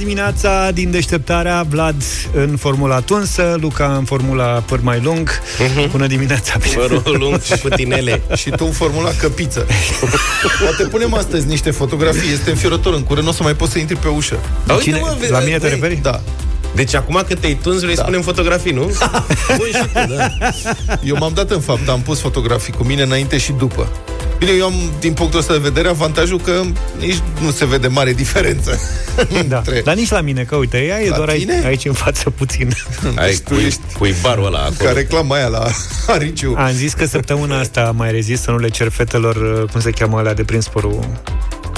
dimineața 0.00 0.70
din 0.70 0.90
deșteptarea 0.90 1.62
Vlad 1.68 2.02
în 2.32 2.56
formula 2.56 3.00
tunsă 3.00 3.56
Luca 3.60 3.94
în 3.96 4.04
formula 4.04 4.44
păr 4.46 4.80
mai 4.82 5.00
lung 5.02 5.30
uh-huh. 5.30 5.90
Bună 5.90 6.06
dimineața 6.06 6.58
Părul 6.74 7.16
lung 7.18 7.42
și 7.42 7.58
putinele 7.58 8.22
Și 8.34 8.50
tu 8.50 8.64
în 8.64 8.72
formula 8.72 9.10
căpiță 9.18 9.66
Poate 10.62 10.82
punem 10.82 11.14
astăzi 11.14 11.46
niște 11.46 11.70
fotografii 11.70 12.32
Este 12.32 12.50
înfiorător 12.50 12.94
în 12.94 13.02
curând, 13.02 13.24
nu 13.24 13.32
o 13.32 13.34
să 13.34 13.42
mai 13.42 13.54
poți 13.54 13.72
să 13.72 13.78
intri 13.78 13.96
pe 13.96 14.08
ușă 14.08 14.38
Cine? 14.82 14.98
Mă, 14.98 15.16
La 15.28 15.38
mine 15.38 15.58
te 15.58 15.68
referi? 15.68 15.98
Da 16.02 16.20
deci 16.74 16.94
acum 16.94 17.22
când 17.26 17.40
te-ai 17.40 17.58
tuns, 17.62 17.80
vrei 17.80 17.94
da. 17.94 18.00
să 18.00 18.06
punem 18.06 18.22
fotografii, 18.22 18.72
nu? 18.72 18.82
Bun, 19.56 19.66
și 19.66 19.86
tu, 19.92 20.14
da. 20.14 20.50
Eu 21.04 21.16
m-am 21.18 21.32
dat 21.34 21.50
în 21.50 21.60
fapt, 21.60 21.88
am 21.88 22.00
pus 22.00 22.20
fotografii 22.20 22.72
cu 22.72 22.84
mine 22.84 23.02
înainte 23.02 23.38
și 23.38 23.52
după. 23.52 23.88
Bine, 24.40 24.52
eu 24.52 24.64
am, 24.64 24.74
din 25.00 25.12
punctul 25.12 25.38
ăsta 25.38 25.52
de 25.52 25.58
vedere, 25.58 25.88
avantajul 25.88 26.40
că 26.40 26.62
nici 26.98 27.22
nu 27.42 27.50
se 27.50 27.66
vede 27.66 27.86
mare 27.86 28.12
diferență. 28.12 28.78
Da. 29.48 29.56
Între... 29.56 29.80
Dar 29.84 29.94
nici 29.94 30.10
la 30.10 30.20
mine, 30.20 30.42
că 30.42 30.56
uite, 30.56 30.84
ea 30.84 31.02
e 31.02 31.08
la 31.08 31.16
doar 31.16 31.28
aici, 31.28 31.48
aici 31.64 31.84
în 31.84 31.92
față 31.92 32.30
puțin. 32.30 32.72
Ai 33.16 33.36
cu, 33.44 33.54
ești 33.54 34.20
barul 34.20 34.46
ăla 34.46 34.58
acolo. 34.58 34.88
Ca 34.88 34.92
reclama 34.92 35.34
aia 35.34 35.46
la 35.46 35.66
Ariciu. 36.14 36.54
Am 36.56 36.70
zis 36.72 36.92
că 36.92 37.06
săptămâna 37.06 37.58
asta 37.58 37.92
mai 37.96 38.10
rezist 38.10 38.42
să 38.42 38.50
nu 38.50 38.58
le 38.58 38.68
cer 38.68 38.88
fetelor, 38.88 39.66
cum 39.70 39.80
se 39.80 39.90
cheamă 39.90 40.18
alea 40.18 40.34
de 40.34 40.44
prins 40.44 40.68
părul 40.68 41.20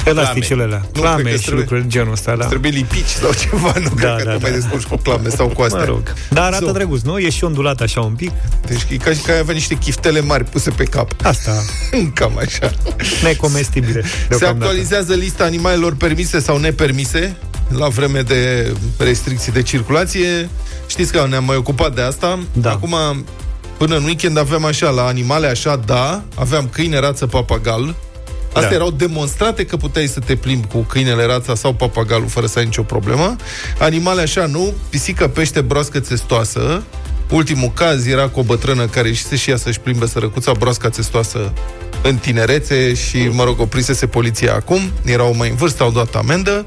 Elasticele 0.04 0.62
alea. 0.62 0.86
Clame 0.92 1.30
și 1.30 1.36
trebuie, 1.36 1.60
lucruri 1.60 1.88
genul 1.88 2.12
ăsta, 2.12 2.36
da. 2.36 2.46
Trebuie 2.46 2.70
lipici 2.70 3.06
sau 3.06 3.32
ceva, 3.32 3.72
nu 3.78 3.94
da, 4.00 4.14
cred 4.14 4.26
da, 4.26 4.32
că 4.32 4.38
da. 4.38 4.38
mai 4.40 4.52
descurci 4.52 4.84
cu 4.84 4.96
clame 4.96 5.28
sau 5.28 5.48
cu 5.48 5.62
astea. 5.62 5.78
Mă 5.78 5.84
rog. 5.84 6.12
Dar 6.30 6.44
arată 6.44 6.64
so. 6.64 6.72
drăguț, 6.72 7.00
nu? 7.00 7.18
E 7.18 7.30
și 7.30 7.44
ondulat 7.44 7.80
așa 7.80 8.00
un 8.00 8.12
pic. 8.12 8.30
Deci 8.66 8.80
e 8.90 8.96
ca 8.96 9.12
și 9.12 9.20
că 9.20 9.30
ai 9.30 9.38
avea 9.38 9.54
niște 9.54 9.74
chiftele 9.74 10.20
mari 10.20 10.44
puse 10.44 10.70
pe 10.70 10.84
cap. 10.84 11.12
Asta. 11.22 11.52
Cam 12.14 12.38
așa. 12.38 12.70
Necomestibile. 13.22 14.04
Se 14.30 14.46
actualizează 14.46 15.14
lista 15.14 15.44
animalelor 15.44 15.94
permise 15.96 16.40
sau 16.40 16.58
nepermise 16.58 17.36
la 17.68 17.88
vreme 17.88 18.20
de 18.20 18.72
restricții 18.98 19.52
de 19.52 19.62
circulație. 19.62 20.48
Știți 20.86 21.12
că 21.12 21.26
ne-am 21.28 21.44
mai 21.44 21.56
ocupat 21.56 21.94
de 21.94 22.00
asta. 22.00 22.38
Da. 22.52 22.70
Acum, 22.70 22.96
până 23.76 23.96
în 23.96 24.04
weekend 24.04 24.38
aveam 24.38 24.64
așa, 24.64 24.90
la 24.90 25.06
animale 25.06 25.46
așa, 25.46 25.76
da, 25.86 26.22
aveam 26.34 26.68
câine, 26.72 26.98
rață, 26.98 27.26
papagal, 27.26 27.94
Astea 28.52 28.68
da. 28.68 28.74
erau 28.74 28.90
demonstrate 28.90 29.64
că 29.64 29.76
puteai 29.76 30.06
să 30.06 30.20
te 30.20 30.36
plimbi 30.36 30.66
cu 30.66 30.78
câinele, 30.78 31.24
rața 31.24 31.54
sau 31.54 31.72
papagalul 31.72 32.28
fără 32.28 32.46
să 32.46 32.58
ai 32.58 32.64
nicio 32.64 32.82
problemă. 32.82 33.36
Animale 33.78 34.20
așa 34.20 34.46
nu, 34.46 34.72
pisică, 34.88 35.28
pește, 35.28 35.60
broască 35.60 36.00
țestoasă. 36.00 36.82
Ultimul 37.30 37.70
caz 37.74 38.06
era 38.06 38.28
cu 38.28 38.40
o 38.40 38.42
bătrână 38.42 38.86
care 38.86 39.08
ieșise 39.08 39.36
și 39.36 39.50
ea 39.50 39.56
să-și 39.56 39.80
plimbe 39.80 40.06
sărăcuța 40.06 40.52
broasca 40.52 40.88
țestoasă 40.88 41.52
în 42.02 42.16
tinerețe 42.16 42.94
și, 42.94 43.28
mă 43.30 43.44
rog, 43.44 43.60
oprisese 43.60 44.06
poliția 44.06 44.54
acum, 44.54 44.80
erau 45.04 45.34
mai 45.36 45.48
în 45.48 45.54
vârstă, 45.54 45.82
au 45.82 45.90
dat 45.90 46.14
amendă, 46.14 46.64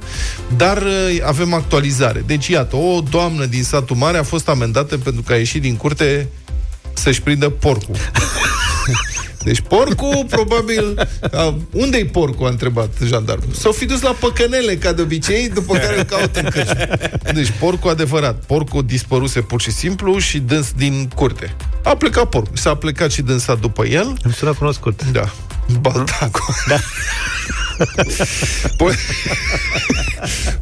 dar 0.57 0.77
uh, 0.77 1.17
avem 1.23 1.53
actualizare. 1.53 2.23
Deci, 2.25 2.47
iată, 2.47 2.75
o 2.75 3.01
doamnă 3.09 3.45
din 3.45 3.63
satul 3.63 3.95
mare 3.95 4.17
a 4.17 4.23
fost 4.23 4.49
amendată 4.49 4.97
pentru 4.97 5.21
că 5.21 5.33
a 5.33 5.35
ieșit 5.35 5.61
din 5.61 5.75
curte 5.75 6.27
să-și 6.93 7.21
prindă 7.21 7.49
porcul. 7.49 7.95
Deci 9.43 9.59
porcul, 9.59 10.25
probabil... 10.29 11.07
A, 11.31 11.57
unde-i 11.71 12.05
porcul, 12.05 12.45
a 12.45 12.49
întrebat 12.49 12.89
jandarmul. 13.03 13.53
S-au 13.53 13.71
fi 13.71 13.85
dus 13.85 14.01
la 14.01 14.11
păcănele, 14.19 14.75
ca 14.75 14.93
de 14.93 15.01
obicei, 15.01 15.49
după 15.49 15.73
care 15.73 15.97
îl 15.97 16.03
caută 16.03 16.39
în 16.39 16.49
căști. 16.49 16.75
Deci 17.33 17.51
porcul 17.59 17.89
adevărat. 17.89 18.43
Porcul 18.45 18.83
dispăruse 18.85 19.41
pur 19.41 19.61
și 19.61 19.71
simplu 19.71 20.17
și 20.17 20.39
dâns 20.39 20.71
din 20.75 21.09
curte. 21.15 21.55
A 21.83 21.95
plecat 21.95 22.29
porcul. 22.29 22.57
S-a 22.57 22.75
plecat 22.75 23.11
și 23.11 23.21
dânsat 23.21 23.59
după 23.59 23.85
el. 23.85 24.17
Îmi 24.23 24.33
sună 24.33 24.53
cunoscut. 24.53 25.03
Da. 25.11 25.31
Baltacu. 25.81 26.55
Da. 26.67 26.79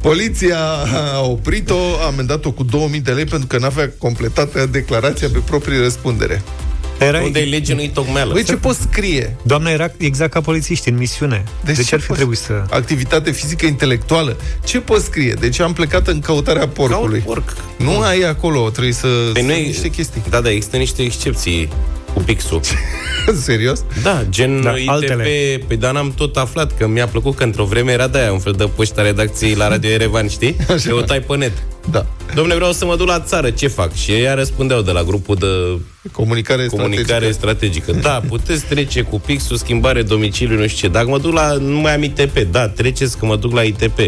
Poliția 0.02 0.60
a 0.94 1.22
oprit-o, 1.22 1.78
a 2.02 2.06
amendat-o 2.06 2.52
cu 2.52 2.64
2000 2.64 3.00
de 3.00 3.12
lei 3.12 3.26
pentru 3.26 3.48
că 3.48 3.58
n-avea 3.58 3.92
completată 3.98 4.66
declarația 4.66 5.28
pe 5.34 5.40
proprie 5.46 5.80
răspundere. 5.80 6.44
Era... 7.04 7.22
Unde 7.22 7.40
e 7.40 7.44
lege, 7.44 7.74
nu-i 7.74 7.90
tocmeală. 7.90 8.34
Băi, 8.34 8.44
ce 8.44 8.56
poți 8.56 8.80
scrie? 8.82 9.36
Doamna 9.44 9.70
era 9.70 9.92
exact 9.98 10.32
ca 10.32 10.42
polițiști 10.42 10.90
în 10.90 10.98
misiune. 10.98 11.44
Deci 11.66 11.76
de 11.76 11.84
ce 11.84 11.96
ar 11.96 12.02
fi 12.02 12.12
trebuit 12.12 12.38
să... 12.38 12.64
Activitate 12.70 13.32
fizică 13.32 13.66
intelectuală. 13.66 14.38
Ce 14.66 14.80
poți 14.80 15.06
scrie? 15.06 15.34
Deci 15.40 15.60
am 15.60 15.74
plecat 15.74 16.08
în 16.08 16.20
căutarea 16.20 16.68
porcului. 16.68 17.20
Caut 17.20 17.34
porc. 17.34 17.56
Nu 17.78 18.00
ai 18.00 18.22
acolo, 18.22 18.70
trebuie 18.70 18.94
să... 18.94 19.08
Păi 19.34 19.42
nu 19.42 19.54
niște 19.54 19.90
chestii. 19.90 20.22
Da, 20.30 20.42
da, 20.42 20.52
există 20.52 20.78
niște 20.78 21.02
excepții 21.02 21.70
cu 22.14 22.20
pixul. 22.20 22.62
Serios? 23.42 23.84
Da, 24.04 24.24
gen 24.30 24.62
da, 24.62 24.78
ITP, 24.78 24.90
altele. 24.90 25.24
pe 25.24 25.64
păi, 25.68 25.78
dar 25.78 25.96
am 25.96 26.14
tot 26.16 26.36
aflat 26.36 26.78
că 26.78 26.88
mi-a 26.88 27.08
plăcut 27.08 27.36
că 27.36 27.44
într-o 27.44 27.66
vreme 27.66 27.92
era 27.92 28.08
de-aia 28.08 28.32
un 28.32 28.40
fel 28.40 28.54
de 28.54 28.70
poșta 28.76 29.02
redacției 29.02 29.54
la 29.54 29.68
Radio 29.68 29.90
Erevan, 29.90 30.28
știi? 30.28 30.56
Așa. 30.70 31.04
tai 31.06 31.20
pe 31.20 31.36
net. 31.36 31.64
Da. 31.92 32.06
Domne, 32.34 32.56
vreau 32.56 32.72
să 32.72 32.86
mă 32.86 32.96
duc 32.96 33.08
la 33.08 33.20
țară, 33.20 33.50
ce 33.50 33.68
fac? 33.68 33.94
Și 33.94 34.12
ei 34.12 34.36
răspundeau 34.36 34.82
de 34.82 34.92
la 34.92 35.04
grupul 35.04 35.36
de 35.36 35.48
comunicare, 36.12 36.66
comunicare 36.66 37.32
strategică. 37.32 37.92
strategică. 37.92 37.92
Da, 37.92 38.22
puteți 38.28 38.66
trece 38.66 39.02
cu 39.02 39.20
pixul, 39.20 39.58
schimbare 39.58 40.02
domiciliu, 40.02 40.60
nu 40.60 40.68
știu 40.68 40.88
ce. 40.88 40.94
Dacă 40.94 41.10
mă 41.10 41.20
duc 41.20 41.34
la, 41.34 41.54
nu 41.54 41.80
mai 41.80 41.94
am 41.94 42.04
ITP, 42.04 42.40
da, 42.40 42.68
treceți 42.68 43.18
că 43.18 43.26
mă 43.26 43.36
duc 43.36 43.54
la 43.54 43.62
ITP 43.62 44.00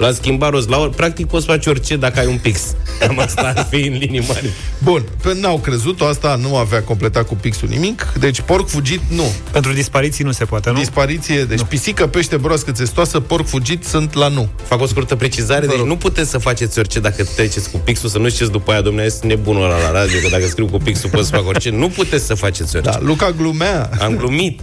la 0.00 0.12
schimba 0.12 0.48
rost, 0.48 0.68
la 0.68 0.78
or, 0.78 0.90
practic 0.90 1.26
poți 1.26 1.46
face 1.46 1.68
orice 1.68 1.96
dacă 1.96 2.18
ai 2.18 2.26
un 2.26 2.38
pix. 2.38 2.60
Cam 2.98 3.18
asta 3.18 3.52
ar 3.56 3.66
fi 3.70 3.86
în 3.86 3.96
linii 3.98 4.24
mari. 4.28 4.50
Bun, 4.78 5.04
pe 5.22 5.36
n-au 5.40 5.58
crezut-o, 5.58 6.04
asta 6.04 6.36
nu 6.36 6.56
avea 6.56 6.82
completat 6.82 7.26
cu 7.26 7.34
pixul 7.34 7.68
nimic, 7.68 8.12
deci 8.18 8.40
porc 8.40 8.68
fugit, 8.68 9.00
nu. 9.08 9.32
Pentru 9.52 9.72
dispariții 9.72 10.24
nu 10.24 10.32
se 10.32 10.44
poate, 10.44 10.70
nu? 10.70 10.78
Dispariție, 10.78 11.44
deci 11.44 11.58
nu. 11.58 11.64
pisică, 11.64 12.06
pește, 12.06 12.36
broască, 12.36 12.72
țestoasă, 12.72 13.20
porc 13.20 13.46
fugit 13.46 13.84
sunt 13.84 14.14
la 14.14 14.28
nu. 14.28 14.48
Fac 14.64 14.80
o 14.80 14.86
scurtă 14.86 15.16
precizare, 15.16 15.66
deci 15.66 15.78
nu 15.78 15.96
puteți 15.96 16.30
să 16.30 16.38
faceți 16.38 16.78
orice 16.78 17.00
dacă 17.00 17.24
treceți 17.24 17.59
cu 17.68 17.78
pixul, 17.78 18.08
să 18.08 18.18
nu 18.18 18.28
știți 18.28 18.50
după 18.50 18.70
aia, 18.70 18.80
domnule, 18.80 19.04
este 19.04 19.26
nebunul 19.26 19.64
ăla 19.64 19.78
la 19.78 19.90
radio, 19.90 20.18
că 20.18 20.28
dacă 20.28 20.46
scriu 20.46 20.66
cu 20.66 20.78
pixul 20.78 21.10
pot 21.10 21.24
să 21.24 21.30
fac 21.34 21.46
orice. 21.46 21.70
Nu 21.70 21.88
puteți 21.88 22.26
să 22.26 22.34
faceți 22.34 22.76
orice. 22.76 22.90
Da, 22.90 22.98
Luca 23.02 23.30
glumea. 23.30 23.90
Am 24.00 24.16
glumit. 24.16 24.60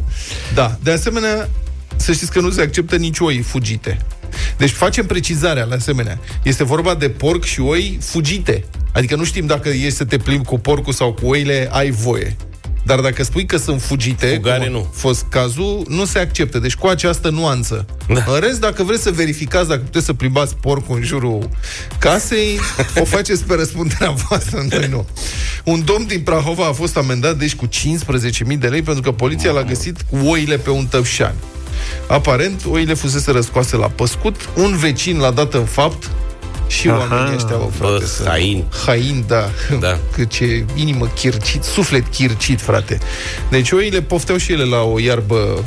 Da, 0.54 0.78
de 0.84 0.92
asemenea, 0.92 1.50
să 1.96 2.12
știți 2.12 2.32
că 2.32 2.40
nu 2.40 2.50
se 2.50 2.62
acceptă 2.62 2.96
nici 2.96 3.20
oi 3.20 3.38
fugite. 3.38 3.98
Deci 4.58 4.70
facem 4.70 5.06
precizarea 5.06 5.64
la 5.64 5.76
asemenea. 5.76 6.20
Este 6.44 6.64
vorba 6.64 6.96
de 6.96 7.10
porc 7.10 7.44
și 7.44 7.60
oi 7.60 7.98
fugite. 8.02 8.66
Adică 8.94 9.16
nu 9.16 9.24
știm 9.24 9.46
dacă 9.46 9.70
ești 9.70 9.90
să 9.90 10.06
te 10.06 10.18
plimbi 10.18 10.46
cu 10.46 10.60
porcul 10.60 10.94
sau 10.94 11.14
cu 11.14 11.28
oile, 11.28 11.70
ai 11.72 11.90
voie. 11.90 12.36
Dar 12.88 13.00
dacă 13.00 13.24
spui 13.24 13.46
că 13.46 13.58
sunt 13.58 13.82
fugite, 13.82 14.28
Fugare, 14.28 14.64
cum 14.64 14.72
nu. 14.72 14.90
fost 14.94 15.26
cazul, 15.30 15.86
nu 15.88 16.06
se 16.06 16.20
acceptă. 16.20 16.60
Deci 16.60 16.76
cu 16.76 16.88
această 16.88 17.30
nuanță. 17.30 17.86
Da. 18.08 18.24
În 18.28 18.40
rest, 18.40 18.60
dacă 18.60 18.84
vreți 18.84 19.02
să 19.02 19.12
verificați 19.12 19.68
dacă 19.68 19.82
puteți 19.82 20.06
să 20.06 20.14
plimbați 20.14 20.56
porcul 20.56 20.96
în 20.96 21.04
jurul 21.04 21.50
casei, 22.00 22.60
o 23.00 23.06
faceți 23.06 23.44
pe 23.44 23.54
răspunderea 23.54 24.10
voastră, 24.28 24.66
noi 24.70 24.88
nu. 24.90 25.06
Un 25.64 25.82
domn 25.86 26.06
din 26.06 26.22
Prahova 26.22 26.66
a 26.66 26.72
fost 26.72 26.98
amendat 26.98 27.38
deci 27.38 27.56
cu 27.56 27.68
15.000 27.68 28.58
de 28.60 28.68
lei 28.68 28.82
pentru 28.82 29.02
că 29.04 29.12
poliția 29.12 29.52
l-a 29.52 29.64
găsit 29.64 30.02
cu 30.10 30.18
oile 30.28 30.58
pe 30.58 30.70
un 30.70 30.86
tăpșan. 30.86 31.34
Aparent, 32.08 32.62
oile 32.70 32.94
fusese 32.94 33.32
răscoase 33.32 33.76
la 33.76 33.88
păscut, 33.88 34.50
un 34.56 34.78
vecin 34.78 35.18
l-a 35.18 35.32
dat 35.32 35.54
în 35.54 35.66
fapt 35.66 36.10
și 36.68 36.90
Aha, 36.90 36.98
oamenii 36.98 37.36
ăștia 37.36 37.56
au 37.56 37.72
frate. 37.78 38.06
Bă, 38.24 38.30
hain. 38.30 38.64
Hain, 38.86 39.24
da. 39.28 39.50
da. 39.80 40.00
Cât 40.16 40.30
ce 40.30 40.66
inimă 40.76 41.08
chircit, 41.16 41.64
suflet 41.64 42.08
chircit, 42.08 42.62
frate. 42.62 43.00
Deci 43.50 43.72
oile 43.72 44.02
pofteau 44.02 44.38
și 44.38 44.52
ele 44.52 44.64
la 44.64 44.82
o 44.82 45.00
iarbă 45.00 45.64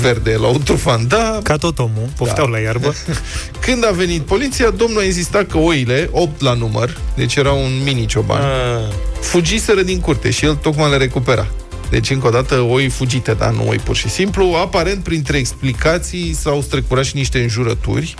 verde, 0.00 0.36
la 0.36 0.46
un 0.46 0.62
trufan. 0.62 1.08
Da. 1.08 1.38
Ca 1.42 1.56
tot 1.56 1.78
omul, 1.78 2.08
pofteau 2.16 2.46
da. 2.46 2.52
la 2.52 2.58
iarbă. 2.58 2.94
Când 3.64 3.86
a 3.86 3.90
venit 3.90 4.22
poliția, 4.22 4.70
domnul 4.70 5.00
a 5.00 5.04
insistat 5.04 5.46
că 5.46 5.58
oile, 5.58 6.08
8 6.12 6.40
la 6.40 6.52
număr, 6.52 6.96
deci 7.14 7.34
era 7.34 7.52
un 7.52 7.80
mini 7.84 8.06
cioban, 8.06 8.42
ah. 8.42 8.94
fugiseră 9.20 9.82
din 9.82 10.00
curte 10.00 10.30
și 10.30 10.44
el 10.44 10.54
tocmai 10.54 10.90
le 10.90 10.96
recupera. 10.96 11.46
Deci, 11.90 12.10
încă 12.10 12.26
o 12.26 12.30
dată, 12.30 12.60
oi 12.60 12.88
fugite, 12.88 13.32
dar 13.32 13.52
nu 13.52 13.68
oi 13.68 13.76
pur 13.76 13.96
și 13.96 14.08
simplu. 14.08 14.54
Aparent, 14.54 15.02
printre 15.02 15.36
explicații, 15.36 16.34
s-au 16.34 16.60
strecurat 16.60 17.04
și 17.04 17.16
niște 17.16 17.40
înjurături, 17.40 18.14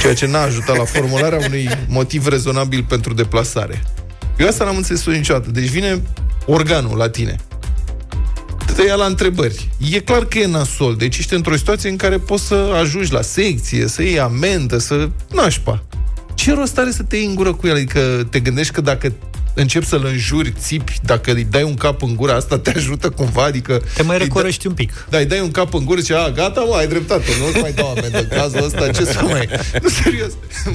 ceea 0.00 0.14
ce 0.14 0.26
n-a 0.26 0.42
ajutat 0.42 0.76
la 0.76 0.84
formularea 0.84 1.46
unui 1.46 1.68
motiv 1.88 2.26
rezonabil 2.26 2.84
pentru 2.88 3.14
deplasare. 3.14 3.82
Eu 4.38 4.46
asta 4.46 4.64
n-am 4.64 4.76
înțeles 4.76 5.06
niciodată. 5.06 5.50
Deci 5.50 5.68
vine 5.68 6.02
organul 6.46 6.96
la 6.96 7.08
tine. 7.08 7.36
Te 8.76 8.82
ia 8.82 8.94
la 8.94 9.04
întrebări. 9.04 9.68
E 9.90 10.00
clar 10.00 10.24
că 10.24 10.38
e 10.38 10.46
nasol, 10.46 10.96
deci 10.96 11.18
ești 11.18 11.34
într-o 11.34 11.56
situație 11.56 11.90
în 11.90 11.96
care 11.96 12.18
poți 12.18 12.46
să 12.46 12.54
ajungi 12.80 13.12
la 13.12 13.22
secție, 13.22 13.86
să 13.86 14.02
iei 14.02 14.20
amendă, 14.20 14.78
să... 14.78 15.08
Nașpa. 15.32 15.84
Ce 16.34 16.54
rost 16.54 16.78
are 16.78 16.90
să 16.90 17.02
te 17.02 17.16
iei 17.16 17.26
în 17.26 17.34
gură 17.34 17.52
cu 17.54 17.66
el? 17.66 17.74
Adică 17.74 18.26
te 18.30 18.40
gândești 18.40 18.72
că 18.72 18.80
dacă 18.80 19.12
începi 19.56 19.86
să-l 19.86 20.04
înjuri, 20.04 20.52
țipi, 20.58 20.98
dacă 21.02 21.32
îi 21.32 21.46
dai 21.50 21.62
un 21.62 21.74
cap 21.74 22.02
în 22.02 22.16
gură, 22.16 22.34
asta 22.34 22.58
te 22.58 22.72
ajută 22.76 23.10
cumva, 23.10 23.44
adică... 23.44 23.82
Te 23.94 24.02
mai 24.02 24.18
recorești 24.18 24.62
da, 24.62 24.68
un 24.68 24.74
pic. 24.74 25.06
Da, 25.10 25.18
îi 25.18 25.24
dai 25.24 25.40
un 25.40 25.50
cap 25.50 25.74
în 25.74 25.84
gură 25.84 26.00
și 26.00 26.12
a, 26.12 26.30
gata, 26.30 26.60
mă, 26.60 26.74
ai 26.74 26.86
dreptate, 26.86 27.24
nu 27.38 27.60
mai 27.60 27.72
dau 27.72 27.90
amendă 27.90 28.18
în 28.30 28.38
cazul 28.38 28.64
ăsta, 28.64 28.88
ce 28.90 29.04
să 29.04 29.20
mai... 29.22 29.48
Nu, 29.82 29.88
serios. 29.88 30.32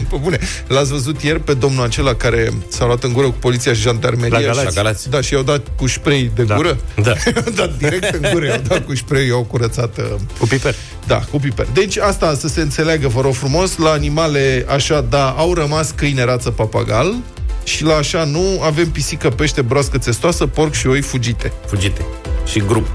Pă 0.10 0.18
bune, 0.18 0.40
l-ați 0.68 0.92
văzut 0.92 1.22
ieri 1.22 1.40
pe 1.40 1.54
domnul 1.54 1.84
acela 1.84 2.14
care 2.14 2.54
s-a 2.68 2.86
luat 2.86 3.04
în 3.04 3.14
gură 3.14 3.26
cu 3.26 3.38
poliția 3.40 3.74
și 3.74 3.82
jandarmeria? 3.82 4.38
La 4.38 4.46
Galați. 4.46 4.66
La 4.66 4.72
Galați. 4.72 5.10
Da, 5.10 5.22
și 5.22 5.34
i-au 5.34 5.44
dat 5.44 5.62
cu 5.76 5.88
spray 5.88 6.32
de 6.36 6.44
da. 6.44 6.56
gură? 6.56 6.78
Da. 7.02 7.14
i-au 7.36 7.52
dat 7.56 7.78
direct 7.78 8.14
în 8.14 8.30
gură, 8.32 8.46
i-au 8.46 8.62
dat 8.68 8.86
cu 8.86 8.96
spray, 8.96 9.28
i-au 9.28 9.44
curățat... 9.44 9.98
Uh, 9.98 10.06
cu 10.40 10.48
piper. 10.48 10.76
Da, 11.08 11.20
cu 11.32 11.40
piper. 11.40 11.68
Deci 11.74 11.98
asta 11.98 12.36
să 12.36 12.48
se 12.48 12.62
înțeleagă, 12.62 13.08
vă 13.08 13.22
rog 13.22 13.34
frumos, 13.34 13.78
la 13.78 13.90
animale 13.90 14.66
așa, 14.70 15.06
da, 15.10 15.30
au 15.30 15.54
rămas 15.54 15.92
câine, 15.96 16.24
rață, 16.24 16.50
papagal, 16.50 17.16
și 17.64 17.84
la 17.84 17.96
așa 17.96 18.24
nu 18.24 18.62
avem 18.62 18.90
pisică, 18.90 19.30
pește, 19.30 19.62
broască 19.62 19.98
țestoasă, 19.98 20.48
porc 20.48 20.74
și 20.74 20.88
oi 20.88 21.02
fugite. 21.02 21.54
Fugite. 21.66 22.06
Și 22.46 22.60
grup. 22.60 22.88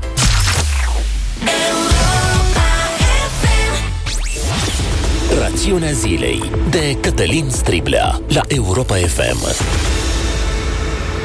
Rațiunea 5.41 5.93
zilei 5.93 6.51
de 6.71 6.97
Cătălin 7.01 7.51
Striblea 7.51 8.21
la 8.29 8.41
Europa 8.49 8.95
FM. 8.95 9.75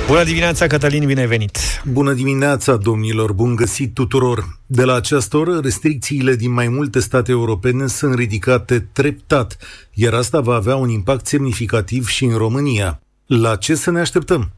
Bună 0.08 0.24
dimineața, 0.24 0.68
Cătălin, 0.68 1.06
bine 1.06 1.20
ai 1.20 1.28
venit! 1.28 1.58
Bună 1.92 2.14
dimineața, 2.14 2.76
domnilor, 2.76 3.34
bun 3.34 3.56
găsit 3.56 3.94
tuturor! 3.94 4.60
De 4.66 4.84
la 4.84 4.94
această 4.94 5.38
oră, 5.38 5.60
restricțiile 5.64 6.36
din 6.36 6.52
mai 6.52 6.68
multe 6.68 7.00
state 7.00 7.32
europene 7.32 7.88
sunt 7.88 8.16
ridicate 8.16 8.80
treptat, 8.80 9.58
iar 9.94 10.14
asta 10.14 10.40
va 10.40 10.56
avea 10.56 10.76
un 10.76 10.90
impact 10.90 11.28
semnificativ 11.28 12.08
și 12.08 12.24
în 12.24 12.38
România. 12.38 13.02
La 13.39 13.56
ce 13.56 13.75
să 13.75 13.92
ne 13.92 14.00
așteptăm? 14.00 14.51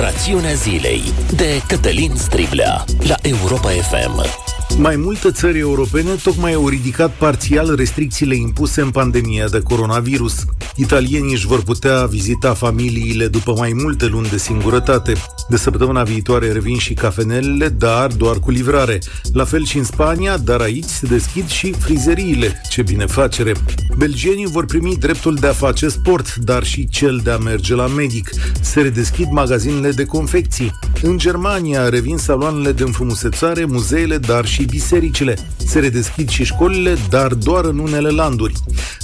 Rațiunea 0.00 0.52
zilei 0.52 1.02
de 1.36 1.62
Cătălin 1.68 2.14
Striblea 2.16 2.84
la 3.08 3.14
Europa 3.22 3.68
FM. 3.68 4.43
Mai 4.78 4.96
multe 4.96 5.30
țări 5.30 5.58
europene 5.58 6.10
tocmai 6.22 6.52
au 6.52 6.68
ridicat 6.68 7.10
parțial 7.10 7.74
restricțiile 7.74 8.34
impuse 8.34 8.80
în 8.80 8.90
pandemia 8.90 9.48
de 9.48 9.60
coronavirus. 9.60 10.44
Italienii 10.76 11.32
își 11.32 11.46
vor 11.46 11.62
putea 11.62 12.06
vizita 12.06 12.54
familiile 12.54 13.26
după 13.26 13.54
mai 13.56 13.72
multe 13.82 14.06
luni 14.06 14.28
de 14.28 14.36
singurătate. 14.36 15.12
De 15.48 15.56
săptămâna 15.56 16.02
viitoare 16.02 16.52
revin 16.52 16.78
și 16.78 16.94
cafenelele, 16.94 17.68
dar 17.68 18.06
doar 18.12 18.38
cu 18.38 18.50
livrare. 18.50 18.98
La 19.32 19.44
fel 19.44 19.64
și 19.64 19.78
în 19.78 19.84
Spania, 19.84 20.36
dar 20.36 20.60
aici 20.60 20.84
se 20.84 21.06
deschid 21.06 21.48
și 21.48 21.72
frizeriile. 21.72 22.60
Ce 22.70 22.82
binefacere! 22.82 23.52
Belgienii 23.96 24.46
vor 24.46 24.64
primi 24.64 24.96
dreptul 24.96 25.34
de 25.34 25.46
a 25.46 25.52
face 25.52 25.88
sport, 25.88 26.34
dar 26.34 26.64
și 26.64 26.88
cel 26.88 27.20
de 27.24 27.30
a 27.30 27.36
merge 27.36 27.74
la 27.74 27.86
medic. 27.86 28.30
Se 28.60 28.80
redeschid 28.80 29.28
magazinele 29.30 29.90
de 29.90 30.04
confecții. 30.04 30.72
În 31.02 31.18
Germania 31.18 31.88
revin 31.88 32.16
saloanele 32.16 32.72
de 32.72 32.82
înfrumusețare, 32.82 33.64
muzeele, 33.64 34.18
dar 34.18 34.46
și 34.46 34.63
bisericile. 34.64 35.36
Se 35.56 35.78
redeschid 35.78 36.28
și 36.28 36.44
școlile, 36.44 36.96
dar 37.08 37.34
doar 37.34 37.64
în 37.64 37.78
unele 37.78 38.08
landuri. 38.08 38.54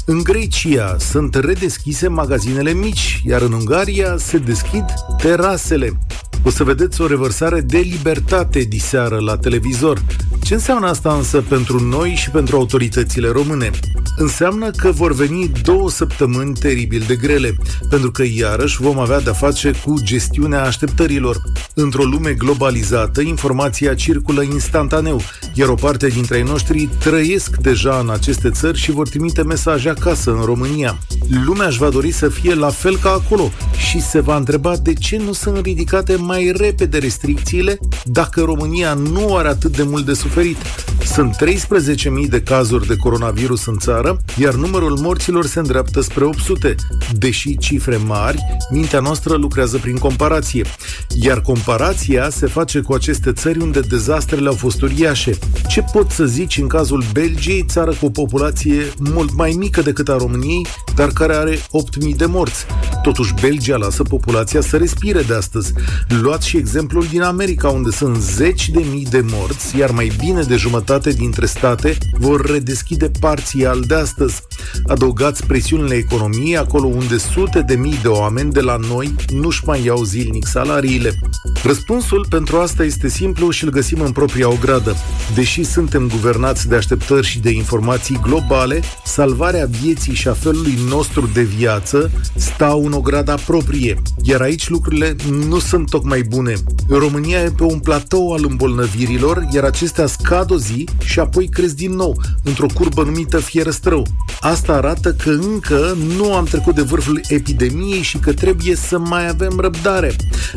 În 0.04 0.22
Grecia 0.22 0.96
sunt 0.98 1.34
redeschise 1.34 2.08
magazinele 2.08 2.72
mici, 2.72 3.22
iar 3.26 3.40
în 3.40 3.52
Ungaria 3.52 4.16
se 4.18 4.38
deschid 4.38 4.84
terasele. 5.18 5.98
O 6.44 6.50
să 6.50 6.64
vedeți 6.64 7.00
o 7.00 7.06
revărsare 7.06 7.60
de 7.60 7.78
libertate 7.78 8.60
diseară 8.60 9.19
la 9.19 9.37
televizor. 9.37 10.02
Ce 10.42 10.54
înseamnă 10.54 10.87
asta 10.87 11.14
însă 11.14 11.44
pentru 11.48 11.81
noi 11.81 12.14
și 12.14 12.31
pentru 12.31 12.56
autoritățile 12.56 13.28
române? 13.28 13.70
Înseamnă 14.16 14.70
că 14.70 14.90
vor 14.90 15.14
veni 15.14 15.50
două 15.62 15.90
săptămâni 15.90 16.54
teribil 16.54 17.04
de 17.06 17.16
grele, 17.16 17.56
pentru 17.90 18.10
că 18.10 18.22
iarăși 18.37 18.81
vom 18.81 18.98
avea 18.98 19.20
de-a 19.20 19.32
face 19.32 19.72
cu 19.84 19.94
gestiunea 20.02 20.62
așteptărilor. 20.62 21.42
Într-o 21.75 22.02
lume 22.02 22.32
globalizată, 22.32 23.20
informația 23.20 23.94
circulă 23.94 24.42
instantaneu, 24.42 25.20
iar 25.54 25.69
o 25.69 25.75
parte 25.75 26.06
dintre 26.06 26.37
ei 26.37 26.42
noștri 26.42 26.88
trăiesc 26.98 27.56
deja 27.56 27.98
în 27.98 28.10
aceste 28.10 28.50
țări 28.50 28.78
și 28.78 28.90
vor 28.90 29.08
trimite 29.08 29.42
mesaje 29.42 29.88
acasă, 29.88 30.31
în 30.31 30.44
România. 30.44 30.98
Lumea 31.44 31.66
își 31.66 31.78
va 31.78 31.88
dori 31.88 32.10
să 32.10 32.28
fie 32.28 32.54
la 32.54 32.70
fel 32.70 32.96
ca 32.96 33.10
acolo 33.10 33.50
și 33.88 34.00
se 34.02 34.20
va 34.20 34.37
întreba 34.37 34.76
de 34.76 34.92
ce 34.92 35.16
nu 35.16 35.32
sunt 35.32 35.58
ridicate 35.58 36.16
mai 36.30 36.52
repede 36.56 36.98
restricțiile 36.98 37.78
dacă 38.04 38.40
România 38.40 38.94
nu 38.94 39.36
are 39.36 39.48
atât 39.48 39.76
de 39.76 39.82
mult 39.82 40.04
de 40.04 40.12
suferit. 40.12 40.56
Sunt 41.04 41.36
13.000 41.36 42.28
de 42.28 42.40
cazuri 42.40 42.86
de 42.86 42.96
coronavirus 42.96 43.66
în 43.66 43.78
țară, 43.78 44.20
iar 44.38 44.54
numărul 44.54 44.98
morților 44.98 45.46
se 45.46 45.58
îndreaptă 45.58 46.00
spre 46.00 46.24
800. 46.24 46.74
Deși 47.12 47.58
cifre 47.58 47.96
mari, 47.96 48.38
mintea 48.70 49.00
noastră 49.00 49.34
lucrează 49.34 49.78
prin 49.78 49.96
comparație. 49.96 50.64
Iar 51.20 51.40
comparația 51.40 52.30
se 52.30 52.46
face 52.46 52.80
cu 52.80 52.92
aceste 52.92 53.32
țări 53.32 53.58
unde 53.58 53.80
dezastrele 53.80 54.48
au 54.48 54.54
fost 54.54 54.82
uriașe. 54.82 55.38
Ce 55.68 55.84
pot 55.92 56.10
să 56.10 56.24
zici 56.24 56.58
în 56.58 56.66
cazul 56.66 57.04
Belgiei, 57.12 57.64
țară 57.68 57.90
cu 57.90 58.06
o 58.06 58.10
populație 58.10 58.92
mult 58.98 59.34
mai 59.34 59.54
mică 59.58 59.80
decât 59.80 60.08
a 60.08 60.16
României, 60.16 60.66
dar 60.94 61.08
care 61.08 61.34
are 61.34 61.56
8.000 61.56 61.60
de 62.16 62.26
morți? 62.26 62.66
Totuși, 63.02 63.34
Belgia 63.40 63.76
lasă 63.76 64.02
populația 64.02 64.60
să 64.60 64.76
respire 64.76 65.22
de 65.22 65.34
astăzi. 65.34 65.72
Luați 66.20 66.49
și 66.49 66.56
exemplul 66.56 67.06
din 67.11 67.22
America, 67.22 67.69
unde 67.69 67.90
sunt 67.90 68.17
zeci 68.17 68.69
de 68.69 68.84
mii 68.90 69.06
de 69.11 69.25
morți, 69.31 69.76
iar 69.76 69.90
mai 69.90 70.12
bine 70.19 70.43
de 70.43 70.56
jumătate 70.56 71.11
dintre 71.11 71.46
state 71.46 71.96
vor 72.19 72.46
redeschide 72.46 73.11
parțial 73.20 73.81
de 73.81 73.94
astăzi. 73.94 74.43
Adăugați 74.87 75.46
presiunile 75.46 75.94
economiei 75.94 76.56
acolo 76.56 76.87
unde 76.87 77.17
sute 77.17 77.61
de 77.61 77.75
mii 77.75 77.99
de 78.02 78.08
oameni 78.08 78.52
de 78.52 78.61
la 78.61 78.76
noi 78.76 79.14
nu-și 79.28 79.62
mai 79.64 79.84
iau 79.84 80.02
zilnic 80.02 80.46
salariile. 80.46 81.19
Răspunsul 81.62 82.26
pentru 82.28 82.56
asta 82.56 82.84
este 82.84 83.08
simplu 83.08 83.50
și 83.50 83.64
îl 83.64 83.70
găsim 83.70 84.00
în 84.00 84.12
propria 84.12 84.49
ogradă. 84.49 84.96
Deși 85.34 85.64
suntem 85.64 86.08
guvernați 86.08 86.69
de 86.69 86.76
așteptări 86.76 87.26
și 87.26 87.38
de 87.38 87.50
informații 87.50 88.20
globale, 88.23 88.82
salvarea 89.05 89.69
vieții 89.82 90.14
și 90.14 90.28
a 90.28 90.32
felului 90.32 90.78
nostru 90.88 91.31
de 91.32 91.43
viață 91.43 92.11
stau 92.37 92.87
în 92.87 92.93
ograda 92.93 93.34
proprie, 93.34 94.02
iar 94.23 94.40
aici 94.40 94.69
lucrurile 94.69 95.16
nu 95.49 95.58
sunt 95.58 95.90
tocmai 95.90 96.09
bune. 96.18 96.54
România 96.88 97.40
e 97.40 97.52
pe 97.56 97.62
un 97.62 97.78
platou 97.78 98.32
al 98.32 98.44
îmbolnăvirilor, 98.48 99.48
iar 99.54 99.64
acestea 99.64 100.06
scad 100.06 100.50
o 100.50 100.58
zi 100.58 100.88
și 101.04 101.20
apoi 101.20 101.48
cresc 101.48 101.74
din 101.74 101.94
nou, 101.94 102.20
într-o 102.44 102.66
curbă 102.74 103.02
numită 103.02 103.38
fierăstrău. 103.38 104.06
Asta 104.40 104.72
arată 104.72 105.12
că 105.12 105.30
încă 105.30 105.96
nu 106.16 106.34
am 106.34 106.44
trecut 106.44 106.74
de 106.74 106.82
vârful 106.82 107.20
epidemiei 107.28 108.02
și 108.02 108.18
că 108.18 108.32
trebuie 108.32 108.74
să 108.74 108.98
mai 108.98 109.28
avem 109.28 109.58
răbdare. 109.60 110.16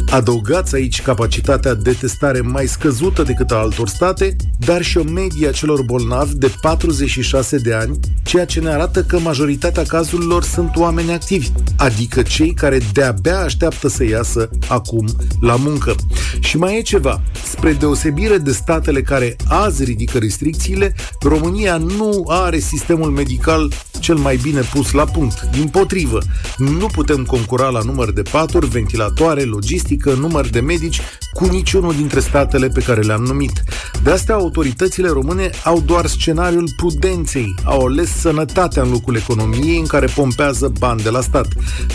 Adăugați 0.10 0.76
aici 0.76 1.02
capacitatea 1.02 1.74
de 1.74 1.92
testare 1.92 2.42
mai 2.42 2.68
scăzută 2.68 3.24
decât 3.24 3.52
a 3.52 3.56
altor 3.56 3.88
state, 3.88 4.36
dar 4.60 4.82
și 4.82 4.98
o 4.98 5.04
medie 5.04 5.48
a 5.48 5.52
celor 5.52 5.82
bolnavi 5.82 6.36
de 6.36 6.52
46 6.62 7.58
de 7.58 7.74
ani, 7.74 8.00
ceea 8.24 8.46
ce 8.46 8.60
ne 8.60 8.70
arată 8.70 9.04
că 9.04 9.20
majoritatea 9.20 9.84
cazurilor 9.84 10.44
sunt 10.44 10.76
oameni 10.76 11.12
activi, 11.12 11.52
adică 11.78 12.22
cei 12.22 12.54
care 12.54 12.80
de-abia 12.94 13.40
așteaptă 13.40 13.88
să 13.88 14.04
iasă 14.04 14.50
acum 14.68 15.06
la 15.44 15.56
muncă. 15.56 15.96
Și 16.40 16.58
mai 16.58 16.78
e 16.78 16.82
ceva. 16.82 17.22
Spre 17.44 17.74
deosebire 17.74 18.38
de 18.38 18.52
statele 18.52 19.02
care 19.02 19.36
azi 19.48 19.84
ridică 19.84 20.18
restricțiile, 20.18 20.96
România 21.22 21.78
nu 21.78 22.26
are 22.28 22.60
sistemul 22.60 23.10
medical 23.10 23.72
cel 24.00 24.16
mai 24.16 24.36
bine 24.36 24.62
pus 24.62 24.92
la 24.92 25.06
punct. 25.06 25.42
Din 25.42 25.68
potrivă, 25.68 26.20
nu 26.58 26.86
putem 26.86 27.24
concura 27.24 27.70
la 27.70 27.80
număr 27.80 28.12
de 28.12 28.22
paturi, 28.22 28.68
ventilatoare, 28.68 29.42
logistică, 29.42 30.14
număr 30.14 30.48
de 30.48 30.60
medici 30.60 31.02
cu 31.34 31.46
niciunul 31.46 31.94
dintre 31.96 32.20
statele 32.20 32.68
pe 32.68 32.82
care 32.82 33.02
le-am 33.02 33.24
numit. 33.24 33.64
De 34.04 34.12
asta 34.12 34.34
autoritățile 34.34 35.08
române 35.08 35.50
au 35.64 35.84
doar 35.86 36.06
scenariul 36.06 36.70
prudenței, 36.76 37.56
au 37.64 37.86
ales 37.86 38.10
sănătatea 38.10 38.82
în 38.82 38.90
locul 38.90 39.16
economiei 39.16 39.80
în 39.80 39.86
care 39.86 40.06
pompează 40.16 40.72
bani 40.80 41.02
de 41.02 41.10
la 41.10 41.22
stat. 41.22 41.48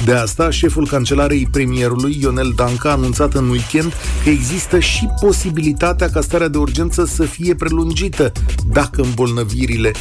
De 0.05 0.13
asta, 0.13 0.51
șeful 0.51 0.87
cancelarei 0.87 1.49
premierului 1.51 2.17
Ionel 2.21 2.53
Danca 2.57 2.89
a 2.89 2.93
anunțat 2.93 3.35
în 3.39 3.49
weekend 3.49 3.93
că 4.23 4.29
există 4.29 4.79
și 4.79 5.09
posibilitatea 5.21 6.09
ca 6.11 6.21
starea 6.21 6.49
de 6.49 6.59
urgență 6.59 7.05
să 7.05 7.25
fie 7.25 7.55
prelungită 7.55 8.33
dacă 8.67 9.03
îmbolnăvirile 9.03 9.93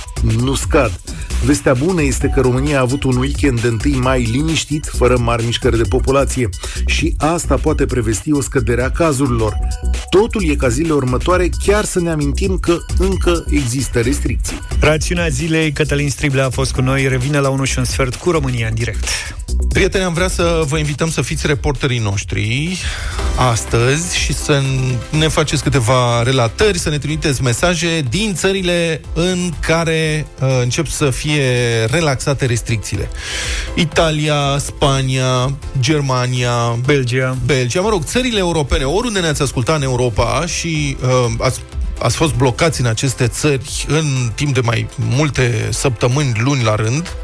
nu 0.42 0.56
scad. 0.56 1.00
Vestea 1.46 1.74
bună 1.74 2.02
este 2.02 2.32
că 2.36 2.42
România 2.42 2.78
a 2.78 2.82
avut 2.82 3.04
un 3.04 3.18
weekend 3.18 3.62
de 3.62 3.90
1 3.90 4.00
mai 4.00 4.22
liniștit, 4.22 4.92
fără 4.94 5.18
mari 5.18 5.46
mișcări 5.46 5.78
de 5.78 5.84
populație 5.84 6.50
și 6.86 7.14
asta 7.18 7.56
poate 7.56 7.86
prevesti 7.86 8.32
o 8.32 8.42
scădere 8.42 8.84
a 8.84 8.92
cazurilor. 8.92 9.58
Totul 10.10 10.50
e 10.50 10.56
ca 10.56 10.68
zilele 10.68 10.94
următoare 10.94 11.50
chiar 11.66 11.86
să 11.86 12.00
ne 12.00 12.10
amintim 12.10 12.58
că 12.58 12.78
încă 12.98 13.46
există 13.50 14.00
restricții. 14.00 14.60
Rațiunea 14.80 15.28
zilei, 15.28 15.72
Cătălin 15.72 16.10
Strible 16.10 16.42
a 16.42 16.50
fost 16.50 16.74
cu 16.74 16.82
noi, 16.82 17.08
revine 17.08 17.40
la 17.40 17.50
1 17.50 17.64
și 17.64 17.78
un 17.78 17.86
sfert 17.86 18.16
cu 18.16 18.32
România 18.32 18.68
în 18.68 18.76
direct. 18.76 19.06
Prieteni, 19.70 20.04
am 20.04 20.14
vrea 20.14 20.28
să 20.28 20.64
vă 20.68 20.78
invităm 20.78 21.10
să 21.10 21.22
fiți 21.22 21.48
reporterii 21.48 22.00
noștri 22.00 22.78
astăzi 23.38 24.18
și 24.18 24.34
să 24.34 24.62
ne 25.10 25.28
faceți 25.28 25.64
câteva 25.64 26.24
relatări, 26.24 26.80
să 26.80 26.90
ne 26.90 26.98
trimiteți 26.98 27.42
mesaje 27.42 28.04
din 28.10 28.34
țările 28.36 29.02
în 29.14 29.52
care 29.60 30.28
uh, 30.42 30.60
încep 30.62 30.88
să 30.88 31.10
fie 31.10 31.52
relaxate 31.92 32.46
restricțiile. 32.46 33.10
Italia, 33.76 34.58
Spania, 34.60 35.58
Germania, 35.80 36.78
Belgia. 36.86 37.38
Belgia, 37.46 37.82
mă 37.82 37.90
rog, 37.90 38.04
țările 38.04 38.38
europene, 38.38 38.84
oriunde 38.84 39.20
ne-ați 39.20 39.42
ascultat 39.42 39.76
în 39.76 39.84
Europa 39.84 40.46
și 40.46 40.98
uh, 41.02 41.32
ați 41.40 41.60
ați 42.00 42.16
fost 42.16 42.34
blocați 42.34 42.82
în 42.82 42.88
aceste 42.88 43.28
țări 43.28 43.86
în 43.88 44.06
timp 44.36 44.54
de 44.54 44.60
mai 44.64 44.88
multe 44.96 45.68
săptămâni, 45.72 46.32
luni 46.44 46.64
la 46.64 46.76
rând, 46.76 47.16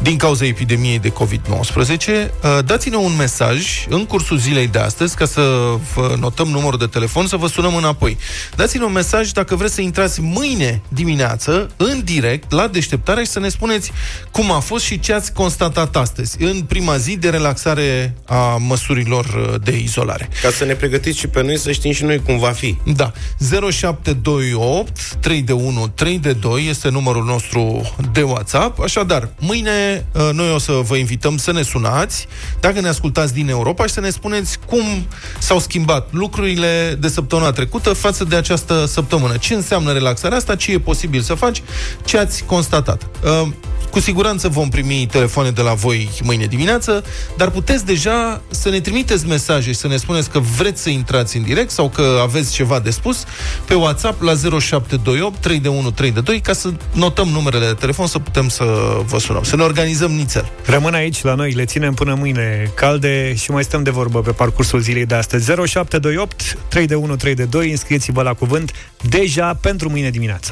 din 0.00 0.16
cauza 0.16 0.46
epidemiei 0.46 0.98
de 0.98 1.12
COVID-19. 1.12 2.30
Dați-ne 2.64 2.96
un 2.96 3.16
mesaj 3.16 3.86
în 3.88 4.06
cursul 4.06 4.38
zilei 4.38 4.66
de 4.66 4.78
astăzi, 4.78 5.16
ca 5.16 5.24
să 5.24 5.74
vă 5.94 6.16
notăm 6.18 6.48
numărul 6.48 6.78
de 6.78 6.86
telefon, 6.86 7.26
să 7.26 7.36
vă 7.36 7.46
sunăm 7.46 7.76
înapoi. 7.76 8.16
Dați-ne 8.56 8.84
un 8.84 8.92
mesaj 8.92 9.30
dacă 9.30 9.56
vreți 9.56 9.74
să 9.74 9.80
intrați 9.80 10.20
mâine 10.20 10.82
dimineață, 10.88 11.70
în 11.76 12.00
direct, 12.04 12.52
la 12.52 12.66
deșteptare 12.66 13.24
și 13.24 13.30
să 13.30 13.38
ne 13.38 13.48
spuneți 13.48 13.92
cum 14.30 14.52
a 14.52 14.58
fost 14.58 14.84
și 14.84 15.00
ce 15.00 15.12
ați 15.12 15.32
constatat 15.32 15.96
astăzi, 15.96 16.42
în 16.42 16.60
prima 16.60 16.96
zi 16.96 17.16
de 17.16 17.28
relaxare 17.28 18.14
a 18.26 18.56
măsurilor 18.60 19.58
de 19.64 19.76
izolare. 19.76 20.28
Ca 20.42 20.50
să 20.50 20.64
ne 20.64 20.74
pregătiți 20.74 21.18
și 21.18 21.26
pe 21.26 21.42
noi 21.42 21.58
să 21.58 21.72
știm 21.72 21.92
și 21.92 22.04
noi 22.04 22.22
cum 22.22 22.38
va 22.38 22.50
fi. 22.50 22.76
Da. 22.84 23.12
0728 23.70 25.14
3 25.20 25.42
de 25.42 25.52
1 25.52 25.88
3 25.88 26.18
de 26.18 26.32
2 26.32 26.66
este 26.68 26.88
numărul 26.88 27.24
nostru 27.24 27.94
de 28.12 28.22
WhatsApp. 28.22 28.80
Așadar, 28.80 29.28
mâine 29.44 30.06
uh, 30.12 30.30
noi 30.32 30.50
o 30.50 30.58
să 30.58 30.72
vă 30.72 30.96
invităm 30.96 31.36
să 31.36 31.52
ne 31.52 31.62
sunați, 31.62 32.26
dacă 32.60 32.80
ne 32.80 32.88
ascultați 32.88 33.34
din 33.34 33.48
Europa 33.48 33.86
și 33.86 33.92
să 33.92 34.00
ne 34.00 34.10
spuneți 34.10 34.58
cum 34.66 35.06
s-au 35.38 35.58
schimbat 35.58 36.08
lucrurile 36.10 36.96
de 37.00 37.08
săptămâna 37.08 37.50
trecută 37.50 37.92
față 37.92 38.24
de 38.24 38.36
această 38.36 38.84
săptămână. 38.86 39.36
Ce 39.36 39.54
înseamnă 39.54 39.92
relaxarea 39.92 40.36
asta, 40.36 40.56
ce 40.56 40.72
e 40.72 40.78
posibil 40.78 41.20
să 41.20 41.34
faci, 41.34 41.62
ce 42.04 42.18
ați 42.18 42.44
constatat. 42.44 43.06
Uh, 43.94 44.00
cu 44.00 44.00
siguranță 44.00 44.48
vom 44.48 44.68
primi 44.68 45.06
telefoane 45.10 45.50
de 45.50 45.62
la 45.62 45.72
voi 45.72 46.10
mâine 46.22 46.44
dimineață, 46.44 47.04
dar 47.36 47.50
puteți 47.50 47.86
deja 47.86 48.42
să 48.50 48.68
ne 48.70 48.80
trimiteți 48.80 49.26
mesaje 49.26 49.72
și 49.72 49.78
să 49.78 49.86
ne 49.86 49.96
spuneți 49.96 50.30
că 50.30 50.38
vreți 50.38 50.82
să 50.82 50.90
intrați 50.90 51.36
în 51.36 51.42
direct 51.42 51.70
sau 51.70 51.88
că 51.88 52.18
aveți 52.22 52.52
ceva 52.52 52.78
de 52.78 52.90
spus 52.90 53.24
pe 53.64 53.74
WhatsApp 53.74 54.22
la 54.22 54.32
0728 54.34 55.38
3132 55.40 56.40
ca 56.40 56.52
să 56.52 56.72
notăm 56.92 57.28
numerele 57.28 57.66
de 57.66 57.72
telefon 57.72 58.06
să 58.06 58.18
putem 58.18 58.48
să 58.48 58.64
vă 59.06 59.18
sunăm, 59.18 59.42
să 59.42 59.56
ne 59.56 59.62
organizăm 59.62 60.10
nițel. 60.10 60.50
Rămân 60.64 60.94
aici 60.94 61.22
la 61.22 61.34
noi, 61.34 61.52
le 61.52 61.64
ținem 61.64 61.94
până 61.94 62.14
mâine 62.14 62.70
calde 62.74 63.34
și 63.34 63.50
mai 63.50 63.64
stăm 63.64 63.82
de 63.82 63.90
vorbă 63.90 64.20
pe 64.20 64.30
parcursul 64.30 64.80
zilei 64.80 65.06
de 65.06 65.14
astăzi. 65.14 65.44
0728 65.44 66.58
3132, 66.68 67.70
înscrieți-vă 67.70 68.22
la 68.22 68.32
cuvânt 68.32 68.72
deja 69.08 69.58
pentru 69.60 69.88
mâine 69.88 70.10
dimineață. 70.10 70.50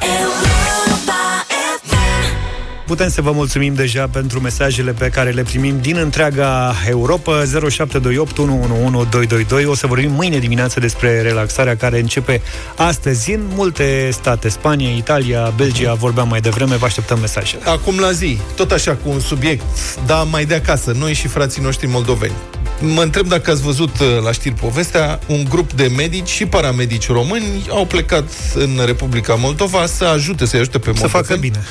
Putem 2.92 3.08
să 3.08 3.22
vă 3.22 3.30
mulțumim 3.30 3.74
deja 3.74 4.08
pentru 4.12 4.40
mesajele 4.40 4.92
pe 4.92 5.08
care 5.08 5.30
le 5.30 5.42
primim 5.42 5.80
din 5.80 5.96
întreaga 5.96 6.74
Europa 6.88 7.44
0728 7.70 8.38
111222. 8.38 9.64
O 9.64 9.74
să 9.74 9.86
vorbim 9.86 10.10
mâine 10.10 10.38
dimineață 10.38 10.80
despre 10.80 11.20
relaxarea 11.20 11.76
care 11.76 11.98
începe 11.98 12.42
astăzi 12.76 13.32
în 13.32 13.40
multe 13.54 14.08
state, 14.12 14.48
Spania, 14.48 14.88
Italia, 14.88 15.52
Belgia, 15.56 15.94
vorbeam 15.94 16.28
mai 16.28 16.40
devreme, 16.40 16.76
vă 16.76 16.84
așteptăm 16.84 17.18
mesajele. 17.20 17.62
Acum 17.64 17.98
la 17.98 18.12
zi, 18.12 18.38
tot 18.56 18.70
așa 18.70 18.92
cu 18.92 19.08
un 19.08 19.20
subiect, 19.20 19.64
da, 20.06 20.22
mai 20.22 20.44
de 20.44 20.54
acasă, 20.54 20.94
noi 20.98 21.12
și 21.12 21.28
frații 21.28 21.62
noștri 21.62 21.86
moldoveni. 21.86 22.34
Mă 22.80 23.02
întreb 23.02 23.26
dacă 23.26 23.50
ați 23.50 23.62
văzut 23.62 24.00
uh, 24.00 24.06
la 24.24 24.32
știri 24.32 24.54
povestea, 24.54 25.18
un 25.26 25.44
grup 25.48 25.72
de 25.72 25.92
medici 25.96 26.28
și 26.28 26.46
paramedici 26.46 27.08
români 27.08 27.66
au 27.70 27.86
plecat 27.86 28.30
în 28.54 28.80
Republica 28.84 29.34
Moldova 29.34 29.86
să 29.86 30.04
ajute, 30.04 30.46
să 30.46 30.56
ajute 30.56 30.78
pe 30.78 30.90
moldoveni. 30.90 31.10
Să 31.10 31.16
facă 31.16 31.40
bine. 31.40 31.62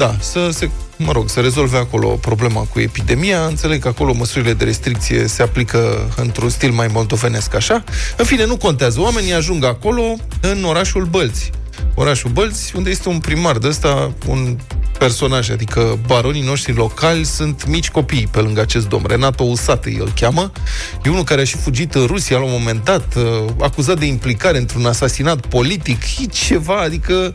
Da, 0.00 0.16
să 0.20 0.48
se, 0.52 0.70
mă 0.96 1.12
rog, 1.12 1.28
să 1.28 1.40
rezolve 1.40 1.76
acolo 1.76 2.08
problema 2.08 2.60
cu 2.60 2.80
epidemia. 2.80 3.44
Înțeleg 3.44 3.82
că 3.82 3.88
acolo 3.88 4.12
măsurile 4.12 4.52
de 4.52 4.64
restricție 4.64 5.26
se 5.26 5.42
aplică 5.42 6.08
într-un 6.16 6.48
stil 6.48 6.70
mai 6.70 6.86
moldovenesc, 6.92 7.54
așa. 7.54 7.84
În 8.16 8.24
fine, 8.24 8.44
nu 8.44 8.56
contează. 8.56 9.00
Oamenii 9.00 9.32
ajung 9.32 9.64
acolo, 9.64 10.02
în 10.40 10.64
orașul 10.64 11.04
Bălți. 11.04 11.50
Orașul 11.94 12.30
Bălți, 12.30 12.76
unde 12.76 12.90
este 12.90 13.08
un 13.08 13.18
primar 13.18 13.58
de 13.58 13.66
ăsta, 13.66 14.12
un 14.26 14.56
personaj, 15.00 15.50
adică 15.50 15.98
baronii 16.06 16.42
noștri 16.42 16.74
locali 16.74 17.24
sunt 17.24 17.66
mici 17.66 17.90
copii 17.90 18.28
pe 18.30 18.40
lângă 18.40 18.60
acest 18.60 18.88
domn. 18.88 19.04
Renato 19.08 19.44
Usată 19.44 19.88
îl 19.98 20.12
cheamă. 20.20 20.52
E 21.04 21.10
unul 21.10 21.24
care 21.24 21.40
a 21.40 21.44
și 21.44 21.56
fugit 21.56 21.94
în 21.94 22.06
Rusia 22.06 22.38
la 22.38 22.44
un 22.44 22.50
moment 22.50 22.84
dat, 22.84 23.14
uh, 23.16 23.24
acuzat 23.60 23.98
de 23.98 24.06
implicare 24.06 24.58
într-un 24.58 24.86
asasinat 24.86 25.46
politic, 25.46 26.02
e 26.20 26.24
ceva, 26.24 26.80
adică 26.80 27.34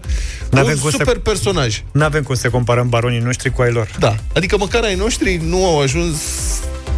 N-avem 0.52 0.80
un 0.84 0.92
super 0.92 1.16
să... 1.16 1.20
personaj. 1.20 1.84
Nu 1.92 2.04
avem 2.04 2.24
cum 2.24 2.36
să 2.36 2.50
comparăm 2.50 2.90
baronii 2.90 3.20
noștri 3.20 3.52
cu 3.52 3.62
ai 3.62 3.72
lor. 3.72 3.88
Da, 4.00 4.16
adică 4.34 4.58
măcar 4.58 4.84
ai 4.84 4.96
noștri 4.96 5.42
nu 5.44 5.66
au 5.66 5.82
ajuns 5.82 6.18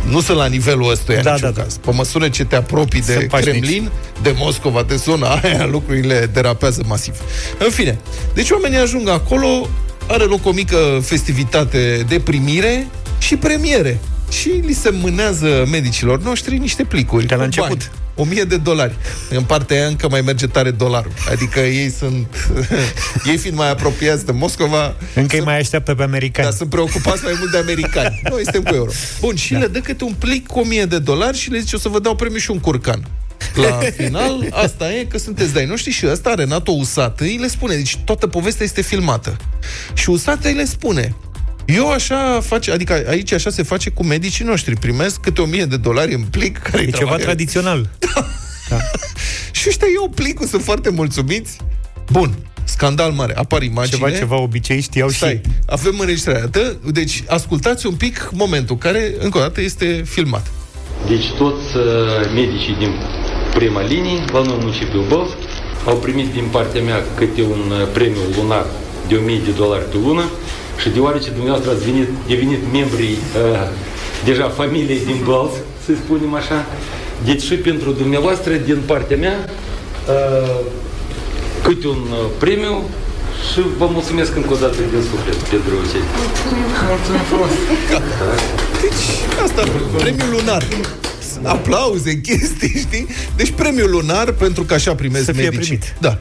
nu 0.10 0.22
sunt 0.22 0.38
la 0.38 0.46
nivelul 0.46 0.92
ăstuia 0.92 1.22
da, 1.22 1.38
da, 1.40 1.50
da. 1.50 1.62
caz. 1.62 1.78
Pe 1.78 1.92
măsură 1.92 2.30
ce 2.30 2.46
te 2.46 2.56
apropii 2.56 3.02
de 3.02 3.28
Kremlin, 3.32 3.82
nici. 3.82 3.92
de 4.22 4.36
Moscova, 4.38 4.84
de 4.84 4.96
zona 4.96 5.28
aia, 5.28 5.66
lucrurile 5.76 6.30
derapează 6.34 6.84
masiv. 6.88 7.16
În 7.60 7.70
fine, 7.70 7.98
deci 8.34 8.50
oamenii 8.50 8.78
ajung 8.78 9.10
acolo, 9.10 9.68
are 10.08 10.24
loc 10.24 10.46
o 10.46 10.52
mică 10.52 11.00
festivitate 11.04 12.06
de 12.08 12.20
primire 12.20 12.88
și 13.20 13.36
premiere. 13.36 14.00
Și 14.32 14.50
li 14.50 14.74
se 14.74 14.90
mânează 14.90 15.68
medicilor 15.72 16.22
noștri 16.22 16.58
niște 16.58 16.84
plicuri. 16.84 17.26
De 17.26 17.36
la 17.36 17.44
început. 17.44 17.78
Bani. 17.78 17.92
1000 18.16 18.44
de 18.44 18.58
dolari. 18.58 18.96
În 19.30 19.44
partea 19.44 19.78
aia 19.78 19.88
încă 19.88 20.08
mai 20.10 20.22
merge 20.22 20.48
tare 20.48 20.72
dolarul. 20.72 21.12
Adică 21.32 21.60
ei 21.60 21.90
sunt... 21.90 22.28
ei 23.30 23.38
fiind 23.38 23.58
mai 23.58 23.70
apropiați 23.70 24.26
de 24.26 24.32
Moscova... 24.32 24.96
Încă 25.16 25.36
îi 25.36 25.42
mai 25.44 25.58
așteaptă 25.58 25.96
pe 25.96 26.04
americani. 26.04 26.50
Da, 26.50 26.56
sunt 26.56 26.70
preocupați 26.70 27.24
mai 27.24 27.34
mult 27.38 27.52
de 27.52 27.58
americani. 27.58 28.22
Noi 28.30 28.42
suntem 28.44 28.64
cu 28.64 28.76
euro. 28.76 28.92
Bun, 29.20 29.36
și 29.36 29.54
da. 29.54 29.60
le 29.60 29.68
dă 29.68 29.80
câte 29.80 30.04
un 30.04 30.14
plic 30.20 30.48
cu 30.48 30.60
1000 30.60 30.86
de 30.86 31.00
dolari 31.00 31.38
și 31.38 31.50
le 31.50 31.60
zice 31.60 31.76
o 31.76 31.80
să 31.80 31.90
vă 31.90 32.00
dau 32.00 32.16
premiu 32.16 32.38
și 32.38 32.52
un 32.52 32.60
curcan. 32.60 33.08
La 33.56 33.80
final, 33.96 34.48
asta 34.52 34.94
e 34.94 35.04
că 35.04 35.18
sunteți 35.18 35.54
de-ai 35.54 35.66
noștri 35.66 35.92
și 35.92 36.08
ăsta, 36.08 36.34
Renato 36.34 36.72
Usată, 36.72 37.24
îi 37.24 37.38
le 37.38 37.48
spune, 37.48 37.76
deci 37.76 37.98
toată 38.06 38.28
povestea 38.28 38.66
este 38.66 38.82
filmată. 38.82 39.38
Și 39.94 40.10
Usată 40.10 40.48
îi 40.48 40.54
le 40.54 40.66
spune, 40.66 41.16
eu 41.68 41.92
așa 41.92 42.40
face, 42.42 42.72
adică 42.72 43.04
aici 43.08 43.32
așa 43.32 43.50
se 43.50 43.64
face 43.64 43.90
cu 43.90 44.04
medicii 44.04 44.46
noștri. 44.46 44.76
Primesc 44.76 45.20
câte 45.20 45.42
o 45.42 45.46
mie 45.46 45.66
de 45.66 45.78
dolari 45.78 46.14
în 46.14 46.22
plic. 46.22 46.58
Care 46.72 46.82
e 46.82 46.90
ceva 46.90 47.16
tradițional. 47.16 47.90
Da. 48.00 48.28
da. 48.70 48.78
și 49.52 49.66
ăștia 49.68 49.88
iau 49.94 50.10
plicul, 50.10 50.48
sunt 50.48 50.64
foarte 50.64 50.90
mulțumiți. 50.90 51.58
Bun, 52.12 52.36
scandal 52.64 53.12
mare, 53.12 53.34
apar 53.36 53.62
imagine. 53.62 53.98
Ceva, 53.98 54.18
ceva 54.18 54.36
obicei 54.36 54.82
știau 54.82 55.10
Stai, 55.10 55.42
și... 55.44 55.52
avem 55.66 56.00
înregistrarea. 56.00 56.50
Deci, 56.92 57.24
ascultați 57.28 57.86
un 57.86 57.96
pic 57.96 58.30
momentul 58.34 58.78
care, 58.78 59.14
încă 59.20 59.38
o 59.38 59.42
dată, 59.42 59.62
este 59.62 60.04
filmat. 60.06 60.52
Toți 61.16 61.78
uh, 61.78 61.84
medicii 62.34 62.76
din 62.80 62.92
prima 63.54 63.82
linie, 63.82 64.24
la 64.34 64.42
noi 64.42 64.58
municipiul 64.60 65.06
Bălți, 65.10 65.36
au 65.86 65.96
primit 65.96 66.34
din 66.34 66.48
partea 66.52 66.82
mea 66.82 67.04
câte 67.16 67.42
un 67.42 67.72
uh, 67.72 67.88
premiu 67.94 68.20
lunar 68.38 68.66
de 69.08 69.16
1000 69.16 69.40
de 69.46 69.52
dolari 69.58 69.84
pe 69.84 69.98
lună 70.06 70.24
și 70.82 70.90
deoarece 70.90 71.30
dumneavoastră 71.30 71.72
ați 71.72 71.86
venit, 71.92 72.08
devenit 72.28 72.62
membrii 72.72 73.16
uh, 73.16 73.70
deja 74.26 74.48
familiei 74.48 75.06
din 75.06 75.20
Balț, 75.26 75.54
să 75.86 75.92
spunem 76.04 76.34
așa, 76.34 76.66
deci 77.26 77.42
și 77.42 77.56
pentru 77.56 77.92
dumneavoastră, 77.92 78.54
din 78.54 78.80
partea 78.86 79.18
mea, 79.18 79.38
uh, 79.46 80.60
câte 81.64 81.88
un 81.88 82.04
uh, 82.12 82.18
premiu 82.38 82.84
și 83.52 83.62
vă 83.78 83.88
mulțumesc 83.92 84.36
încă 84.36 84.54
o 84.54 84.56
dată 84.56 84.76
din 84.92 85.02
suflet 85.12 85.36
pentru 85.36 85.76
ce. 85.92 86.00
Mulțumim 86.92 87.24
frumos. 87.30 87.50
Deci, 88.82 89.06
asta, 89.44 89.62
premiul 89.98 90.30
lunar 90.32 90.64
aplauze, 91.44 92.22
chestii, 92.22 92.86
știi? 92.88 93.08
Deci 93.36 93.52
premiul 93.52 93.90
lunar 93.90 94.32
pentru 94.32 94.64
că 94.64 94.74
așa 94.74 94.96
primesc 94.96 95.26
Să 95.26 95.32
fie 95.32 95.50
medicii. 95.50 95.78
Primit. 95.78 95.96
Da. 96.00 96.18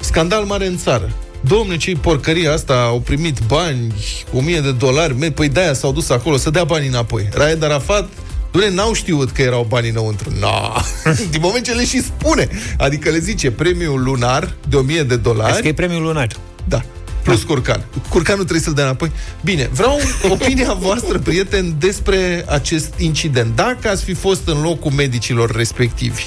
Scandal 0.00 0.44
mare 0.44 0.66
în 0.66 0.78
țară. 0.78 1.10
Domne, 1.40 1.76
ce 1.76 1.92
porcăria 2.00 2.52
asta, 2.52 2.74
au 2.74 3.00
primit 3.00 3.38
bani, 3.46 3.94
1000 4.32 4.60
de 4.60 4.72
dolari, 4.72 5.14
păi 5.14 5.48
de-aia 5.48 5.72
s-au 5.72 5.92
dus 5.92 6.10
acolo 6.10 6.36
să 6.36 6.50
dea 6.50 6.64
bani 6.64 6.86
înapoi. 6.86 7.28
Raed 7.32 7.62
Arafat 7.62 8.08
Doamne, 8.50 8.74
n-au 8.74 8.92
știut 8.92 9.30
că 9.30 9.42
erau 9.42 9.66
bani 9.68 9.88
înăuntru. 9.88 10.32
No. 10.40 10.72
Din 11.30 11.40
moment 11.42 11.64
ce 11.64 11.72
le 11.72 11.84
și 11.84 12.02
spune. 12.02 12.48
Adică 12.78 13.10
le 13.10 13.18
zice 13.18 13.50
premiul 13.50 14.02
lunar 14.02 14.54
de 14.68 14.76
1000 14.76 15.02
de 15.02 15.16
dolari. 15.16 15.52
Asta 15.52 15.68
e 15.68 15.72
premiul 15.72 16.02
lunar. 16.02 16.28
Da. 16.68 16.82
Plus 17.22 17.42
curcan. 17.42 17.84
Curcanul 18.08 18.42
trebuie 18.42 18.64
să-l 18.64 18.72
dea 18.72 18.84
înapoi. 18.84 19.12
Bine, 19.44 19.68
vreau 19.72 20.00
opinia 20.34 20.72
voastră, 20.72 21.18
prieteni, 21.18 21.74
despre 21.78 22.44
acest 22.48 22.94
incident. 22.98 23.56
Dacă 23.56 23.88
ați 23.88 24.04
fi 24.04 24.14
fost 24.14 24.48
în 24.48 24.60
locul 24.60 24.90
medicilor 24.90 25.50
respectivi, 25.56 26.22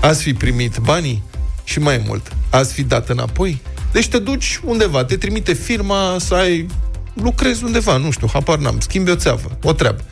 ați 0.00 0.22
fi 0.22 0.34
primit 0.34 0.78
banii 0.78 1.22
și 1.64 1.78
mai 1.78 2.02
mult, 2.06 2.32
ați 2.50 2.72
fi 2.72 2.82
dat 2.82 3.08
înapoi? 3.08 3.60
Deci 3.92 4.08
te 4.08 4.18
duci 4.18 4.60
undeva, 4.64 5.04
te 5.04 5.16
trimite 5.16 5.52
firma 5.52 6.16
să 6.18 6.34
ai 6.34 6.66
lucrezi 7.14 7.64
undeva, 7.64 7.96
nu 7.96 8.10
știu, 8.10 8.28
habar 8.32 8.58
n-am, 8.58 8.80
schimbi 8.80 9.10
o 9.10 9.14
țeavă, 9.14 9.58
o 9.62 9.72
treabă. 9.72 10.04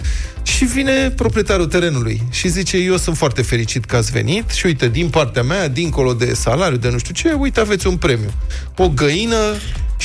Și 0.42 0.64
vine 0.64 1.10
proprietarul 1.10 1.66
terenului 1.66 2.22
și 2.30 2.48
zice, 2.48 2.76
eu 2.76 2.96
sunt 2.96 3.16
foarte 3.16 3.42
fericit 3.42 3.84
că 3.84 3.96
ați 3.96 4.10
venit 4.10 4.50
și 4.50 4.66
uite, 4.66 4.88
din 4.88 5.08
partea 5.08 5.42
mea, 5.42 5.68
dincolo 5.68 6.12
de 6.12 6.34
salariu, 6.34 6.76
de 6.76 6.88
nu 6.90 6.98
știu 6.98 7.14
ce, 7.14 7.32
uite, 7.38 7.60
aveți 7.60 7.86
un 7.86 7.96
premiu. 7.96 8.32
O 8.76 8.88
găină 8.88 9.36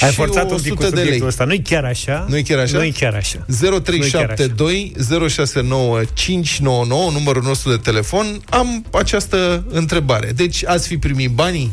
ai 0.01 0.11
forțat 0.11 0.51
un 0.51 0.59
pic 0.61 0.73
cu 0.73 0.83
de 0.83 1.01
lei. 1.01 1.21
ăsta. 1.25 1.43
Nu-i 1.43 1.61
chiar 1.61 1.83
așa. 1.83 2.25
Nu-i 2.29 2.43
chiar 2.43 2.59
așa? 2.59 2.77
Nu-i 2.77 2.91
chiar 2.91 3.13
așa. 3.13 3.45
0372 3.83 4.93
069 5.29 6.01
599, 6.13 7.11
numărul 7.11 7.43
nostru 7.43 7.69
de 7.69 7.77
telefon. 7.77 8.41
Am 8.49 8.85
această 8.91 9.65
întrebare. 9.69 10.31
Deci, 10.35 10.65
ați 10.65 10.87
fi 10.87 10.97
primit 10.97 11.31
banii? 11.31 11.71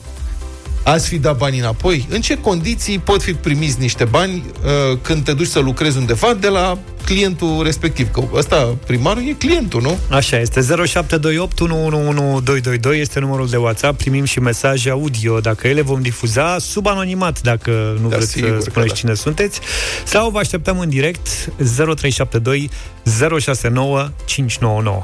Ați 0.84 1.08
fi 1.08 1.18
dat 1.18 1.36
bani 1.36 1.58
înapoi? 1.58 2.06
În 2.10 2.20
ce 2.20 2.38
condiții 2.38 2.98
pot 2.98 3.22
fi 3.22 3.32
primiți 3.34 3.80
niște 3.80 4.04
bani 4.04 4.42
uh, 4.64 4.98
când 5.02 5.24
te 5.24 5.32
duci 5.32 5.46
să 5.46 5.58
lucrezi 5.58 5.96
undeva 5.96 6.34
de 6.34 6.48
la 6.48 6.78
clientul 7.04 7.62
respectiv? 7.62 8.10
Că 8.10 8.22
ăsta, 8.34 8.76
primarul, 8.86 9.22
e 9.28 9.32
clientul, 9.32 9.80
nu? 9.82 9.98
Așa 10.10 10.38
este. 10.38 10.60
0728 10.60 11.60
111222 11.60 13.00
este 13.00 13.20
numărul 13.20 13.48
de 13.48 13.56
WhatsApp. 13.56 13.98
Primim 13.98 14.24
și 14.24 14.40
mesaje 14.40 14.90
audio. 14.90 15.40
Dacă 15.40 15.66
ele 15.66 15.80
vom 15.82 16.02
difuza 16.02 16.58
sub 16.58 16.86
anonimat, 16.86 17.40
dacă 17.40 17.98
nu 18.02 18.08
Da, 18.08 18.16
vreți 18.16 18.30
sigur 18.30 18.48
să 18.48 18.54
că 18.54 18.60
spuneți 18.70 18.88
da. 18.88 18.94
cine 18.94 19.14
sunteți. 19.14 19.60
Sau 20.04 20.30
vă 20.30 20.38
așteptăm 20.38 20.78
în 20.78 20.88
direct 20.88 21.28
0372 21.56 22.70
069 23.40 24.10
599. 24.24 25.02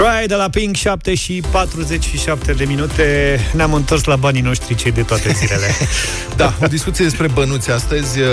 Try 0.00 0.26
de 0.26 0.34
la 0.34 0.48
Pink 0.48 0.76
7 0.76 1.14
și 1.14 1.42
47 1.50 2.52
de 2.52 2.64
minute 2.64 3.38
Ne-am 3.52 3.74
întors 3.74 4.04
la 4.04 4.16
banii 4.16 4.40
noștri 4.40 4.74
cei 4.74 4.90
de 4.90 5.02
toate 5.02 5.32
zilele 5.32 5.66
Da, 6.40 6.54
o 6.62 6.66
discuție 6.66 7.04
despre 7.04 7.28
bănuți 7.28 7.70
astăzi, 7.70 8.20
uh, 8.20 8.26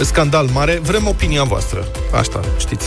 scandal 0.00 0.48
mare, 0.52 0.80
vrem 0.82 1.06
opinia 1.06 1.42
voastră, 1.42 1.86
asta 2.12 2.40
știți. 2.58 2.86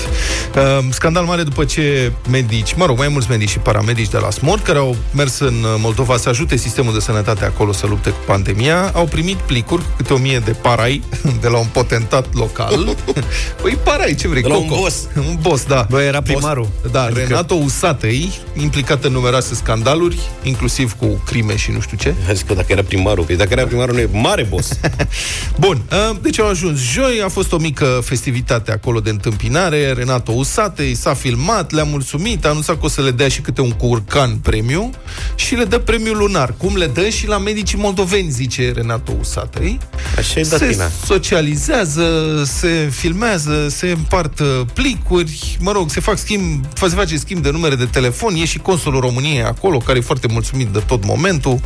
Uh, 0.55 0.85
scandal 0.89 1.25
mare 1.25 1.43
după 1.43 1.65
ce 1.65 2.11
medici, 2.29 2.73
mă 2.73 2.85
rog, 2.85 2.97
mai 2.97 3.07
mulți 3.07 3.29
medici 3.29 3.49
și 3.49 3.57
paramedici 3.57 4.09
de 4.09 4.17
la 4.17 4.29
SMORT, 4.29 4.63
care 4.63 4.77
au 4.77 4.95
mers 5.13 5.39
în 5.39 5.65
Moldova 5.77 6.17
să 6.17 6.29
ajute 6.29 6.55
sistemul 6.55 6.93
de 6.93 6.99
sănătate 6.99 7.45
acolo 7.45 7.71
să 7.71 7.85
lupte 7.87 8.09
cu 8.09 8.19
pandemia, 8.25 8.91
au 8.93 9.05
primit 9.05 9.35
plicuri 9.37 9.81
cu 9.81 9.89
câte 9.97 10.13
o 10.13 10.17
mie 10.17 10.39
de 10.39 10.51
parai 10.51 11.01
de 11.41 11.47
la 11.47 11.57
un 11.57 11.67
potentat 11.71 12.33
local. 12.33 12.95
Păi 13.61 13.77
parai, 13.83 14.15
ce 14.15 14.27
vrei? 14.27 14.41
De 14.41 14.47
la 14.47 14.57
un 14.57 14.67
Coco. 14.67 14.81
boss. 14.81 15.07
Un 15.15 15.37
boss, 15.41 15.65
da. 15.65 15.85
Bă, 15.89 16.01
era 16.01 16.21
primarul. 16.21 16.67
Boss, 16.81 16.91
da, 16.91 17.01
adică... 17.01 17.19
Renato 17.19 17.53
Usatăi, 17.53 18.26
implicat 18.61 19.03
în 19.03 19.11
numeroase 19.11 19.55
scandaluri, 19.55 20.19
inclusiv 20.43 20.93
cu 20.93 21.21
crime 21.25 21.55
și 21.55 21.71
nu 21.71 21.79
știu 21.79 21.97
ce. 21.97 22.13
Hai 22.25 22.35
zic 22.35 22.47
că 22.47 22.53
dacă 22.53 22.71
era 22.71 22.83
primarul, 22.83 23.23
păi 23.23 23.35
dacă 23.35 23.49
era 23.51 23.65
primarul, 23.65 23.93
nu 23.95 23.99
e 24.01 24.09
mare 24.11 24.43
boss. 24.43 24.79
Bun, 25.59 25.81
uh, 25.91 26.17
deci 26.21 26.39
au 26.39 26.47
ajuns 26.49 26.79
joi, 26.79 27.21
a 27.23 27.27
fost 27.29 27.51
o 27.51 27.57
mică 27.57 28.01
festivitate 28.03 28.71
acolo 28.71 28.99
de 28.99 29.09
întâmpinare, 29.09 29.91
Renato 29.91 30.31
Usate 30.31 30.93
s-a 30.93 31.13
filmat, 31.13 31.71
le-a 31.71 31.83
mulțumit, 31.83 32.45
a 32.45 32.49
anunțat 32.49 32.79
că 32.79 32.85
o 32.85 32.89
să 32.89 33.01
le 33.01 33.11
dea 33.11 33.27
și 33.27 33.41
câte 33.41 33.61
un 33.61 33.71
curcan 33.71 34.37
premiu 34.37 34.89
și 35.35 35.55
le 35.55 35.63
dă 35.63 35.77
premiul 35.77 36.17
lunar. 36.17 36.53
Cum 36.57 36.75
le 36.75 36.85
dă 36.87 37.09
și 37.09 37.27
la 37.27 37.37
medicii 37.37 37.77
moldoveni, 37.77 38.29
zice 38.29 38.71
Renato 38.75 39.13
Usate. 39.19 39.77
Așa 40.17 40.39
e 40.39 40.43
Se 40.43 40.57
datina. 40.57 40.89
socializează, 41.05 42.43
se 42.45 42.89
filmează, 42.91 43.67
se 43.69 43.89
împart 43.89 44.39
uh, 44.39 44.47
plicuri, 44.73 45.57
mă 45.59 45.71
rog, 45.71 45.89
se 45.89 45.99
fac 45.99 46.17
schimb, 46.17 46.65
se 46.73 46.87
face 46.87 47.17
schimb 47.17 47.41
de 47.43 47.51
numere 47.51 47.75
de 47.75 47.85
telefon, 47.85 48.16
e 48.35 48.45
și 48.45 48.57
consulul 48.57 48.99
României 48.99 49.43
acolo, 49.43 49.77
care 49.77 49.97
e 49.97 50.01
foarte 50.01 50.27
mulțumit 50.31 50.67
de 50.67 50.79
tot 50.79 51.05
momentul. 51.05 51.59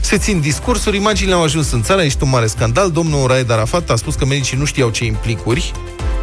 Se 0.00 0.18
țin 0.18 0.40
discursuri, 0.40 0.96
imaginile 0.96 1.34
au 1.34 1.42
ajuns 1.42 1.72
în 1.72 1.82
țară, 1.82 2.02
ești 2.02 2.22
un 2.22 2.28
mare 2.28 2.46
scandal. 2.46 2.90
Domnul 2.90 3.26
Raed 3.26 3.50
Arafat 3.50 3.90
a 3.90 3.96
spus 3.96 4.14
că 4.14 4.26
medicii 4.26 4.58
nu 4.58 4.64
știau 4.64 4.90
ce 4.90 5.04
implicuri 5.04 5.72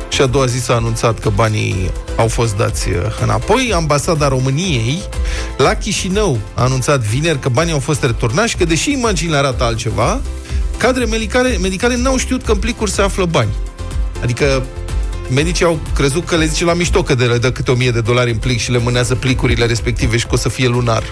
și 0.10 0.22
a 0.22 0.26
doua 0.26 0.46
zi 0.46 0.60
s-a 0.60 0.76
anunțat 0.76 1.20
că 1.20 1.30
banii 1.30 1.92
au 2.16 2.28
fost 2.28 2.56
dați 2.56 2.90
uh, 2.90 2.96
înapoi. 3.22 3.72
Ambasada 3.76 4.28
României 4.28 5.02
la 5.58 5.74
Chișinău 5.74 6.40
a 6.54 6.64
anunțat 6.64 7.00
vineri 7.00 7.40
că 7.40 7.50
banii 7.50 7.74
au 7.74 7.80
fost 7.80 8.04
returnați 8.04 8.50
și 8.50 8.56
că, 8.56 8.66
deși 8.66 8.92
imaginile 8.92 9.38
arată 9.38 9.64
altceva, 9.64 10.22
cadre 10.78 11.06
medicale, 11.06 11.58
medicale 11.58 11.96
n-au 11.96 12.18
știut 12.18 12.44
că 12.44 12.52
în 12.52 12.58
plicuri 12.58 12.92
se 12.92 13.02
află 13.02 13.26
bani. 13.26 13.50
Adică 14.22 14.64
medicii 15.30 15.66
au 15.66 15.80
crezut 15.96 16.26
că 16.26 16.36
le 16.36 16.46
zice 16.46 16.66
la 16.66 16.74
mișto 16.74 17.04
că 17.04 17.16
de 17.16 17.26
le 17.26 17.38
dă 17.38 17.52
câte 17.52 17.72
o 17.72 17.76
mie 17.76 17.92
de 17.92 18.02
dolari 18.02 18.32
în 18.32 18.38
plic 18.38 18.60
și 18.60 18.72
le 18.72 18.78
mânează 18.78 19.16
plicurile 19.16 19.66
respective 19.66 20.18
și 20.18 20.26
că 20.26 20.34
o 20.34 20.38
să 20.38 20.50
fie 20.50 20.68
lunar. 20.68 21.04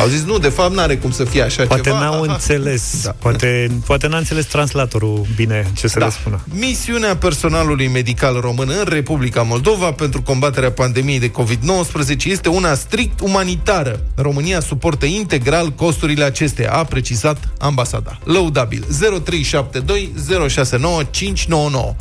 Au 0.00 0.06
zis, 0.08 0.22
nu, 0.22 0.38
de 0.38 0.48
fapt 0.48 0.74
n-are 0.74 0.96
cum 0.96 1.10
să 1.10 1.24
fie 1.24 1.42
așa 1.42 1.64
Poate 1.66 1.82
ceva. 1.82 1.98
n-au 2.00 2.22
Aha. 2.22 2.32
înțeles 2.32 3.02
Da. 3.02 3.14
Poate, 3.18 3.70
poate 3.86 4.06
n-a 4.06 4.16
înțeles 4.16 4.44
translatorul 4.44 5.26
bine 5.36 5.70
ce 5.76 5.86
să 5.88 5.98
Da. 5.98 6.04
le 6.04 6.10
spună 6.10 6.40
Misiunea 6.54 7.16
personalului 7.16 7.88
medical 7.88 8.40
român 8.40 8.68
în 8.68 8.84
Republica 8.88 9.42
Moldova 9.42 9.92
pentru 9.92 10.22
combaterea 10.22 10.70
pandemiei 10.72 11.18
de 11.18 11.30
COVID-19 11.30 12.24
este 12.24 12.48
una 12.48 12.74
strict 12.74 13.20
umanitară. 13.20 14.00
România 14.14 14.60
suportă 14.60 15.06
integral 15.06 15.68
costurile 15.70 16.24
acesteia, 16.24 16.70
a 16.72 16.84
precizat 16.84 17.48
ambasada. 17.58 18.18
Lăudabil. 18.24 18.84
0372 19.24 20.12
069 20.48 21.02
599. 21.10 21.94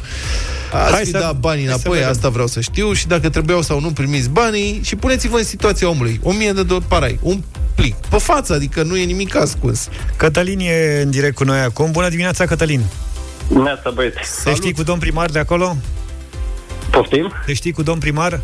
Ați 0.71 0.91
Hai 0.93 1.03
fi 1.03 1.09
să- 1.09 1.17
dat 1.19 1.35
banii 1.39 1.65
hai 1.65 1.73
să 1.73 1.79
înapoi, 1.79 1.97
vedem. 1.97 2.09
asta 2.11 2.29
vreau 2.29 2.47
să 2.47 2.59
știu 2.61 2.93
și 2.93 3.07
dacă 3.07 3.29
trebuiau 3.29 3.61
sau 3.61 3.79
nu 3.79 3.89
primiți 3.91 4.29
banii 4.29 4.79
și 4.83 4.95
puneți-vă 4.95 5.37
în 5.37 5.43
situația 5.43 5.89
omului. 5.89 6.19
1000 6.23 6.51
de 6.51 6.63
dolari 6.63 6.85
parai, 6.87 7.19
un 7.21 7.41
plic, 7.75 7.95
pe 7.95 8.17
față, 8.17 8.53
adică 8.53 8.83
nu 8.83 8.97
e 8.97 9.03
nimic 9.03 9.35
ascuns. 9.35 9.89
Cătălin 10.15 10.59
e 10.59 11.01
în 11.03 11.09
direct 11.09 11.35
cu 11.35 11.43
noi 11.43 11.59
acum 11.59 11.91
Bună 11.91 12.09
dimineața, 12.09 12.45
Cătălin 12.45 12.81
Neața, 13.63 13.89
băieți. 13.89 14.43
Te 14.43 14.53
știi 14.53 14.73
cu 14.73 14.83
domn 14.83 14.99
primar 14.99 15.29
de 15.29 15.39
acolo? 15.39 15.75
Poftim? 16.91 17.31
Te 17.45 17.53
știi 17.53 17.71
cu 17.71 17.83
domn 17.83 17.99
primar? 17.99 18.39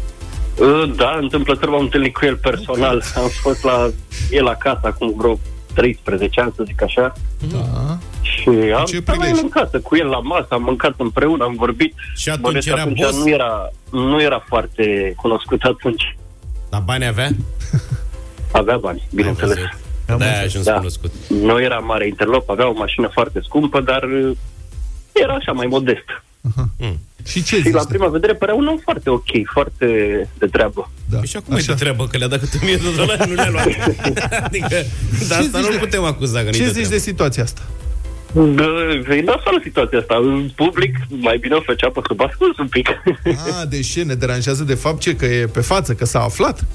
Uh, 0.60 0.94
Da, 0.96 1.18
întâmplător 1.22 1.70
m-am 1.70 1.82
întâlnit 1.82 2.14
cu 2.14 2.26
el 2.26 2.36
personal. 2.36 3.04
Am 3.16 3.30
fost 3.42 3.64
la 3.64 3.90
el 4.32 4.48
acasă 4.48 4.80
acum 4.84 5.14
vreo 5.18 5.40
13 5.82 6.42
ani, 6.42 6.54
să 6.56 6.64
zic 6.66 6.82
așa. 6.82 7.14
Da. 7.52 7.98
Și 8.22 8.50
am 8.50 8.86
Ce 8.86 8.98
stat 9.00 9.18
la 9.18 9.26
el 9.26 9.32
prilej? 9.32 9.42
în 9.42 9.50
casă, 9.50 9.80
cu 9.80 9.96
el 9.96 10.08
la 10.08 10.20
masă, 10.20 10.48
am 10.50 10.62
mâncat 10.64 10.94
împreună, 10.98 11.44
am 11.44 11.56
vorbit. 11.56 11.94
Și 12.16 12.30
atunci 12.30 12.44
Bănuiesc 12.44 12.68
că 12.68 12.74
era 12.74 12.82
atunci 12.82 13.00
boss? 13.02 13.18
nu 13.18 13.30
era, 13.30 13.70
nu 13.92 14.22
era 14.22 14.44
foarte 14.48 15.14
cunoscut 15.16 15.62
atunci. 15.62 16.18
Dar 16.70 16.82
bani 16.86 17.06
avea? 17.06 17.30
Avea 18.52 18.78
bani, 18.78 19.08
bineînțeles. 19.14 19.58
Am 20.10 20.18
Da, 20.18 20.26
a 20.26 20.42
înțeles. 20.42 20.64
Da. 20.64 20.72
ajuns 20.74 20.96
cunoscut. 20.98 21.12
Nu 21.28 21.62
era 21.62 21.78
mare 21.78 22.08
interlop, 22.08 22.50
avea 22.50 22.68
o 22.70 22.74
mașină 22.74 23.08
foarte 23.14 23.40
scumpă, 23.44 23.82
dar 23.82 24.04
uh, 24.04 24.38
era 25.12 25.34
așa 25.34 25.52
mai 25.52 25.66
modest. 25.68 26.06
Și 27.28 27.44
ce 27.44 27.56
Și 27.56 27.62
zici? 27.62 27.74
la 27.74 27.84
prima 27.90 28.08
vedere 28.08 28.34
părea 28.34 28.54
un 28.56 28.68
om 28.68 28.78
foarte 28.78 29.10
ok, 29.10 29.30
foarte 29.54 29.86
de 30.38 30.46
treabă. 30.46 30.92
Da. 31.10 31.18
Păi 31.18 31.28
și 31.28 31.38
acum 31.38 31.56
e 31.56 31.62
de 31.68 31.74
treabă 31.74 32.08
că 32.08 32.18
le-a 32.18 32.28
dat 32.28 32.40
câte 32.40 32.58
1000 32.62 32.76
de 32.76 32.82
dolari, 32.96 33.30
nu 33.30 33.34
le-a 33.36 33.50
luat. 33.50 33.68
adică, 34.48 34.68
dar 35.28 35.40
asta 35.40 35.60
zici 35.60 35.68
nu 35.68 35.72
de- 35.72 35.78
putem 35.80 36.04
acuza 36.04 36.44
că 36.44 36.50
Ce 36.50 36.58
nu-i 36.64 36.66
de 36.66 36.72
zici 36.72 36.74
de 36.74 36.82
treabă. 36.88 37.04
situația 37.04 37.44
asta? 37.44 37.62
Bă, 38.34 39.14
E 39.18 39.22
nasoală 39.22 39.60
situația 39.64 40.00
asta. 40.00 40.16
În 40.22 40.50
public, 40.56 40.96
mai 41.10 41.38
bine 41.38 41.56
o 41.56 41.62
făcea 41.62 41.90
pe 41.90 42.00
sub 42.08 42.22
ascuns 42.22 42.58
un 42.58 42.68
pic. 42.68 42.88
Ah, 43.26 43.68
deci 43.70 43.88
ce, 43.88 44.04
ne 44.04 44.14
deranjează 44.14 44.64
de 44.64 44.74
fapt 44.74 45.00
ce? 45.00 45.16
Că 45.16 45.26
e 45.26 45.46
pe 45.46 45.62
față, 45.62 45.94
că 45.94 46.06
s-a 46.06 46.20
aflat? 46.24 46.66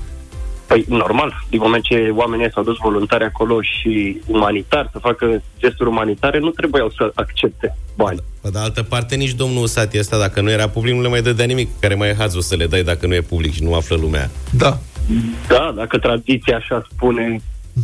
Păi, 0.73 0.85
normal, 0.89 1.45
din 1.51 1.61
moment 1.63 1.83
ce 1.83 2.09
oamenii 2.15 2.51
s-au 2.53 2.63
dus 2.63 2.77
voluntari 2.77 3.25
acolo 3.25 3.61
și 3.61 4.21
umanitar, 4.27 4.89
să 4.93 4.99
facă 4.99 5.43
gesturi 5.59 5.89
umanitare, 5.89 6.39
nu 6.39 6.51
trebuiau 6.51 6.91
să 6.91 7.11
accepte 7.15 7.77
bani. 7.97 8.19
Pe 8.41 8.51
de 8.51 8.59
altă 8.59 8.83
parte, 8.83 9.17
nici 9.17 9.33
domnul 9.33 9.67
Sati 9.67 9.99
ăsta, 9.99 10.19
dacă 10.19 10.41
nu 10.41 10.51
era 10.51 10.69
public, 10.69 10.95
nu 10.95 11.01
le 11.03 11.09
mai 11.09 11.23
dădea 11.23 11.45
nimic. 11.45 11.69
Care 11.81 11.95
mai 11.95 12.09
e 12.09 12.15
hazul 12.15 12.41
să 12.41 12.57
le 12.57 12.67
dai 12.67 12.83
dacă 12.83 13.07
nu 13.07 13.15
e 13.15 13.21
public 13.21 13.53
și 13.53 13.63
nu 13.63 13.75
află 13.75 13.97
lumea. 13.97 14.31
Da. 14.51 14.79
Da, 15.49 15.73
dacă 15.77 15.99
tradiția 15.99 16.57
așa 16.57 16.87
spune 16.91 17.41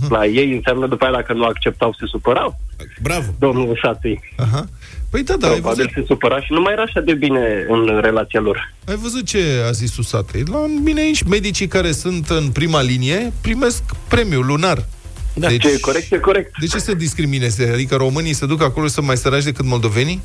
la 0.08 0.26
ei, 0.26 0.52
înseamnă 0.54 0.86
după 0.86 1.04
aia 1.04 1.12
dacă 1.12 1.32
nu 1.32 1.44
acceptau, 1.44 1.92
se 1.98 2.06
supărau. 2.06 2.58
Bravo! 3.02 3.34
Domnul 3.38 3.78
Satei. 3.82 4.20
Aha. 4.36 4.64
Păi 5.10 5.22
da, 5.22 5.36
da, 5.36 5.46
ai 5.46 5.52
văzut, 5.60 5.62
Probabil 5.62 5.92
se 5.94 6.04
supăra 6.06 6.40
și 6.40 6.52
nu 6.52 6.60
mai 6.60 6.72
era 6.72 6.82
așa 6.82 7.00
de 7.00 7.14
bine 7.14 7.40
în 7.68 8.00
relația 8.00 8.40
lor. 8.40 8.74
ai 8.88 8.96
văzut 8.96 9.24
ce 9.26 9.42
a 9.68 9.70
zis 9.70 9.92
Susate. 9.92 10.42
La 10.46 10.66
mine 10.84 11.00
aici, 11.00 11.22
medicii 11.22 11.66
care 11.66 11.92
sunt 11.92 12.28
în 12.28 12.48
prima 12.50 12.82
linie 12.82 13.32
primesc 13.40 13.82
premiul 14.08 14.46
lunar. 14.46 14.86
Da. 15.34 15.48
Deci, 15.48 15.60
Ce 15.62 15.68
e 15.68 15.78
corect, 15.80 16.12
e 16.12 16.18
corect. 16.18 16.58
de 16.60 16.66
ce 16.66 16.78
să 16.78 16.94
discrimineze? 16.94 17.70
Adică 17.72 17.94
românii 17.96 18.32
se 18.32 18.46
duc 18.46 18.62
acolo 18.62 18.86
să 18.86 18.92
sunt 18.92 19.06
mai 19.06 19.16
săraci 19.16 19.44
decât 19.44 19.64
moldovenii? 19.64 20.20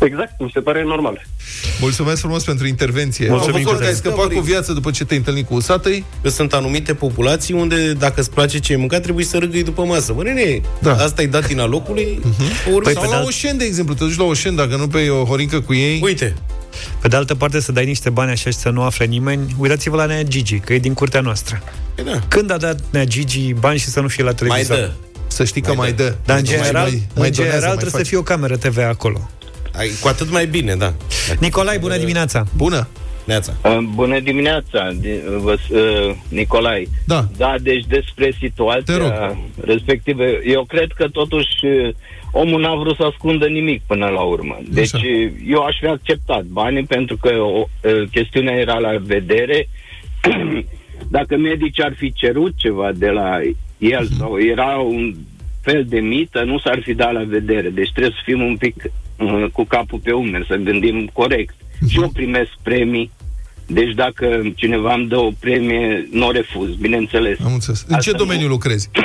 Exact, 0.00 0.34
mi 0.40 0.50
se 0.54 0.60
pare 0.60 0.84
normal. 0.84 1.26
Mulțumesc 1.80 2.20
frumos 2.20 2.44
pentru 2.44 2.66
intervenție. 2.66 3.28
Mulțumim, 3.28 3.54
Am 3.56 3.62
văzut 3.62 3.78
că 3.78 3.84
ai 3.84 3.92
Cătălin. 3.92 4.14
scăpat 4.16 4.32
cu 4.38 4.40
viață 4.44 4.72
după 4.72 4.90
ce 4.90 5.04
te-ai 5.04 5.18
întâlnit 5.18 5.46
cu 5.46 5.54
Usatăi. 5.54 6.04
Că 6.22 6.28
sunt 6.28 6.52
anumite 6.52 6.94
populații 6.94 7.54
unde, 7.54 7.92
dacă 7.92 8.20
îți 8.20 8.30
place 8.30 8.58
ce 8.58 8.72
ai 8.72 8.78
mâncat, 8.78 9.02
trebuie 9.02 9.24
să 9.24 9.38
râgâi 9.38 9.62
după 9.62 9.82
masă. 9.84 10.12
Bă, 10.12 10.22
nene, 10.22 10.60
Da. 10.80 10.92
da. 10.94 11.04
asta 11.04 11.22
e 11.22 11.26
datina 11.26 11.64
locului. 11.66 12.20
Uh-huh. 12.20 12.74
Ori 12.74 12.84
Păi, 12.84 12.92
sau 12.92 13.02
pe 13.02 13.08
Sau 13.08 13.08
la 13.08 13.08
de 13.08 13.14
alt- 13.16 13.26
Oșen, 13.26 13.56
de 13.56 13.64
exemplu. 13.64 13.94
Te 13.94 14.04
duci 14.04 14.16
la 14.16 14.24
Oșen, 14.24 14.54
dacă 14.54 14.76
nu 14.76 14.88
pe 14.88 15.08
o 15.08 15.24
horincă 15.24 15.60
cu 15.60 15.74
ei. 15.74 16.00
Uite, 16.02 16.34
Pe 17.00 17.08
de 17.08 17.16
altă 17.16 17.34
parte, 17.34 17.60
să 17.60 17.72
dai 17.72 17.84
niște 17.84 18.10
bani 18.10 18.30
așa 18.30 18.50
și 18.50 18.56
să 18.56 18.68
nu 18.70 18.82
afle 18.82 19.04
nimeni, 19.04 19.54
uitați-vă 19.58 19.96
la 19.96 20.04
Nea 20.06 20.22
Gigi, 20.22 20.58
că 20.58 20.74
e 20.74 20.78
din 20.78 20.94
curtea 20.94 21.20
noastră. 21.20 21.62
e 21.98 22.02
da. 22.02 22.20
Când 22.28 22.50
a 22.50 22.56
dat 22.56 22.78
Nea 22.90 23.04
Gigi 23.04 23.52
bani 23.52 23.78
și 23.78 23.86
să 23.86 24.00
nu 24.00 24.08
fie 24.08 24.22
la 24.24 24.32
Mai 24.38 24.48
televizor? 24.48 24.76
dă. 24.76 24.90
Să 25.26 25.44
știi 25.44 25.60
că 25.60 25.68
mai, 25.68 25.76
Mai 25.76 25.92
dă. 25.92 26.02
dă. 26.02 26.14
Dar 26.24 26.36
în 26.38 26.42
Mai- 26.46 26.54
general, 26.56 26.82
mai, 26.82 26.90
mai 26.90 26.98
în 26.98 27.02
donează, 27.14 27.32
general 27.42 27.60
mai 27.60 27.68
trebuie 27.68 27.90
să 27.90 27.96
face. 27.96 28.08
fie 28.08 28.18
o 28.18 28.22
cameră 28.22 28.56
TV 28.56 28.78
acolo. 28.78 29.30
Ai, 29.78 29.90
cu 30.02 30.08
atât 30.08 30.30
mai 30.30 30.46
bine, 30.46 30.74
da. 30.74 30.92
Nicolai, 31.40 31.78
bună 31.78 31.96
dimineața! 31.96 32.44
Bună! 32.56 32.88
Neața. 33.24 33.52
Uh, 33.64 33.78
Bună 33.94 34.20
dimineața, 34.20 34.90
di- 35.00 35.20
vă- 35.42 35.58
uh, 35.70 36.14
Nicolai. 36.28 36.88
Da. 37.06 37.24
Da, 37.36 37.54
deci 37.62 37.84
despre 37.88 38.24
Te 38.26 38.36
situația 38.40 38.96
rog. 38.96 39.36
respectivă, 39.64 40.22
eu 40.44 40.64
cred 40.64 40.92
că 40.92 41.08
totuși 41.08 41.64
uh, 41.66 41.94
omul 42.32 42.60
n-a 42.60 42.74
vrut 42.74 42.96
să 42.96 43.02
ascundă 43.02 43.46
nimic 43.46 43.82
până 43.86 44.06
la 44.06 44.20
urmă. 44.20 44.58
Deci 44.70 44.94
Așa. 44.94 45.06
uh, 45.06 45.32
eu 45.48 45.62
aș 45.62 45.76
fi 45.80 45.86
acceptat 45.86 46.42
banii 46.44 46.82
pentru 46.84 47.16
că 47.16 47.28
o, 47.34 47.64
uh, 47.82 48.08
chestiunea 48.10 48.54
era 48.54 48.78
la 48.78 48.96
vedere 49.00 49.68
dacă 51.16 51.36
medicii 51.36 51.82
ar 51.82 51.94
fi 51.96 52.12
cerut 52.12 52.52
ceva 52.56 52.90
de 52.94 53.08
la 53.08 53.38
el 53.78 54.08
sau 54.18 54.38
era 54.40 54.76
un 54.76 55.14
fel 55.60 55.84
de 55.88 55.98
mită, 56.00 56.42
nu 56.42 56.58
s-ar 56.58 56.80
fi 56.82 56.94
dat 56.94 57.12
la 57.12 57.22
vedere. 57.26 57.68
Deci 57.68 57.90
trebuie 57.92 58.14
să 58.16 58.22
fim 58.24 58.40
un 58.42 58.56
pic 58.56 58.74
uh, 58.84 58.90
cu 59.52 59.64
capul 59.64 59.98
pe 59.98 60.12
umeri, 60.12 60.46
să 60.46 60.54
gândim 60.56 61.10
corect. 61.12 61.54
Și 61.88 62.00
eu 62.00 62.08
primesc 62.08 62.50
premii, 62.62 63.10
deci 63.66 63.94
dacă 63.94 64.52
cineva 64.54 64.94
îmi 64.94 65.08
dă 65.08 65.16
o 65.16 65.30
premie, 65.40 66.08
nu 66.12 66.26
o 66.26 66.30
refuz, 66.30 66.74
bineînțeles. 66.74 67.38
Am 67.44 67.52
înțeles. 67.52 67.84
În 67.88 67.98
ce 67.98 68.10
Asta 68.10 68.22
domeniu 68.22 68.46
nu- 68.46 68.52
lucrezi? 68.52 68.90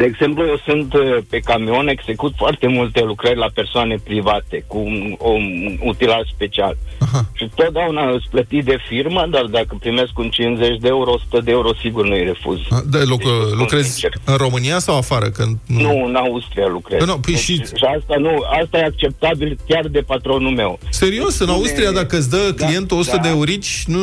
De 0.00 0.04
exemplu, 0.04 0.42
eu 0.46 0.58
sunt 0.66 0.94
uh, 0.94 1.16
pe 1.30 1.38
camion, 1.38 1.88
execut 1.88 2.32
foarte 2.36 2.66
multe 2.66 3.00
lucrări 3.02 3.36
la 3.38 3.46
persoane 3.54 3.94
private, 4.04 4.64
cu 4.66 4.78
un, 4.78 5.14
un 5.18 5.42
utilaj 5.82 6.24
special. 6.34 6.76
Aha. 7.00 7.20
Și 7.32 7.50
totdeauna 7.54 8.10
îți 8.10 8.26
plătit 8.30 8.64
de 8.64 8.78
firmă, 8.88 9.26
dar 9.30 9.44
dacă 9.44 9.76
primesc 9.80 10.18
un 10.18 10.28
50 10.28 10.78
de 10.80 10.88
euro, 10.88 11.10
100 11.10 11.40
de 11.44 11.50
euro, 11.50 11.70
sigur 11.82 12.06
nu-i 12.08 12.24
refuz. 12.24 12.58
A, 12.70 12.80
De 12.90 12.98
loc, 12.98 13.18
Deci, 13.18 13.28
spun 13.28 13.58
lucrezi 13.58 13.88
sincer. 13.90 14.12
în 14.24 14.36
România 14.36 14.78
sau 14.78 14.96
afară? 14.96 15.26
Că 15.30 15.44
nu... 15.66 15.80
Nu, 15.80 16.04
în 16.04 16.14
Austria 16.14 16.66
lucrez. 16.66 17.00
Nu, 17.00 17.06
nu, 17.06 17.18
păi 17.18 17.32
deci, 17.32 17.42
și- 17.42 17.54
și 17.78 17.84
asta, 17.98 18.14
nu, 18.18 18.30
asta 18.62 18.78
e 18.78 18.84
acceptabil 18.84 19.58
chiar 19.68 19.86
de 19.86 20.00
patronul 20.00 20.50
meu. 20.54 20.78
Serios, 20.90 21.38
în 21.38 21.46
Spune- 21.46 21.52
Austria, 21.52 21.90
dacă 21.90 22.16
îți 22.16 22.30
dă 22.30 22.52
Da, 22.56 22.64
clientul 22.66 22.98
100 22.98 23.16
da. 23.16 23.22
de 23.22 23.28
eurici, 23.28 23.82
nu 23.86 24.02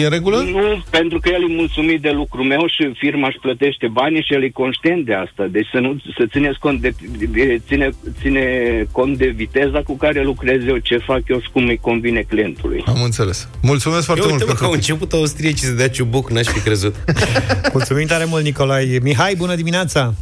e 0.00 0.04
în 0.04 0.10
regulă? 0.10 0.36
Nu, 0.36 0.82
pentru 0.90 1.18
că 1.20 1.28
el 1.28 1.42
e 1.50 1.54
mulțumit 1.56 2.00
de 2.00 2.10
lucrul 2.10 2.44
meu 2.44 2.64
și 2.66 2.92
firma 2.98 3.26
își 3.26 3.38
plătește 3.38 3.86
banii 3.88 4.22
și 4.22 4.34
el 4.34 4.42
e 4.42 4.48
conștient 4.48 5.04
de 5.04 5.14
asta. 5.14 5.28
Deci 5.50 5.66
să, 5.72 5.78
nu, 5.78 5.96
să 6.18 6.24
țineți 6.30 6.58
cont 6.58 6.80
de, 6.80 6.94
de 7.30 7.60
ține, 7.66 7.90
ține 8.20 8.44
cont 8.92 9.18
de 9.18 9.26
viteza 9.26 9.82
cu 9.82 9.96
care 9.96 10.22
lucrez 10.22 10.64
eu, 10.66 10.76
ce 10.78 10.96
fac 10.98 11.20
eu 11.26 11.40
și 11.40 11.50
cum 11.52 11.66
îi 11.66 11.78
convine 11.78 12.20
clientului. 12.22 12.82
Am 12.86 13.02
înțeles. 13.02 13.48
Mulțumesc 13.62 14.04
foarte 14.04 14.22
Eu 14.22 14.28
mult 14.28 14.40
uite, 14.40 14.52
mă, 14.52 14.58
că 14.58 14.64
au 14.64 14.70
pentru... 14.70 14.92
început 14.92 15.12
austriecii 15.18 15.66
să 15.66 15.72
dea 15.72 15.88
ciubuc, 15.88 16.30
n-aș 16.30 16.46
fi 16.46 16.60
crezut. 16.60 16.94
Mulțumim 17.72 18.06
tare 18.06 18.24
mult, 18.24 18.44
Nicolae. 18.44 18.98
Mihai, 19.02 19.34
bună 19.34 19.54
dimineața! 19.54 20.14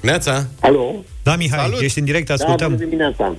Neața? 0.00 0.46
Alo? 0.60 0.94
Da, 1.22 1.36
Mihai, 1.36 1.58
Salut. 1.58 1.80
ești 1.80 1.98
în 1.98 2.04
direct, 2.04 2.26
Da, 2.26 2.34
ascultăm. 2.34 2.70
bună 2.72 2.84
dimineața. 2.84 3.34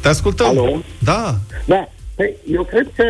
Te 0.00 0.08
ascultăm. 0.08 0.46
Alo? 0.46 0.82
Da, 0.98 1.38
Da, 1.66 1.88
păi, 2.14 2.34
eu 2.52 2.64
cred 2.64 2.86
că 2.96 3.04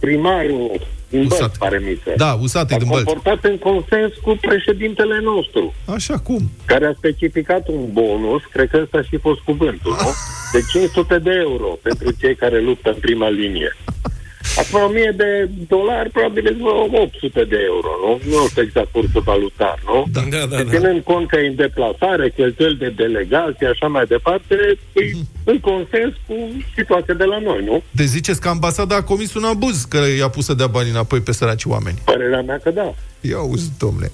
primarul 0.00 0.80
din 1.12 1.24
Usat. 1.26 1.38
Bălți, 1.38 1.58
pare 1.58 1.78
mi 1.86 2.00
se, 2.04 2.14
da, 2.16 2.32
usate 2.42 2.74
a 2.74 2.78
din 2.78 2.88
bălți. 2.90 3.04
comportat 3.04 3.44
în 3.50 3.58
consens 3.58 4.12
cu 4.22 4.38
președintele 4.40 5.20
nostru, 5.22 5.74
Așa, 5.96 6.18
cum? 6.18 6.50
care 6.64 6.86
a 6.86 6.92
specificat 6.96 7.68
un 7.68 7.82
bonus, 7.92 8.42
cred 8.52 8.68
că 8.70 8.78
ăsta 8.82 9.02
și 9.02 9.16
fost 9.16 9.40
cuvântul, 9.40 9.92
nu? 10.02 10.10
De 10.52 10.60
500 10.72 11.18
de 11.18 11.34
euro 11.48 11.66
pentru 11.82 12.08
cei 12.20 12.34
care 12.34 12.60
luptă 12.60 12.88
în 12.90 12.98
prima 13.00 13.28
linie. 13.28 13.70
Acum 14.60 14.80
1000 14.82 15.14
de 15.16 15.50
dolari, 15.68 16.10
probabil 16.10 16.44
îți 16.50 16.60
vreo 16.62 17.02
800 17.02 17.44
de 17.52 17.58
euro, 17.72 17.90
nu? 18.04 18.10
Nu 18.30 18.48
știu 18.48 18.62
exact 18.62 18.90
cursul 18.92 19.22
valutar, 19.30 19.78
nu? 19.90 19.98
Da, 20.12 20.22
da, 20.30 20.46
da. 20.46 20.56
Și 20.56 20.64
ținând 20.74 21.00
cont 21.02 21.28
că 21.28 21.36
e 21.36 21.46
în 21.46 21.54
deplasare, 21.54 22.30
cheltuieli 22.36 22.76
de 22.84 22.88
delegație, 23.02 23.66
așa 23.66 23.86
mai 23.86 24.04
departe, 24.14 24.54
e 24.92 25.02
în 25.44 25.58
consens 25.60 26.12
cu 26.26 26.34
situația 26.76 27.14
de 27.14 27.24
la 27.24 27.38
noi, 27.38 27.60
nu? 27.64 27.82
Deci 27.90 28.06
ziceți 28.06 28.40
că 28.40 28.48
ambasada 28.48 28.96
a 28.96 29.02
comis 29.02 29.34
un 29.34 29.44
abuz, 29.44 29.82
că 29.82 30.00
i-a 30.18 30.28
pus 30.28 30.44
să 30.44 30.54
dea 30.54 30.66
bani 30.66 30.90
înapoi 30.90 31.20
pe 31.20 31.32
săraci 31.32 31.64
oameni. 31.64 31.98
Părerea 32.04 32.42
mea 32.42 32.58
că 32.62 32.70
da. 32.70 32.94
Ia 33.20 33.40
uzi, 33.40 33.70
domnule. 33.78 34.10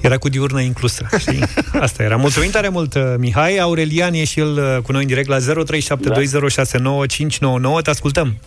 Era 0.00 0.16
cu 0.16 0.28
diurnă 0.28 0.60
inclusă, 0.60 1.06
știi? 1.18 1.42
Asta 1.86 2.02
era. 2.02 2.16
Mulțumim 2.16 2.50
tare 2.50 2.68
mult, 2.68 2.94
uh, 2.94 3.02
Mihai. 3.18 3.56
Aurelian 3.56 4.14
e 4.14 4.24
și 4.24 4.40
el 4.40 4.52
uh, 4.52 4.82
cu 4.82 4.92
noi 4.92 5.00
în 5.00 5.06
direct 5.06 5.28
la 5.28 5.38
0372069599. 5.38 5.42
Te 7.82 7.90
ascultăm. 7.90 8.38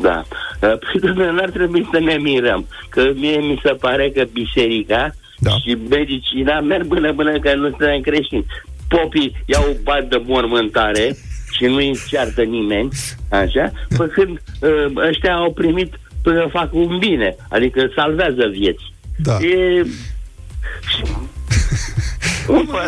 Da. 0.00 0.22
Uh, 0.60 0.78
Păi, 0.78 1.00
domnule, 1.00 1.30
n-ar 1.32 1.50
trebui 1.50 1.88
să 1.92 1.98
ne 1.98 2.14
mirăm. 2.14 2.66
Că 2.88 3.10
mie 3.14 3.38
mi 3.38 3.60
se 3.64 3.72
pare 3.72 4.10
că 4.10 4.24
biserica 4.32 5.14
Da. 5.38 5.50
și 5.50 5.76
medicina 5.90 6.60
merg 6.60 6.86
până 6.86 7.12
până 7.12 7.38
că 7.38 7.54
nu 7.54 7.68
suntem 7.68 8.00
creștini. 8.00 8.46
Popii 8.88 9.42
iau 9.44 9.76
bani 9.82 10.08
de 10.08 10.22
mormântare 10.26 11.16
și 11.52 11.64
nu 11.64 11.74
îi 11.74 11.98
ceartă 12.08 12.42
nimeni, 12.42 12.88
așa, 13.30 13.72
pe 13.98 14.06
când 14.06 14.42
uh, 14.60 15.06
ăștia 15.08 15.34
au 15.34 15.52
primit 15.52 15.94
până 16.22 16.48
fac 16.52 16.74
un 16.74 16.98
bine, 16.98 17.36
adică 17.50 17.90
salvează 17.94 18.46
vieți. 18.50 18.82
Da. 19.16 19.36
E... 19.40 19.82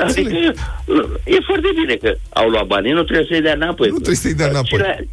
adică, 0.03 0.37
e 1.25 1.37
foarte 1.47 1.69
bine 1.75 1.95
că 1.95 2.15
au 2.29 2.49
luat 2.49 2.67
banii, 2.67 2.93
nu 2.93 3.03
trebuie 3.03 3.27
să-i 3.31 3.41
dea 3.41 3.53
înapoi. 3.53 3.89
Nu 3.89 3.95
trebuie 3.95 4.15
să-i 4.15 4.35
dea 4.35 4.49
înapoi. 4.49 4.79
Cine, 4.81 5.09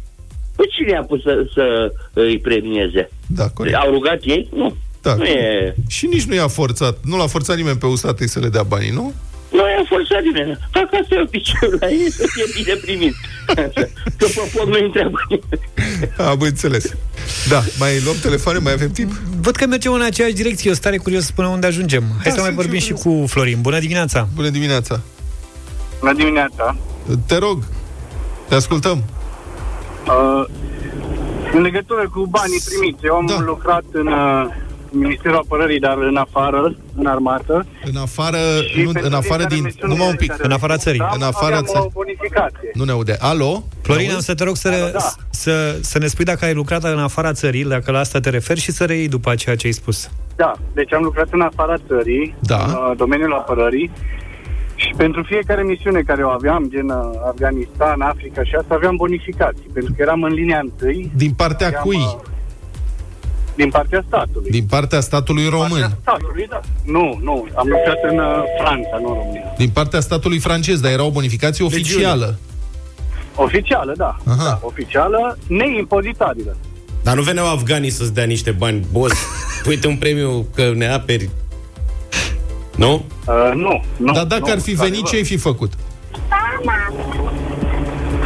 păi 0.56 0.66
cine 0.70 0.96
a 0.96 1.02
pus 1.02 1.22
să, 1.22 1.46
să 1.54 1.92
îi 2.12 2.38
premieze? 2.38 3.10
Da, 3.26 3.48
corect. 3.48 3.76
Au 3.76 3.90
rugat 3.90 4.18
ei? 4.22 4.48
Nu. 4.54 4.76
Da. 5.02 5.14
Nu 5.14 5.24
e... 5.24 5.74
Și 5.88 6.06
nici 6.06 6.24
nu 6.24 6.34
i-a 6.34 6.48
forțat. 6.48 6.98
Nu 7.04 7.16
l-a 7.16 7.26
forțat 7.26 7.56
nimeni 7.56 7.76
pe 7.76 7.86
usate 7.86 8.26
să 8.26 8.38
le 8.40 8.48
dea 8.48 8.62
banii, 8.62 8.90
nu? 8.90 9.12
Nu 9.50 9.58
i-a 9.58 9.84
forțat 9.88 10.22
nimeni. 10.22 10.58
Fac 10.70 10.88
asta 11.00 11.14
e 11.14 11.20
obiceiul 11.20 11.76
la 11.80 11.88
ei 11.88 12.10
să 12.10 12.24
fie 12.34 12.44
bine 12.56 12.74
primit. 12.74 13.14
Așa. 13.48 13.88
Că 14.18 14.26
pe 14.34 14.50
foc 14.52 14.66
nu 14.66 14.84
întreabă 14.84 15.18
nimeni. 15.28 15.62
Am 16.30 16.40
înțeles. 16.40 16.94
Da, 17.48 17.62
mai 17.78 18.00
luăm 18.04 18.16
telefoane, 18.22 18.58
mai 18.58 18.72
avem 18.72 18.90
timp? 18.90 19.12
Văd 19.40 19.56
că 19.56 19.66
mergem 19.66 19.92
în 19.92 20.02
aceeași 20.02 20.34
direcție. 20.34 20.64
Eu 20.66 20.72
sunt 20.72 20.84
tare 20.84 20.96
curios 20.96 21.30
până 21.30 21.48
unde 21.48 21.66
ajungem. 21.66 22.04
Hai 22.08 22.22
Da, 22.24 22.30
să 22.30 22.36
mai 22.40 22.44
sunt 22.44 22.54
vorbim 22.54 22.78
și 22.78 22.86
și 22.86 22.90
eu 22.90 22.96
cu 22.96 23.26
Florin. 23.26 23.58
Bună 23.60 23.78
dimineața! 23.78 24.28
Bună 24.34 24.48
dimineața! 24.48 25.00
Bună 26.00 26.12
dimineața! 26.12 26.76
Te 27.26 27.36
rog, 27.36 27.64
te 28.48 28.54
ascultăm. 28.54 28.96
Uh, 28.98 29.25
în 31.54 31.60
legătură 31.62 32.08
cu 32.14 32.26
banii 32.26 32.60
primiți, 32.68 33.04
eu 33.06 33.14
am 33.14 33.26
Da. 33.26 33.40
lucrat 33.44 33.84
în 33.92 34.06
uh, 34.06 34.46
Ministerul 34.90 35.36
Apărării, 35.36 35.78
dar 35.80 35.96
în 35.98 36.16
afară, 36.16 36.74
în 36.96 37.06
armată. 37.06 37.66
În 37.84 37.96
afară, 37.96 38.36
Și 38.72 38.82
nu, 38.82 38.90
pentru 38.92 39.06
în 39.10 39.12
afară 39.14 39.24
fiecare 39.42 39.54
din... 39.54 39.62
misiune 39.64 39.92
Numai 39.94 40.08
un 40.08 40.16
pic. 40.16 40.28
care 40.30 40.44
În 40.44 40.50
afara 40.52 40.76
țării. 40.76 41.00
executam, 41.00 41.20
În 41.28 41.34
afara 41.34 41.46
aveam 41.56 41.64
țării. 41.64 41.86
o 41.86 41.90
bonificație. 41.92 42.70
Nu 42.74 42.84
ne 42.84 42.90
aude. 42.92 43.16
Alo? 43.20 43.64
Florin, 43.82 44.02
Ne 44.04 44.08
am 44.10 44.14
auzi? 44.14 44.26
să 44.26 44.34
te 44.34 44.44
rog 44.44 44.56
să, 44.56 44.68
ne, 44.68 44.76
Da. 44.92 44.98
să, 45.30 45.78
să 45.80 45.98
ne 45.98 46.06
spui 46.06 46.24
dacă 46.24 46.44
ai 46.44 46.54
lucrat 46.54 46.84
în 46.84 46.98
afara 46.98 47.32
țării, 47.32 47.64
dacă 47.64 47.90
la 47.90 47.98
asta 47.98 48.20
te 48.20 48.30
referi 48.30 48.60
și 48.60 48.72
să 48.72 48.84
reiei 48.84 49.08
după 49.08 49.34
ceea 49.34 49.56
ce 49.56 49.66
ai 49.66 49.72
spus. 49.72 50.10
Da, 50.36 50.52
deci 50.74 50.92
am 50.92 51.02
lucrat 51.02 51.28
în 51.30 51.40
afara 51.40 51.74
țării, 51.86 52.34
Da. 52.40 52.64
în 52.64 52.70
uh, 52.90 52.96
domeniul 52.96 53.32
apărării 53.32 53.90
și 54.76 54.92
pentru 54.96 55.22
fiecare 55.22 55.62
misiune 55.62 56.00
care 56.00 56.22
o 56.24 56.28
aveam, 56.28 56.66
gen 56.68 56.88
uh, 56.88 56.96
Afganistan, 57.26 58.00
Africa 58.00 58.44
și 58.44 58.54
asta, 58.54 58.74
aveam 58.74 58.96
bonificații, 58.96 59.70
pentru 59.72 59.92
că 59.96 60.02
eram 60.02 60.22
în 60.22 60.32
linia 60.32 60.58
întâi. 60.58 61.10
Din 61.14 61.32
partea 61.32 61.66
aveam, 61.66 61.82
cui? 61.82 61.96
uh, 61.96 62.20
Din 63.54 63.70
partea 63.70 64.04
statului. 64.06 64.50
Din 64.50 64.66
partea 64.66 65.00
statului 65.00 65.48
român. 65.48 65.68
Partea 65.68 65.98
statului, 66.00 66.46
da. 66.48 66.60
Nu, 66.84 67.18
nu, 67.22 67.48
am 67.54 67.68
lucrat 67.68 67.98
în 68.10 68.18
uh, 68.18 68.42
Franța, 68.60 68.98
nu 69.00 69.08
în 69.08 69.14
România. 69.14 69.54
Din 69.56 69.68
partea 69.68 70.00
statului 70.00 70.38
francez, 70.38 70.80
dar 70.80 70.92
era 70.92 71.04
o 71.04 71.10
bonificație 71.10 71.64
oficială. 71.64 72.38
Oficială, 73.34 73.92
da. 73.96 74.16
Aha. 74.26 74.44
da 74.44 74.60
oficială, 74.62 75.38
neimpozitabilă. 75.48 76.56
Dar 77.02 77.16
nu 77.16 77.22
veneau 77.22 77.46
afganii 77.52 77.90
să-ți 77.90 78.14
dea 78.14 78.24
niște 78.24 78.50
bani, 78.50 78.86
boss. 78.92 79.14
Uite 79.68 79.86
un 79.86 79.96
premiu 79.96 80.46
că 80.54 80.72
ne 80.74 80.86
aperi. 80.86 81.30
Nu? 82.76 83.04
Uh, 83.26 83.52
nu, 83.54 83.82
nu. 83.96 84.12
Dar 84.12 84.24
dacă 84.24 84.42
nu, 84.46 84.52
ar 84.52 84.58
fi 84.60 84.72
venit, 84.72 84.90
adevăr. 84.92 85.08
ce 85.10 85.16
ai 85.16 85.24
fi 85.24 85.36
făcut? 85.36 85.72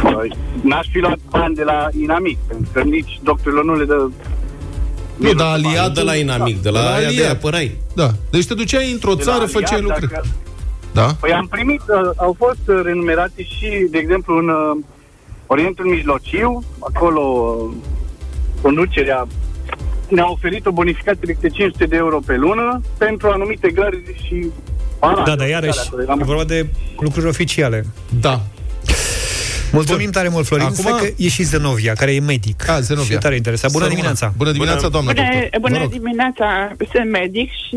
Uh, 0.03 0.31
N-aș 0.63 0.87
fi 0.91 0.99
luat 0.99 1.17
bani 1.29 1.55
de 1.55 1.63
la 1.63 1.87
inamic, 2.01 2.37
pentru 2.47 2.69
că 2.73 2.81
nici 2.81 3.19
doctorilor 3.23 3.63
nu 3.65 3.75
le 3.75 3.85
dă... 3.85 4.07
Nu, 5.15 5.33
dar 5.33 5.57
Nu 5.59 5.67
aliat 5.69 5.93
de 5.93 6.01
la 6.01 6.15
inamic, 6.15 6.61
de 6.61 6.69
la, 6.69 6.79
De 6.79 6.85
la 6.85 6.91
aia 6.93 6.99
de 6.99 7.05
aliat. 7.05 7.31
apărai. 7.31 7.77
Da. 7.95 8.09
Deci 8.31 8.45
te 8.47 8.53
duceai 8.53 8.91
într-o 8.91 9.13
de 9.13 9.17
la 9.17 9.23
țară, 9.31 9.35
aliat, 9.43 9.51
făceai 9.51 9.81
lucruri. 9.81 10.11
dacă- 10.11 10.25
Da? 10.93 11.15
Păi 11.19 11.33
am 11.33 11.47
primit, 11.47 11.81
uh, 11.87 12.09
au 12.15 12.35
fost 12.37 12.59
uh, 12.67 12.81
renumerate 12.83 13.43
și, 13.43 13.87
de 13.91 13.97
exemplu, 13.97 14.37
în 14.37 14.47
uh, 14.49 14.83
Orientul 15.47 15.85
Mijlociu, 15.85 16.63
acolo 16.79 17.21
uh, 17.21 17.71
conducerea 18.61 19.27
ne-a 20.11 20.29
oferit 20.29 20.65
o 20.65 20.71
bonificație 20.71 21.37
de 21.41 21.49
500 21.49 21.85
de 21.85 21.95
euro 21.95 22.19
pe 22.25 22.35
lună 22.35 22.81
pentru 22.97 23.29
anumite 23.29 23.69
gări 23.71 24.03
și 24.27 24.45
parade. 24.99 25.21
Da, 25.29 25.35
dar 25.35 25.47
iarăși, 25.47 25.79
Acolo 25.87 26.01
eram- 26.01 26.19
e 26.19 26.23
vorba 26.23 26.43
de 26.43 26.65
lucruri 26.99 27.27
oficiale. 27.27 27.85
Da. 28.21 28.41
Mulțumim 29.73 30.03
Bun. 30.03 30.11
tare 30.11 30.27
mult, 30.29 30.45
Florin. 30.45 30.65
Acum- 30.65 30.85
Acum... 30.87 30.97
că 30.99 31.07
e 31.17 31.27
și 31.27 31.43
Zenovia, 31.43 31.93
care 31.93 32.13
e 32.13 32.19
medic. 32.19 32.69
A, 32.69 32.79
Zenovia. 32.79 33.15
Și 33.15 33.21
tare 33.21 33.35
interesat. 33.35 33.71
Bună 33.71 33.83
Să 33.83 33.89
rămână. 33.89 34.07
dimineața! 34.07 34.33
Bună 34.37 34.51
dimineața, 34.51 34.87
doamnă 34.89 35.11
Bună, 35.13 35.25
doctor. 35.31 35.49
Vă 35.51 35.57
bună 35.67 35.77
rog. 35.77 35.91
dimineața, 35.91 36.71
sunt 36.93 37.09
medic 37.11 37.49
și 37.49 37.75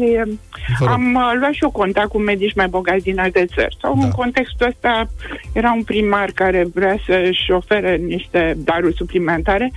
Vă 0.78 0.84
rog. 0.84 0.88
am 0.88 1.14
uh, 1.14 1.32
luat 1.40 1.52
și 1.52 1.62
eu 1.62 1.70
contact 1.70 2.08
cu 2.08 2.18
medici 2.18 2.54
mai 2.54 2.68
bogați 2.68 3.02
din 3.02 3.18
alte 3.18 3.44
țări. 3.54 3.76
Sau 3.80 3.94
Da. 3.98 4.04
în 4.04 4.10
contextul 4.10 4.66
ăsta 4.66 5.10
era 5.52 5.72
un 5.72 5.82
primar 5.82 6.30
care 6.34 6.66
vrea 6.74 6.96
să-și 7.06 7.50
ofere 7.50 7.96
niște 7.96 8.54
daruri 8.56 8.94
suplimentare. 8.96 9.72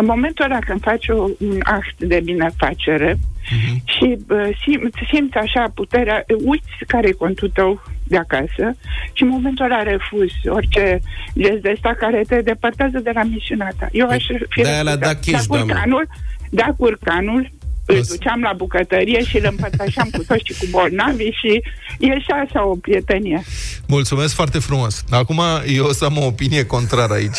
În 0.00 0.04
momentul 0.04 0.44
ăla 0.44 0.58
când 0.58 0.80
faci 0.80 1.08
o- 1.08 1.28
un 1.38 1.58
act 1.62 1.98
de 2.02 2.20
binefacere 2.24 3.18
Mhm. 3.50 3.82
și 3.84 4.16
uh, 4.28 4.48
simți, 4.62 4.98
simți 5.12 5.36
așa 5.36 5.70
puterea, 5.74 6.24
uiți 6.44 6.70
care 6.86 7.08
e 7.08 7.12
contul 7.12 7.50
tău 7.54 7.82
de 8.04 8.16
acasă 8.16 8.76
și 9.12 9.22
în 9.22 9.28
momentul 9.28 9.64
ăla 9.64 9.82
refuzi 9.82 10.48
orice 10.48 11.00
gest 11.38 11.62
de 11.62 11.70
ăsta 11.74 11.94
care 11.98 12.22
te 12.28 12.40
depărtează 12.40 12.98
de 12.98 13.10
la 13.14 13.22
misiunea 13.22 13.70
ta. 13.78 13.88
Eu 13.92 14.08
aș 14.08 14.24
fi 14.48 14.60
de-aia 14.62 14.82
le-a 14.82 14.92
refuzat. 14.94 14.98
dat 15.14 15.24
cash, 15.32 15.46
da 15.46 15.54
doamnă. 15.54 15.72
curcanul, 15.72 16.08
da 16.50 16.66
curcanul, 16.78 17.50
îl 17.94 18.02
duceam 18.08 18.40
la 18.40 18.52
bucătărie 18.56 19.24
și 19.24 19.36
îl 19.36 19.46
împărtășeam 19.50 20.08
cu 20.12 20.22
toți 20.26 20.42
și 20.44 20.52
cu 20.58 20.66
bolnavi 20.70 21.24
și 21.24 21.62
ieșea 21.98 22.36
așa 22.46 22.66
o 22.66 22.74
prietenie. 22.76 23.42
Mulțumesc 23.86 24.34
foarte 24.34 24.58
frumos. 24.58 25.04
Acum 25.10 25.40
eu 25.66 25.84
o 25.84 25.92
să 25.92 26.04
am 26.04 26.18
o 26.18 26.24
opinie 26.24 26.64
contrară 26.64 27.12
aici. 27.12 27.38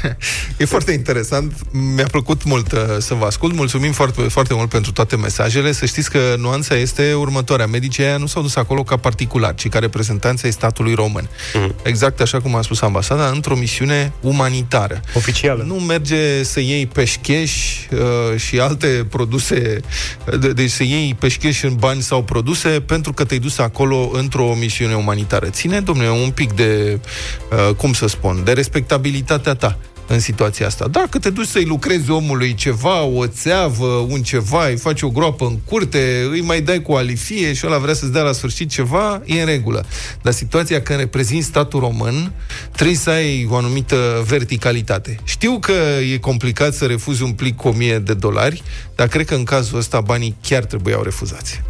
e 0.56 0.64
foarte 0.64 0.92
interesant. 0.92 1.52
Mi-a 1.94 2.06
plăcut 2.10 2.44
mult 2.44 2.72
uh, 2.72 2.78
să 2.98 3.14
vă 3.14 3.24
ascult. 3.24 3.54
Mulțumim 3.54 3.92
foarte, 3.92 4.22
foarte 4.22 4.54
mult 4.54 4.68
pentru 4.68 4.92
toate 4.92 5.16
mesajele. 5.16 5.72
Să 5.72 5.86
știți 5.86 6.10
că 6.10 6.34
nuanța 6.38 6.74
este 6.74 7.12
următoarea. 7.12 7.66
Medicii 7.66 8.04
aia 8.04 8.16
nu 8.16 8.26
s-au 8.26 8.42
dus 8.42 8.56
acolo 8.56 8.82
ca 8.82 8.96
particular, 8.96 9.54
ci 9.54 9.68
ca 9.68 9.78
reprezentanța 9.78 10.42
ai 10.44 10.52
statului 10.52 10.94
român. 10.94 11.28
Mm. 11.54 11.74
Exact 11.82 12.20
așa 12.20 12.40
cum 12.40 12.54
a 12.54 12.62
spus 12.62 12.80
ambasada, 12.80 13.28
într-o 13.28 13.56
misiune 13.56 14.12
umanitară. 14.20 15.00
Oficială. 15.14 15.62
Nu 15.62 15.74
merge 15.74 16.42
să 16.42 16.60
iei 16.60 16.86
peșcheș 16.86 17.52
uh, 17.90 18.38
și 18.40 18.58
alte 18.58 19.06
produse, 19.10 19.75
de, 20.40 20.52
deci 20.52 20.70
să 20.70 20.82
iei 20.82 21.16
peșcheș 21.18 21.62
în 21.62 21.74
bani 21.74 22.02
sau 22.02 22.22
produse 22.22 22.68
pentru 22.68 23.12
că 23.12 23.24
te-ai 23.24 23.40
dus 23.40 23.58
acolo 23.58 24.10
într-o 24.12 24.54
misiune 24.58 24.94
umanitară. 24.94 25.46
Ține, 25.48 25.80
domnule, 25.80 26.10
un 26.10 26.30
pic 26.30 26.52
de, 26.52 27.00
uh, 27.50 27.74
cum 27.74 27.92
să 27.92 28.06
spun, 28.06 28.44
de 28.44 28.52
respectabilitatea 28.52 29.54
ta 29.54 29.78
în 30.08 30.20
situația 30.20 30.66
asta. 30.66 30.88
Dacă 30.88 31.18
te 31.18 31.30
duci 31.30 31.46
să-i 31.46 31.64
lucrezi 31.64 32.10
omului 32.10 32.54
ceva, 32.54 33.02
o 33.02 33.26
țeavă, 33.26 33.86
un 33.86 34.22
ceva, 34.22 34.66
îi 34.66 34.76
faci 34.76 35.02
o 35.02 35.08
groapă 35.08 35.44
în 35.44 35.58
curte, 35.64 36.26
îi 36.30 36.40
mai 36.40 36.60
dai 36.60 36.82
cu 36.82 36.92
alifie 36.92 37.52
și 37.52 37.66
ăla 37.66 37.78
vrea 37.78 37.94
să-ți 37.94 38.12
dea 38.12 38.22
la 38.22 38.32
sfârșit 38.32 38.70
ceva, 38.70 39.22
e 39.24 39.40
în 39.40 39.46
regulă. 39.46 39.84
Dar 40.22 40.32
situația 40.32 40.82
când 40.82 40.98
reprezinți 40.98 41.46
statul 41.46 41.80
român, 41.80 42.32
trebuie 42.72 42.96
să 42.96 43.10
ai 43.10 43.46
o 43.50 43.56
anumită 43.56 44.24
verticalitate. 44.26 45.16
Știu 45.24 45.58
că 45.58 45.74
e 46.12 46.16
complicat 46.18 46.74
să 46.74 46.84
refuzi 46.84 47.22
un 47.22 47.32
plic 47.32 47.56
cu 47.56 47.68
1000 47.68 47.98
de 47.98 48.14
dolari, 48.14 48.62
dar 48.94 49.08
cred 49.08 49.26
că 49.26 49.34
în 49.34 49.44
cazul 49.44 49.78
ăsta 49.78 50.00
banii 50.00 50.36
chiar 50.42 50.64
trebuiau 50.64 51.02
refuzați. 51.02 51.62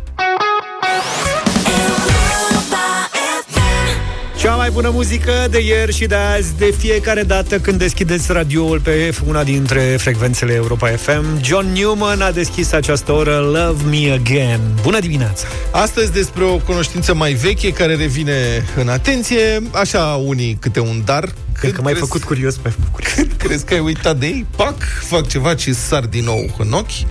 Mai 4.67 4.75
bună 4.75 4.91
muzică 4.91 5.33
de 5.51 5.61
ieri 5.61 5.95
și 5.95 6.07
de 6.07 6.15
azi, 6.15 6.57
de 6.57 6.75
fiecare 6.79 7.23
dată 7.23 7.59
când 7.59 7.79
deschideți 7.79 8.33
radioul 8.33 8.81
pe 8.81 9.15
una 9.27 9.45
dintre 9.45 9.81
frecvențele 9.81 10.53
Europa 10.53 10.89
FM. 10.89 11.43
John 11.43 11.67
Newman 11.73 12.21
a 12.21 12.31
deschis 12.31 12.73
această 12.73 13.13
oră 13.13 13.37
Love 13.37 13.85
Me 13.89 14.13
Again. 14.13 14.61
Bună 14.83 14.99
dimineața! 14.99 15.47
Astăzi 15.71 16.13
despre 16.13 16.45
o 16.45 16.57
cunoștință 16.57 17.15
mai 17.15 17.33
veche 17.33 17.73
care 17.73 17.95
revine 17.95 18.65
în 18.77 18.89
atenție, 18.89 19.63
așa 19.73 20.01
unii 20.25 20.57
câte 20.61 20.81
un 20.81 21.03
dar. 21.05 21.33
Cred 21.59 21.73
că 21.73 21.83
m-ai 21.83 21.93
crezi, 21.93 22.07
făcut 22.07 22.25
curios 22.25 22.57
pe 22.57 22.73
Când 23.15 23.33
crezi 23.37 23.65
că 23.65 23.75
ai 23.75 23.81
uitat 23.81 24.17
de 24.19 24.27
ei? 24.27 24.47
Pac, 24.57 24.77
fac 25.01 25.29
ceva 25.29 25.55
ce 25.55 25.73
sar 25.73 26.05
din 26.05 26.25
nou 26.25 26.55
în 26.59 26.73
ochi. 26.73 27.07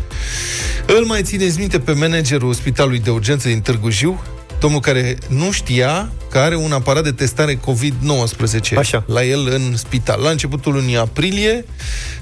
Îl 0.86 1.06
mai 1.06 1.22
țineți 1.24 1.60
minte 1.60 1.80
pe 1.80 1.92
managerul 1.92 2.54
Spitalului 2.54 3.00
de 3.00 3.10
Urgență 3.10 3.48
din 3.48 3.62
Târgu 3.62 3.90
Jiu, 3.90 4.24
domnul 4.66 4.84
care 4.84 5.18
nu 5.28 5.52
știa 5.52 6.12
că 6.30 6.38
are 6.38 6.56
un 6.56 6.72
aparat 6.72 7.04
de 7.04 7.12
testare 7.12 7.60
COVID-19 7.60 8.78
Așa. 8.78 9.04
la 9.08 9.24
el 9.24 9.48
în 9.52 9.78
spital. 9.78 10.22
La 10.22 10.30
începutul 10.30 10.74
lunii 10.74 10.98
aprilie, 10.98 11.66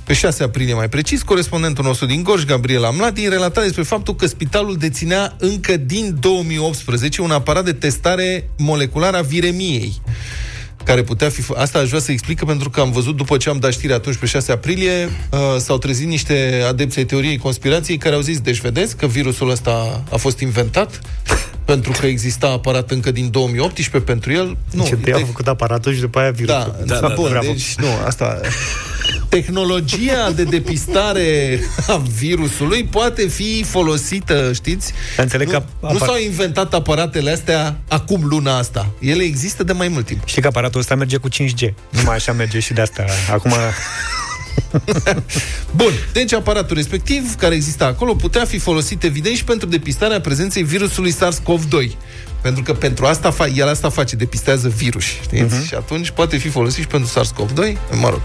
pe 0.04 0.14
6 0.14 0.44
aprilie 0.44 0.74
mai 0.74 0.90
precis, 0.90 1.22
corespondentul 1.22 1.84
nostru 1.84 2.06
din 2.06 2.24
Gorj, 2.24 2.46
Gabriela 2.46 2.90
Mladin, 2.90 3.30
relata 3.30 3.62
despre 3.62 3.84
faptul 3.84 4.16
că 4.16 4.28
spitalul 4.28 4.78
deținea 4.78 5.36
încă 5.40 5.78
din 5.78 6.18
2018 6.20 7.22
un 7.22 7.32
aparat 7.32 7.66
de 7.66 7.74
testare 7.74 8.50
moleculară 8.58 9.18
a 9.18 9.22
viremiei 9.22 10.02
care 10.86 11.04
putea 11.04 11.30
fi... 11.30 11.44
Asta 11.56 11.80
aș 11.80 11.88
vrea 11.88 12.00
să 12.00 12.12
explică 12.12 12.46
pentru 12.46 12.70
că 12.70 12.80
am 12.80 12.92
văzut, 12.92 13.16
după 13.16 13.38
ce 13.38 13.50
am 13.50 13.58
dat 13.58 13.72
știri 13.72 13.94
atunci 13.94 14.16
pe 14.16 14.26
6 14.26 14.52
aprilie, 14.52 15.10
uh, 15.30 15.40
s-au 15.58 15.78
trezit 15.78 16.08
niște 16.08 16.64
adepți 16.68 16.98
ai 16.98 17.06
teoriei 17.06 17.38
conspirației 17.38 17.98
care 17.98 18.16
au 18.16 18.22
zis, 18.22 18.40
deci 18.40 18.62
vedeți 18.62 18.98
că 18.98 19.06
virusul 19.06 19.50
ăsta 19.50 20.04
a 20.12 20.18
fost 20.18 20.40
inventat 20.40 21.02
pentru 21.66 21.92
că 22.00 22.06
exista 22.06 22.48
aparat 22.48 22.92
încă 22.92 23.12
din 23.12 23.32
2018 23.32 24.12
pentru 24.12 24.32
el. 24.32 24.58
Nu, 24.72 24.86
ce 24.86 24.96
deci, 24.96 25.14
a 25.14 25.18
făcut 25.18 25.48
aparatul 25.48 25.94
și 25.94 26.00
după 26.00 26.20
aia 26.20 26.32
virusul. 26.32 26.76
Da, 26.86 26.94
da, 26.94 27.08
da, 27.08 27.14
bun, 27.16 27.32
da, 27.34 27.40
deci 27.40 27.76
nu, 27.76 27.88
asta... 28.06 28.42
Tehnologia 29.34 30.32
de 30.32 30.44
depistare 30.44 31.60
a 31.88 31.98
virusului 32.18 32.84
poate 32.84 33.28
fi 33.28 33.64
folosită, 33.64 34.52
știți? 34.54 34.94
Înțeleg 35.18 35.48
nu, 35.48 35.54
că 35.54 35.64
apar... 35.80 35.92
nu 35.92 35.98
s-au 35.98 36.18
inventat 36.18 36.74
aparatele 36.74 37.32
astea 37.32 37.78
acum 37.88 38.26
luna 38.26 38.58
asta. 38.58 38.92
Ele 39.00 39.24
există 39.24 39.64
de 39.64 39.72
mai 39.72 39.88
mult 39.88 40.06
timp. 40.06 40.22
Știi 40.26 40.42
că 40.42 40.48
aparatul 40.48 40.80
ăsta 40.80 40.96
merge 40.96 41.18
cu 41.18 41.30
5G. 41.30 41.74
Numai 41.90 42.16
așa 42.16 42.32
merge 42.32 42.60
și 42.60 42.74
de 42.74 42.82
asta. 42.82 43.06
Acum 43.32 43.52
Bun, 45.82 45.92
deci 46.12 46.34
aparatul 46.34 46.76
respectiv, 46.76 47.36
care 47.36 47.56
exista 47.56 47.86
acolo, 47.86 48.16
putea 48.16 48.46
fi 48.46 48.58
folosit 48.58 49.04
evident 49.04 49.36
și 49.36 49.44
pentru 49.44 49.68
depistarea 49.68 50.22
prezenței 50.22 50.64
virusului 50.64 51.14
SARS-CoV-2. 51.14 51.92
Pentru 52.44 52.64
că 52.64 52.74
pentru 52.74 53.06
asta 53.06 53.34
fa- 53.34 53.56
el 53.56 53.68
asta 53.68 53.90
face, 53.90 54.16
depistează 54.16 54.68
virus, 54.68 55.04
știți? 55.04 55.44
Uh-huh. 55.44 55.68
Și 55.68 55.74
atunci 55.74 56.10
poate 56.10 56.38
fi 56.38 56.50
folosit 56.50 56.82
și 56.82 56.88
pentru 56.88 57.10
SARS-CoV-2, 57.10 57.78
mă 58.00 58.10
rog. 58.10 58.22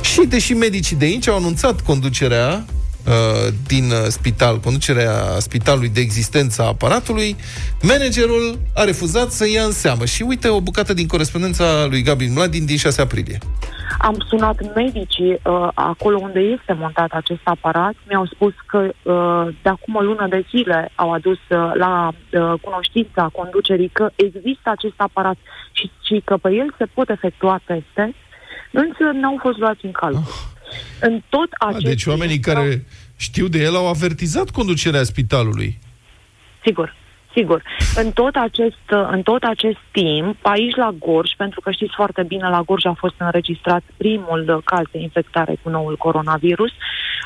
Și 0.00 0.20
deși 0.28 0.52
medicii 0.52 0.96
de 0.96 1.04
aici 1.04 1.28
au 1.28 1.36
anunțat 1.36 1.80
conducerea 1.80 2.64
uh, 3.08 3.52
din 3.66 3.84
uh, 3.90 4.04
spital, 4.08 4.58
conducerea 4.58 5.12
spitalului 5.38 5.88
de 5.88 6.00
existență 6.00 6.62
a 6.62 6.66
aparatului, 6.66 7.36
managerul 7.82 8.58
a 8.74 8.84
refuzat 8.84 9.30
să 9.30 9.48
ia 9.48 9.62
în 9.62 9.72
seamă. 9.72 10.04
Și 10.04 10.22
uite 10.22 10.48
o 10.48 10.60
bucată 10.60 10.94
din 10.94 11.06
corespondența 11.06 11.86
lui 11.88 12.02
Gabriel 12.02 12.32
Mladin 12.32 12.64
din 12.66 12.76
6 12.76 13.00
aprilie. 13.00 13.38
Am 13.98 14.24
sunat 14.28 14.74
medicii 14.74 15.32
uh, 15.32 15.68
acolo 15.74 16.18
unde 16.22 16.40
este 16.40 16.72
montat 16.72 17.10
acest 17.10 17.40
aparat. 17.44 17.94
Mi-au 18.08 18.26
spus 18.26 18.52
că 18.66 18.78
uh, 18.78 19.54
de 19.62 19.68
acum 19.68 19.94
o 19.94 20.00
lună 20.00 20.26
de 20.28 20.44
zile 20.50 20.90
au 20.94 21.12
adus 21.12 21.38
uh, 21.48 21.70
la 21.74 22.08
uh, 22.08 22.52
cunoștința 22.60 23.30
conducerii 23.32 23.88
că 23.88 24.10
există 24.14 24.70
acest 24.70 24.94
aparat 24.96 25.36
și, 25.72 25.90
și 26.02 26.22
că 26.24 26.36
pe 26.36 26.52
el 26.52 26.74
se 26.78 26.84
pot 26.94 27.08
efectua 27.10 27.60
teste, 27.64 28.14
însă 28.70 29.04
n-au 29.12 29.36
fost 29.40 29.58
luați 29.58 29.84
în 29.84 29.92
calcul. 29.92 30.22
Oh. 30.26 30.56
În 31.00 31.22
tot 31.28 31.48
acest 31.58 31.84
A, 31.84 31.88
deci 31.88 32.06
oamenii 32.06 32.38
care 32.38 32.84
știu 33.16 33.48
de 33.48 33.58
el 33.58 33.76
au 33.76 33.88
avertizat 33.88 34.50
conducerea 34.50 35.02
spitalului. 35.02 35.78
Sigur. 36.64 36.96
Sigur. 37.32 37.62
În 37.94 38.10
tot, 38.10 38.34
acest, 38.34 38.84
în 39.10 39.22
tot 39.22 39.42
acest 39.42 39.78
timp, 39.90 40.36
aici 40.42 40.74
la 40.74 40.94
Gorj, 40.98 41.30
pentru 41.36 41.60
că 41.60 41.70
știți 41.70 41.94
foarte 41.94 42.22
bine, 42.22 42.48
la 42.48 42.62
Gorj 42.62 42.84
a 42.84 42.92
fost 42.98 43.14
înregistrat 43.18 43.82
primul 43.96 44.62
caz 44.64 44.84
de 44.90 44.98
infectare 44.98 45.56
cu 45.62 45.68
noul 45.68 45.96
coronavirus, 45.96 46.70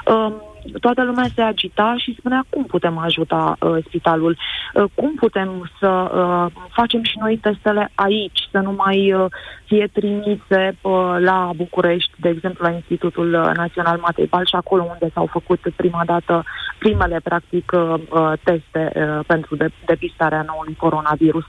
um, 0.07 0.52
toată 0.81 1.05
lumea 1.05 1.27
se 1.35 1.43
agita 1.43 1.95
și 1.99 2.17
spunea 2.19 2.45
cum 2.49 2.65
putem 2.65 2.99
ajuta 2.99 3.57
uh, 3.61 3.85
spitalul, 3.87 4.37
uh, 4.75 4.85
cum 4.95 5.15
putem 5.15 5.71
să 5.81 5.89
uh, 5.89 6.63
facem 6.71 7.03
și 7.03 7.19
noi 7.19 7.37
testele 7.37 7.91
aici, 7.95 8.49
să 8.51 8.59
nu 8.59 8.73
mai 8.77 9.13
uh, 9.13 9.25
fie 9.65 9.89
trimise 9.93 10.77
uh, 10.81 11.17
la 11.19 11.51
București, 11.57 12.13
de 12.17 12.29
exemplu 12.29 12.67
la 12.67 12.75
Institutul 12.75 13.53
Național 13.57 13.99
Matei 13.99 14.27
Bal 14.27 14.47
și 14.47 14.55
acolo 14.55 14.83
unde 14.83 15.11
s-au 15.15 15.27
făcut 15.27 15.61
prima 15.77 16.03
dată 16.07 16.45
primele, 16.79 17.21
practic, 17.23 17.73
uh, 17.75 17.95
uh 18.11 18.33
teste 18.43 18.93
uh, 18.95 19.25
pentru 19.27 19.57
de- 19.57 19.73
depistarea 19.87 20.43
noului 20.43 20.75
coronavirus. 20.75 21.45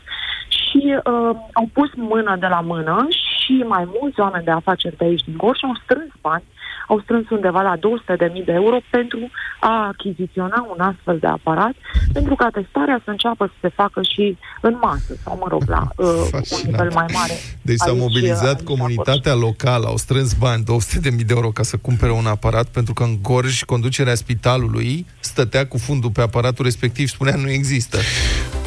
Și 0.47 0.95
uh, 0.95 1.35
au 1.53 1.69
pus 1.73 1.89
mână 1.95 2.35
de 2.39 2.47
la 2.47 2.61
mână 2.61 3.07
și 3.09 3.63
mai 3.67 3.87
mulți 3.99 4.19
oameni 4.19 4.43
de 4.43 4.51
afaceri 4.51 4.97
de 4.97 5.05
aici 5.05 5.23
din 5.23 5.37
Gorj 5.37 5.63
au 5.63 5.75
strâns 5.83 6.11
bani 6.21 6.43
au 6.87 6.99
strâns 6.99 7.29
undeva 7.29 7.61
la 7.61 7.75
200.000 7.77 8.45
de 8.45 8.51
euro 8.51 8.77
pentru 8.89 9.29
a 9.59 9.87
achiziționa 9.87 10.67
un 10.69 10.79
astfel 10.79 11.17
de 11.19 11.27
aparat, 11.27 11.73
pentru 12.13 12.35
ca 12.35 12.47
testarea 12.53 13.01
să 13.03 13.09
înceapă 13.09 13.45
să 13.45 13.53
se 13.61 13.69
facă 13.75 14.01
și 14.01 14.37
în 14.61 14.77
masă, 14.81 15.17
sau 15.23 15.37
mă 15.41 15.45
rog, 15.49 15.63
la 15.67 15.81
uh, 15.97 16.07
un 16.33 16.61
nivel 16.65 16.91
mai 16.93 17.05
mare. 17.13 17.33
Deci 17.61 17.77
s-a 17.77 17.93
mobilizat 17.93 18.61
comunitatea 18.61 19.33
locală, 19.33 19.87
au 19.87 19.97
strâns 19.97 20.33
bani, 20.33 20.63
200.000 20.63 21.01
de 21.01 21.23
euro 21.27 21.49
ca 21.49 21.63
să 21.63 21.77
cumpere 21.77 22.11
un 22.11 22.25
aparat, 22.25 22.67
pentru 22.67 22.93
că 22.93 23.03
în 23.03 23.17
Gorj 23.21 23.63
conducerea 23.63 24.15
spitalului 24.15 25.05
stătea 25.19 25.67
cu 25.67 25.77
fundul 25.77 26.09
pe 26.09 26.21
aparatul 26.21 26.63
respectiv, 26.63 27.07
spunea 27.07 27.35
nu 27.35 27.49
există. 27.49 27.97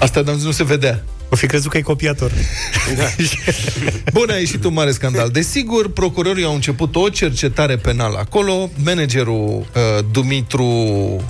Asta 0.00 0.20
nu 0.20 0.50
se 0.50 0.64
vedea. 0.64 1.02
O 1.28 1.36
fi 1.36 1.46
crezut 1.46 1.70
că 1.70 1.78
e 1.78 1.80
copiator. 1.80 2.32
Da. 2.96 3.04
Bun, 4.12 4.30
a 4.30 4.36
ieșit 4.36 4.64
un 4.64 4.72
mare 4.72 4.90
scandal. 4.90 5.28
Desigur, 5.28 5.92
procurorii 5.92 6.44
au 6.44 6.54
început 6.54 6.96
o 6.96 7.08
cercetare 7.08 7.76
penală 7.76 8.18
acolo. 8.18 8.70
Managerul 8.84 9.66
uh, 9.74 10.04
Dumitru 10.10 10.66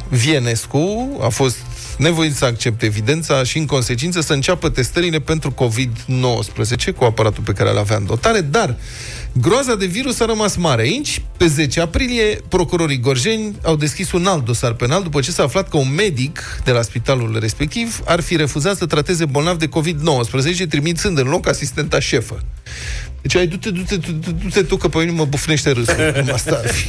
Vienescu 0.09 1.16
a 1.20 1.28
fost 1.28 1.56
nevoit 1.98 2.35
să 2.35 2.44
accepte 2.44 2.87
evidența 2.87 3.42
și, 3.42 3.59
în 3.59 3.66
consecință, 3.66 4.20
să 4.20 4.32
înceapă 4.32 4.68
testările 4.68 5.20
pentru 5.20 5.54
COVID-19 5.54 6.94
cu 6.96 7.04
aparatul 7.04 7.42
pe 7.42 7.52
care 7.52 7.70
îl 7.70 7.78
avea 7.78 7.96
în 7.96 8.06
dotare, 8.06 8.40
dar 8.40 8.76
groaza 9.40 9.75
de 9.75 9.87
virus 9.87 10.20
a 10.20 10.25
rămas 10.25 10.57
mare. 10.57 10.83
Aici, 10.83 11.22
pe 11.37 11.46
10 11.46 11.81
aprilie, 11.81 12.40
procurorii 12.49 13.01
gorjeni 13.01 13.57
au 13.62 13.77
deschis 13.77 14.12
un 14.12 14.27
alt 14.27 14.44
dosar 14.44 14.72
penal 14.72 15.03
după 15.03 15.20
ce 15.20 15.31
s-a 15.31 15.42
aflat 15.42 15.68
că 15.68 15.77
un 15.77 15.94
medic 15.94 16.61
de 16.64 16.70
la 16.70 16.83
spitalul 16.83 17.38
respectiv 17.40 18.01
ar 18.05 18.20
fi 18.20 18.37
refuzat 18.37 18.77
să 18.77 18.87
trateze 18.87 19.25
bolnavi 19.25 19.59
de 19.59 19.68
COVID-19, 19.68 20.68
trimițând 20.68 21.18
în 21.18 21.27
loc 21.27 21.49
asistenta 21.49 22.01
șefă. 22.01 22.38
Deci 23.27 23.37
ai 23.37 23.47
du-te, 23.47 23.71
du-te, 23.71 23.97
du-te, 23.97 24.31
du-te 24.31 24.62
tu, 24.62 24.77
că 24.77 24.89
pe 24.89 24.99
mine 24.99 25.11
mă 25.11 25.25
bufnește 25.25 25.71
râsul. 25.71 26.12
Cum 26.21 26.33
asta 26.33 26.61
ar 26.65 26.69
fi. 26.69 26.89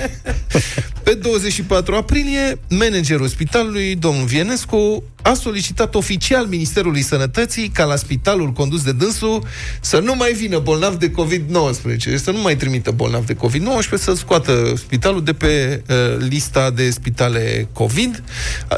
Pe 1.04 1.14
24 1.14 1.96
aprilie, 1.96 2.60
managerul 2.70 3.28
spitalului, 3.28 3.96
domnul 3.96 4.26
Vienescu, 4.26 5.04
a 5.22 5.34
solicitat 5.34 5.96
oficial 5.96 6.46
Ministerului 6.46 7.02
Sănătății 7.02 7.68
ca 7.68 7.84
la 7.84 7.96
spitalul 7.96 8.52
condus 8.52 8.84
de 8.84 8.92
dânsul 8.92 9.46
să 9.82 10.00
nu 10.00 10.16
mai 10.16 10.34
vină 10.34 10.60
bolnav 10.60 10.96
de 10.96 11.12
COVID-19, 11.12 12.16
să 12.16 12.32
nu 12.32 12.42
mai 12.42 12.56
trimită 12.56 12.92
bolnav 12.92 13.26
de 13.26 13.36
COVID-19, 13.36 13.98
să 13.98 14.14
scoată 14.14 14.74
spitalul 14.76 15.24
de 15.24 15.34
pe 15.34 15.84
uh, 15.90 15.96
lista 16.30 16.72
de 16.72 16.90
spitale 16.90 17.68
COVID. 17.74 18.24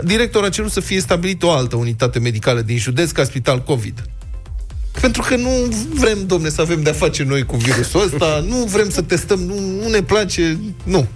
Directorul 0.03 0.47
a 0.47 0.49
cerut 0.49 0.71
să 0.71 0.79
fie 0.79 0.99
stabilit 0.99 1.43
o 1.43 1.51
altă 1.51 1.75
unitate 1.75 2.19
medicală 2.19 2.61
din 2.61 2.77
județ 2.77 3.11
ca 3.11 3.23
spital 3.23 3.63
COVID. 3.63 4.03
Pentru 5.01 5.21
că 5.27 5.35
nu 5.35 5.49
vrem, 5.93 6.25
domne, 6.25 6.49
să 6.49 6.61
avem 6.61 6.81
de-a 6.81 6.93
face 6.93 7.23
noi 7.23 7.45
cu 7.45 7.55
virusul 7.55 8.01
ăsta, 8.03 8.45
nu 8.47 8.55
vrem 8.55 8.89
să 8.89 9.01
testăm, 9.01 9.39
nu, 9.39 9.59
nu 9.59 9.89
ne 9.89 10.01
place, 10.01 10.59
nu. 10.83 11.07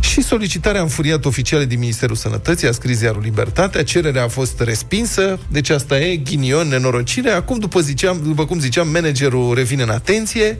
Și 0.00 0.22
solicitarea 0.22 0.80
a 0.80 0.82
înfuriat 0.82 1.24
oficiale 1.24 1.64
din 1.64 1.78
Ministerul 1.78 2.16
Sănătății, 2.16 2.68
a 2.68 2.72
scris 2.72 2.96
ziarul 2.96 3.22
Libertatea, 3.22 3.82
cererea 3.82 4.22
a 4.22 4.28
fost 4.28 4.60
respinsă, 4.60 5.38
deci 5.50 5.70
asta 5.70 6.00
e 6.00 6.16
ghinion, 6.16 6.68
nenorocire. 6.68 7.30
Acum, 7.30 7.58
după, 7.58 7.80
ziceam, 7.80 8.20
după 8.24 8.46
cum 8.46 8.60
ziceam, 8.60 8.88
managerul 8.88 9.54
revine 9.54 9.82
în 9.82 9.90
atenție. 9.90 10.58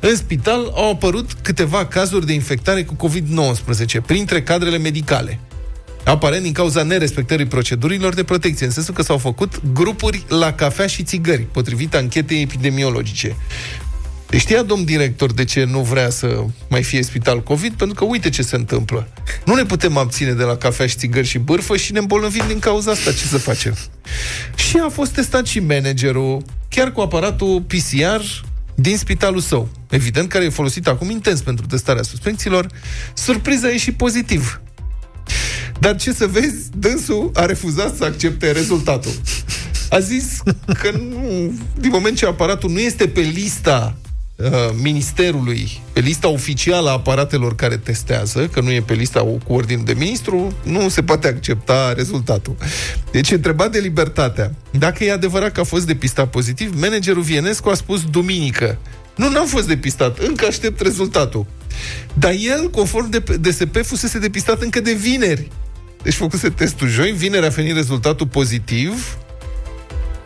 În 0.00 0.16
spital 0.16 0.70
au 0.74 0.90
apărut 0.90 1.32
câteva 1.42 1.86
cazuri 1.86 2.26
de 2.26 2.32
infectare 2.32 2.84
cu 2.84 3.08
COVID-19, 3.08 4.06
printre 4.06 4.42
cadrele 4.42 4.78
medicale 4.78 5.40
aparent 6.04 6.42
din 6.42 6.52
cauza 6.52 6.82
nerespectării 6.82 7.46
procedurilor 7.46 8.14
de 8.14 8.24
protecție, 8.24 8.66
în 8.66 8.72
sensul 8.72 8.94
că 8.94 9.02
s-au 9.02 9.18
făcut 9.18 9.60
grupuri 9.72 10.24
la 10.28 10.52
cafea 10.52 10.86
și 10.86 11.02
țigări, 11.02 11.42
potrivit 11.42 11.94
anchetei 11.94 12.42
epidemiologice. 12.42 13.36
Deci 14.28 14.40
știa 14.40 14.62
domn 14.62 14.84
director 14.84 15.32
de 15.32 15.44
ce 15.44 15.64
nu 15.64 15.80
vrea 15.80 16.10
să 16.10 16.44
mai 16.68 16.82
fie 16.82 17.02
spital 17.02 17.42
COVID? 17.42 17.72
Pentru 17.72 17.96
că 17.96 18.04
uite 18.04 18.28
ce 18.28 18.42
se 18.42 18.56
întâmplă. 18.56 19.08
Nu 19.44 19.54
ne 19.54 19.64
putem 19.64 19.96
abține 19.96 20.32
de 20.32 20.42
la 20.42 20.56
cafea 20.56 20.86
și 20.86 20.96
țigări 20.96 21.26
și 21.26 21.38
bârfă 21.38 21.76
și 21.76 21.92
ne 21.92 21.98
îmbolnăvim 21.98 22.44
din 22.48 22.58
cauza 22.58 22.90
asta. 22.90 23.10
Ce 23.10 23.24
să 23.24 23.38
facem? 23.38 23.76
Și 24.54 24.76
a 24.86 24.88
fost 24.88 25.12
testat 25.12 25.46
și 25.46 25.60
managerul, 25.60 26.42
chiar 26.68 26.92
cu 26.92 27.00
aparatul 27.00 27.62
PCR 27.62 28.44
din 28.74 28.96
spitalul 28.96 29.40
său. 29.40 29.68
Evident, 29.90 30.28
care 30.28 30.44
e 30.44 30.48
folosit 30.48 30.86
acum 30.86 31.10
intens 31.10 31.40
pentru 31.40 31.66
testarea 31.66 32.02
suspecțiilor. 32.02 32.66
Surpriza 33.14 33.70
e 33.70 33.76
și 33.76 33.92
pozitiv. 33.92 34.60
Dar 35.80 35.96
ce 35.96 36.12
să 36.12 36.26
vezi, 36.26 36.68
dânsul 36.76 37.30
a 37.34 37.44
refuzat 37.44 37.96
să 37.96 38.04
accepte 38.04 38.50
rezultatul. 38.50 39.12
A 39.90 39.98
zis 39.98 40.42
că 40.80 40.90
nu, 40.90 41.52
din 41.78 41.90
moment 41.90 42.16
ce 42.16 42.26
aparatul 42.26 42.70
nu 42.70 42.78
este 42.78 43.08
pe 43.08 43.20
lista 43.20 43.96
uh, 44.36 44.48
ministerului, 44.82 45.80
pe 45.92 46.00
lista 46.00 46.28
oficială 46.28 46.88
a 46.88 46.92
aparatelor 46.92 47.54
care 47.54 47.76
testează, 47.76 48.46
că 48.46 48.60
nu 48.60 48.70
e 48.70 48.80
pe 48.80 48.94
lista 48.94 49.20
cu 49.20 49.52
ordine 49.52 49.82
de 49.82 49.92
ministru, 49.92 50.52
nu 50.62 50.88
se 50.88 51.02
poate 51.02 51.28
accepta 51.28 51.92
rezultatul. 51.92 52.56
Deci, 53.10 53.30
întrebat 53.30 53.72
de 53.72 53.78
libertatea, 53.78 54.54
dacă 54.70 55.04
e 55.04 55.12
adevărat 55.12 55.52
că 55.52 55.60
a 55.60 55.64
fost 55.64 55.86
depistat 55.86 56.30
pozitiv, 56.30 56.80
managerul 56.80 57.22
Vienescu 57.22 57.68
a 57.68 57.74
spus 57.74 58.04
duminică, 58.10 58.78
nu, 59.16 59.28
n-am 59.28 59.46
fost 59.46 59.66
depistat, 59.66 60.18
încă 60.18 60.46
aștept 60.46 60.80
rezultatul. 60.80 61.46
Dar 62.14 62.32
el, 62.38 62.70
conform 62.70 63.10
de 63.10 63.18
DSP, 63.18 63.76
fusese 63.82 64.18
depistat 64.18 64.62
încă 64.62 64.80
de 64.80 64.92
vineri. 64.92 65.50
Deci 66.04 66.14
făcuse 66.14 66.48
testul 66.48 66.88
joi, 66.88 67.10
vineri 67.10 67.46
a 67.46 67.48
venit 67.48 67.74
rezultatul 67.74 68.26
pozitiv, 68.26 69.16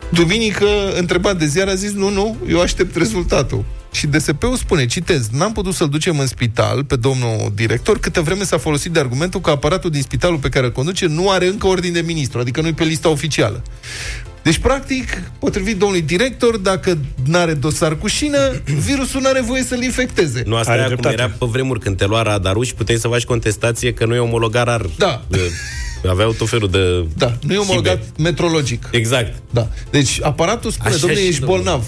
duminică, 0.09 0.65
întrebat 0.97 1.37
de 1.37 1.45
ziar, 1.45 1.67
a 1.67 1.73
zis, 1.73 1.91
nu, 1.91 2.09
nu, 2.09 2.37
eu 2.49 2.61
aștept 2.61 2.95
rezultatul. 2.95 3.65
Și 3.91 4.07
DSP-ul 4.07 4.55
spune, 4.55 4.85
citez, 4.85 5.27
n-am 5.29 5.51
putut 5.51 5.73
să-l 5.73 5.89
ducem 5.89 6.19
în 6.19 6.27
spital 6.27 6.83
pe 6.83 6.95
domnul 6.95 7.51
director 7.55 7.99
câtă 7.99 8.21
vreme 8.21 8.43
s-a 8.43 8.57
folosit 8.57 8.91
de 8.91 8.99
argumentul 8.99 9.41
că 9.41 9.49
aparatul 9.49 9.89
din 9.89 10.01
spitalul 10.01 10.37
pe 10.37 10.49
care 10.49 10.65
îl 10.65 10.71
conduce 10.71 11.05
nu 11.05 11.29
are 11.29 11.47
încă 11.47 11.67
ordine 11.67 11.93
de 11.93 12.05
ministru, 12.05 12.39
adică 12.39 12.61
nu-i 12.61 12.73
pe 12.73 12.83
lista 12.83 13.09
oficială. 13.09 13.63
Deci, 14.43 14.57
practic, 14.57 15.21
potrivit 15.39 15.77
domnului 15.77 16.03
director, 16.03 16.57
dacă 16.57 16.97
n-are 17.25 17.53
dosar 17.53 17.97
cu 17.97 18.07
șină, 18.07 18.61
virusul 18.85 19.21
n-are 19.21 19.41
voie 19.41 19.63
să-l 19.63 19.83
infecteze. 19.83 20.43
Nu, 20.45 20.55
asta 20.55 20.75
era 20.75 20.95
cum 20.95 21.11
era 21.11 21.29
pe 21.29 21.45
vremuri 21.45 21.79
când 21.79 21.97
te 21.97 22.05
lua 22.05 22.21
radarul 22.21 22.63
și 22.63 22.73
puteai 22.73 22.97
să 22.97 23.07
faci 23.07 23.23
contestație 23.23 23.93
că 23.93 24.05
nu 24.05 24.15
e 24.15 24.19
omologat 24.19 24.65
rar. 24.65 24.85
Da. 24.97 25.23
De, 25.27 25.39
aveau 26.09 26.31
tot 26.31 26.49
felul 26.49 26.69
de... 26.69 27.05
Da, 27.17 27.37
nu 27.41 27.53
e 27.53 27.57
omologat 27.57 27.97
hibe. 27.97 28.21
metrologic. 28.21 28.89
Exact. 28.91 29.41
Da. 29.49 29.67
Deci 29.89 30.19
aparatul 30.21 30.71
spune, 30.71 30.95
domnule, 30.95 31.21
ești 31.21 31.43
bolnav. 31.43 31.85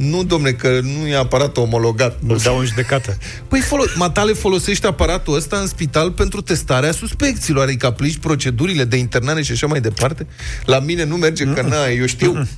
Nu, 0.00 0.24
domne, 0.24 0.50
că 0.50 0.80
nu 0.82 1.06
e 1.06 1.16
aparat 1.16 1.56
omologat. 1.56 2.16
Nu 2.20 2.36
dau 2.36 2.58
în 2.58 2.66
judecată. 2.66 3.16
Păi, 3.48 3.60
folo- 3.60 3.96
Matale 3.96 4.32
folosește 4.32 4.86
aparatul 4.86 5.34
ăsta 5.34 5.56
în 5.56 5.66
spital 5.66 6.10
pentru 6.10 6.40
testarea 6.40 6.92
suspecților, 6.92 7.62
adică 7.66 7.86
aplici 7.86 8.16
procedurile 8.18 8.84
de 8.84 8.96
internare 8.96 9.42
și 9.42 9.52
așa 9.52 9.66
mai 9.66 9.80
departe. 9.80 10.26
La 10.64 10.78
mine 10.78 11.04
nu 11.04 11.16
merge, 11.16 11.44
mm 11.44 11.54
că 11.54 11.62
na, 11.62 11.86
eu 11.86 12.06
știu. 12.06 12.32
Mm-mm. 12.32 12.48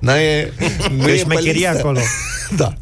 N-e, 0.00 0.52
nu 0.96 1.08
e 1.08 1.24
mecherie 1.28 1.66
acolo. 1.66 2.00
da. 2.56 2.74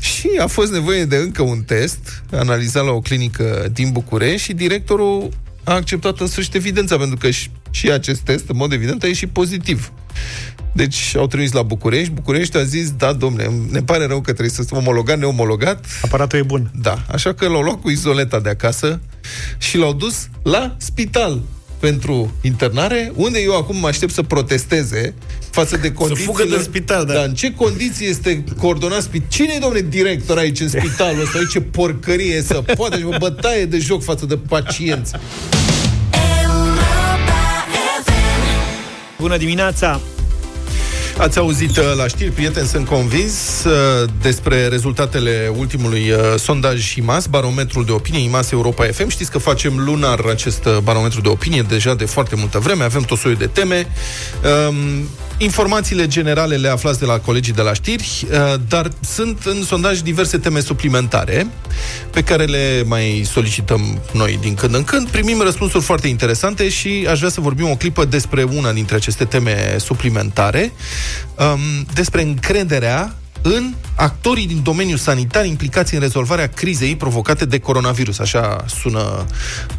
Și 0.00 0.30
a 0.38 0.46
fost 0.46 0.72
nevoie 0.72 1.04
de 1.04 1.16
încă 1.16 1.42
un 1.42 1.62
test, 1.62 2.22
analizat 2.32 2.84
la 2.84 2.90
o 2.90 3.00
clinică 3.00 3.68
din 3.72 3.90
București 3.92 4.42
și 4.46 4.52
directorul 4.52 5.28
a 5.64 5.74
acceptat 5.74 6.20
în 6.20 6.26
sfârșit 6.26 6.54
evidența, 6.54 6.96
pentru 6.96 7.16
că 7.16 7.30
și, 7.30 7.50
și 7.70 7.90
acest 7.90 8.20
test, 8.20 8.44
în 8.48 8.56
mod 8.56 8.72
evident, 8.72 9.02
a 9.02 9.06
ieșit 9.06 9.28
pozitiv. 9.28 9.92
Deci 10.72 11.14
au 11.16 11.26
trimis 11.26 11.52
la 11.52 11.62
București. 11.62 12.12
București 12.12 12.56
a 12.56 12.62
zis, 12.62 12.90
da, 12.90 13.12
domne, 13.12 13.50
ne 13.70 13.82
pare 13.82 14.06
rău 14.06 14.20
că 14.20 14.32
trebuie 14.32 14.50
să 14.50 14.64
omologat, 14.70 15.18
neomologat. 15.18 15.84
Aparatul 16.02 16.38
e 16.38 16.42
bun. 16.42 16.70
Da, 16.82 17.04
așa 17.10 17.34
că 17.34 17.48
l-au 17.48 17.62
luat 17.62 17.80
cu 17.80 17.90
izoleta 17.90 18.40
de 18.40 18.48
acasă 18.48 19.00
și 19.58 19.76
l-au 19.76 19.92
dus 19.92 20.28
la 20.42 20.74
spital 20.78 21.40
pentru 21.78 22.34
internare, 22.40 23.12
unde 23.14 23.40
eu 23.40 23.56
acum 23.56 23.76
mă 23.76 23.86
aștept 23.86 24.12
să 24.12 24.22
protesteze 24.22 25.14
față 25.50 25.76
de 25.76 25.92
condiții. 25.92 26.24
Să 26.24 26.30
fugă 26.30 26.44
din 26.44 26.62
spital, 26.62 27.04
da. 27.04 27.12
da. 27.12 27.22
în 27.22 27.34
ce 27.34 27.54
condiții 27.54 28.06
este 28.06 28.44
coordonat 28.58 29.02
spital? 29.02 29.28
Cine 29.28 29.52
e, 29.56 29.58
domnule, 29.58 29.86
director 29.88 30.38
aici 30.38 30.60
în 30.60 30.68
spitalul 30.68 31.20
ăsta? 31.20 31.38
Ce 31.50 31.60
porcărie 31.60 32.42
să 32.42 32.62
poate 32.76 32.98
și 32.98 33.04
o 33.04 33.18
bătaie 33.18 33.64
de 33.64 33.78
joc 33.78 34.02
față 34.02 34.26
de 34.26 34.36
pacienți. 34.36 35.12
Bună 39.18 39.36
dimineața! 39.36 40.00
Ați 41.20 41.38
auzit 41.38 41.76
uh, 41.76 41.84
la 41.96 42.06
știri, 42.06 42.30
prieteni, 42.30 42.66
sunt 42.66 42.86
convins 42.86 43.64
uh, 43.64 44.08
despre 44.22 44.66
rezultatele 44.66 45.52
ultimului 45.56 46.10
uh, 46.10 46.18
sondaj 46.38 46.94
IMAS, 46.94 47.26
barometrul 47.26 47.84
de 47.84 47.92
opinie 47.92 48.20
IMAS 48.20 48.50
Europa 48.50 48.84
FM. 48.84 49.08
Știți 49.08 49.30
că 49.30 49.38
facem 49.38 49.78
lunar 49.78 50.20
acest 50.30 50.68
barometru 50.82 51.20
de 51.20 51.28
opinie 51.28 51.62
deja 51.62 51.94
de 51.94 52.04
foarte 52.04 52.36
multă 52.36 52.58
vreme, 52.58 52.84
avem 52.84 53.02
tot 53.02 53.18
soiul 53.18 53.38
de 53.38 53.46
teme. 53.46 53.86
Um, 54.68 55.08
informațiile 55.42 56.06
generale 56.06 56.56
le 56.56 56.68
aflați 56.68 56.98
de 56.98 57.04
la 57.04 57.18
colegii 57.18 57.52
de 57.52 57.62
la 57.62 57.72
știri, 57.72 58.26
dar 58.68 58.90
sunt 59.00 59.44
în 59.44 59.62
sondaj 59.62 60.00
diverse 60.00 60.38
teme 60.38 60.60
suplimentare 60.60 61.46
pe 62.10 62.22
care 62.22 62.44
le 62.44 62.82
mai 62.86 63.22
solicităm 63.30 64.00
noi 64.12 64.38
din 64.40 64.54
când 64.54 64.74
în 64.74 64.84
când. 64.84 65.08
Primim 65.08 65.40
răspunsuri 65.40 65.84
foarte 65.84 66.08
interesante 66.08 66.68
și 66.68 67.06
aș 67.10 67.18
vrea 67.18 67.30
să 67.30 67.40
vorbim 67.40 67.70
o 67.70 67.76
clipă 67.76 68.04
despre 68.04 68.42
una 68.42 68.72
dintre 68.72 68.96
aceste 68.96 69.24
teme 69.24 69.76
suplimentare 69.78 70.72
um, 71.38 71.86
despre 71.94 72.22
încrederea 72.22 73.14
în 73.42 73.74
actorii 73.94 74.46
din 74.46 74.60
domeniul 74.62 74.98
sanitar 74.98 75.44
implicați 75.44 75.94
în 75.94 76.00
rezolvarea 76.00 76.46
crizei 76.46 76.96
provocate 76.96 77.44
de 77.44 77.58
coronavirus. 77.58 78.18
Așa 78.18 78.64
sună, 78.80 79.26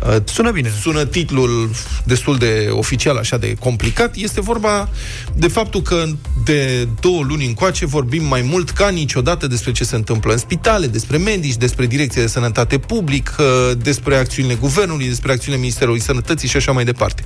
uh, 0.08 0.16
sună 0.24 0.52
bine. 0.52 0.72
Sună 0.82 1.06
titlul 1.06 1.70
destul 2.04 2.38
de 2.38 2.70
oficial, 2.72 3.18
așa 3.18 3.38
de 3.38 3.54
complicat. 3.60 4.16
Este 4.16 4.42
vorba 4.42 4.90
de 5.36 5.48
faptul 5.48 5.82
că 5.82 6.06
de 6.44 6.88
două 7.00 7.24
luni 7.24 7.46
încoace 7.46 7.86
vorbim 7.86 8.24
mai 8.24 8.42
mult 8.42 8.70
ca 8.70 8.90
niciodată 8.90 9.48
despre 9.48 9.72
ce 9.72 9.84
se 9.84 9.96
întâmplă 9.96 10.32
în 10.32 10.38
spitale, 10.38 10.88
despre 10.88 11.18
medici, 11.18 11.56
despre 11.56 11.86
Direcția 11.86 12.22
de 12.22 12.28
Sănătate 12.28 12.78
Public, 12.78 13.36
uh, 13.40 13.78
despre 13.78 14.16
acțiunile 14.16 14.56
Guvernului, 14.56 15.08
despre 15.08 15.32
acțiunile 15.32 15.62
Ministerului 15.62 16.02
Sănătății 16.02 16.48
și 16.48 16.58
așa 16.58 16.72
mai 16.72 16.86
departe. 16.86 17.24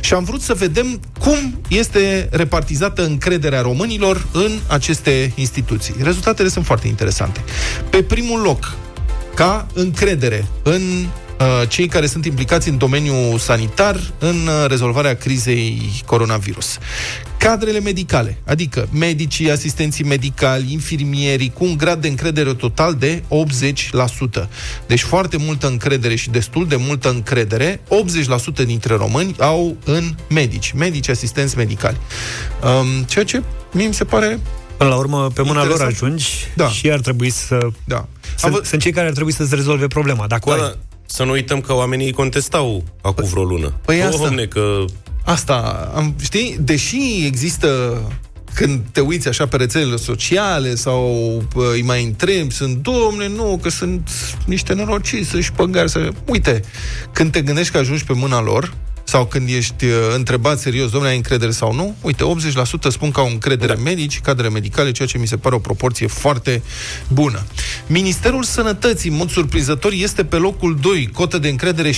Și 0.00 0.14
am 0.14 0.24
vrut 0.24 0.40
să 0.40 0.54
vedem 0.54 1.00
cum 1.18 1.60
este 1.68 2.28
repartizată 2.30 3.04
încrederea 3.04 3.60
românilor 3.60 4.26
în 4.32 4.58
aceste 4.66 5.32
instituții 5.34 5.73
instituții. 5.74 6.04
Rezultatele 6.04 6.48
sunt 6.48 6.64
foarte 6.64 6.86
interesante. 6.86 7.40
Pe 7.90 8.02
primul 8.02 8.40
loc, 8.40 8.74
ca 9.34 9.66
încredere 9.72 10.46
în 10.62 10.82
uh, 11.40 11.68
cei 11.68 11.86
care 11.86 12.06
sunt 12.06 12.24
implicați 12.24 12.68
în 12.68 12.78
domeniul 12.78 13.38
sanitar 13.38 14.00
în 14.18 14.36
uh, 14.46 14.66
rezolvarea 14.68 15.16
crizei 15.16 16.02
coronavirus. 16.06 16.78
Cadrele 17.38 17.80
medicale, 17.80 18.38
adică 18.46 18.88
medicii, 18.92 19.50
asistenții 19.50 20.04
medicali, 20.04 20.72
infirmierii, 20.72 21.52
cu 21.52 21.64
un 21.64 21.76
grad 21.76 22.00
de 22.00 22.08
încredere 22.08 22.54
total 22.54 22.94
de 22.94 23.22
80%. 24.42 24.48
Deci 24.86 25.02
foarte 25.02 25.36
multă 25.36 25.66
încredere 25.66 26.14
și 26.14 26.30
destul 26.30 26.66
de 26.66 26.76
multă 26.76 27.10
încredere, 27.10 27.80
80% 28.62 28.64
dintre 28.64 28.94
români 28.94 29.34
au 29.38 29.76
în 29.84 30.14
medici, 30.28 30.72
medici, 30.72 31.08
asistenți 31.08 31.56
medicali. 31.56 31.96
Um, 32.62 33.02
ceea 33.02 33.24
ce 33.24 33.42
mie 33.72 33.86
mi 33.86 33.94
se 33.94 34.04
pare 34.04 34.40
Până 34.76 34.90
la 34.90 34.96
urmă, 34.96 35.30
pe 35.34 35.42
mâna 35.42 35.60
Interesant. 35.60 35.80
lor 35.80 35.88
ajungi 35.88 36.28
da. 36.56 36.68
și 36.68 36.90
ar 36.90 37.00
trebui 37.00 37.30
să... 37.30 37.58
Da. 37.84 38.08
Sunt, 38.36 38.64
sunt 38.64 38.80
cei 38.80 38.92
care 38.92 39.06
ar 39.06 39.12
trebui 39.12 39.32
să-ți 39.32 39.54
rezolve 39.54 39.86
problema. 39.86 40.26
Dacă 40.26 40.50
da, 40.50 40.54
ai... 40.54 40.60
da. 40.60 40.74
Să 41.06 41.24
nu 41.24 41.30
uităm 41.30 41.60
că 41.60 41.74
oamenii 41.74 42.12
contestau 42.12 42.84
acum 43.02 43.28
vreo 43.28 43.42
lună. 43.42 43.72
Păi 43.84 44.02
asta. 44.02 44.24
Domne, 44.24 44.44
că... 44.44 44.84
Asta, 45.24 45.90
am, 45.94 46.14
știi, 46.20 46.56
deși 46.60 47.24
există 47.26 48.00
când 48.54 48.80
te 48.92 49.00
uiți 49.00 49.28
așa 49.28 49.46
pe 49.46 49.56
rețelele 49.56 49.96
sociale 49.96 50.74
sau 50.74 51.08
uh, 51.54 51.64
îi 51.72 51.82
mai 51.82 52.04
întrebi, 52.04 52.54
sunt, 52.54 52.76
domne, 52.76 53.28
nu, 53.28 53.58
că 53.62 53.68
sunt 53.68 54.10
niște 54.46 54.72
norocii 54.74 55.24
să-și 55.24 55.52
păgari, 55.52 55.90
să... 55.90 56.08
Uite, 56.26 56.60
când 57.12 57.32
te 57.32 57.42
gândești 57.42 57.72
că 57.72 57.78
ajungi 57.78 58.04
pe 58.04 58.12
mâna 58.12 58.42
lor, 58.42 58.74
sau 59.14 59.26
când 59.26 59.48
ești 59.48 59.84
uh, 59.84 59.92
întrebat 60.14 60.58
serios, 60.58 60.90
domnule, 60.90 61.10
ai 61.10 61.16
încredere 61.16 61.50
sau 61.50 61.72
nu, 61.72 61.94
uite, 62.00 62.24
80% 62.88 62.90
spun 62.90 63.10
că 63.10 63.20
au 63.20 63.26
încredere 63.26 63.74
da. 63.74 63.80
medici, 63.80 64.20
cadre 64.20 64.48
medicale, 64.48 64.90
ceea 64.90 65.08
ce 65.08 65.18
mi 65.18 65.26
se 65.26 65.36
pare 65.36 65.54
o 65.54 65.58
proporție 65.58 66.06
foarte 66.06 66.62
bună. 67.08 67.46
Ministerul 67.86 68.42
Sănătății, 68.42 69.10
în 69.10 69.16
mod 69.16 69.30
surprinzător, 69.30 69.92
este 69.92 70.24
pe 70.24 70.36
locul 70.36 70.78
2, 70.80 71.10
cotă 71.12 71.38
de 71.38 71.48
încredere 71.48 71.90
61%, 71.90 71.94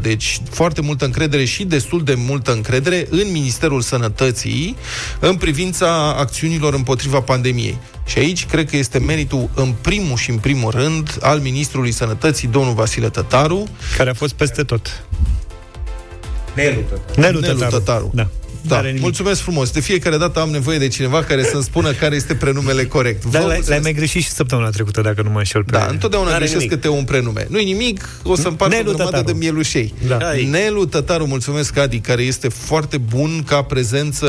deci 0.00 0.40
foarte 0.50 0.80
multă 0.80 1.04
încredere 1.04 1.44
și 1.44 1.64
destul 1.64 2.04
de 2.04 2.14
multă 2.14 2.52
încredere 2.52 3.06
în 3.10 3.32
Ministerul 3.32 3.80
Sănătății 3.80 4.76
în 5.20 5.36
privința 5.36 6.14
acțiunilor 6.18 6.74
împotriva 6.74 7.20
pandemiei. 7.20 7.78
Și 8.06 8.18
aici 8.18 8.46
cred 8.46 8.70
că 8.70 8.76
este 8.76 8.98
meritul 8.98 9.50
în 9.54 9.74
primul 9.80 10.16
și 10.16 10.30
în 10.30 10.38
primul 10.38 10.70
rând 10.70 11.18
al 11.20 11.38
Ministrului 11.40 11.92
Sănătății, 11.92 12.48
domnul 12.48 12.74
Vasile 12.74 13.08
Tătaru. 13.08 13.68
Care 13.96 14.10
a 14.10 14.14
fost 14.14 14.34
peste 14.34 14.62
tot. 14.62 15.04
Nelu 16.54 16.80
Tătaru. 16.88 17.20
Nelu 17.20 17.40
Tătaru. 17.40 17.58
Nelu 17.58 17.70
Tătaru. 17.70 18.12
Da. 18.66 18.80
Da, 18.82 18.88
mulțumesc 19.00 19.40
frumos. 19.40 19.70
De 19.70 19.80
fiecare 19.80 20.16
dată 20.16 20.40
am 20.40 20.48
nevoie 20.48 20.78
de 20.78 20.88
cineva 20.88 21.22
care 21.22 21.42
să-mi 21.42 21.62
spună 21.62 21.92
care 21.92 22.14
este 22.14 22.34
prenumele 22.34 22.84
corect. 22.84 23.24
Dar 23.24 23.42
l-ai, 23.42 23.62
l-ai 23.66 23.78
mai 23.82 23.92
greșit 23.92 24.22
și 24.22 24.28
săptămâna 24.28 24.68
trecută, 24.70 25.00
dacă 25.00 25.22
nu 25.22 25.30
mă 25.30 25.38
înșel 25.38 25.64
pe... 25.64 25.70
Da, 25.70 25.86
întotdeauna 25.90 26.28
N-are 26.28 26.44
greșesc 26.44 26.62
nimic. 26.62 26.74
câte 26.80 26.88
un 26.88 27.04
prenume. 27.04 27.46
Nu-i 27.50 27.64
nimic, 27.64 28.08
o 28.22 28.36
să 28.36 28.48
împart 28.48 28.72
Nelu 28.72 28.90
o 28.90 28.94
grămadă 28.94 29.22
de 29.26 29.32
mielușei. 29.32 29.94
Da. 30.06 30.18
Nelu 30.50 30.84
Tătaru, 30.84 31.26
mulțumesc, 31.26 31.76
Adi, 31.76 31.98
care 31.98 32.22
este 32.22 32.48
foarte 32.48 32.98
bun 32.98 33.42
ca 33.46 33.62
prezență, 33.62 34.26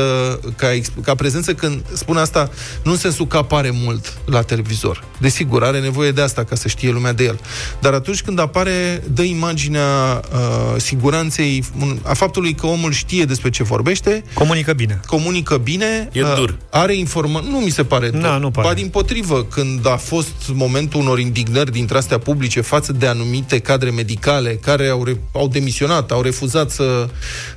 ca, 0.56 0.68
ca 1.02 1.14
prezență 1.14 1.54
când 1.54 1.82
spun 1.92 2.16
asta, 2.16 2.50
nu 2.82 2.90
în 2.90 2.96
sensul 2.96 3.26
că 3.26 3.36
apare 3.36 3.70
mult 3.72 4.18
la 4.24 4.42
televizor. 4.42 5.04
Desigur, 5.20 5.62
are 5.62 5.80
nevoie 5.80 6.10
de 6.10 6.20
asta 6.20 6.44
ca 6.44 6.54
să 6.54 6.68
știe 6.68 6.90
lumea 6.90 7.12
de 7.12 7.24
el. 7.24 7.40
Dar 7.80 7.92
atunci 7.92 8.22
când 8.22 8.38
apare, 8.38 9.02
dă 9.12 9.22
imaginea 9.22 10.20
uh, 10.32 10.80
siguranței, 10.80 11.64
a 12.02 12.14
faptului 12.14 12.54
că 12.54 12.66
omul 12.66 12.92
știe 12.92 13.24
despre 13.24 13.50
ce 13.50 13.62
vorbește, 13.62 14.24
Comunică 14.34 14.72
bine. 14.72 15.00
Comunică 15.06 15.56
bine. 15.56 16.08
E 16.12 16.22
uh, 16.22 16.34
dur. 16.36 16.56
Are 16.70 16.96
informații. 16.96 17.50
Nu 17.50 17.58
mi 17.58 17.70
se 17.70 17.84
pare. 17.84 18.10
Na, 18.12 18.36
nu 18.36 18.50
pare. 18.50 18.68
Ba 18.68 18.74
din 18.74 18.88
potrivă, 18.88 19.44
când 19.44 19.86
a 19.86 19.96
fost 19.96 20.32
momentul 20.52 21.00
unor 21.00 21.18
indignări 21.18 21.72
dintre 21.72 21.96
astea 21.96 22.18
publice 22.18 22.60
față 22.60 22.92
de 22.92 23.06
anumite 23.06 23.58
cadre 23.58 23.90
medicale 23.90 24.54
care 24.54 24.88
au, 24.88 25.04
re- 25.04 25.20
au 25.32 25.48
demisionat, 25.48 26.10
au 26.10 26.22
refuzat 26.22 26.70
să 26.70 27.08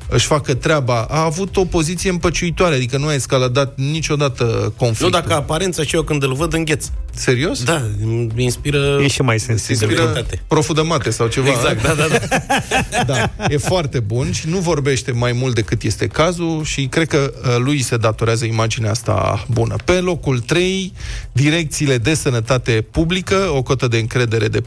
își 0.09 0.25
facă 0.25 0.53
treaba, 0.53 1.01
a 1.09 1.23
avut 1.23 1.57
o 1.57 1.65
poziție 1.65 2.09
împăciuitoare, 2.09 2.75
adică 2.75 2.97
nu 2.97 3.07
a 3.07 3.13
escaladat 3.13 3.73
niciodată 3.77 4.73
conflictul. 4.77 5.09
Nu, 5.21 5.27
dacă 5.27 5.33
aparența 5.33 5.83
și 5.83 5.95
eu 5.95 6.01
când 6.03 6.23
îl 6.23 6.33
văd 6.33 6.53
îngheț. 6.53 6.85
Serios? 7.13 7.63
Da, 7.63 7.81
îmi 8.03 8.31
inspiră... 8.35 8.99
E 9.01 9.07
și 9.07 9.21
mai 9.21 9.39
sensibil. 9.39 9.89
Inspiră 9.89 10.25
proful 10.47 10.75
de 10.75 10.81
mate 10.81 11.09
sau 11.09 11.27
ceva. 11.27 11.49
Exact, 11.49 11.81
da, 11.81 11.93
da, 11.93 12.05
da. 12.07 13.03
da. 13.13 13.45
E 13.49 13.57
foarte 13.57 13.99
bun 13.99 14.31
și 14.31 14.49
nu 14.49 14.57
vorbește 14.57 15.11
mai 15.11 15.31
mult 15.31 15.55
decât 15.55 15.83
este 15.83 16.07
cazul 16.07 16.63
și 16.63 16.87
cred 16.87 17.07
că 17.07 17.33
uh, 17.43 17.55
lui 17.57 17.81
se 17.81 17.97
datorează 17.97 18.45
imaginea 18.45 18.91
asta 18.91 19.45
bună. 19.47 19.75
Pe 19.85 19.91
locul 19.91 20.39
3, 20.39 20.93
direcțiile 21.31 21.97
de 21.97 22.13
sănătate 22.13 22.85
publică, 22.91 23.35
o 23.35 23.61
cotă 23.61 23.87
de 23.87 23.97
încredere 23.97 24.47
de 24.47 24.61
46% 24.61 24.63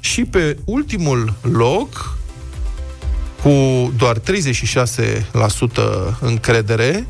și 0.00 0.24
pe 0.24 0.56
ultimul 0.64 1.34
loc, 1.40 2.18
cu 3.42 3.92
doar 3.96 4.18
36% 4.18 4.22
încredere, 6.20 7.06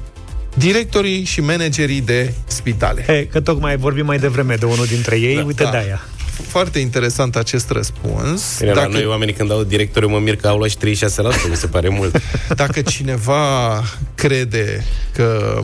directorii 0.55 1.25
și 1.25 1.41
managerii 1.41 2.01
de 2.01 2.35
spitale. 2.47 3.03
He, 3.07 3.27
că 3.27 3.41
tocmai 3.41 3.77
vorbim 3.77 4.05
mai 4.05 4.19
devreme 4.19 4.55
de 4.55 4.65
unul 4.65 4.87
dintre 4.87 5.17
ei, 5.17 5.37
da, 5.37 5.45
uite 5.45 5.63
da. 5.63 5.71
de-aia. 5.71 6.03
Foarte 6.47 6.79
interesant 6.79 7.37
acest 7.37 7.71
răspuns. 7.71 8.59
Bine, 8.59 8.73
Dacă... 8.73 8.87
la 8.87 8.93
noi 8.93 9.07
oamenii 9.07 9.35
când 9.35 9.51
au 9.51 9.63
directori 9.63 10.09
mă 10.09 10.19
mir 10.19 10.37
că 10.37 10.49
au 10.49 10.57
luat 10.57 10.71
și 10.71 10.77
36%, 10.77 10.81
mi 11.49 11.57
se 11.57 11.67
pare 11.67 11.89
mult. 11.89 12.21
Dacă 12.55 12.83
cineva 12.83 13.83
crede 14.15 14.85
că 15.13 15.61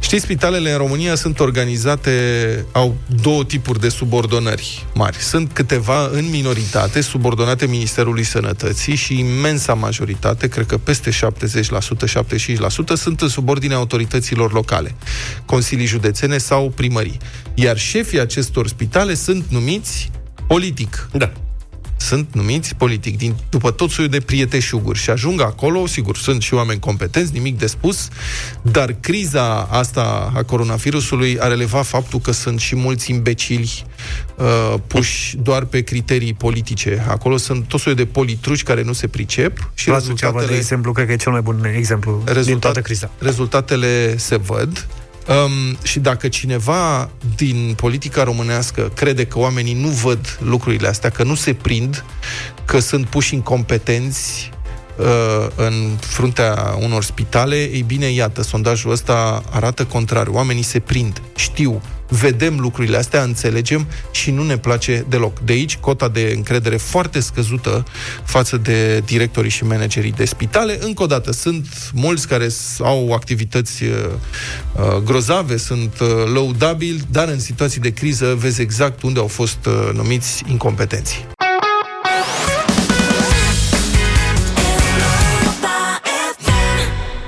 Știți, 0.00 0.22
spitalele 0.22 0.70
în 0.70 0.76
România 0.76 1.14
sunt 1.14 1.40
organizate, 1.40 2.64
au 2.72 2.96
două 3.22 3.44
tipuri 3.44 3.80
de 3.80 3.88
subordonări 3.88 4.86
mari. 4.94 5.16
Sunt 5.16 5.52
câteva 5.52 6.08
în 6.12 6.30
minoritate, 6.30 7.00
subordonate 7.00 7.66
Ministerului 7.66 8.22
Sănătății 8.22 8.94
și 8.94 9.18
imensa 9.18 9.74
majoritate, 9.74 10.48
cred 10.48 10.66
că 10.66 10.78
peste 10.78 11.10
70%, 11.10 11.14
75%, 11.14 12.94
sunt 12.94 13.20
în 13.20 13.28
subordinea 13.28 13.76
autorităților 13.76 14.52
locale, 14.52 14.94
consilii 15.44 15.86
județene 15.86 16.38
sau 16.38 16.72
primării. 16.74 17.18
Iar 17.54 17.78
șefii 17.78 18.20
acestor 18.20 18.68
spitale 18.68 19.14
sunt 19.14 19.44
numiți 19.48 20.10
politic. 20.46 21.08
Da 21.12 21.32
sunt 21.96 22.28
numiți 22.32 22.74
politic, 22.74 23.18
din, 23.18 23.34
după 23.50 23.70
tot 23.70 23.90
soiul 23.90 24.10
de 24.10 24.20
prieteșuguri 24.20 24.98
și 24.98 25.10
ajung 25.10 25.40
acolo, 25.40 25.86
sigur, 25.86 26.16
sunt 26.16 26.42
și 26.42 26.54
oameni 26.54 26.80
competenți, 26.80 27.32
nimic 27.32 27.58
de 27.58 27.66
spus, 27.66 28.08
dar 28.62 28.96
criza 29.00 29.68
asta 29.70 30.32
a 30.34 30.42
coronavirusului 30.42 31.38
a 31.40 31.46
relevat 31.46 31.86
faptul 31.86 32.20
că 32.20 32.30
sunt 32.30 32.60
și 32.60 32.76
mulți 32.76 33.10
imbecili 33.10 33.84
uh, 34.36 34.74
puși 34.86 35.36
doar 35.36 35.64
pe 35.64 35.80
criterii 35.80 36.34
politice. 36.34 37.04
Acolo 37.08 37.36
sunt 37.36 37.68
tot 37.68 37.80
soiul 37.80 37.98
de 37.98 38.06
politruci 38.06 38.62
care 38.62 38.82
nu 38.82 38.92
se 38.92 39.06
pricep 39.06 39.70
și 39.74 39.90
rezultatele... 39.90 40.46
de 40.46 40.56
exemplu, 40.56 40.92
cred 40.92 41.06
că 41.06 41.12
e 41.12 41.16
cel 41.16 41.32
mai 41.32 41.40
bun 41.40 41.64
exemplu 41.76 42.22
rezultat, 42.24 42.44
din 42.44 42.58
toată 42.58 42.80
criza. 42.80 43.10
Rezultatele 43.18 44.16
se 44.16 44.36
văd 44.36 44.86
Um, 45.28 45.76
și 45.82 45.98
dacă 45.98 46.28
cineva 46.28 47.10
din 47.36 47.72
politica 47.76 48.22
românească 48.22 48.92
crede 48.94 49.26
că 49.26 49.38
oamenii 49.38 49.74
nu 49.74 49.88
văd 49.88 50.38
lucrurile 50.40 50.88
astea, 50.88 51.10
că 51.10 51.22
nu 51.22 51.34
se 51.34 51.54
prind, 51.54 52.04
că 52.64 52.78
sunt 52.78 53.06
puși 53.06 53.34
incompetenți 53.34 54.50
uh, 54.96 55.46
în 55.54 55.96
fruntea 56.00 56.76
unor 56.80 57.02
spitale, 57.04 57.56
ei 57.56 57.82
bine, 57.82 58.06
iată, 58.06 58.42
sondajul 58.42 58.90
ăsta 58.90 59.42
arată 59.50 59.84
contrar. 59.84 60.26
Oamenii 60.26 60.62
se 60.62 60.78
prind, 60.78 61.22
știu, 61.36 61.82
vedem 62.08 62.58
lucrurile 62.58 62.96
astea, 62.96 63.22
înțelegem 63.22 63.86
și 64.10 64.30
nu 64.30 64.42
ne 64.42 64.58
place 64.58 65.06
deloc. 65.08 65.38
De 65.38 65.52
aici, 65.52 65.76
cota 65.76 66.08
de 66.08 66.32
încredere 66.36 66.76
foarte 66.76 67.20
scăzută 67.20 67.84
față 68.24 68.56
de 68.56 69.02
directorii 69.04 69.50
și 69.50 69.64
managerii 69.64 70.12
de 70.12 70.24
spitale. 70.24 70.78
Încă 70.80 71.02
o 71.02 71.06
dată, 71.06 71.32
sunt 71.32 71.66
mulți 71.92 72.28
care 72.28 72.48
au 72.78 73.12
activități 73.12 73.84
uh, 73.84 73.90
uh 74.72 74.96
grozave, 75.04 75.56
sunt 75.56 75.98
uh, 76.00 76.08
lăudabili, 76.32 77.00
dar 77.10 77.28
în 77.28 77.38
situații 77.38 77.80
de 77.80 77.92
criză 77.92 78.34
vezi 78.34 78.60
exact 78.60 79.02
unde 79.02 79.18
au 79.18 79.26
fost 79.26 79.66
uh, 79.66 79.90
numiți 79.92 80.42
incompetenți. 80.48 81.26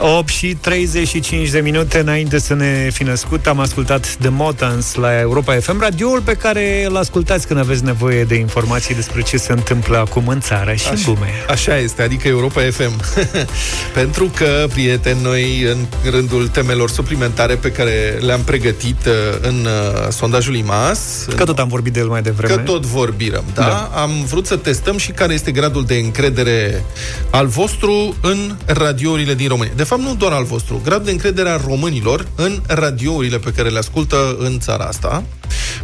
8 0.01 0.28
și 0.28 0.55
35 0.61 1.49
de 1.49 1.61
minute 1.61 1.99
înainte 1.99 2.38
să 2.38 2.55
ne 2.55 2.90
fi 2.92 3.03
născut, 3.03 3.46
am 3.46 3.59
ascultat 3.59 4.16
The 4.20 4.28
Motans 4.28 4.94
la 4.94 5.20
Europa 5.20 5.55
FM, 5.55 5.80
radioul 5.80 6.20
pe 6.20 6.32
care 6.32 6.84
îl 6.88 6.96
ascultați 6.96 7.46
când 7.46 7.59
aveți 7.59 7.84
nevoie 7.84 8.24
de 8.24 8.34
informații 8.34 8.94
despre 8.94 9.22
ce 9.22 9.36
se 9.36 9.53
întâmplă 9.53 9.99
acum 9.99 10.28
în 10.28 10.40
țară 10.40 10.74
și 10.74 10.88
așa, 10.88 10.94
în 10.96 11.03
lume. 11.07 11.28
Așa 11.49 11.76
este, 11.76 12.03
adică 12.03 12.28
Europa 12.28 12.61
FM. 12.70 13.01
Pentru 14.01 14.30
că, 14.34 14.66
prieteni, 14.72 15.18
noi, 15.22 15.62
în 15.62 16.11
rândul 16.11 16.49
temelor 16.49 16.90
suplimentare 16.90 17.55
pe 17.55 17.70
care 17.70 18.18
le-am 18.20 18.40
pregătit 18.40 19.07
uh, 19.07 19.12
în 19.40 19.55
uh, 19.55 20.09
sondajul 20.11 20.55
IMAS... 20.55 21.26
Că 21.36 21.44
tot 21.44 21.59
am 21.59 21.68
vorbit 21.68 21.92
de 21.92 22.01
el 22.01 22.09
mai 22.09 22.22
devreme. 22.22 22.55
Că 22.55 22.61
tot 22.61 22.86
vorbim, 22.86 23.42
da? 23.55 23.62
da? 23.62 23.90
Am 23.94 24.11
vrut 24.28 24.46
să 24.46 24.57
testăm 24.57 24.99
și 24.99 25.11
care 25.11 25.32
este 25.32 25.51
gradul 25.51 25.84
de 25.84 25.94
încredere 25.94 26.84
al 27.30 27.46
vostru 27.46 28.16
în 28.20 28.57
radiourile 28.66 29.34
din 29.34 29.49
România. 29.49 29.72
De 29.76 29.84
fapt, 29.89 30.03
nu 30.03 30.14
doar 30.14 30.32
al 30.32 30.45
vostru, 30.45 30.80
grad 30.84 31.05
de 31.05 31.11
încredere 31.11 31.49
a 31.49 31.61
românilor 31.66 32.28
în 32.34 32.61
radiourile 32.66 33.39
pe 33.39 33.53
care 33.53 33.68
le 33.68 33.78
ascultă 33.78 34.36
în 34.39 34.59
țara 34.59 34.84
asta, 34.84 35.24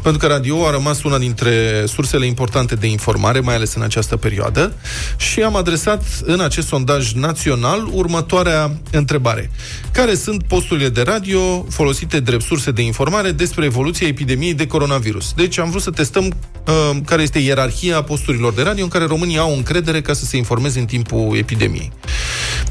pentru 0.02 0.20
că 0.20 0.26
radio 0.26 0.66
a 0.66 0.70
rămas 0.70 1.02
una 1.02 1.18
dintre 1.18 1.84
sursele 1.86 2.26
importante 2.26 2.74
de 2.74 2.86
informare, 2.86 3.40
mai 3.40 3.54
ales 3.54 3.74
în 3.74 3.82
această 3.82 4.16
perioadă, 4.16 4.74
și 5.16 5.42
am 5.42 5.56
adresat 5.56 6.04
în 6.22 6.40
acest 6.40 6.66
sondaj 6.66 7.12
național 7.12 7.88
următoarea 7.92 8.72
întrebare. 8.90 9.50
Care 9.92 10.14
sunt 10.14 10.42
posturile 10.42 10.88
de 10.88 11.02
radio 11.02 11.66
folosite 11.68 12.20
drept 12.20 12.42
surse 12.42 12.70
de 12.70 12.82
informare 12.82 13.30
despre 13.30 13.64
evoluția 13.64 14.06
epidemiei 14.06 14.54
de 14.54 14.66
coronavirus? 14.66 15.32
Deci 15.36 15.58
am 15.58 15.70
vrut 15.70 15.82
să 15.82 15.90
testăm 15.90 16.24
uh, 16.24 16.96
care 17.04 17.22
este 17.22 17.38
ierarhia 17.38 18.02
posturilor 18.02 18.52
de 18.52 18.62
radio 18.62 18.84
în 18.84 18.90
care 18.90 19.04
românii 19.04 19.38
au 19.38 19.54
încredere 19.54 20.00
ca 20.00 20.12
să 20.12 20.24
se 20.24 20.36
informeze 20.36 20.78
în 20.78 20.86
timpul 20.86 21.36
epidemiei. 21.36 21.92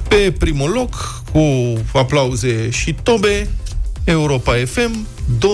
Pe 0.08 0.34
primul 0.38 0.70
loc, 0.70 1.22
cu 1.32 1.74
aplauze 1.94 2.70
și 2.70 2.96
tobe, 3.04 3.50
Europa 4.04 4.54
FM 4.66 5.08
25,2%. 5.39 5.46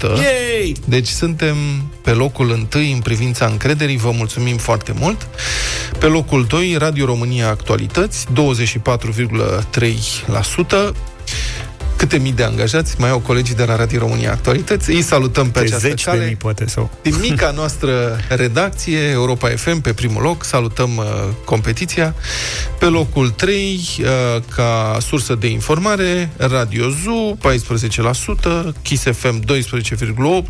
Yay! 0.00 0.74
Deci 0.84 1.06
suntem 1.06 1.56
pe 2.02 2.10
locul 2.10 2.50
întâi 2.50 2.92
în 2.92 3.00
privința 3.00 3.46
încrederii, 3.46 3.96
vă 3.96 4.10
mulțumim 4.10 4.56
foarte 4.56 4.94
mult. 4.98 5.28
Pe 5.98 6.06
locul 6.06 6.44
2, 6.48 6.76
Radio 6.78 7.04
România 7.04 7.48
Actualități, 7.48 8.26
24,3% 8.26 8.30
câte 12.02 12.18
mii 12.18 12.32
de 12.32 12.42
angajați 12.42 12.94
mai 12.98 13.10
au 13.10 13.18
colegii 13.18 13.54
de 13.54 13.64
la 13.64 13.76
Radio 13.76 13.98
România 13.98 14.30
Actualități. 14.32 14.90
Îi 14.90 15.02
salutăm 15.02 15.50
pe 15.50 15.58
De 15.58 15.64
această 15.64 15.88
10 15.88 16.04
cale. 16.04 16.18
de 16.18 16.24
mii, 16.24 16.36
poate, 16.36 16.66
sau... 16.66 16.90
Din 17.02 17.16
mica 17.20 17.50
noastră 17.60 18.20
redacție, 18.28 18.98
Europa 18.98 19.48
FM, 19.48 19.80
pe 19.80 19.92
primul 19.92 20.22
loc, 20.22 20.44
salutăm 20.44 20.96
uh, 20.96 21.04
competiția. 21.44 22.14
Pe 22.78 22.84
locul 22.84 23.30
3, 23.30 23.80
uh, 24.00 24.06
ca 24.54 24.96
sursă 25.00 25.34
de 25.34 25.46
informare, 25.46 26.32
Radio 26.36 26.88
Zoo, 26.88 27.36
14%, 28.70 28.82
Kiss 28.82 29.02
FM, 29.02 29.40
12,8%, 29.40 29.46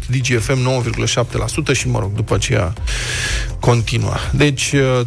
DGFM, 0.07 0.82
9,7% 1.72 1.72
și, 1.72 1.88
mă 1.88 1.98
rog, 1.98 2.12
după 2.14 2.34
aceea 2.34 2.72
continua. 3.61 4.18
Deci, 4.30 4.72
uh, 4.72 5.07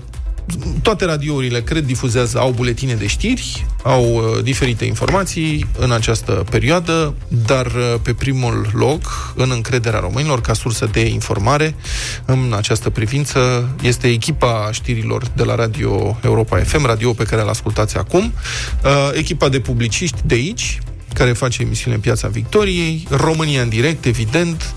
toate 0.81 1.05
radiourile, 1.05 1.61
cred, 1.61 1.85
difuzează, 1.85 2.39
au 2.39 2.51
buletine 2.51 2.93
de 2.93 3.07
știri, 3.07 3.65
au 3.83 4.15
uh, 4.15 4.43
diferite 4.43 4.85
informații 4.85 5.67
în 5.79 5.91
această 5.91 6.45
perioadă, 6.49 7.13
dar 7.27 7.65
uh, 7.65 7.95
pe 8.01 8.13
primul 8.13 8.69
loc, 8.73 9.33
în 9.35 9.51
încrederea 9.51 9.99
românilor, 9.99 10.41
ca 10.41 10.53
sursă 10.53 10.89
de 10.91 11.05
informare, 11.05 11.75
în 12.25 12.53
această 12.57 12.89
privință, 12.89 13.69
este 13.81 14.07
echipa 14.07 14.69
știrilor 14.71 15.27
de 15.35 15.43
la 15.43 15.55
Radio 15.55 16.17
Europa 16.23 16.57
FM, 16.57 16.85
radio 16.85 17.13
pe 17.13 17.23
care 17.23 17.41
îl 17.41 17.49
ascultați 17.49 17.97
acum, 17.97 18.33
uh, 18.83 19.09
echipa 19.13 19.49
de 19.49 19.59
publiciști 19.59 20.21
de 20.25 20.35
aici, 20.35 20.79
care 21.15 21.33
face 21.33 21.61
emisiune 21.61 21.95
în 21.95 22.01
Piața 22.01 22.27
Victoriei, 22.27 23.07
România 23.09 23.61
în 23.61 23.69
direct, 23.69 24.05
evident, 24.05 24.73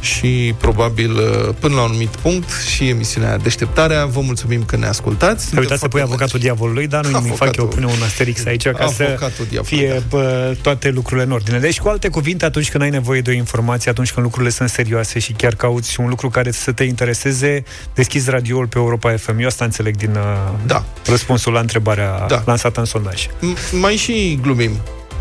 și 0.00 0.54
probabil 0.58 1.10
uh, 1.10 1.54
până 1.58 1.74
la 1.74 1.80
un 1.80 1.88
anumit 1.88 2.08
punct 2.08 2.48
și 2.74 2.88
emisiunea 2.88 3.36
Deșteptarea. 3.38 4.06
Vă 4.06 4.20
mulțumim 4.20 4.64
că 4.64 4.76
ne 4.76 4.86
ascultați. 4.86 5.54
Ai 5.54 5.60
uitat 5.60 5.78
să 5.78 5.88
pui 5.88 6.00
avocatul 6.00 6.38
diavolului, 6.38 6.86
dar 6.86 7.06
nu 7.06 7.18
nimic, 7.18 7.36
fac 7.36 7.56
eu, 7.56 7.66
pune 7.66 7.86
un 7.86 8.02
asterix 8.04 8.44
aici 8.46 8.62
ca 8.62 8.70
Avocatul 8.70 9.44
să 9.44 9.44
diavolului, 9.50 9.88
fie 9.88 10.02
bă, 10.08 10.56
toate 10.62 10.90
lucrurile 10.90 11.26
în 11.26 11.32
ordine. 11.32 11.58
Deci, 11.58 11.80
cu 11.80 11.88
alte 11.88 12.08
cuvinte, 12.08 12.44
atunci 12.44 12.70
când 12.70 12.82
ai 12.82 12.90
nevoie 12.90 13.20
de 13.20 13.30
o 13.30 13.34
informație, 13.34 13.90
atunci 13.90 14.12
când 14.12 14.24
lucrurile 14.24 14.52
sunt 14.52 14.68
serioase 14.68 15.18
și 15.18 15.32
chiar 15.32 15.54
cauți 15.54 16.00
un 16.00 16.08
lucru 16.08 16.28
care 16.28 16.50
să 16.50 16.72
te 16.72 16.84
intereseze, 16.84 17.62
deschizi 17.94 18.30
radioul 18.30 18.66
pe 18.66 18.78
Europa 18.78 19.16
FM. 19.16 19.38
Eu 19.38 19.46
asta 19.46 19.64
înțeleg 19.64 19.96
din 19.96 20.10
uh, 20.10 20.52
da. 20.66 20.84
răspunsul 21.06 21.52
la 21.52 21.60
întrebarea 21.60 22.24
Da. 22.28 22.42
lansată 22.46 22.80
în 22.80 22.86
sondaj. 22.86 23.26
M- 23.26 23.70
mai 23.72 23.96
și 23.96 24.38
glumim. 24.42 24.72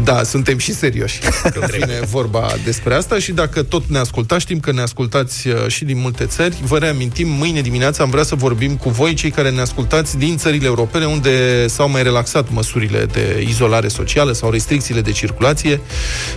Da, 0.03 0.23
suntem 0.23 0.57
și 0.57 0.73
serioși 0.73 1.19
când 1.53 1.65
vine 1.65 1.99
vorba 2.09 2.47
despre 2.63 2.93
asta 2.93 3.19
și 3.19 3.31
dacă 3.31 3.63
tot 3.63 3.83
ne 3.87 3.97
ascultați, 3.97 4.41
știm 4.41 4.59
că 4.59 4.71
ne 4.71 4.81
ascultați 4.81 5.47
uh, 5.47 5.67
și 5.67 5.85
din 5.85 5.99
multe 5.99 6.25
țări. 6.25 6.57
Vă 6.63 6.77
reamintim, 6.77 7.27
mâine 7.27 7.61
dimineață 7.61 8.01
am 8.01 8.09
vrea 8.09 8.23
să 8.23 8.35
vorbim 8.35 8.75
cu 8.75 8.89
voi, 8.89 9.13
cei 9.13 9.29
care 9.29 9.49
ne 9.49 9.61
ascultați 9.61 10.17
din 10.17 10.37
țările 10.37 10.65
europene 10.65 11.05
unde 11.05 11.67
s-au 11.67 11.89
mai 11.89 12.03
relaxat 12.03 12.51
măsurile 12.51 13.05
de 13.05 13.45
izolare 13.47 13.87
socială 13.87 14.31
sau 14.31 14.49
restricțiile 14.49 15.01
de 15.01 15.11
circulație. 15.11 15.81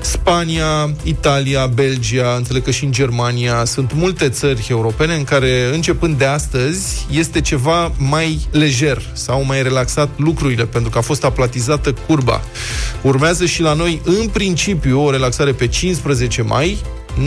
Spania, 0.01 0.95
Italia, 1.03 1.67
Belgia, 1.67 2.35
înțeleg 2.37 2.63
că 2.63 2.71
și 2.71 2.85
în 2.85 2.93
Germania 2.93 3.65
sunt 3.65 3.93
multe 3.95 4.29
țări 4.29 4.67
europene 4.71 5.15
în 5.15 5.25
care, 5.25 5.71
începând 5.73 6.19
de 6.19 6.25
astăzi, 6.25 7.07
este 7.11 7.41
ceva 7.41 7.93
mai 7.97 8.41
lejer 8.51 9.03
sau 9.13 9.45
mai 9.45 9.63
relaxat 9.63 10.09
lucrurile, 10.17 10.65
pentru 10.65 10.91
că 10.91 10.99
a 10.99 11.01
fost 11.01 11.25
aplatizată 11.25 11.95
curba. 12.07 12.41
Urmează 13.03 13.45
și 13.51 13.63
la 13.63 13.73
noi, 13.73 14.01
în 14.05 14.29
principiu, 14.29 15.05
o 15.05 15.11
relaxare 15.11 15.53
pe 15.53 15.67
15 15.67 16.43
mai, 16.43 16.79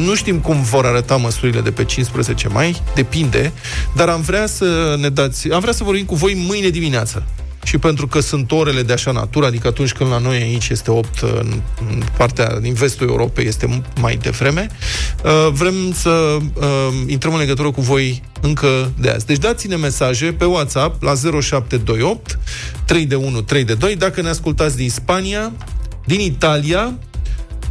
nu 0.03 0.15
știm 0.15 0.39
cum 0.39 0.61
vor 0.61 0.85
arăta 0.85 1.15
măsurile 1.15 1.61
de 1.61 1.71
pe 1.71 1.83
15 1.83 2.47
mai, 2.47 2.81
depinde, 2.95 3.51
dar 3.95 4.09
am 4.09 4.21
vrea 4.21 4.45
să 4.45 4.95
ne 4.99 5.09
dați, 5.09 5.51
am 5.51 5.59
vrea 5.59 5.73
să 5.73 5.83
vorbim 5.83 6.05
cu 6.05 6.15
voi 6.15 6.43
mâine 6.47 6.69
dimineață. 6.69 7.23
Și 7.63 7.77
pentru 7.77 8.07
că 8.07 8.19
sunt 8.19 8.51
orele 8.51 8.81
de 8.81 8.93
așa 8.93 9.11
natură, 9.11 9.45
adică 9.45 9.67
atunci 9.67 9.91
când 9.91 10.09
la 10.09 10.17
noi 10.17 10.35
aici 10.35 10.69
este 10.69 10.91
8, 10.91 11.19
în, 11.19 11.61
în 11.89 12.03
partea 12.17 12.59
din 12.59 12.73
vestul 12.73 13.07
Europei 13.07 13.47
este 13.47 13.81
mai 13.99 14.17
devreme, 14.21 14.67
uh, 15.23 15.47
vrem 15.51 15.93
să 15.93 16.09
uh, 16.09 16.65
intrăm 17.07 17.33
în 17.33 17.39
legătură 17.39 17.71
cu 17.71 17.81
voi 17.81 18.23
încă 18.41 18.91
de 18.99 19.09
azi. 19.09 19.25
Deci 19.25 19.37
dați-ne 19.37 19.75
mesaje 19.75 20.31
pe 20.31 20.45
WhatsApp 20.45 21.03
la 21.03 21.13
0728 21.13 22.39
3 22.85 23.05
de 23.05 23.15
1 23.15 23.41
3 23.41 23.63
de 23.63 23.73
2 23.73 23.95
dacă 23.95 24.21
ne 24.21 24.29
ascultați 24.29 24.75
din 24.75 24.89
Spania, 24.89 25.51
din 26.05 26.19
Italia, 26.19 26.93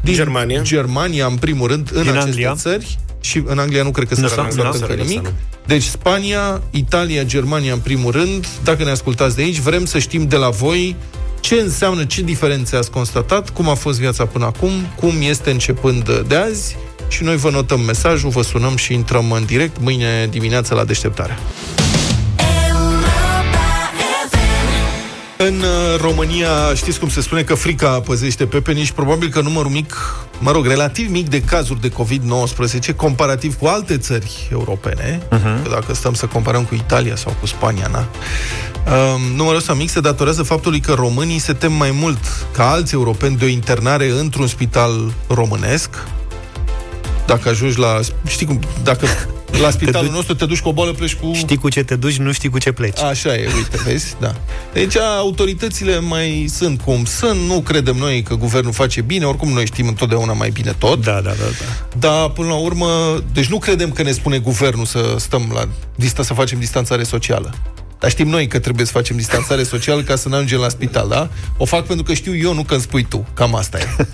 din 0.00 0.14
Germania. 0.14 0.62
Germania, 0.62 1.26
în 1.26 1.36
primul 1.36 1.68
rând, 1.68 1.90
în 1.92 2.00
Din 2.02 2.10
aceste 2.10 2.28
Anglia. 2.28 2.54
țări. 2.54 2.98
Și 3.20 3.42
în 3.46 3.58
Anglia 3.58 3.82
nu 3.82 3.90
cred 3.90 4.08
că 4.08 4.14
Nu 4.20 4.26
s-a 4.26 4.28
s-a- 4.28 4.34
relaxat 4.34 4.64
nu 4.64 4.70
s-a 4.72 4.76
încă 4.78 4.86
relaxat, 4.86 5.08
nimic. 5.14 5.24
nu. 5.26 5.32
Deci 5.66 5.82
Spania, 5.82 6.62
Italia, 6.70 7.22
Germania 7.22 7.72
în 7.72 7.78
primul 7.78 8.12
rând. 8.12 8.46
Dacă 8.64 8.84
ne 8.84 8.90
ascultați 8.90 9.36
de 9.36 9.42
aici, 9.42 9.58
vrem 9.58 9.84
să 9.84 9.98
știm 9.98 10.26
de 10.28 10.36
la 10.36 10.48
voi 10.48 10.96
ce 11.40 11.54
înseamnă, 11.54 12.04
ce 12.04 12.22
diferențe 12.22 12.76
ați 12.76 12.90
constatat, 12.90 13.50
cum 13.50 13.68
a 13.68 13.74
fost 13.74 13.98
viața 13.98 14.26
până 14.26 14.44
acum, 14.44 14.70
cum 14.96 15.14
este 15.20 15.50
începând 15.50 16.18
de 16.28 16.34
azi 16.36 16.76
și 17.08 17.22
noi 17.22 17.36
vă 17.36 17.50
notăm 17.50 17.80
mesajul, 17.80 18.30
vă 18.30 18.42
sunăm 18.42 18.76
și 18.76 18.92
intrăm 18.92 19.32
în 19.32 19.44
direct 19.44 19.76
mâine 19.80 20.26
dimineață 20.30 20.74
la 20.74 20.84
deșteptare. 20.84 21.38
În 25.46 25.54
uh, 25.60 26.00
România, 26.00 26.74
știți 26.74 26.98
cum 26.98 27.08
se 27.08 27.20
spune 27.20 27.42
că 27.42 27.54
frica 27.54 28.00
păzește 28.00 28.46
pepenici, 28.46 28.90
probabil 28.90 29.28
că 29.28 29.40
numărul 29.40 29.70
mic, 29.70 29.94
mă 30.38 30.50
rog, 30.50 30.66
relativ 30.66 31.10
mic 31.10 31.28
de 31.28 31.40
cazuri 31.40 31.80
de 31.80 31.90
COVID-19, 31.90 32.96
comparativ 32.96 33.58
cu 33.58 33.66
alte 33.66 33.98
țări 33.98 34.48
europene, 34.52 35.18
uh-huh. 35.18 35.62
că 35.62 35.68
dacă 35.70 35.94
stăm 35.94 36.14
să 36.14 36.26
comparăm 36.26 36.64
cu 36.64 36.74
Italia 36.74 37.16
sau 37.16 37.36
cu 37.40 37.46
Spania, 37.46 37.90
na, 37.92 38.08
um, 38.94 39.20
numărul 39.36 39.58
ăsta 39.58 39.74
mic 39.74 39.90
se 39.90 40.00
datorează 40.00 40.42
faptului 40.42 40.80
că 40.80 40.92
românii 40.92 41.38
se 41.38 41.52
tem 41.52 41.72
mai 41.72 41.90
mult 41.90 42.46
ca 42.52 42.70
alți 42.70 42.94
europeni 42.94 43.36
de 43.36 43.44
o 43.44 43.48
internare 43.48 44.10
într-un 44.10 44.46
spital 44.46 45.12
românesc, 45.26 45.90
dacă 47.34 47.48
ajungi 47.48 47.78
la, 47.78 48.00
știi 48.26 48.46
cum, 48.46 48.60
dacă 48.82 49.06
la 49.60 49.70
spitalul 49.70 50.08
duci- 50.08 50.14
nostru 50.14 50.34
te 50.34 50.44
duci 50.46 50.60
cu 50.60 50.68
o 50.68 50.72
boală, 50.72 50.92
pleci 50.92 51.14
cu... 51.14 51.32
Știi 51.34 51.56
cu 51.56 51.68
ce 51.68 51.82
te 51.82 51.96
duci, 51.96 52.16
nu 52.16 52.32
știi 52.32 52.48
cu 52.48 52.58
ce 52.58 52.72
pleci. 52.72 53.00
Așa 53.00 53.34
e, 53.34 53.48
uite, 53.56 53.76
vezi? 53.84 54.16
Da. 54.20 54.34
Deci 54.72 54.96
autoritățile 54.96 55.98
mai 55.98 56.46
sunt 56.54 56.80
cum 56.80 57.04
sunt, 57.04 57.40
nu 57.40 57.60
credem 57.60 57.96
noi 57.96 58.22
că 58.22 58.34
guvernul 58.34 58.72
face 58.72 59.00
bine, 59.00 59.24
oricum 59.24 59.48
noi 59.48 59.66
știm 59.66 59.86
întotdeauna 59.86 60.32
mai 60.32 60.50
bine 60.50 60.74
tot. 60.78 61.04
Da, 61.04 61.12
da, 61.12 61.20
da, 61.20 61.30
da. 61.34 61.98
Dar 61.98 62.28
până 62.28 62.48
la 62.48 62.56
urmă, 62.56 63.22
deci 63.32 63.46
nu 63.46 63.58
credem 63.58 63.90
că 63.90 64.02
ne 64.02 64.12
spune 64.12 64.38
guvernul 64.38 64.84
să 64.84 65.14
stăm 65.18 65.50
la 65.54 65.68
dista, 65.94 66.22
să 66.22 66.34
facem 66.34 66.58
distanțare 66.58 67.02
socială. 67.02 67.54
Dar 68.02 68.10
știm 68.10 68.28
noi 68.28 68.46
că 68.46 68.58
trebuie 68.58 68.86
să 68.86 68.92
facem 68.92 69.16
distanțare 69.16 69.62
socială 69.62 70.02
ca 70.02 70.16
să 70.16 70.28
nu 70.28 70.34
ajungem 70.34 70.58
la 70.58 70.68
spital, 70.68 71.08
da? 71.08 71.28
O 71.56 71.64
fac 71.64 71.86
pentru 71.86 72.04
că 72.04 72.14
știu 72.14 72.36
eu, 72.36 72.54
nu 72.54 72.62
că 72.62 72.72
îmi 72.72 72.82
spui 72.82 73.04
tu. 73.04 73.26
Cam 73.34 73.54
asta 73.54 73.78
e. 73.78 73.86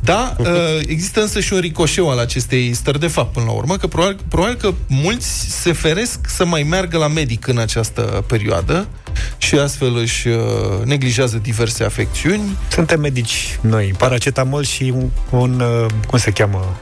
Da, 0.00 0.36
uh, 0.38 0.46
există 0.86 1.20
însă 1.20 1.40
și 1.40 1.52
un 1.52 1.60
ricoșeu 1.60 2.10
al 2.10 2.18
acestei 2.18 2.74
stări 2.74 3.00
de 3.00 3.06
fapt, 3.06 3.32
până 3.32 3.44
la 3.46 3.52
urmă, 3.52 3.76
că 3.76 3.86
probabil, 3.86 4.18
probabil 4.28 4.54
că 4.56 4.74
mulți 4.88 5.28
se 5.60 5.72
feresc 5.72 6.18
să 6.28 6.44
mai 6.44 6.62
meargă 6.62 6.98
la 6.98 7.08
medic 7.08 7.46
în 7.46 7.58
această 7.58 8.24
perioadă 8.26 8.88
și 9.38 9.54
astfel 9.54 9.96
își 9.96 10.28
uh, 10.28 10.38
neglijează 10.84 11.38
diverse 11.42 11.84
afecțiuni. 11.84 12.56
Suntem 12.68 13.00
medici 13.00 13.58
noi, 13.60 13.94
paracetamol 13.98 14.64
și 14.64 14.94
un, 14.96 15.08
un 15.30 15.60
uh, 15.60 15.86
cum 16.06 16.18
se 16.18 16.30
cheamă? 16.30 16.76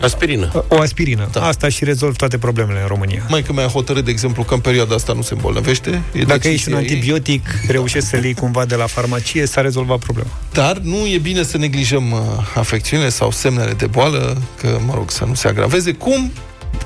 Aspirină. 0.00 0.64
O 0.68 0.80
aspirină. 0.80 1.28
Da. 1.32 1.46
Asta 1.46 1.68
și 1.68 1.84
rezolv 1.84 2.16
toate 2.16 2.38
problemele 2.38 2.80
în 2.80 2.86
România. 2.86 3.22
Mai 3.28 3.42
că 3.42 3.52
mi-a 3.52 3.66
hotărât, 3.66 4.04
de 4.04 4.10
exemplu, 4.10 4.42
că 4.42 4.54
în 4.54 4.60
perioada 4.60 4.94
asta 4.94 5.12
nu 5.12 5.22
se 5.22 5.34
îmbolnăvește. 5.34 6.02
E 6.12 6.22
Dacă 6.22 6.48
ești 6.48 6.48
decizia 6.48 6.76
un 6.76 6.82
ei. 6.82 6.88
antibiotic, 6.88 7.48
reușești 7.68 8.08
să-l 8.08 8.24
iei 8.24 8.34
cumva 8.34 8.64
de 8.64 8.74
la 8.74 8.86
farmacie, 8.86 9.46
s-a 9.46 9.60
rezolvat 9.60 9.98
problema. 9.98 10.28
Dar 10.52 10.76
nu 10.76 10.96
e 10.96 11.18
bine 11.18 11.42
să 11.42 11.56
neglijăm 11.56 12.10
uh, 12.10 12.18
afecțiunile 12.54 13.08
sau 13.08 13.30
semnele 13.30 13.72
de 13.72 13.86
boală, 13.86 14.42
că, 14.60 14.78
mă 14.86 14.94
rog, 14.94 15.10
să 15.10 15.24
nu 15.24 15.34
se 15.34 15.48
agraveze. 15.48 15.92
Cum 15.92 16.32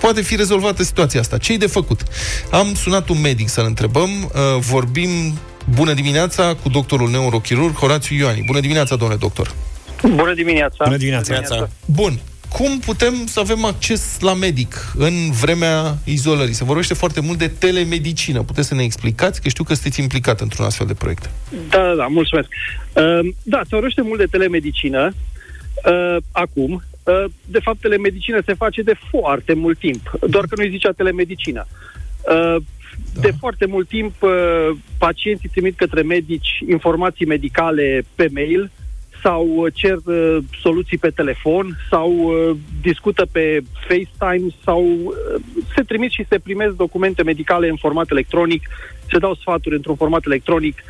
poate 0.00 0.22
fi 0.22 0.36
rezolvată 0.36 0.82
situația 0.82 1.20
asta? 1.20 1.38
Ce-i 1.38 1.59
de 1.59 1.66
făcut? 1.66 2.00
Am 2.50 2.74
sunat 2.74 3.09
un 3.09 3.20
medic 3.20 3.48
să-l 3.48 3.64
întrebăm. 3.64 4.11
Uh, 4.22 4.61
vorbim 4.61 5.11
Bună 5.74 5.92
dimineața 5.92 6.56
cu 6.62 6.68
doctorul 6.68 7.11
neurochirurg 7.11 7.74
Horațiu 7.76 8.16
Ioani. 8.16 8.42
Bună 8.46 8.61
dimineața, 8.61 8.96
domnule 8.96 9.18
doctor. 9.20 9.54
Bună 10.02 10.34
dimineața! 10.34 10.84
Bună 10.84 10.96
dimineața! 10.96 11.68
Bun. 11.84 12.20
Cum 12.53 12.78
putem 12.78 13.26
să 13.26 13.40
avem 13.40 13.64
acces 13.64 14.20
la 14.20 14.34
medic 14.34 14.92
în 14.96 15.30
vremea 15.40 15.96
izolării? 16.05 16.55
Se 16.55 16.64
vorbește 16.64 16.94
foarte 16.94 17.20
mult 17.20 17.38
de 17.38 17.49
telemedicină. 17.49 18.42
Puteți 18.42 18.68
să 18.68 18.74
ne 18.74 18.82
explicați? 18.82 19.42
Că 19.42 19.49
știu 19.49 19.64
că 19.64 19.74
sunteți 19.74 20.01
implicat 20.01 20.40
într-un 20.40 20.64
astfel 20.64 20.86
de 20.86 20.94
proiect. 20.94 21.30
Da, 21.68 21.82
da, 21.82 21.94
da, 21.94 22.07
mulțumesc. 22.07 22.49
Uh, 22.92 23.34
da, 23.42 23.59
se 23.61 23.68
vorbește 23.70 24.03
mult 24.03 24.18
de 24.18 24.26
telemedicină 24.26 25.12
uh, 25.84 26.16
acum. 26.32 26.82
Uh, 27.03 27.24
de 27.46 27.59
fapt, 27.62 27.80
telemedicină 27.80 28.40
se 28.46 28.55
face 28.55 28.82
de 28.82 28.94
foarte 29.11 29.55
mult 29.55 29.78
timp, 29.78 30.11
doar 30.28 30.44
că 30.46 30.55
nu-i 30.57 30.70
zicea 30.70 30.92
telemedicină. 30.92 31.66
Uh, 32.30 32.57
da. 33.14 33.20
De 33.20 33.34
foarte 33.38 33.66
mult 33.66 33.88
timp, 33.88 34.22
uh, 34.22 34.30
pacienții 34.99 35.49
trimit 35.49 35.76
către 35.76 36.03
medici 36.03 36.49
informații 36.68 37.26
medicale 37.26 38.05
pe 38.14 38.28
mail 38.32 38.70
sau 39.23 39.47
uh, 39.47 39.73
cer 39.75 39.97
uh, 40.05 40.39
soluții 40.61 40.99
pe 40.99 41.11
telefon 41.11 41.77
sau 41.91 42.12
uh, 42.12 42.57
discută 42.83 43.27
pe 43.33 43.61
FaceTime 43.89 44.49
sau 44.64 44.83
uh, 44.85 45.43
se 45.75 45.83
trimit 45.83 46.11
și 46.11 46.27
se 46.29 46.39
primesc 46.39 46.75
documente 46.77 47.23
medicale 47.23 47.69
în 47.69 47.77
format 47.77 48.11
electronic, 48.11 48.69
se 49.11 49.19
dau 49.19 49.35
sfaturi 49.35 49.75
într-un 49.75 49.97
format 49.97 50.25
electronic. 50.25 50.83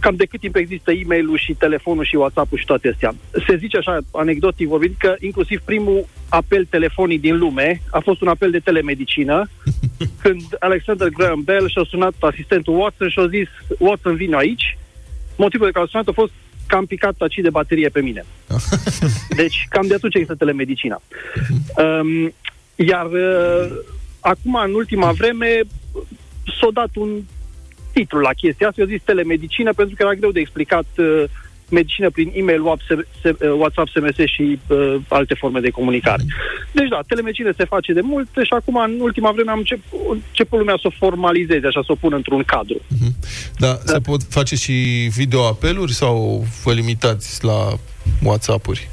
Cam 0.00 0.14
de 0.16 0.24
cât 0.24 0.40
timp 0.40 0.56
există 0.56 0.92
e-mail-ul 0.92 1.38
și 1.38 1.52
telefonul 1.52 2.04
și 2.04 2.16
WhatsApp-ul 2.16 2.58
și 2.58 2.64
toate 2.64 2.88
astea. 2.88 3.14
Se 3.46 3.56
zice 3.56 3.76
așa, 3.76 3.98
anecdotic 4.12 4.68
vorbind, 4.68 4.94
că 4.98 5.14
inclusiv 5.20 5.60
primul 5.64 6.06
apel 6.28 6.64
telefonic 6.70 7.20
din 7.20 7.38
lume 7.38 7.80
a 7.90 7.98
fost 7.98 8.20
un 8.20 8.28
apel 8.28 8.50
de 8.50 8.58
telemedicină, 8.58 9.48
când 10.22 10.42
Alexander 10.58 11.08
Graham 11.08 11.42
Bell 11.44 11.68
și-a 11.68 11.84
sunat 11.88 12.14
asistentul 12.20 12.78
Watson 12.78 13.08
și 13.08 13.18
a 13.18 13.26
zis 13.26 13.48
Watson, 13.78 14.14
vine 14.14 14.36
aici. 14.36 14.78
Motivul 15.36 15.66
de 15.66 15.72
care 15.72 15.84
a 15.84 15.88
sunat 15.88 16.08
a 16.08 16.12
fost 16.12 16.32
că 16.66 16.76
am 16.76 16.86
picat 16.86 17.14
taci 17.16 17.40
de 17.42 17.50
baterie 17.50 17.88
pe 17.88 18.00
mine. 18.00 18.24
Deci, 19.40 19.66
cam 19.68 19.86
de 19.86 19.94
atunci 19.94 20.14
există 20.14 20.34
telemedicina. 20.34 21.02
Um, 21.76 22.32
iar 22.74 23.06
uh, 23.06 23.68
acum, 24.20 24.54
în 24.64 24.74
ultima 24.74 25.12
vreme, 25.12 25.60
s-a 26.60 26.68
dat 26.72 26.90
un 26.94 27.20
titlu 27.92 28.18
la 28.20 28.32
chestia 28.32 28.68
asta, 28.68 28.80
eu 28.80 28.86
zis 28.86 29.02
telemedicină, 29.04 29.72
pentru 29.72 29.94
că 29.94 30.02
era 30.02 30.14
greu 30.14 30.30
de 30.30 30.40
explicat 30.40 30.86
uh, 30.96 31.24
medicină 31.70 32.10
prin 32.10 32.32
e-mail, 32.34 32.62
WhatsApp, 33.58 33.88
SMS 33.88 34.16
și 34.24 34.58
uh, 34.66 34.94
alte 35.08 35.34
forme 35.34 35.60
de 35.60 35.70
comunicare. 35.70 36.22
Deci 36.72 36.88
da, 36.88 37.00
telemedicină 37.06 37.52
se 37.56 37.64
face 37.64 37.92
de 37.92 38.00
mult 38.00 38.28
și 38.42 38.52
acum 38.52 38.76
în 38.76 38.98
ultima 39.00 39.30
vreme 39.32 39.50
am 39.50 39.58
început, 39.58 40.20
început 40.30 40.58
lumea 40.58 40.78
să 40.80 40.86
o 40.86 40.96
formalizeze, 40.98 41.66
așa, 41.66 41.82
să 41.84 41.92
o 41.92 41.94
pună 41.94 42.16
într-un 42.16 42.42
cadru. 42.42 42.78
Uh-huh. 42.78 43.12
Da, 43.58 43.66
da, 43.66 43.92
se 43.92 43.98
pot 43.98 44.22
face 44.22 44.56
și 44.56 44.72
videoapeluri 45.14 45.92
sau 45.92 46.46
vă 46.64 46.72
limitați 46.72 47.44
la 47.44 47.78
WhatsApp-uri? 48.22 48.88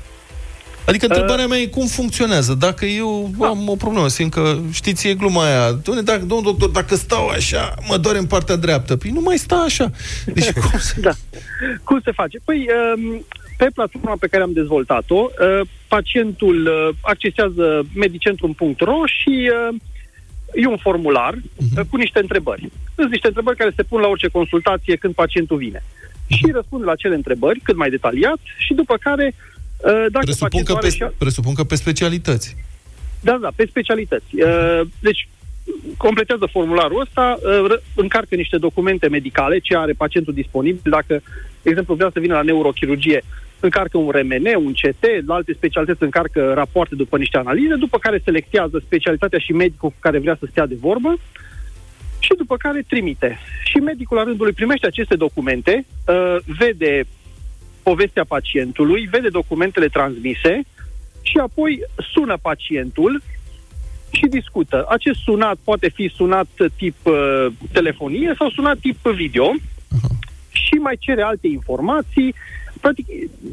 Adică 0.87 1.05
întrebarea 1.05 1.47
mea 1.47 1.57
e 1.57 1.65
cum 1.65 1.87
funcționează. 1.87 2.53
Dacă 2.53 2.85
eu 2.85 3.31
da. 3.37 3.47
am 3.47 3.69
o 3.69 3.75
problemă, 3.75 4.07
simt 4.07 4.31
că, 4.31 4.57
știți, 4.71 5.07
e 5.07 5.13
gluma 5.13 5.45
aia. 5.45 5.71
Doamne, 5.71 6.03
dacă, 6.03 6.25
domnul 6.25 6.43
doctor, 6.43 6.69
dacă 6.69 6.95
stau 6.95 7.27
așa, 7.27 7.73
mă 7.87 7.97
doare 7.97 8.17
în 8.17 8.25
partea 8.25 8.55
dreaptă. 8.55 8.95
Păi 8.95 9.11
nu 9.11 9.21
mai 9.21 9.37
sta 9.37 9.55
așa. 9.55 9.91
Deci 10.25 10.51
cum 10.69 10.79
se... 10.79 10.99
da. 10.99 11.11
Cum 11.83 11.99
se 12.03 12.11
face? 12.11 12.37
Păi, 12.45 12.67
um, 12.95 13.25
pe 13.57 13.67
platforma 13.73 14.15
pe 14.19 14.27
care 14.27 14.43
am 14.43 14.53
dezvoltat-o, 14.53 15.15
uh, 15.15 15.67
pacientul 15.87 16.65
uh, 16.65 16.95
accesează 17.01 17.85
medicentrum.ro 17.95 18.97
și 19.05 19.51
uh, 19.69 19.75
e 20.53 20.67
un 20.67 20.77
formular 20.77 21.33
uh-huh. 21.35 21.89
cu 21.89 21.97
niște 21.97 22.19
întrebări. 22.19 22.71
Sunt 22.95 23.09
niște 23.09 23.27
întrebări 23.27 23.57
care 23.57 23.73
se 23.75 23.83
pun 23.83 24.01
la 24.01 24.07
orice 24.07 24.27
consultație 24.27 24.95
când 24.95 25.13
pacientul 25.13 25.57
vine. 25.57 25.79
Uh-huh. 25.79 26.37
Și 26.37 26.51
răspunde 26.53 26.85
la 26.85 26.91
acele 26.91 27.15
întrebări 27.15 27.59
cât 27.59 27.75
mai 27.75 27.89
detaliat 27.89 28.39
și 28.57 28.73
după 28.73 28.97
care 28.97 29.33
Uh, 29.35 29.52
dacă 30.11 30.25
presupun, 30.25 30.63
că 30.63 30.73
pe, 30.73 30.89
și... 30.89 31.05
presupun 31.17 31.53
că 31.53 31.63
pe 31.63 31.75
specialități. 31.75 32.55
Da, 33.21 33.37
da, 33.41 33.49
pe 33.55 33.65
specialități. 33.69 34.25
Uh, 34.31 34.81
deci, 34.99 35.27
completează 35.97 36.45
formularul 36.51 37.01
ăsta, 37.01 37.37
uh, 37.63 37.77
încarcă 37.95 38.35
niște 38.35 38.57
documente 38.57 39.07
medicale, 39.07 39.59
ce 39.59 39.77
are 39.77 39.93
pacientul 39.93 40.33
disponibil. 40.33 40.91
Dacă, 40.91 41.21
de 41.61 41.69
exemplu, 41.69 41.95
vrea 41.95 42.09
să 42.13 42.19
vină 42.19 42.33
la 42.33 42.41
neurochirurgie, 42.41 43.23
încarcă 43.59 43.97
un 43.97 44.09
RMN, 44.09 44.65
un 44.65 44.73
CT, 44.73 45.03
la 45.25 45.33
alte 45.33 45.53
specialități 45.53 46.03
încarcă 46.03 46.53
rapoarte 46.53 46.95
după 46.95 47.17
niște 47.17 47.37
analize, 47.37 47.75
după 47.75 47.97
care 47.97 48.21
selectează 48.23 48.81
specialitatea 48.85 49.39
și 49.39 49.51
medicul 49.51 49.89
cu 49.89 49.95
care 49.99 50.19
vrea 50.19 50.37
să 50.39 50.47
stea 50.49 50.65
de 50.65 50.75
vorbă 50.79 51.17
și 52.19 52.33
după 52.37 52.57
care 52.57 52.83
trimite. 52.87 53.37
Și 53.63 53.77
medicul 53.77 54.17
la 54.17 54.23
rândul 54.23 54.45
lui 54.45 54.53
primește 54.53 54.87
aceste 54.87 55.15
documente, 55.15 55.85
uh, 56.07 56.37
vede 56.57 57.05
povestea 57.83 58.23
pacientului, 58.23 59.07
vede 59.11 59.29
documentele 59.29 59.87
transmise 59.87 60.61
și 61.21 61.37
apoi 61.37 61.79
sună 62.13 62.37
pacientul 62.41 63.21
și 64.11 64.25
discută. 64.25 64.85
Acest 64.89 65.19
sunat 65.19 65.57
poate 65.63 65.89
fi 65.89 66.11
sunat 66.15 66.47
tip 66.75 66.95
uh, 67.03 67.47
telefonie 67.71 68.35
sau 68.37 68.49
sunat 68.49 68.77
tip 68.77 68.97
video 69.15 69.51
uh-huh. 69.53 70.17
și 70.49 70.73
mai 70.73 70.95
cere 70.99 71.21
alte 71.21 71.47
informații, 71.47 72.35
practic 72.81 73.05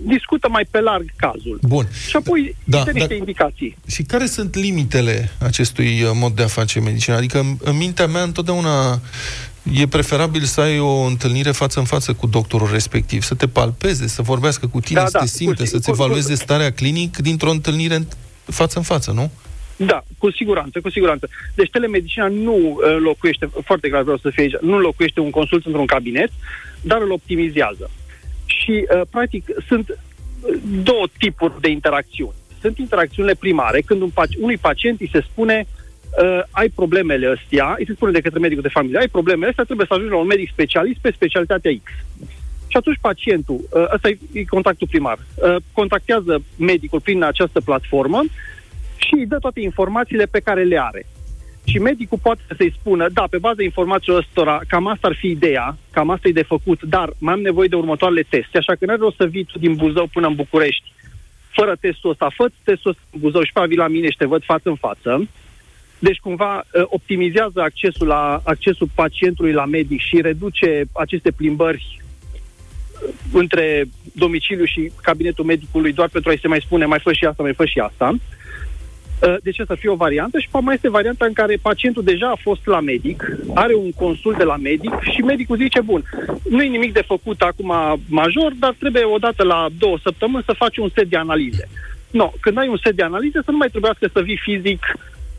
discută 0.06 0.48
mai 0.48 0.66
pe 0.70 0.80
larg 0.80 1.04
cazul. 1.16 1.58
Bun. 1.62 1.86
Și 2.08 2.16
apoi 2.16 2.56
da, 2.64 2.84
niște 2.92 3.08
da, 3.08 3.14
indicații. 3.14 3.76
Și 3.86 4.02
care 4.02 4.26
sunt 4.26 4.54
limitele 4.54 5.30
acestui 5.38 6.02
uh, 6.02 6.10
mod 6.14 6.32
de 6.32 6.42
a 6.42 6.46
face 6.46 6.80
medicină? 6.80 7.16
Adică 7.16 7.38
în, 7.38 7.56
în 7.60 7.76
mintea 7.76 8.06
mea 8.06 8.22
întotdeauna 8.22 9.00
e 9.62 9.86
preferabil 9.86 10.42
să 10.42 10.60
ai 10.60 10.78
o 10.78 11.00
întâlnire 11.00 11.50
față 11.50 11.78
în 11.78 11.84
față 11.84 12.12
cu 12.12 12.26
doctorul 12.26 12.68
respectiv, 12.72 13.22
să 13.22 13.34
te 13.34 13.48
palpeze, 13.48 14.06
să 14.06 14.22
vorbească 14.22 14.66
cu 14.66 14.80
tine, 14.80 15.00
da, 15.00 15.06
să 15.06 15.12
da, 15.12 15.18
te 15.18 15.26
simte, 15.26 15.64
să-ți 15.64 15.90
evalueze 15.90 16.34
starea 16.34 16.72
clinic 16.72 17.16
dintr-o 17.16 17.50
întâlnire 17.50 17.98
față 18.44 18.78
în 18.78 18.84
față, 18.84 19.10
nu? 19.10 19.30
Da, 19.76 20.04
cu 20.18 20.30
siguranță, 20.30 20.80
cu 20.80 20.90
siguranță. 20.90 21.28
Deci 21.54 21.70
telemedicina 21.70 22.28
nu 22.28 22.54
uh, 22.54 22.96
locuiește, 22.98 23.50
foarte 23.64 23.88
clar 23.88 24.02
vreau 24.02 24.18
să 24.18 24.30
fie 24.30 24.42
aici, 24.42 24.56
nu 24.60 24.78
locuiește 24.78 25.20
un 25.20 25.30
consult 25.30 25.66
într-un 25.66 25.86
cabinet, 25.86 26.30
dar 26.80 27.00
îl 27.00 27.10
optimizează. 27.10 27.90
Și, 28.44 28.86
uh, 28.94 29.00
practic, 29.10 29.44
sunt 29.68 29.88
uh, 29.88 29.96
două 30.82 31.06
tipuri 31.18 31.60
de 31.60 31.68
interacțiuni. 31.68 32.34
Sunt 32.60 32.78
interacțiunile 32.78 33.34
primare, 33.34 33.80
când 33.80 34.00
un, 34.00 34.10
unui 34.40 34.56
pacient 34.56 35.00
îi 35.00 35.10
se 35.12 35.24
spune 35.30 35.66
uh, 35.66 35.79
uh, 36.22 36.42
ai 36.50 36.68
problemele 36.68 37.36
astea, 37.38 37.74
îi 37.78 37.86
se 37.86 37.92
spune 37.92 38.12
de 38.12 38.20
către 38.20 38.38
medicul 38.38 38.62
de 38.62 38.68
familie, 38.68 38.98
ai 38.98 39.08
problemele 39.08 39.48
astea, 39.48 39.64
trebuie 39.64 39.86
să 39.86 39.94
ajungi 39.94 40.12
la 40.12 40.18
un 40.18 40.26
medic 40.26 40.48
specialist 40.50 41.00
pe 41.00 41.12
specialitatea 41.14 41.70
X. 41.84 41.90
Și 42.66 42.76
atunci 42.76 42.98
pacientul, 43.00 43.60
uh, 43.70 43.84
ăsta 43.94 44.08
e 44.32 44.44
contactul 44.44 44.86
primar, 44.90 45.18
uh, 45.18 45.56
contactează 45.72 46.42
medicul 46.56 47.00
prin 47.00 47.22
această 47.22 47.60
platformă 47.60 48.22
și 48.96 49.14
îi 49.14 49.26
dă 49.26 49.38
toate 49.38 49.60
informațiile 49.60 50.26
pe 50.26 50.40
care 50.40 50.62
le 50.62 50.80
are. 50.80 51.06
Și 51.64 51.78
medicul 51.78 52.18
poate 52.22 52.40
să-i 52.56 52.74
spună, 52.78 53.08
da, 53.08 53.24
pe 53.30 53.38
baza 53.38 53.62
informațiilor 53.62 54.18
ăstora, 54.18 54.60
cam 54.68 54.86
asta 54.86 55.08
ar 55.08 55.14
fi 55.14 55.26
ideea, 55.26 55.76
cam 55.90 56.10
asta 56.10 56.28
e 56.28 56.32
de 56.32 56.42
făcut, 56.42 56.82
dar 56.82 57.12
mai 57.18 57.34
am 57.34 57.40
nevoie 57.40 57.68
de 57.68 57.76
următoarele 57.76 58.26
teste, 58.28 58.58
așa 58.58 58.74
că 58.74 58.84
nu 58.84 58.92
are 58.92 59.00
rost 59.00 59.16
să 59.16 59.26
vii 59.26 59.44
tu 59.44 59.58
din 59.58 59.74
Buzău 59.74 60.06
până 60.12 60.26
în 60.26 60.34
București 60.34 60.92
fără 61.50 61.76
testul 61.80 62.10
ăsta. 62.10 62.30
Fă 62.34 62.50
testul 62.64 62.90
ăsta 62.90 63.02
în 63.12 63.20
Buzău 63.20 63.42
și 63.42 63.52
pe 63.52 63.74
la 63.74 63.88
mine 63.88 64.10
și 64.10 64.16
te 64.16 64.24
văd 64.24 64.44
față 64.44 64.68
în 64.68 64.74
față. 64.74 65.28
Deci 66.00 66.18
cumva 66.18 66.56
uh, 66.56 66.82
optimizează 66.86 67.60
accesul, 67.60 68.06
la, 68.06 68.40
accesul 68.44 68.88
pacientului 68.94 69.52
la 69.52 69.64
medic 69.64 70.00
și 70.00 70.20
reduce 70.20 70.84
aceste 70.92 71.30
plimbări 71.30 72.02
uh, 72.02 73.08
între 73.32 73.84
domiciliu 74.12 74.64
și 74.64 74.92
cabinetul 75.02 75.44
medicului 75.44 75.92
doar 75.92 76.08
pentru 76.08 76.30
a-i 76.30 76.38
se 76.40 76.48
mai 76.48 76.60
spune 76.60 76.84
mai 76.84 76.98
fă 77.02 77.12
și 77.12 77.24
asta, 77.24 77.42
mai 77.42 77.54
fă 77.54 77.64
și 77.64 77.78
asta. 77.78 78.14
Uh, 79.26 79.36
deci 79.42 79.58
asta 79.58 79.72
ar 79.72 79.78
fi 79.78 79.88
o 79.88 79.94
variantă 79.94 80.38
și 80.38 80.48
mai 80.60 80.74
este 80.74 80.90
varianta 80.90 81.26
în 81.26 81.32
care 81.32 81.58
pacientul 81.62 82.02
deja 82.02 82.28
a 82.28 82.38
fost 82.42 82.66
la 82.66 82.80
medic, 82.80 83.24
are 83.54 83.74
un 83.74 83.92
consult 83.92 84.36
de 84.36 84.44
la 84.44 84.56
medic 84.56 84.92
și 85.00 85.20
medicul 85.20 85.56
zice, 85.56 85.80
bun, 85.80 86.02
nu 86.50 86.62
e 86.62 86.68
nimic 86.68 86.92
de 86.92 87.04
făcut 87.06 87.40
acum 87.40 87.74
major, 88.08 88.52
dar 88.58 88.74
trebuie 88.78 89.04
odată 89.04 89.42
la 89.42 89.66
două 89.78 89.98
săptămâni 90.02 90.44
să 90.46 90.52
faci 90.52 90.76
un 90.76 90.88
set 90.94 91.08
de 91.08 91.16
analize. 91.16 91.68
No, 92.10 92.32
când 92.40 92.58
ai 92.58 92.68
un 92.68 92.78
set 92.82 92.94
de 92.94 93.02
analize, 93.02 93.40
să 93.44 93.50
nu 93.50 93.56
mai 93.56 93.68
trebuiască 93.68 94.08
să 94.12 94.20
vii 94.20 94.40
fizic 94.42 94.82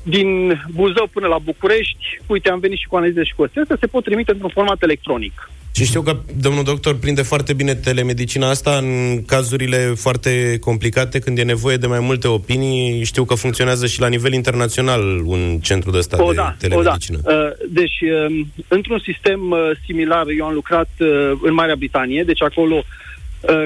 din 0.04 0.62
Buzău 0.74 1.10
până 1.14 1.28
la 1.28 1.38
București, 1.38 2.22
uite, 2.28 2.50
am 2.50 2.60
venit 2.60 2.78
și 2.78 2.88
cu 2.88 2.96
analize 2.96 3.24
și 3.24 3.34
cu 3.36 3.44
astea, 3.44 3.78
se 3.80 3.88
pot 3.88 4.04
trimite 4.04 4.32
într-un 4.32 4.50
format 4.50 4.82
electronic. 4.82 5.50
Și 5.76 5.86
știu 5.86 6.02
că 6.02 6.18
domnul 6.40 6.64
doctor 6.64 6.98
prinde 6.98 7.22
foarte 7.22 7.54
bine 7.54 7.76
telemedicina 7.76 8.50
asta 8.50 8.72
în 8.72 9.22
cazurile 9.26 9.78
foarte 9.78 10.58
complicate, 10.60 11.20
când 11.20 11.38
e 11.38 11.44
nevoie 11.44 11.78
de 11.78 11.88
mai 11.88 12.00
multe 12.00 12.28
opinii. 12.28 13.04
Știu 13.04 13.26
că 13.26 13.36
funcționează 13.36 13.86
și 13.88 14.00
la 14.00 14.08
nivel 14.08 14.34
internațional 14.34 15.22
un 15.26 15.60
centru 15.62 15.92
de 15.92 16.00
stat 16.00 16.20
o, 16.20 16.30
de 16.30 16.36
da, 16.36 16.56
telemedicină. 16.60 17.18
O, 17.18 17.32
da. 17.32 17.36
Uh, 17.36 17.52
deci, 17.70 18.00
um, 18.28 18.52
într-un 18.68 19.00
sistem 19.00 19.52
uh, 19.52 19.72
similar, 19.86 20.26
eu 20.38 20.46
am 20.46 20.54
lucrat 20.54 20.90
uh, 21.00 21.32
în 21.42 21.54
Marea 21.54 21.76
Britanie, 21.76 22.24
deci 22.24 22.42
acolo 22.42 22.84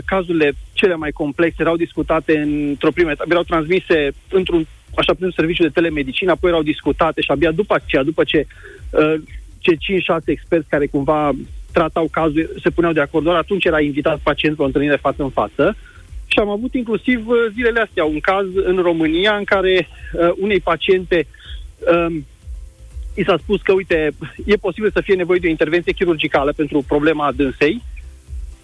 cazurile 0.06 0.52
cele 0.74 0.96
mai 0.96 1.12
complexe 1.12 1.56
erau 1.60 1.76
discutate 1.76 2.38
într-o 2.38 2.92
primă 2.92 3.12
etapă, 3.12 3.30
erau 3.32 3.44
transmise 3.44 4.14
într-un 4.30 4.68
așa 4.98 5.14
prin 5.14 5.30
serviciu 5.36 5.64
de 5.64 5.70
telemedicină, 5.70 6.32
apoi 6.32 6.50
erau 6.50 6.64
discutate 6.64 7.22
și 7.22 7.32
abia 7.32 7.52
după 7.52 7.74
aceea, 7.76 8.04
după 8.04 8.24
ce 8.24 8.48
uh, 8.90 9.16
cei 9.60 10.02
5-6 10.22 10.26
experți 10.26 10.70
care 10.70 10.86
cumva 10.86 11.32
tratau 11.72 12.08
cazul 12.12 12.50
se 12.62 12.70
puneau 12.70 12.94
de 12.94 13.02
acord, 13.02 13.24
doar 13.24 13.36
atunci 13.36 13.66
era 13.66 13.82
invitat 13.82 14.20
pacientul 14.20 14.60
la 14.62 14.66
întâlnire 14.66 14.96
față 14.96 15.24
în 15.24 15.30
față. 15.30 15.76
Și 16.28 16.40
am 16.40 16.50
avut 16.50 16.74
inclusiv 16.74 17.28
uh, 17.28 17.36
zilele 17.54 17.80
astea 17.80 18.06
un 18.06 18.20
caz 18.20 18.46
în 18.54 18.78
România 18.78 19.36
în 19.36 19.44
care 19.44 19.88
uh, 19.88 20.32
unei 20.38 20.60
paciente 20.60 21.28
uh, 21.80 22.16
i 23.16 23.24
s-a 23.24 23.38
spus 23.38 23.62
că, 23.62 23.72
uite, 23.72 24.12
e 24.46 24.56
posibil 24.56 24.92
să 24.92 25.02
fie 25.02 25.16
nevoie 25.16 25.40
de 25.40 25.48
o 25.48 25.50
intervenție 25.50 25.92
chirurgicală 25.94 26.52
pentru 26.52 26.84
problema 26.88 27.32
dânsei 27.32 27.82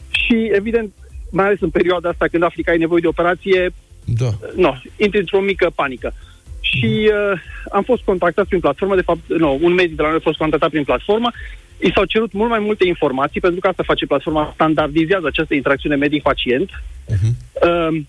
și, 0.09 0.49
evident, 0.51 0.93
mai 1.31 1.45
ales 1.45 1.61
în 1.61 1.69
perioada 1.69 2.09
asta 2.09 2.27
când 2.27 2.43
afli 2.43 2.63
că 2.63 2.69
ai 2.69 2.77
nevoie 2.77 3.01
de 3.01 3.07
operație, 3.07 3.71
da. 4.05 4.29
No, 4.55 4.73
intri 4.95 5.19
într-o 5.19 5.39
mică 5.39 5.71
panică. 5.75 6.13
și 6.59 7.11
uh, 7.11 7.39
am 7.71 7.83
fost 7.83 8.03
contactat 8.03 8.45
prin 8.47 8.59
platformă, 8.59 8.95
de 8.95 9.01
fapt, 9.01 9.19
nu, 9.27 9.59
un 9.61 9.73
medic 9.73 9.95
de 9.95 10.01
la 10.01 10.07
noi 10.07 10.17
a 10.17 10.23
fost 10.23 10.37
contactat 10.37 10.69
prin 10.69 10.83
platformă, 10.83 11.31
i 11.79 11.91
s-au 11.93 12.05
cerut 12.05 12.31
mult 12.31 12.49
mai 12.49 12.59
multe 12.59 12.87
informații, 12.87 13.39
pentru 13.39 13.59
că 13.59 13.67
asta 13.67 13.83
face 13.85 14.05
platforma, 14.05 14.51
standardizează 14.53 15.27
această 15.27 15.53
interacțiune 15.53 15.95
medic-pacient. 15.95 16.69
Uh-huh. 16.69 17.31
Uh, 17.53 18.01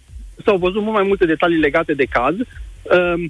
s-au 0.44 0.56
văzut 0.56 0.82
mult 0.82 0.94
mai 0.94 1.06
multe 1.06 1.26
detalii 1.26 1.58
legate 1.58 1.94
de 1.94 2.04
caz. 2.04 2.34
Uh, 2.38 3.24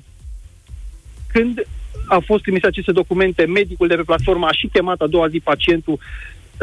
când 1.32 1.66
a 2.06 2.18
fost 2.18 2.42
trimise 2.42 2.66
aceste 2.66 2.92
documente, 2.92 3.44
medicul 3.44 3.88
de 3.88 3.94
pe 3.94 4.02
platformă 4.02 4.46
a 4.46 4.52
și 4.52 4.68
chemat 4.72 5.00
a 5.00 5.06
doua 5.06 5.28
zi 5.28 5.40
pacientul 5.40 5.98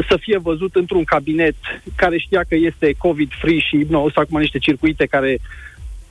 să 0.08 0.16
fie 0.20 0.38
văzut 0.38 0.74
într-un 0.74 1.04
cabinet 1.04 1.54
care 1.94 2.18
știa 2.18 2.44
că 2.48 2.54
este 2.54 2.94
COVID-free 2.98 3.58
și 3.58 3.86
nu, 3.88 4.04
o 4.04 4.10
să 4.10 4.20
acum 4.20 4.38
niște 4.40 4.58
circuite 4.58 5.06
care 5.06 5.38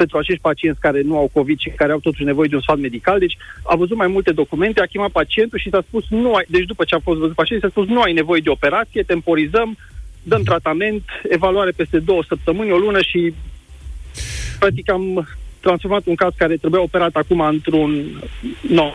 pentru 0.02 0.18
acești 0.18 0.42
pacienți 0.42 0.80
care 0.80 1.02
nu 1.02 1.18
au 1.18 1.30
COVID 1.34 1.60
și 1.60 1.70
care 1.70 1.92
au 1.92 2.00
totuși 2.00 2.24
nevoie 2.32 2.48
de 2.48 2.56
un 2.56 2.62
sfat 2.62 2.80
medical. 2.80 3.20
Deci 3.20 3.38
a 3.64 3.76
văzut 3.76 3.98
mai 3.98 4.08
multe 4.08 4.32
documente, 4.32 4.82
a 4.82 4.92
chemat 4.92 5.12
pacientul 5.12 5.60
și 5.60 5.70
s-a 5.70 5.84
spus 5.88 6.04
nu 6.10 6.34
ai, 6.34 6.46
deci 6.48 6.66
după 6.66 6.84
ce 6.84 6.96
a 6.96 7.06
fost 7.08 7.20
văzut 7.20 7.36
pacientul, 7.36 7.70
s-a 7.70 7.76
spus 7.76 7.88
nu 7.94 8.02
ai 8.02 8.14
nevoie 8.14 8.42
de 8.42 8.50
operație, 8.50 9.04
temporizăm, 9.04 9.78
dăm 10.24 10.44
tratament, 10.44 11.04
evaluare 11.30 11.72
peste 11.72 12.00
două 12.00 12.24
săptămâni, 12.28 12.72
o 12.72 12.78
lună 12.78 13.02
și 13.02 13.34
practic 14.60 14.92
am 14.92 15.28
transformat 15.60 16.06
un 16.06 16.16
caz 16.16 16.34
care 16.38 16.56
trebuia 16.58 16.82
operat 16.82 17.16
acum 17.16 17.40
într-un 17.40 18.22
no, 18.70 18.92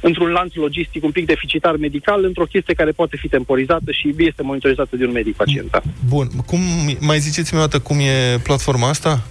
într-un 0.00 0.30
lanț 0.30 0.54
logistic 0.54 1.04
un 1.04 1.10
pic 1.10 1.26
deficitar 1.26 1.76
medical, 1.76 2.24
într-o 2.24 2.44
chestie 2.44 2.74
care 2.74 2.90
poate 2.90 3.16
fi 3.16 3.28
temporizată 3.28 3.90
și 3.90 4.14
este 4.18 4.42
monitorizată 4.42 4.96
de 4.96 5.04
un 5.04 5.12
medic 5.12 5.36
pacient. 5.36 5.70
Da. 5.70 5.82
Bun. 6.08 6.26
Cum, 6.46 6.60
mai 7.00 7.18
ziceți-mi 7.18 7.60
o 7.60 7.62
dată 7.62 7.78
cum 7.78 7.98
e 7.98 8.38
platforma 8.42 8.88
asta? 8.88 9.26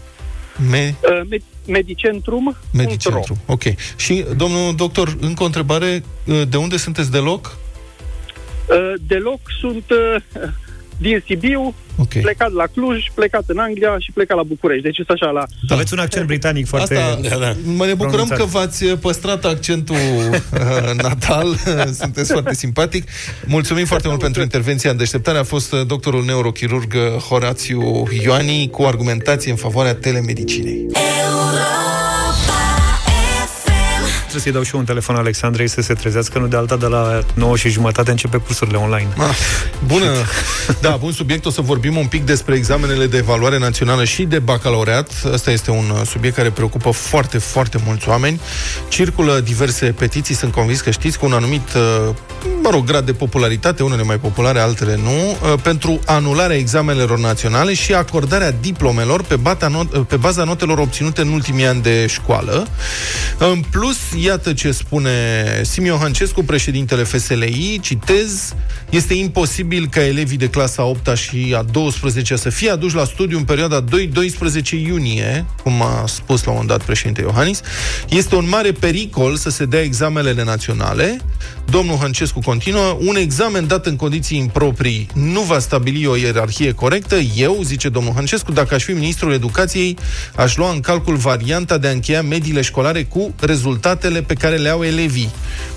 Me... 0.69 0.93
Uh, 1.31 1.39
Medicentrum. 1.67 2.55
Medicentrum, 2.73 3.37
ok. 3.45 3.63
Și, 3.95 4.25
domnul 4.35 4.75
doctor, 4.75 5.17
încă 5.21 5.43
o 5.43 5.45
întrebare. 5.45 6.03
Uh, 6.25 6.41
de 6.49 6.57
unde 6.57 6.77
sunteți 6.77 7.11
deloc? 7.11 7.57
Uh, 8.69 8.93
deloc 9.07 9.39
sunt 9.59 9.83
uh, 9.89 10.15
din 10.97 11.23
Sibiu, 11.25 11.75
okay. 11.97 12.21
plecat 12.21 12.51
la 12.51 12.63
Cluj, 12.73 13.05
plecat 13.13 13.43
în 13.47 13.57
Anglia 13.57 13.95
și 13.99 14.11
plecat 14.11 14.37
la 14.37 14.43
București. 14.43 14.83
Deci 14.83 14.97
este 14.97 15.11
așa 15.11 15.29
la... 15.29 15.43
Da. 15.67 15.75
Aveți 15.75 15.93
un 15.93 15.99
accent 15.99 16.25
britanic 16.25 16.67
foarte... 16.67 16.95
Asta, 16.95 17.19
da, 17.29 17.35
da. 17.35 17.53
Mă 17.63 17.85
ne 17.85 17.93
bucurăm 17.93 18.27
pronunțat. 18.27 18.37
că 18.37 18.43
v-ați 18.43 18.85
păstrat 18.85 19.45
accentul 19.45 19.95
uh, 19.95 21.01
natal. 21.01 21.47
Sunteți 22.01 22.31
foarte 22.31 22.53
simpatic. 22.53 23.09
Mulțumim 23.45 23.85
foarte 23.85 24.07
mult 24.07 24.19
pentru 24.19 24.41
intervenția 24.41 24.91
în 24.91 24.97
deșteptare. 24.97 25.37
A 25.37 25.43
fost 25.43 25.73
uh, 25.73 25.85
doctorul 25.87 26.25
neurochirurg 26.25 26.95
Horațiu 27.29 28.07
Ioani 28.23 28.69
cu 28.69 28.83
argumentație 28.83 29.51
în 29.51 29.57
favoarea 29.57 29.95
telemedicinei. 29.95 30.85
Trebuie 34.36 34.53
să-i 34.53 34.63
dau 34.63 34.69
și 34.69 34.75
eu 34.75 34.79
un 34.79 34.86
telefon 34.86 35.15
Alexandrei 35.15 35.67
să 35.67 35.81
se 35.81 35.93
trezească, 35.93 36.39
nu 36.39 36.47
de 36.47 36.55
alta 36.55 36.77
de 36.77 36.86
la 36.86 37.23
9 37.33 37.57
și 37.57 37.69
jumătate 37.69 38.11
începe 38.11 38.38
cursurile 38.38 38.77
online. 38.77 39.07
Ah, 39.17 39.36
bună! 39.86 40.11
Da, 40.81 40.95
bun 40.99 41.11
subiect. 41.11 41.45
O 41.45 41.49
să 41.49 41.61
vorbim 41.61 41.97
un 41.97 42.05
pic 42.05 42.25
despre 42.25 42.55
examenele 42.55 43.07
de 43.07 43.17
evaluare 43.17 43.57
națională 43.57 44.03
și 44.03 44.23
de 44.23 44.39
bacalaureat. 44.39 45.11
Asta 45.33 45.51
este 45.51 45.71
un 45.71 45.89
uh, 45.89 46.01
subiect 46.05 46.36
care 46.36 46.49
preocupă 46.49 46.91
foarte, 46.91 47.38
foarte 47.38 47.77
mulți 47.86 48.09
oameni. 48.09 48.39
Circulă 48.88 49.39
diverse 49.39 49.86
petiții, 49.86 50.36
sunt 50.36 50.51
convins 50.51 50.81
că 50.81 50.91
știți, 50.91 51.17
cu 51.17 51.25
un 51.25 51.33
anumit, 51.33 51.67
uh, 52.07 52.15
mă 52.66 52.72
rog, 52.72 52.86
grad 52.86 53.05
de 53.05 53.13
popularitate, 53.13 53.84
unele 53.84 54.03
mai 54.03 54.18
populare, 54.18 54.59
altele 54.59 54.99
nu, 55.03 55.30
uh, 55.30 55.59
pentru 55.61 55.99
anularea 56.05 56.55
examenelor 56.55 57.20
naționale 57.20 57.74
și 57.74 57.93
acordarea 57.93 58.51
diplomelor 58.51 59.24
pe, 59.24 59.39
pe 60.07 60.16
baza 60.16 60.43
notelor 60.43 60.78
obținute 60.78 61.22
în 61.22 61.28
ultimii 61.28 61.66
ani 61.66 61.82
de 61.82 62.07
școală. 62.07 62.68
În 63.38 63.63
plus, 63.70 63.97
Iată 64.24 64.53
ce 64.53 64.72
spune 64.72 65.11
Simion 65.63 65.97
Hancescu, 65.97 66.43
președintele 66.43 67.03
FSLI, 67.03 67.80
citez, 67.82 68.53
este 68.89 69.13
imposibil 69.13 69.88
ca 69.91 70.05
elevii 70.05 70.38
de 70.38 70.47
clasa 70.49 70.84
8 70.84 71.16
și 71.16 71.55
a 71.57 71.61
12 71.61 72.36
să 72.36 72.49
fie 72.49 72.70
aduși 72.70 72.95
la 72.95 73.05
studiu 73.05 73.38
în 73.38 73.43
perioada 73.43 73.84
2-12 73.84 74.70
iunie, 74.70 75.45
cum 75.63 75.82
a 75.82 76.03
spus 76.07 76.43
la 76.43 76.51
un 76.51 76.57
moment 76.57 76.78
dat 76.78 76.86
președintele 76.86 77.28
Iohannis. 77.28 77.61
Este 78.09 78.36
un 78.36 78.49
mare 78.49 78.72
pericol 78.72 79.36
să 79.36 79.49
se 79.49 79.66
dea 79.66 79.82
examenele 79.82 80.43
naționale. 80.43 81.18
Domnul 81.70 81.97
Hancescu 81.97 82.39
continuă, 82.55 82.97
un 82.99 83.15
examen 83.15 83.67
dat 83.67 83.85
în 83.85 83.95
condiții 83.95 84.37
improprii 84.37 85.07
nu 85.13 85.41
va 85.41 85.59
stabili 85.59 86.05
o 86.05 86.15
ierarhie 86.15 86.71
corectă. 86.71 87.15
Eu, 87.35 87.59
zice 87.63 87.89
domnul 87.89 88.13
Hancescu, 88.15 88.51
dacă 88.51 88.73
aș 88.73 88.83
fi 88.83 88.91
ministrul 88.91 89.33
educației, 89.33 89.97
aș 90.35 90.57
lua 90.57 90.71
în 90.71 90.79
calcul 90.79 91.15
varianta 91.15 91.77
de 91.77 91.87
a 91.87 91.91
încheia 91.91 92.21
mediile 92.21 92.61
școlare 92.61 93.03
cu 93.03 93.33
rezultatele 93.39 94.21
pe 94.21 94.33
care 94.33 94.55
le 94.55 94.69
au 94.69 94.83
elevii. 94.83 95.29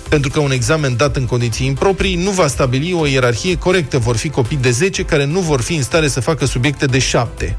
Pentru 0.09 0.31
că 0.31 0.41
un 0.41 0.51
examen 0.51 0.97
dat 0.97 1.17
în 1.17 1.25
condiții 1.25 1.67
improprii 1.67 2.15
nu 2.15 2.31
va 2.31 2.47
stabili 2.47 2.93
o 2.93 3.07
ierarhie 3.07 3.57
corectă. 3.57 3.99
Vor 3.99 4.17
fi 4.17 4.29
copii 4.29 4.57
de 4.57 4.71
10 4.71 5.03
care 5.03 5.25
nu 5.25 5.41
vor 5.41 5.61
fi 5.61 5.75
în 5.75 5.83
stare 5.83 6.09
să 6.09 6.21
facă 6.21 6.45
subiecte 6.47 6.87
de 6.87 6.99
7. 6.99 7.57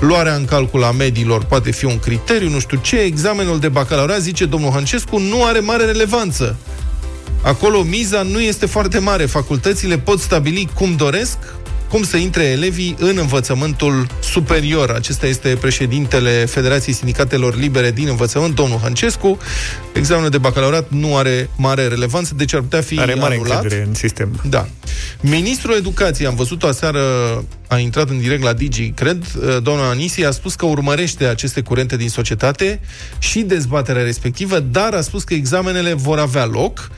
Luarea 0.00 0.34
în 0.34 0.44
calcul 0.44 0.84
a 0.84 0.90
mediilor 0.90 1.44
poate 1.44 1.70
fi 1.70 1.84
un 1.84 1.98
criteriu, 1.98 2.48
nu 2.48 2.58
știu 2.58 2.78
ce. 2.82 2.98
Examenul 2.98 3.58
de 3.58 3.68
bacalaureat, 3.68 4.20
zice 4.20 4.44
domnul 4.44 4.70
Hancescu, 4.70 5.18
nu 5.18 5.44
are 5.44 5.58
mare 5.58 5.84
relevanță. 5.84 6.56
Acolo 7.42 7.82
miza 7.82 8.22
nu 8.22 8.40
este 8.40 8.66
foarte 8.66 8.98
mare. 8.98 9.26
Facultățile 9.26 9.98
pot 9.98 10.20
stabili 10.20 10.68
cum 10.74 10.96
doresc, 10.96 11.38
cum 11.88 12.02
să 12.02 12.16
intre 12.16 12.44
elevii 12.44 12.96
în 12.98 13.16
învățământul 13.18 14.06
superior. 14.20 14.90
Acesta 14.90 15.26
este 15.26 15.56
președintele 15.60 16.44
Federației 16.44 16.94
Sindicatelor 16.94 17.56
Libere 17.56 17.90
din 17.90 18.08
Învățământ, 18.08 18.54
domnul 18.54 18.78
Hancescu. 18.82 19.38
Examenul 19.92 20.30
de 20.30 20.38
bacalaureat 20.38 20.90
nu 20.90 21.16
are 21.16 21.50
mare 21.56 21.86
relevanță, 21.86 22.34
deci 22.36 22.54
ar 22.54 22.60
putea 22.60 22.80
fi 22.80 22.98
are 23.00 23.14
mare 23.14 23.34
anulat. 23.34 23.64
în 23.64 23.94
sistem. 23.94 24.40
Da. 24.48 24.68
Ministrul 25.20 25.76
Educației, 25.76 26.26
am 26.26 26.34
văzut-o 26.34 26.66
aseară, 26.66 27.00
a 27.66 27.78
intrat 27.78 28.08
în 28.08 28.20
direct 28.20 28.42
la 28.42 28.52
Digi, 28.52 28.88
cred, 28.88 29.24
doamna 29.62 29.88
Anisi, 29.88 30.24
a 30.24 30.30
spus 30.30 30.54
că 30.54 30.66
urmărește 30.66 31.24
aceste 31.24 31.60
curente 31.60 31.96
din 31.96 32.08
societate 32.08 32.80
și 33.18 33.40
dezbaterea 33.40 34.02
respectivă, 34.02 34.58
dar 34.58 34.94
a 34.94 35.00
spus 35.00 35.22
că 35.22 35.34
examenele 35.34 35.94
vor 35.94 36.18
avea 36.18 36.44
loc. 36.44 36.90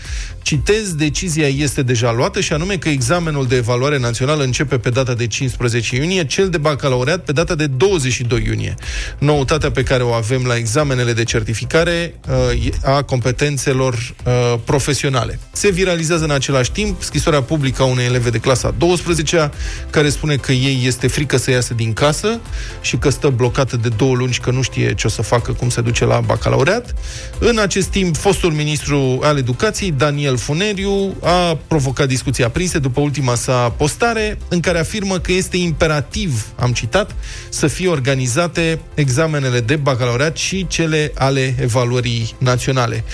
Citez, 0.43 0.95
decizia 0.95 1.47
este 1.47 1.83
deja 1.83 2.13
luată 2.13 2.41
și 2.41 2.53
anume 2.53 2.77
că 2.77 2.89
examenul 2.89 3.47
de 3.47 3.57
evaluare 3.57 3.99
națională 3.99 4.43
începe 4.43 4.79
pe 4.81 4.91
data 4.91 5.15
de 5.15 5.27
15 5.27 5.97
iunie, 5.97 6.25
cel 6.25 6.49
de 6.49 6.59
bacalaureat 6.59 7.25
pe 7.25 7.33
data 7.33 7.55
de 7.55 7.67
22 7.67 8.43
iunie. 8.47 8.75
Noutatea 9.19 9.71
pe 9.71 9.83
care 9.83 10.03
o 10.03 10.13
avem 10.13 10.45
la 10.47 10.57
examenele 10.57 11.13
de 11.13 11.25
certificare 11.25 12.15
uh, 12.29 12.69
a 12.85 13.03
competențelor 13.03 13.95
uh, 13.95 14.33
profesionale. 14.65 15.39
Se 15.53 15.71
viralizează 15.71 16.25
în 16.25 16.31
același 16.31 16.73
timp 16.73 17.03
scrisoarea 17.03 17.43
publică 17.43 17.83
a 17.83 17.85
unei 17.85 18.05
eleve 18.05 18.31
de 18.31 18.39
clasa 18.39 18.75
12 18.79 19.51
care 19.91 20.09
spune 20.09 20.37
că 20.37 20.53
ei 20.53 20.83
este 20.85 21.07
frică 21.07 21.37
să 21.37 21.51
iasă 21.51 21.75
din 21.75 21.93
casă 21.93 22.41
și 22.81 22.97
că 22.97 23.11
stă 23.11 23.29
blocată 23.29 23.77
de 23.77 23.89
două 23.97 24.15
luni 24.15 24.33
și 24.33 24.41
că 24.41 24.51
nu 24.51 24.63
știe 24.63 24.95
ce 24.95 25.07
o 25.07 25.11
să 25.11 25.23
facă, 25.23 25.53
cum 25.53 25.69
se 25.69 25.81
duce 25.81 26.05
la 26.05 26.21
bacalaureat. 26.21 26.95
În 27.39 27.59
acest 27.59 27.89
timp, 27.89 28.17
fostul 28.17 28.53
ministru 28.53 29.19
al 29.23 29.39
educației, 29.39 29.91
Daniel 29.91 30.37
Funeriu, 30.37 31.17
a 31.23 31.59
provocat 31.67 32.09
discuții 32.09 32.45
aprinse 32.45 32.79
după 32.79 33.01
ultima 33.01 33.35
sa 33.35 33.75
postare, 33.77 34.39
în 34.49 34.61
care 34.61 34.70
afirmă 34.79 35.19
că 35.19 35.33
este 35.33 35.57
imperativ, 35.57 36.47
am 36.59 36.73
citat, 36.73 37.15
să 37.49 37.67
fie 37.67 37.89
organizate 37.89 38.81
examenele 38.95 39.61
de 39.61 39.77
bacalaureat 39.77 40.37
și 40.37 40.67
cele 40.67 41.13
ale 41.15 41.55
evaluării 41.61 42.35
naționale. 42.39 43.05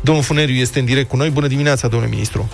Domnul 0.00 0.24
Funeriu 0.24 0.54
este 0.54 0.78
în 0.78 0.84
direct 0.84 1.08
cu 1.08 1.16
noi. 1.16 1.30
Bună 1.30 1.46
dimineața, 1.46 1.88
domnule 1.88 2.10
ministru! 2.10 2.50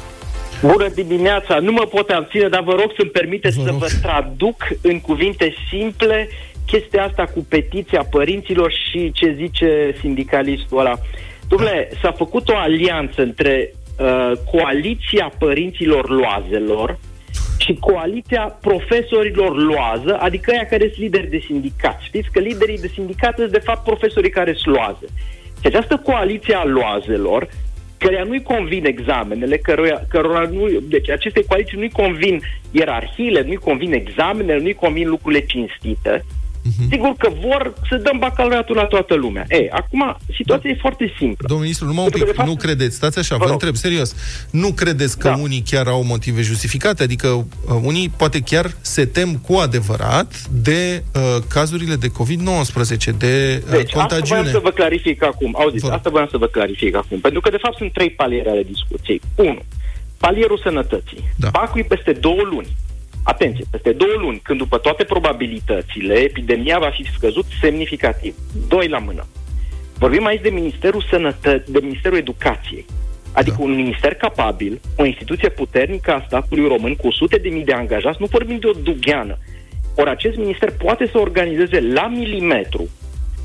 Bună 0.61 0.89
dimineața! 0.95 1.59
Nu 1.59 1.73
mă 1.73 1.87
pot 1.91 2.09
abține, 2.11 2.49
dar 2.49 2.63
vă 2.63 2.73
rog 2.73 2.93
să-mi 2.97 3.11
permiteți 3.11 3.57
vă 3.57 3.65
să 3.65 3.73
vă 3.73 3.89
traduc 4.03 4.57
în 4.81 5.01
cuvinte 5.01 5.55
simple 5.71 6.29
chestia 6.67 7.05
asta 7.05 7.25
cu 7.25 7.47
petiția 7.49 8.07
părinților 8.11 8.73
și 8.73 9.13
ce 9.13 9.35
zice 9.37 9.95
sindicalistul 10.01 10.79
ăla. 10.79 10.99
Dom'le, 11.47 12.01
s-a 12.03 12.13
făcut 12.13 12.49
o 12.49 12.57
alianță 12.57 13.23
între 13.23 13.73
uh, 13.99 14.33
coaliția 14.51 15.33
părinților 15.39 16.09
loazelor 16.09 16.99
și 17.59 17.75
coaliția 17.75 18.59
profesorilor 18.61 19.57
loază, 19.57 20.19
adică 20.19 20.51
aia 20.51 20.67
care 20.67 20.83
sunt 20.83 20.99
lideri 20.99 21.31
de 21.31 21.43
sindicat. 21.47 22.01
Știți 22.01 22.31
că 22.31 22.41
liderii 22.41 22.79
de 22.79 22.91
sindicat 22.95 23.37
sunt 23.37 23.51
de 23.51 23.59
fapt 23.59 23.85
profesorii 23.85 24.31
care 24.31 24.53
sunt 24.53 24.75
loază. 24.75 25.07
Și 25.61 25.67
această 25.67 25.97
coaliție 25.97 26.55
a 26.55 26.65
loazelor 26.65 27.49
căreia 27.99 28.23
nu-i 28.23 28.43
convin 28.43 28.87
examenele, 28.87 29.57
căruia, 29.57 30.07
cărora 30.09 30.49
nu, 30.53 30.69
deci 30.81 31.11
aceste 31.11 31.45
coaliții 31.45 31.79
nu-i 31.79 31.91
convin 31.91 32.43
ierarhiile, 32.71 33.43
nu-i 33.43 33.57
convin 33.57 33.93
examenele, 33.93 34.61
nu-i 34.61 34.75
convin 34.75 35.09
lucrurile 35.09 35.45
cinstite, 35.45 36.25
Uh-huh. 36.67 36.89
Sigur 36.91 37.15
că 37.19 37.33
vor 37.41 37.75
să 37.89 37.97
dăm 37.97 38.19
bacalaureatul 38.19 38.77
la 38.77 38.85
toată 38.85 39.15
lumea. 39.15 39.45
Ei, 39.49 39.69
acum, 39.71 40.17
situația 40.37 40.71
da. 40.71 40.77
e 40.77 40.81
foarte 40.81 41.13
simplă. 41.19 41.45
Domnul 41.49 41.65
ministru, 41.65 41.87
numai 41.87 42.05
un 42.05 42.11
pic, 42.11 42.35
fapt... 42.35 42.49
nu 42.49 42.57
credeți, 42.57 42.97
stați 42.97 43.19
așa, 43.19 43.37
vă, 43.37 43.45
vă 43.45 43.53
întreb, 43.53 43.75
serios, 43.75 44.15
nu 44.51 44.73
credeți 44.73 45.19
că 45.19 45.29
da. 45.29 45.37
unii 45.37 45.63
chiar 45.71 45.87
au 45.87 46.05
motive 46.05 46.43
justificate? 46.43 47.03
Adică 47.03 47.29
uh, 47.29 47.45
unii 47.83 48.09
poate 48.17 48.41
chiar 48.41 48.77
se 48.81 49.05
tem 49.05 49.37
cu 49.37 49.55
adevărat 49.55 50.47
de 50.51 51.03
uh, 51.15 51.43
cazurile 51.49 51.95
de 51.95 52.09
COVID-19, 52.09 53.17
de 53.19 53.63
uh, 53.65 53.71
deci, 53.71 53.93
contagiune. 53.93 54.41
Asta 54.41 54.41
vreau 54.41 54.45
să 54.45 54.59
vă 54.63 54.71
clarific 54.71 55.23
acum. 55.23 55.55
Auziți, 55.59 55.91
asta 55.91 56.11
vreau 56.11 56.29
să 56.31 56.37
vă 56.37 56.47
clarific 56.47 56.97
acum. 56.97 57.19
Pentru 57.21 57.41
că, 57.41 57.51
de 57.51 57.59
fapt, 57.61 57.77
sunt 57.77 57.93
trei 57.93 58.11
paliere 58.11 58.51
ale 58.51 58.63
discuției. 58.63 59.21
Unu, 59.35 59.63
palierul 60.19 60.61
sănătății. 60.63 61.33
Da. 61.37 61.49
Bacul 61.53 61.85
peste 61.89 62.13
două 62.13 62.43
luni. 62.51 62.77
Atenție, 63.27 63.65
peste 63.71 63.93
două 63.93 64.13
luni, 64.19 64.41
când 64.43 64.59
după 64.59 64.79
toate 64.79 65.05
probabilitățile, 65.05 66.15
epidemia 66.15 66.79
va 66.79 66.91
fi 66.91 67.11
scăzut 67.17 67.45
semnificativ. 67.61 68.35
Doi 68.69 68.89
la 68.89 68.99
mână. 68.99 69.27
Vorbim 69.99 70.27
aici 70.27 70.43
de 70.43 70.49
Ministerul 70.49 71.07
Sănătății, 71.11 71.73
de 71.73 71.79
Ministerul 71.83 72.19
Educației. 72.19 72.85
Adică 73.33 73.57
da. 73.59 73.65
un 73.65 73.75
minister 73.75 74.15
capabil, 74.15 74.81
o 74.97 75.05
instituție 75.05 75.49
puternică 75.49 76.13
a 76.13 76.25
statului 76.27 76.69
român 76.69 76.95
cu 76.95 77.11
sute 77.11 77.37
de 77.37 77.49
mii 77.49 77.65
de 77.65 77.73
angajați, 77.73 78.17
nu 78.21 78.27
vorbim 78.27 78.59
de 78.59 78.67
o 78.67 78.73
dugheană. 78.73 79.39
Ori 79.97 80.11
acest 80.11 80.37
minister 80.37 80.73
poate 80.73 81.07
să 81.13 81.19
organizeze 81.19 81.81
la 81.81 82.07
milimetru 82.09 82.89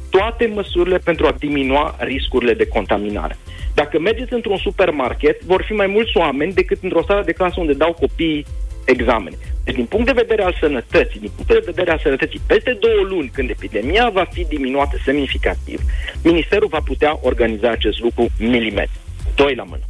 toate 0.09 0.51
măsurile 0.53 0.97
pentru 0.97 1.25
a 1.25 1.35
diminua 1.39 1.95
riscurile 1.99 2.53
de 2.53 2.67
contaminare. 2.67 3.37
Dacă 3.73 3.99
mergeți 3.99 4.33
într-un 4.33 4.57
supermarket, 4.57 5.43
vor 5.43 5.63
fi 5.63 5.73
mai 5.73 5.87
mulți 5.87 6.17
oameni 6.17 6.53
decât 6.53 6.83
într-o 6.83 7.03
sală 7.07 7.23
de 7.25 7.31
clasă 7.31 7.59
unde 7.59 7.73
dau 7.73 7.93
copiii 7.93 8.45
examene. 8.85 9.35
Deci, 9.63 9.75
din 9.75 9.85
punct 9.85 10.05
de 10.05 10.11
vedere 10.11 10.43
al 10.43 10.57
sănătății, 10.59 11.19
din 11.19 11.31
punct 11.35 11.51
de 11.51 11.61
vedere 11.65 11.91
al 11.91 11.99
sănătății, 11.99 12.41
peste 12.47 12.77
două 12.79 13.01
luni, 13.07 13.29
când 13.33 13.49
epidemia 13.49 14.09
va 14.09 14.23
fi 14.31 14.45
diminuată 14.45 14.97
semnificativ, 15.05 15.81
Ministerul 16.23 16.67
va 16.67 16.79
putea 16.85 17.19
organiza 17.21 17.69
acest 17.69 17.99
lucru 17.99 18.27
milimetri. 18.39 18.99
Doi 19.35 19.55
la 19.55 19.63
mână. 19.63 19.83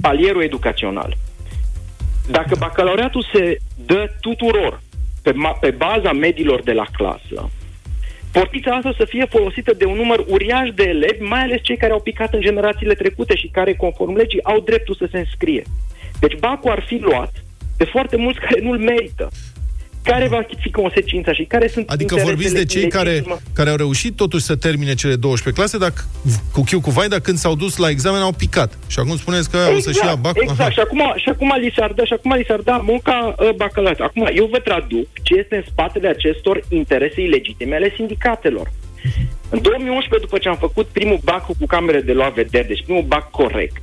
Palierul 0.00 0.42
educațional. 0.42 1.16
Dacă 2.30 2.56
bacalaureatul 2.58 3.26
se 3.32 3.56
dă 3.86 4.10
tuturor 4.20 4.80
pe, 5.22 5.32
ma- 5.32 5.58
pe 5.60 5.70
baza 5.70 6.12
mediilor 6.12 6.62
de 6.62 6.72
la 6.72 6.84
clasă, 6.92 7.50
portița 8.32 8.70
asta 8.74 8.94
să 8.96 9.04
fie 9.04 9.24
folosită 9.24 9.72
de 9.72 9.84
un 9.84 9.96
număr 9.96 10.24
uriaș 10.28 10.68
de 10.74 10.82
elevi, 10.82 11.22
mai 11.22 11.40
ales 11.40 11.60
cei 11.62 11.76
care 11.76 11.92
au 11.92 12.00
picat 12.00 12.34
în 12.34 12.40
generațiile 12.40 12.94
trecute 12.94 13.36
și 13.36 13.48
care, 13.52 13.74
conform 13.74 14.16
legii, 14.16 14.44
au 14.44 14.60
dreptul 14.60 14.94
să 14.94 15.08
se 15.10 15.18
înscrie. 15.18 15.62
Deci 16.20 16.38
bacul 16.38 16.70
ar 16.70 16.84
fi 16.86 16.98
luat 16.98 17.32
de 17.80 17.86
foarte 17.94 18.16
mulți 18.16 18.38
care 18.38 18.60
nu-l 18.62 18.78
merită. 18.78 19.28
Care 20.02 20.28
va 20.28 20.40
fi 20.60 20.70
consecința 20.70 21.32
și 21.32 21.44
care 21.44 21.66
sunt 21.68 21.90
Adică 21.90 22.14
vorbiți 22.22 22.54
de 22.54 22.64
cei 22.64 22.88
care, 22.88 23.24
care 23.54 23.70
au 23.70 23.76
reușit 23.76 24.16
totuși 24.16 24.44
să 24.44 24.56
termine 24.56 24.94
cele 24.94 25.16
12 25.16 25.60
clase, 25.60 25.78
dar 25.78 25.92
cu 26.52 26.60
chiu 26.62 26.80
cu 26.80 26.90
vai, 26.90 27.08
dar 27.08 27.20
când 27.20 27.38
s-au 27.38 27.54
dus 27.54 27.76
la 27.76 27.88
examen 27.88 28.20
au 28.20 28.32
picat. 28.32 28.78
Și 28.86 28.98
acum 28.98 29.16
spuneți 29.16 29.50
că 29.50 29.56
exact, 29.56 29.76
o 29.76 29.80
să-și 29.80 29.98
ia 29.98 30.02
exact, 30.02 30.20
bac. 30.20 30.34
Exact, 30.36 30.60
Aha. 30.60 30.70
și 30.70 30.80
acum, 30.80 31.02
și 31.16 31.28
acum 31.28 31.54
li 31.60 31.72
s-ar 31.76 31.92
da, 31.92 32.04
și 32.04 32.12
acum 32.12 32.32
li 32.32 32.44
s-ar 32.48 32.60
da 32.70 32.76
munca 32.76 33.34
uh, 33.38 33.50
bacalaureat. 33.56 34.08
Acum, 34.08 34.28
eu 34.34 34.46
vă 34.52 34.58
traduc 34.58 35.06
ce 35.22 35.34
este 35.34 35.56
în 35.56 35.64
spatele 35.70 36.08
acestor 36.08 36.64
interese 36.68 37.20
ilegitime 37.20 37.74
ale 37.74 37.92
sindicatelor. 37.96 38.66
În 39.50 39.58
2011, 39.62 40.26
după 40.26 40.38
ce 40.38 40.48
am 40.48 40.56
făcut 40.56 40.86
primul 40.86 41.20
bac 41.24 41.46
cu 41.46 41.66
camere 41.66 42.00
de 42.00 42.12
luat 42.12 42.34
vedere, 42.34 42.66
deci 42.66 42.84
primul 42.84 43.02
bac 43.02 43.30
corect, 43.30 43.82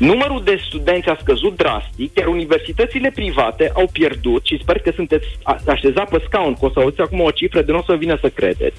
Numărul 0.00 0.44
de 0.44 0.60
studenți 0.66 1.08
a 1.08 1.18
scăzut 1.20 1.56
drastic, 1.56 2.16
iar 2.18 2.26
universitățile 2.26 3.10
private 3.10 3.70
au 3.74 3.88
pierdut, 3.92 4.44
și 4.44 4.58
sper 4.62 4.78
că 4.78 4.90
sunteți 4.94 5.26
așezat 5.66 6.08
pe 6.08 6.22
scaun, 6.26 6.54
că 6.54 6.64
o 6.64 6.70
să 6.70 6.78
auziți 6.78 7.00
acum 7.00 7.20
o 7.20 7.30
cifră 7.30 7.62
de 7.62 7.72
nu 7.72 7.78
o 7.78 7.82
să 7.82 7.94
vină 7.94 8.18
să 8.20 8.28
credeți. 8.28 8.76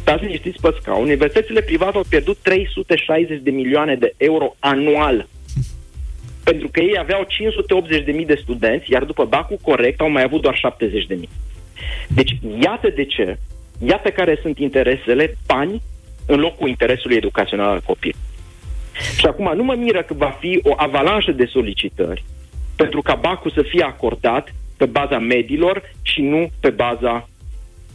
Stați 0.00 0.22
liniștiți 0.22 0.60
pe 0.60 0.76
scaun. 0.80 1.02
Universitățile 1.02 1.60
private 1.60 1.96
au 1.96 2.04
pierdut 2.08 2.38
360 2.42 3.40
de 3.42 3.50
milioane 3.50 3.94
de 3.94 4.14
euro 4.16 4.54
anual. 4.58 5.26
Pentru 6.48 6.68
că 6.72 6.80
ei 6.80 6.98
aveau 6.98 7.26
580.000 8.20 8.26
de 8.26 8.38
studenți, 8.42 8.92
iar 8.92 9.04
după 9.04 9.24
bacul 9.24 9.58
corect 9.62 10.00
au 10.00 10.10
mai 10.10 10.22
avut 10.22 10.40
doar 10.40 10.60
70.000. 11.10 11.16
Deci, 12.08 12.38
iată 12.62 12.88
de 12.94 13.04
ce, 13.04 13.38
iată 13.86 14.10
care 14.10 14.38
sunt 14.42 14.58
interesele, 14.58 15.36
bani 15.46 15.82
în 16.26 16.40
locul 16.40 16.68
interesului 16.68 17.16
educațional 17.16 17.68
al 17.68 17.80
copilului. 17.80 18.28
Și 19.18 19.26
acum 19.26 19.52
nu 19.56 19.62
mă 19.62 19.74
miră 19.74 20.02
că 20.02 20.14
va 20.14 20.36
fi 20.40 20.60
o 20.62 20.74
avalanșă 20.76 21.30
de 21.32 21.44
solicitări 21.44 22.24
pentru 22.76 23.02
ca 23.02 23.14
bacul 23.14 23.50
să 23.50 23.62
fie 23.62 23.82
acordat 23.82 24.54
pe 24.76 24.86
baza 24.86 25.18
medilor 25.18 25.82
și 26.02 26.20
nu 26.20 26.50
pe 26.60 26.70
baza 26.70 27.28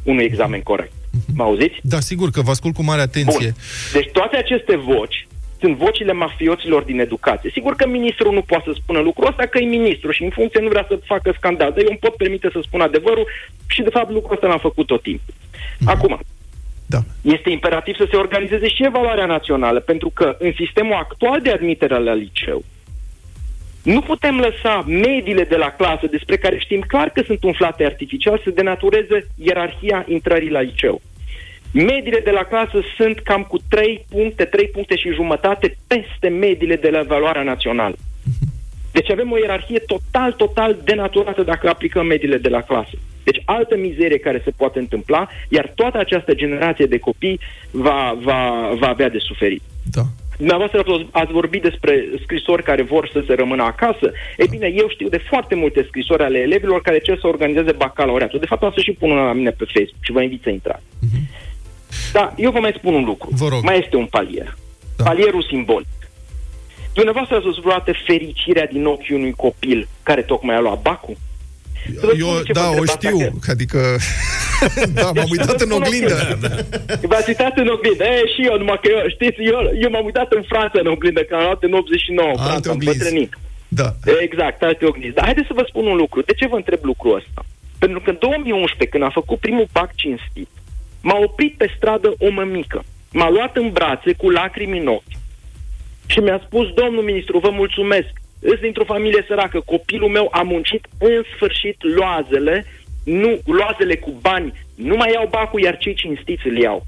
unui 0.03 0.23
examen 0.23 0.61
corect. 0.61 0.91
Mă 1.35 1.43
auziți? 1.43 1.75
Da, 1.81 1.99
sigur 1.99 2.29
că 2.29 2.41
vă 2.41 2.49
ascult 2.49 2.73
cu 2.75 2.83
mare 2.83 3.01
atenție. 3.01 3.53
Bun. 3.53 3.61
Deci 3.93 4.09
toate 4.11 4.37
aceste 4.37 4.75
voci 4.75 5.27
sunt 5.59 5.77
vocile 5.77 6.13
mafioților 6.13 6.83
din 6.83 6.99
educație. 6.99 7.49
Sigur 7.53 7.75
că 7.75 7.87
ministrul 7.87 8.33
nu 8.33 8.41
poate 8.41 8.63
să 8.65 8.79
spună 8.81 8.99
lucrul 8.99 9.27
ăsta, 9.27 9.45
că 9.45 9.57
e 9.57 9.65
ministru 9.65 10.11
și 10.11 10.23
în 10.23 10.29
funcție 10.29 10.61
nu 10.61 10.67
vrea 10.67 10.85
să 10.87 10.99
facă 11.05 11.33
scandal, 11.37 11.69
dar 11.71 11.81
eu 11.81 11.89
îmi 11.89 12.03
pot 12.05 12.15
permite 12.15 12.49
să 12.51 12.59
spun 12.61 12.81
adevărul 12.81 13.27
și 13.67 13.81
de 13.81 13.89
fapt 13.89 14.11
lucrul 14.11 14.33
ăsta 14.33 14.47
l-am 14.47 14.59
făcut 14.69 14.85
tot 14.85 15.01
timpul. 15.01 15.33
Mm-hmm. 15.33 15.93
Acum, 15.93 16.19
da. 16.85 16.99
Este 17.21 17.49
imperativ 17.49 17.95
să 17.95 18.07
se 18.09 18.15
organizeze 18.15 18.67
și 18.67 18.85
evaluarea 18.85 19.25
națională, 19.25 19.79
pentru 19.79 20.09
că 20.09 20.35
în 20.39 20.51
sistemul 20.55 20.93
actual 20.93 21.41
de 21.41 21.51
admitere 21.51 21.99
la 21.99 22.13
liceu, 22.13 22.63
nu 23.83 24.01
putem 24.01 24.39
lăsa 24.39 24.83
mediile 24.87 25.43
de 25.43 25.55
la 25.55 25.69
clasă, 25.69 26.07
despre 26.07 26.37
care 26.37 26.57
știm 26.59 26.81
clar 26.87 27.09
că 27.09 27.21
sunt 27.25 27.43
umflate 27.43 27.85
artificial, 27.85 28.41
să 28.43 28.49
denatureze 28.49 29.27
ierarhia 29.35 30.05
intrării 30.07 30.49
la 30.49 30.61
liceu. 30.61 31.01
Mediile 31.71 32.19
de 32.19 32.31
la 32.31 32.43
clasă 32.43 32.79
sunt 32.97 33.19
cam 33.19 33.43
cu 33.43 33.57
3 33.69 34.05
puncte, 34.09 34.45
3 34.45 34.67
puncte 34.67 34.95
și 34.95 35.13
jumătate 35.13 35.77
peste 35.87 36.27
mediile 36.27 36.75
de 36.75 36.89
la 36.89 36.99
evaluarea 36.99 37.43
națională. 37.43 37.95
Deci 38.97 39.11
avem 39.11 39.31
o 39.31 39.37
ierarhie 39.37 39.79
total, 39.79 40.31
total 40.31 40.77
denaturată 40.83 41.41
dacă 41.43 41.69
aplicăm 41.69 42.05
mediile 42.05 42.37
de 42.37 42.49
la 42.49 42.61
clasă. 42.61 42.95
Deci 43.23 43.41
altă 43.45 43.77
mizerie 43.77 44.17
care 44.17 44.41
se 44.43 44.51
poate 44.57 44.79
întâmpla, 44.79 45.27
iar 45.49 45.71
toată 45.75 45.97
această 45.97 46.33
generație 46.33 46.85
de 46.85 46.97
copii 46.97 47.39
va, 47.71 48.17
va, 48.21 48.41
va 48.79 48.87
avea 48.87 49.09
de 49.09 49.17
suferit. 49.17 49.61
Da. 49.91 50.01
Dumneavoastră 50.37 50.83
ați 51.11 51.31
vorbit 51.31 51.61
despre 51.61 52.05
scrisori 52.23 52.63
care 52.63 52.81
vor 52.81 53.09
să 53.13 53.23
se 53.27 53.33
rămână 53.33 53.63
acasă. 53.63 54.11
Ei 54.37 54.47
bine, 54.49 54.73
eu 54.75 54.87
știu 54.89 55.09
de 55.09 55.21
foarte 55.29 55.55
multe 55.55 55.85
scrisori 55.87 56.23
ale 56.23 56.37
elevilor 56.37 56.81
care 56.81 56.99
cer 56.99 57.17
să 57.19 57.27
organizeze 57.27 57.71
bacalaureatul. 57.71 58.39
De 58.39 58.45
fapt, 58.45 58.63
am 58.63 58.71
să 58.75 58.81
și 58.81 58.91
pun 58.91 59.11
una 59.11 59.25
la 59.25 59.33
mine 59.33 59.49
pe 59.49 59.65
Facebook 59.73 60.03
și 60.03 60.11
vă 60.11 60.21
invit 60.21 60.41
să 60.43 60.49
intrați. 60.49 60.83
Uh-huh. 60.83 61.23
Da, 62.13 62.33
eu 62.37 62.51
vă 62.51 62.59
mai 62.59 62.73
spun 62.77 62.93
un 62.93 63.03
lucru. 63.03 63.29
Vă 63.31 63.47
rog. 63.47 63.63
Mai 63.63 63.79
este 63.83 63.95
un 63.95 64.05
palier. 64.05 64.55
Da. 64.97 65.03
Palierul 65.03 65.43
simbolic. 65.49 65.87
Dumneavoastră 66.97 67.35
ați 67.35 67.45
văzut 67.45 67.63
vreodată 67.63 67.91
fericirea 68.07 68.67
din 68.75 68.85
ochiul 68.85 69.15
unui 69.15 69.35
copil 69.45 69.87
care 70.03 70.21
tocmai 70.21 70.55
a 70.55 70.59
luat 70.59 70.81
bacul? 70.81 71.17
Eu, 72.19 72.41
da, 72.59 72.69
o 72.69 72.85
știu, 72.85 73.17
că... 73.43 73.51
adică... 73.51 73.79
da, 74.99 75.11
m-am 75.15 75.29
uitat 75.35 75.61
în 75.61 75.71
oglindă. 75.71 76.37
Da, 76.41 76.47
da. 76.47 76.55
V-ați 77.11 77.29
uitat 77.29 77.57
în 77.57 77.67
oglindă. 77.67 78.03
E, 78.03 78.27
și 78.33 78.41
eu, 78.49 78.57
numai 78.57 78.79
că 78.81 78.87
eu, 78.91 79.09
știți, 79.15 79.39
eu, 79.51 79.59
eu 79.83 79.89
m-am 79.89 80.05
uitat 80.05 80.31
în 80.31 80.43
Franța 80.51 80.79
în 80.79 80.87
oglindă, 80.87 81.21
că 81.21 81.35
am 81.35 81.43
luat 81.43 81.63
în 81.63 81.73
89, 81.73 82.29
în 82.29 82.43
Franța, 82.45 82.71
am 82.71 82.77
bătrânit. 82.83 83.33
Da. 83.67 83.87
Exact, 84.27 84.63
alte 84.63 84.85
oglinzi. 84.85 85.15
Dar 85.15 85.23
haideți 85.23 85.47
să 85.47 85.53
vă 85.59 85.63
spun 85.67 85.85
un 85.85 85.97
lucru. 86.03 86.21
De 86.21 86.33
ce 86.33 86.47
vă 86.47 86.55
întreb 86.55 86.81
lucrul 86.83 87.15
ăsta? 87.15 87.41
Pentru 87.77 87.99
că 88.01 88.09
în 88.09 88.17
2011, 88.19 88.89
când 88.89 89.03
am 89.03 89.13
făcut 89.19 89.39
primul 89.39 89.67
pac 89.71 89.89
cinstit, 89.95 90.49
m-a 91.01 91.17
oprit 91.27 91.53
pe 91.57 91.73
stradă 91.75 92.13
o 92.25 92.29
mămică. 92.29 92.83
M-a 93.11 93.29
luat 93.29 93.55
în 93.55 93.69
brațe 93.71 94.11
cu 94.13 94.29
lacrimi 94.29 94.79
în 94.79 94.87
ochi 94.87 95.15
și 96.05 96.19
mi-a 96.19 96.41
spus, 96.45 96.67
domnul 96.73 97.03
ministru, 97.03 97.39
vă 97.39 97.49
mulțumesc, 97.49 98.09
îs 98.39 98.59
dintr-o 98.59 98.83
familie 98.83 99.25
săracă, 99.27 99.59
copilul 99.65 100.09
meu 100.09 100.27
a 100.31 100.41
muncit 100.41 100.85
în 100.99 101.23
sfârșit 101.35 101.77
loazele, 101.95 102.65
nu, 103.03 103.39
loazele 103.45 103.95
cu 103.95 104.11
bani, 104.21 104.53
nu 104.75 104.95
mai 104.95 105.11
iau 105.13 105.27
bacul, 105.29 105.61
iar 105.61 105.77
cei 105.77 105.93
cinstiți 105.93 106.47
îl 106.47 106.57
iau. 106.57 106.85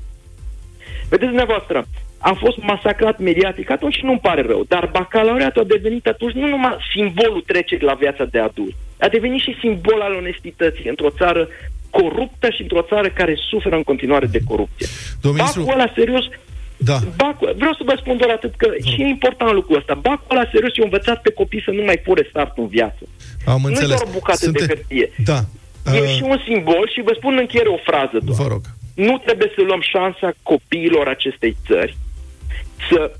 Vedeți 1.09 1.28
dumneavoastră, 1.28 1.86
am 2.20 2.36
fost 2.36 2.57
masacrat 2.57 3.20
mediatic, 3.20 3.70
atunci 3.70 4.01
nu-mi 4.01 4.20
pare 4.20 4.41
rău, 4.41 4.63
dar 4.68 4.89
bacalaureatul 4.91 5.61
a 5.61 5.65
devenit 5.65 6.07
atunci 6.07 6.34
nu 6.34 6.47
numai 6.47 6.78
simbolul 6.93 7.43
trecerii 7.45 7.86
la 7.86 7.93
viața 7.93 8.26
de 8.26 8.39
adult, 8.39 8.76
a 8.99 9.07
devenit 9.07 9.41
și 9.41 9.57
simbol 9.59 10.01
al 10.01 10.13
onestității 10.13 10.89
într-o 10.89 11.09
țară 11.09 11.47
coruptă 11.89 12.49
și 12.49 12.61
într-o 12.61 12.82
țară 12.82 13.09
care 13.09 13.38
suferă 13.49 13.76
în 13.76 13.84
continuare 13.84 14.26
de 14.26 14.39
corupție. 14.47 14.88
Domnul 15.22 15.45
Bacul 15.45 15.74
ăla 15.74 15.91
serios 15.95 16.26
da. 16.78 16.99
Bacul, 17.15 17.53
vreau 17.57 17.73
să 17.73 17.84
vă 17.86 17.95
spun 17.99 18.17
doar 18.17 18.30
atât 18.30 18.55
că 18.55 18.67
și 18.86 19.01
e 19.01 19.07
important 19.07 19.51
lucrul 19.51 19.78
ăsta. 19.78 19.93
Bacul 19.93 20.38
ăla 20.38 20.49
serios 20.51 20.73
și 20.73 20.82
învățat 20.82 21.21
pe 21.21 21.32
copii 21.32 21.63
să 21.63 21.71
nu 21.71 21.84
mai 21.84 22.01
fure 22.03 22.28
start 22.30 22.57
în 22.57 22.67
viață. 22.67 23.03
Am 23.45 23.61
nu 23.61 23.67
înțeles. 23.67 23.89
e 23.89 23.93
doar 23.93 24.07
o 24.07 24.11
bucată 24.11 24.38
Sunte... 24.38 24.65
de 24.65 24.73
hârtie. 24.73 25.11
Da. 25.23 25.39
E 25.95 25.99
uh... 25.99 26.15
și 26.15 26.23
un 26.23 26.39
simbol 26.47 26.89
și 26.93 27.01
vă 27.01 27.13
spun 27.15 27.34
în 27.34 27.39
încheiere 27.39 27.69
o 27.69 27.80
frază 27.84 28.17
doar. 28.23 28.38
Vă 28.41 28.47
rog. 28.47 28.61
Nu 28.93 29.17
trebuie 29.25 29.51
să 29.55 29.61
luăm 29.61 29.82
șansa 29.82 30.34
copiilor 30.43 31.07
acestei 31.07 31.57
țări 31.67 31.97
să 32.89 33.11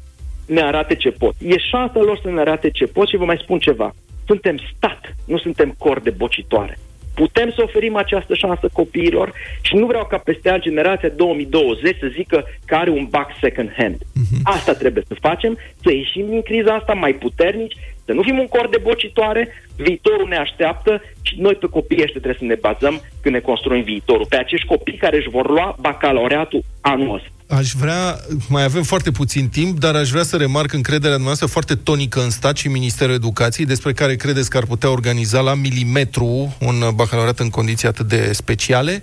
ne 0.46 0.62
arate 0.62 0.96
ce 0.96 1.10
pot. 1.10 1.36
E 1.40 1.58
șansa 1.58 2.00
lor 2.00 2.20
să 2.24 2.30
ne 2.30 2.40
arate 2.40 2.70
ce 2.70 2.86
pot 2.86 3.08
și 3.08 3.18
vă 3.18 3.26
mai 3.26 3.40
spun 3.44 3.60
ceva. 3.60 3.96
Suntem 4.26 4.58
stat, 4.76 5.16
nu 5.26 5.38
suntem 5.38 5.76
cor 5.78 6.00
de 6.00 6.10
bocitoare. 6.10 6.78
Putem 7.22 7.52
să 7.56 7.62
oferim 7.64 7.96
această 7.96 8.34
șansă 8.34 8.70
copiilor 8.74 9.34
și 9.62 9.76
nu 9.76 9.86
vreau 9.86 10.06
ca 10.06 10.18
peste 10.18 10.50
an 10.50 10.62
generația 10.62 11.10
2020 11.10 11.98
să 12.00 12.08
zică 12.16 12.44
că 12.66 12.76
are 12.76 12.90
un 12.90 13.06
bac 13.10 13.30
second 13.42 13.70
hand. 13.78 13.96
Uh-huh. 13.96 14.42
Asta 14.44 14.74
trebuie 14.74 15.04
să 15.08 15.16
facem, 15.20 15.58
să 15.84 15.92
ieșim 15.92 16.26
din 16.30 16.42
criza 16.42 16.74
asta 16.74 16.94
mai 16.94 17.14
puternici, 17.14 17.78
să 18.06 18.12
nu 18.12 18.22
fim 18.22 18.38
un 18.38 18.48
cor 18.48 18.68
de 18.70 18.80
bocitoare, 18.84 19.48
viitorul 19.76 20.28
ne 20.28 20.38
așteaptă 20.38 21.02
și 21.22 21.36
noi 21.38 21.56
pe 21.56 21.68
copiii 21.68 22.04
ăștia 22.04 22.22
trebuie 22.22 22.44
să 22.44 22.54
ne 22.54 22.62
bazăm 22.68 23.02
când 23.22 23.36
ne 23.36 23.42
construim 23.42 23.84
viitorul. 23.84 24.26
Pe 24.30 24.38
acești 24.38 24.68
copii 24.68 25.04
care 25.06 25.18
își 25.18 25.30
vor 25.30 25.50
lua 25.50 25.76
bacalaureatul 25.80 26.64
anul 26.82 27.16
ăsta. 27.16 27.37
Aș 27.50 27.72
vrea, 27.72 28.16
mai 28.50 28.64
avem 28.64 28.84
foarte 28.84 29.12
puțin 29.12 29.50
timp, 29.50 29.80
dar 29.80 29.96
aș 29.96 30.10
vrea 30.10 30.24
să 30.24 30.38
remarc 30.38 30.74
încrederea 30.74 31.18
noastră 31.18 31.48
foarte 31.48 31.76
tonică 31.76 32.20
în 32.22 32.30
stat 32.30 32.58
și 32.58 32.68
Ministerul 32.68 33.14
Educației, 33.14 33.66
despre 33.66 33.94
care 33.94 34.16
credeți 34.16 34.50
că 34.50 34.58
ar 34.58 34.66
putea 34.66 34.90
organiza 34.90 35.40
la 35.40 35.54
milimetru 35.54 36.56
un 36.60 36.84
bacalaureat 36.96 37.40
în 37.40 37.50
condiții 37.50 37.88
atât 37.88 38.08
de 38.08 38.32
speciale. 38.34 39.02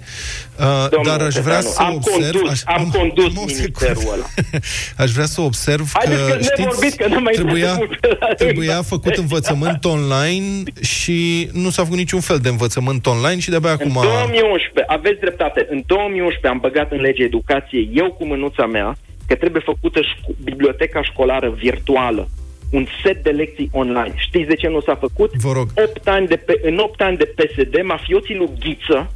Uh, 0.59 0.87
Domnule 0.91 1.17
dar 1.17 1.27
aș 1.27 1.35
vrea 1.35 1.59
Petreanu, 1.59 1.69
să 1.69 1.83
am 1.83 1.95
observ... 1.95 2.35
condus, 2.35 2.51
aș, 2.51 2.61
am 2.77 2.91
condus 2.99 3.35
ministerul 3.47 4.13
ăla. 4.13 4.25
aș 5.05 5.11
vrea 5.11 5.27
să 5.27 5.41
observ 5.41 5.91
Haideți 5.93 6.21
că, 6.21 6.29
că 6.29 6.37
ne 6.37 6.43
știți, 6.43 6.69
vorbiți, 6.69 6.97
că 6.97 7.09
nu 7.09 7.21
mai 7.21 7.33
trebuia, 7.33 7.75
trebuie 7.75 8.37
trebuia 8.37 8.83
făcut 8.83 9.17
învățământ 9.17 9.85
online 9.85 10.63
și 10.81 11.49
nu 11.53 11.71
s-a 11.71 11.83
făcut 11.83 11.99
niciun 11.99 12.21
fel 12.21 12.39
de 12.39 12.49
învățământ 12.49 13.07
online 13.07 13.41
și 13.41 13.51
de-abia 13.51 13.71
acum... 13.71 13.97
În 13.97 14.03
2011, 14.03 14.85
aveți 14.87 15.21
dreptate, 15.21 15.67
în 15.71 15.83
2011 15.87 16.49
am 16.49 16.59
băgat 16.59 16.93
în 16.93 17.01
legea 17.01 17.23
educației, 17.23 17.91
eu 17.95 18.13
cu 18.13 18.25
mânuța 18.35 18.67
mea, 18.67 18.97
că 19.27 19.35
trebuie 19.35 19.63
făcută 19.73 20.01
șco- 20.01 20.37
biblioteca 20.43 21.03
școlară 21.03 21.51
virtuală, 21.51 22.29
un 22.71 22.87
set 23.03 23.23
de 23.23 23.31
lecții 23.31 23.71
online. 23.73 24.15
Știți 24.17 24.49
de 24.49 24.55
ce 24.55 24.69
nu 24.69 24.81
s-a 24.81 24.97
făcut? 24.97 25.31
Vă 25.35 25.53
rog. 25.53 25.69
8 25.89 26.09
ani 26.09 26.27
de 26.27 26.37
pe, 26.37 26.61
în 26.63 26.79
8 26.79 27.01
ani 27.01 27.17
de 27.17 27.25
PSD, 27.25 27.75
mafioții 27.83 28.37
lui 28.37 28.51
Ghiță, 28.59 29.13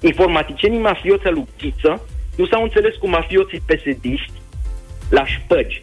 informaticienii 0.00 0.78
mafioții 0.78 1.30
lui 1.30 1.46
Ghiță, 1.58 1.92
nu 2.36 2.46
s-au 2.46 2.62
înțeles 2.62 2.94
cu 2.94 3.08
mafioții 3.08 3.62
psd 3.66 4.04
la 5.08 5.26
șpăgi. 5.26 5.82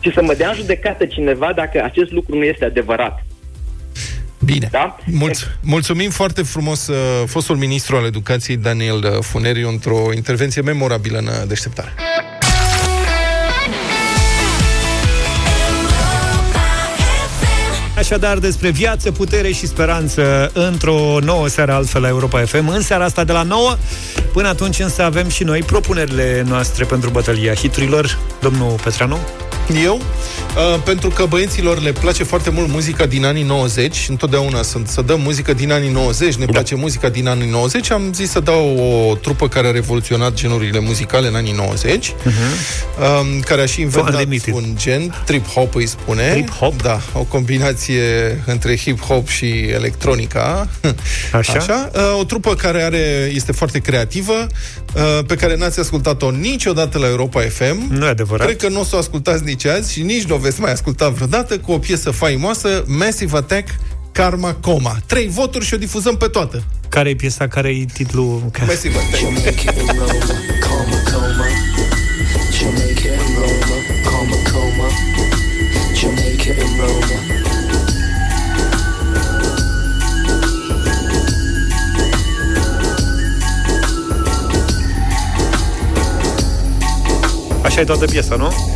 Și 0.00 0.12
să 0.12 0.22
mă 0.22 0.34
dea 0.34 0.48
în 0.48 0.54
judecată 0.54 1.06
cineva 1.06 1.52
dacă 1.52 1.82
acest 1.82 2.10
lucru 2.12 2.36
nu 2.36 2.44
este 2.44 2.64
adevărat. 2.64 3.24
Bine. 4.44 4.68
Da? 4.70 4.96
Mulț- 5.04 5.58
mulțumim 5.60 6.10
foarte 6.10 6.42
frumos 6.42 6.86
uh, 6.86 6.96
fostul 7.26 7.56
ministru 7.56 7.96
al 7.96 8.04
educației 8.04 8.56
Daniel 8.56 8.96
uh, 8.96 9.18
Funeriu 9.20 9.68
într-o 9.68 10.12
intervenție 10.14 10.62
memorabilă 10.62 11.18
în 11.18 11.26
uh, 11.26 11.32
deșteptare. 11.46 11.92
Așadar, 17.96 18.38
despre 18.38 18.70
viață, 18.70 19.12
putere 19.12 19.52
și 19.52 19.66
speranță 19.66 20.50
într-o 20.54 21.18
nouă 21.20 21.48
seară 21.48 21.72
altfel 21.72 22.00
la 22.00 22.08
Europa 22.08 22.40
FM. 22.40 22.68
În 22.68 22.80
seara 22.80 23.04
asta 23.04 23.24
de 23.24 23.32
la 23.32 23.42
9, 23.42 23.76
până 24.32 24.48
atunci 24.48 24.78
însă 24.78 25.02
avem 25.02 25.28
și 25.28 25.44
noi 25.44 25.60
propunerile 25.60 26.44
noastre 26.46 26.84
pentru 26.84 27.10
bătălia 27.10 27.54
hiturilor. 27.54 28.18
Domnul 28.40 28.74
Petranu? 28.84 29.18
Eu, 29.74 29.94
uh, 29.94 30.82
pentru 30.84 31.08
că 31.08 31.24
băieților 31.24 31.80
le 31.80 31.92
place 31.92 32.24
foarte 32.24 32.50
mult 32.50 32.68
muzica 32.68 33.06
din 33.06 33.24
anii 33.24 33.42
90, 33.42 34.06
întotdeauna 34.08 34.62
sunt 34.62 34.88
să 34.88 35.02
dăm 35.02 35.20
muzică 35.20 35.52
din 35.52 35.72
anii 35.72 35.90
90, 35.90 36.34
ne 36.34 36.44
place 36.44 36.74
muzica 36.74 37.08
din 37.08 37.28
anii 37.28 37.50
90, 37.50 37.90
am 37.90 38.12
zis 38.12 38.30
să 38.30 38.40
dau 38.40 38.76
o 39.10 39.14
trupă 39.14 39.48
care 39.48 39.66
a 39.66 39.70
revoluționat 39.70 40.34
genurile 40.34 40.78
muzicale 40.78 41.28
în 41.28 41.34
anii 41.34 41.52
90, 41.52 42.08
uh-huh. 42.08 43.20
um, 43.20 43.40
care 43.40 43.62
a 43.62 43.66
și 43.66 43.80
inventat 43.80 44.12
Unlimited. 44.12 44.54
un 44.54 44.64
gen, 44.76 45.24
trip-hop 45.24 45.72
îi 45.72 45.86
spune. 45.86 46.44
Trip-hop? 46.44 46.82
Da, 46.82 47.00
o 47.12 47.22
combinație 47.22 48.02
între 48.46 48.76
hip-hop 48.76 49.26
și 49.26 49.46
electronica. 49.48 50.68
Așa? 51.32 51.52
Așa? 51.52 51.90
Uh, 51.94 52.18
o 52.20 52.24
trupă 52.24 52.54
care 52.54 52.82
are, 52.82 53.30
este 53.34 53.52
foarte 53.52 53.78
creativă, 53.78 54.46
uh, 54.94 55.24
pe 55.26 55.34
care 55.34 55.56
n-ați 55.56 55.80
ascultat-o 55.80 56.30
niciodată 56.30 56.98
la 56.98 57.06
Europa 57.06 57.40
FM. 57.40 57.86
Nu 57.90 58.04
e 58.04 58.08
adevărat. 58.08 58.46
Cred 58.46 58.58
că 58.58 58.68
nu 58.68 58.80
o 58.80 58.84
să 58.84 58.94
o 58.94 58.98
ascultați 58.98 59.44
nici 59.44 59.61
azi 59.68 59.92
și 59.92 60.02
nici 60.02 60.22
nu 60.22 60.34
o 60.34 60.38
veți 60.38 60.60
mai 60.60 60.72
asculta 60.72 61.08
vreodată 61.08 61.58
cu 61.58 61.72
o 61.72 61.78
piesă 61.78 62.10
faimoasă, 62.10 62.84
Massive 62.86 63.36
Attack, 63.36 63.68
Karma 64.12 64.54
Coma. 64.54 64.98
Trei 65.06 65.28
voturi 65.28 65.64
și 65.64 65.74
o 65.74 65.76
difuzăm 65.76 66.16
pe 66.16 66.26
toată. 66.26 66.62
Care 66.88 67.08
e 67.08 67.14
piesa, 67.14 67.48
care 67.48 67.68
e 67.68 67.84
titlul? 67.92 68.50
Massive 68.66 68.98
Attack. 68.98 69.22
Așa 87.62 87.80
e 87.80 87.84
toată 87.84 88.04
piesa, 88.04 88.36
nu? 88.36 88.71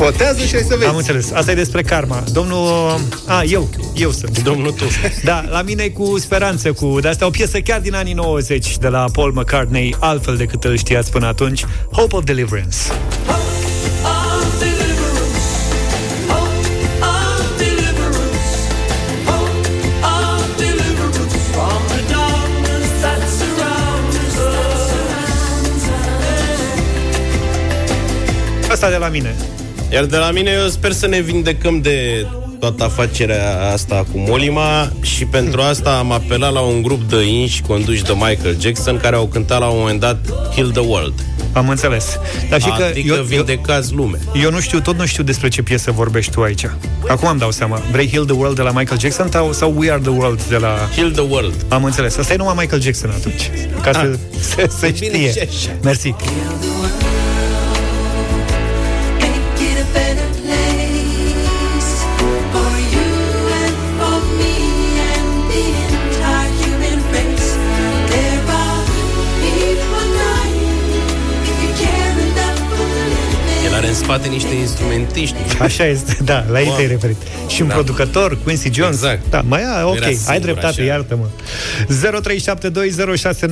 Votează 0.00 0.44
și 0.44 0.54
ai 0.54 0.62
să 0.62 0.76
vezi. 0.76 0.88
Am 0.88 0.96
înțeles. 0.96 1.32
Asta 1.32 1.50
e 1.50 1.54
despre 1.54 1.82
karma. 1.82 2.24
Domnul... 2.32 3.00
A, 3.26 3.42
eu. 3.42 3.68
Eu 3.94 4.10
sunt. 4.10 4.42
Domnul 4.42 4.72
tuș. 4.72 4.94
Da, 5.24 5.44
la 5.50 5.62
mine 5.62 5.82
e 5.82 5.88
cu 5.88 6.18
speranță, 6.18 6.72
cu... 6.72 7.00
De 7.00 7.08
asta 7.08 7.26
o 7.26 7.30
piesă 7.30 7.60
chiar 7.60 7.80
din 7.80 7.94
anii 7.94 8.12
90 8.12 8.78
de 8.78 8.88
la 8.88 9.04
Paul 9.12 9.32
McCartney, 9.32 9.96
altfel 9.98 10.36
decât 10.36 10.64
îl 10.64 10.76
știați 10.76 11.10
până 11.10 11.26
atunci. 11.26 11.64
Hope 11.92 12.16
of 12.16 12.24
Deliverance. 12.24 12.76
Asta 28.70 28.90
de 28.90 28.96
la 28.96 29.08
mine. 29.08 29.34
Iar 29.92 30.04
de 30.04 30.16
la 30.16 30.30
mine 30.30 30.50
eu 30.62 30.68
sper 30.68 30.92
să 30.92 31.06
ne 31.06 31.20
vindecăm 31.20 31.80
de 31.80 32.26
toată 32.60 32.84
afacerea 32.84 33.70
asta 33.72 34.06
cu 34.12 34.18
Molima 34.18 34.92
și 35.00 35.24
pentru 35.24 35.60
asta 35.60 35.98
am 35.98 36.12
apelat 36.12 36.52
la 36.52 36.60
un 36.60 36.82
grup 36.82 37.02
de 37.02 37.22
inși 37.22 37.62
conduși 37.62 38.02
de 38.02 38.12
Michael 38.12 38.56
Jackson 38.60 38.96
care 38.96 39.16
au 39.16 39.26
cântat 39.26 39.60
la 39.60 39.66
un 39.66 39.78
moment 39.78 40.00
dat 40.00 40.18
Kill 40.54 40.70
the 40.70 40.80
World. 40.80 41.14
Am 41.52 41.68
înțeles. 41.68 42.18
Dar 42.50 42.60
și 42.60 42.68
că 42.68 42.82
adică 42.82 43.14
eu, 43.14 43.22
vindecați 43.22 43.92
lumea. 43.94 44.20
Eu 44.42 44.50
nu 44.50 44.60
știu, 44.60 44.80
tot 44.80 44.96
nu 44.98 45.06
știu 45.06 45.22
despre 45.22 45.48
ce 45.48 45.62
piesă 45.62 45.90
vorbești 45.90 46.32
tu 46.32 46.40
aici. 46.42 46.64
Acum 47.08 47.28
am 47.28 47.36
dau 47.36 47.50
seama. 47.50 47.82
Vrei 47.90 48.08
Heal 48.10 48.24
the 48.24 48.34
World 48.34 48.56
de 48.56 48.62
la 48.62 48.70
Michael 48.70 49.00
Jackson 49.00 49.28
sau, 49.30 49.52
sau 49.52 49.74
We 49.76 49.90
Are 49.90 50.00
the 50.00 50.10
World 50.10 50.42
de 50.44 50.56
la... 50.56 50.88
Heal 50.96 51.10
the 51.10 51.22
World. 51.28 51.54
Am 51.68 51.84
înțeles. 51.84 52.16
Asta 52.16 52.32
e 52.32 52.36
numai 52.36 52.54
Michael 52.58 52.82
Jackson 52.82 53.10
atunci. 53.10 53.50
Ca 53.82 53.92
să, 53.92 54.18
să, 54.40 54.70
să 54.78 54.88
Bine 54.98 55.16
știe. 55.16 55.30
și 55.32 55.38
așa. 55.38 55.76
Mersi. 55.82 56.14
Spate 74.10 74.28
niște 74.28 74.54
instrumentiști. 74.54 75.36
Așa 75.58 75.84
este, 75.86 76.16
da, 76.24 76.44
la 76.50 76.60
ei 76.60 76.66
Wow. 76.66 76.74
te-ai 76.76 76.88
referit. 76.88 77.16
Și 77.48 77.62
un 77.62 77.68
Da. 77.68 77.74
producător, 77.74 78.38
Quincy 78.44 78.70
Jones. 78.72 78.94
Exact. 78.94 79.20
Da, 79.30 79.40
mai 79.48 79.62
a, 79.64 79.86
ok, 79.86 79.96
Era 79.96 80.06
ai 80.06 80.14
singur, 80.14 80.40
dreptate, 80.40 80.66
așa. 80.66 80.82
iartă-mă. 80.82 81.24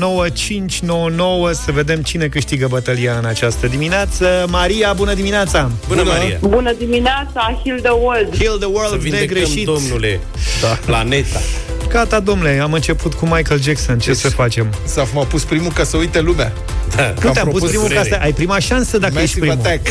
0372069599 0.09 1.53
să 1.53 1.73
vedem 1.73 2.03
cine 2.03 2.27
câștigă 2.27 2.67
bătălia 2.71 3.17
în 3.19 3.25
această 3.25 3.67
dimineață. 3.67 4.45
Maria, 4.49 4.93
bună 4.93 5.15
dimineața! 5.15 5.71
Bună, 5.89 6.03
Maria! 6.03 6.39
Bună 6.41 6.73
dimineața, 6.79 7.61
Heal 7.65 7.81
the 7.81 7.91
World. 7.91 8.37
Heal 8.39 8.57
the 8.57 8.67
world, 8.69 8.91
Să 8.91 8.97
vindecăm, 8.97 9.27
negreșit. 9.37 9.65
domnule, 9.65 10.21
Da. 10.61 10.79
planeta. 10.87 11.41
Gata, 11.89 12.21
domnule, 12.21 12.59
am 12.59 12.73
început 12.73 13.15
cu 13.15 13.25
Michael 13.25 13.61
Jackson. 13.61 13.99
Ce 13.99 14.11
Deci, 14.11 14.17
să 14.21 14.29
facem? 14.29 14.67
S-a 14.85 15.05
m-a 15.15 15.25
pus 15.25 15.45
primul 15.45 15.73
ca 15.73 15.85
să 15.85 15.97
uite 15.97 16.21
lumea. 16.21 16.53
Da. 16.97 17.15
Nu 17.23 17.31
te-am 17.31 17.33
pus 17.33 17.43
propus 17.43 17.69
primul 17.69 17.87
ca 17.87 17.95
durere. 17.95 18.09
să 18.09 18.19
ai 18.23 18.33
prima 18.33 18.59
șansă 18.59 18.99
dacă 18.99 19.19
ești 19.19 19.39
Massive 19.39 19.47
primul. 19.47 19.67
Attack. 19.67 19.87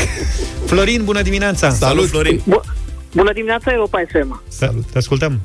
Florin, 0.66 1.04
bună 1.04 1.22
dimineața! 1.22 1.70
Salut, 1.70 2.08
Florin! 2.08 2.42
Bună 3.14 3.32
dimineața, 3.32 3.72
Europa 3.72 4.02
FM. 4.12 4.42
Salut, 4.48 4.84
te 4.92 4.98
ascultăm. 4.98 5.40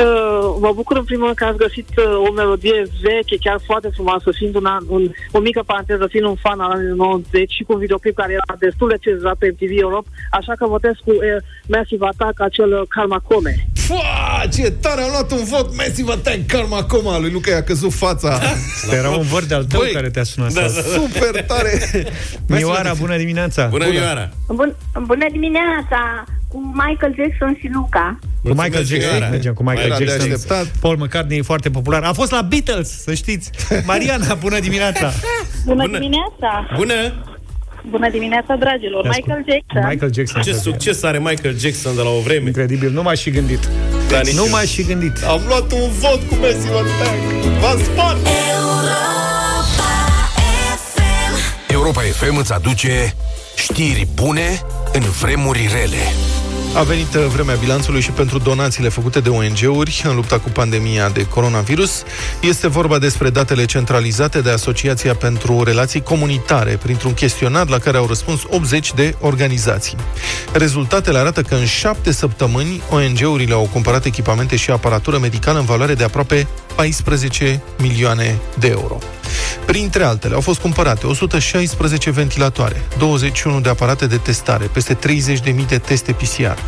Uh, 0.00 0.56
mă 0.60 0.72
bucur 0.74 0.96
în 0.96 1.04
primul 1.04 1.24
rând 1.24 1.36
că 1.36 1.44
ați 1.44 1.56
găsit 1.56 1.88
uh, 1.96 2.28
o 2.28 2.32
melodie 2.32 2.82
veche, 3.02 3.36
chiar 3.40 3.60
foarte 3.66 3.88
frumoasă, 3.94 4.30
fiind 4.34 4.54
una, 4.54 4.78
un, 4.88 5.10
o 5.32 5.38
mică 5.38 5.62
paranteză, 5.66 6.06
fiind 6.10 6.26
un 6.26 6.34
fan 6.34 6.60
al 6.60 6.70
anilor 6.70 6.96
90 6.96 7.52
și 7.52 7.62
cu 7.62 7.72
un 7.72 7.78
videoclip 7.78 8.16
care 8.16 8.32
era 8.32 8.56
destul 8.58 8.88
de 8.88 8.96
cezat 9.00 9.36
pe 9.38 9.52
MTV 9.52 9.78
Europe, 9.80 10.08
așa 10.30 10.52
că 10.58 10.66
votez 10.66 10.92
cu 11.04 11.10
uh, 11.10 11.20
Massive 11.66 12.06
Attack, 12.06 12.40
acel 12.40 12.72
uh, 12.72 12.82
Karma 12.88 13.18
Come. 13.28 13.66
Fua, 13.86 14.46
ce 14.54 14.70
tare, 14.70 15.02
am 15.02 15.08
luat 15.10 15.30
un 15.32 15.44
vot 15.44 15.76
Massive 15.76 16.12
Attack, 16.12 16.46
Karma 16.46 16.84
Coma 16.84 17.18
lui 17.18 17.30
Luca 17.30 17.50
i-a 17.50 17.62
căzut 17.62 17.92
fața. 17.92 18.32
Asta 18.32 18.94
era 18.94 19.10
un 19.10 19.22
văr 19.22 19.42
de-al 19.44 19.64
tău 19.64 19.80
Băi, 19.80 19.92
care 19.92 20.10
te-a 20.10 20.22
sunat. 20.24 20.52
Da, 20.52 20.68
sau- 20.68 20.82
super 20.92 21.42
tare. 21.44 21.80
Mioara, 22.48 22.94
bună 22.94 23.16
dimineața! 23.16 23.66
Bună, 23.66 23.92
Ioara! 23.92 24.30
Bun, 24.46 24.76
bună 25.06 25.26
dimineața! 25.32 26.24
Cu 26.48 26.58
cu 26.58 26.72
Michael 26.86 27.14
Jackson 27.16 27.56
și 27.60 27.70
Luca. 27.74 28.18
Cu 28.42 28.48
Michael 28.48 28.84
Jackson, 28.84 29.10
Gara. 29.18 29.28
mergem 29.30 29.52
cu 29.52 29.62
Michael 29.62 29.86
Era 29.86 29.98
de 29.98 30.04
Jackson. 30.04 30.30
așteptat. 30.32 30.66
Paul 30.80 30.96
McCartney 30.96 31.38
e 31.38 31.42
foarte 31.42 31.70
popular. 31.70 32.02
A 32.02 32.12
fost 32.12 32.30
la 32.30 32.42
Beatles, 32.42 33.02
să 33.02 33.14
știți. 33.14 33.50
Mariana, 33.86 34.34
bună 34.34 34.58
dimineața. 34.58 35.12
Bună, 35.64 35.82
Bună. 35.84 35.98
dimineața! 35.98 36.68
Bună! 36.76 36.94
Bună 37.90 38.10
dimineața, 38.10 38.56
dragilor! 38.56 39.02
Te 39.02 39.08
ascult. 39.08 39.26
Michael 39.26 39.44
Jackson. 39.48 39.88
Michael 39.90 40.12
Jackson. 40.12 40.42
Ce 40.42 40.52
succes 40.52 41.02
are 41.02 41.18
Michael 41.18 41.58
Jackson 41.58 41.94
de 41.94 42.02
la 42.02 42.08
o 42.08 42.20
vreme. 42.20 42.46
Incredibil, 42.46 42.90
nu 42.90 43.02
m-aș 43.02 43.22
fi 43.22 43.30
gândit. 43.30 43.68
Da, 44.08 44.20
nici 44.20 44.34
nu 44.34 44.44
eu. 44.44 44.50
m-aș 44.50 44.74
fi 44.74 44.84
gândit. 44.84 45.22
Am 45.28 45.40
luat 45.46 45.72
un 45.72 45.90
vot 46.00 46.20
cu 46.28 46.34
Messi 46.34 46.68
la 46.68 46.80
V-am 47.60 47.78
spart! 47.82 48.18
Europa 51.68 52.00
FM 52.00 52.36
îți 52.36 52.52
aduce 52.52 53.14
știri 53.56 54.06
bune 54.14 54.60
în 54.92 55.00
vremuri 55.00 55.68
rele. 55.72 56.02
A 56.76 56.82
venit 56.82 57.14
uh, 57.14 57.24
vremea 57.24 57.54
bilanțului 57.54 58.00
și 58.00 58.10
pentru 58.10 58.38
donațiile 58.38 58.88
făcute 58.88 59.20
de 59.20 59.28
ONG-uri 59.28 60.02
în 60.08 60.14
lupta 60.14 60.38
cu 60.38 60.48
pandemia 60.48 61.08
de 61.08 61.26
coronavirus. 61.26 62.02
Este 62.40 62.68
vorba 62.68 62.98
despre 62.98 63.30
datele 63.30 63.64
centralizate 63.64 64.40
de 64.40 64.50
Asociația 64.50 65.14
pentru 65.14 65.62
Relații 65.62 66.02
Comunitare 66.02 66.78
printr-un 66.82 67.14
chestionar 67.14 67.68
la 67.68 67.78
care 67.78 67.96
au 67.96 68.06
răspuns 68.06 68.40
80 68.50 68.94
de 68.94 69.14
organizații. 69.20 69.96
Rezultatele 70.52 71.18
arată 71.18 71.42
că 71.42 71.54
în 71.54 71.66
șapte 71.66 72.12
săptămâni 72.12 72.82
ONG-urile 72.90 73.54
au 73.54 73.68
cumpărat 73.72 74.04
echipamente 74.04 74.56
și 74.56 74.70
aparatură 74.70 75.18
medicală 75.18 75.58
în 75.58 75.64
valoare 75.64 75.94
de 75.94 76.04
aproape 76.04 76.46
14 76.76 77.62
milioane 77.78 78.38
de 78.58 78.68
euro. 78.68 78.98
Printre 79.66 80.04
altele, 80.04 80.34
au 80.34 80.40
fost 80.40 80.60
cumpărate 80.60 81.06
116 81.06 82.10
ventilatoare, 82.10 82.82
21 82.98 83.60
de 83.60 83.68
aparate 83.68 84.06
de 84.06 84.16
testare, 84.16 84.64
peste 84.64 84.98
30.000 85.44 85.66
de 85.68 85.78
teste 85.78 86.12
PCR, 86.12 86.58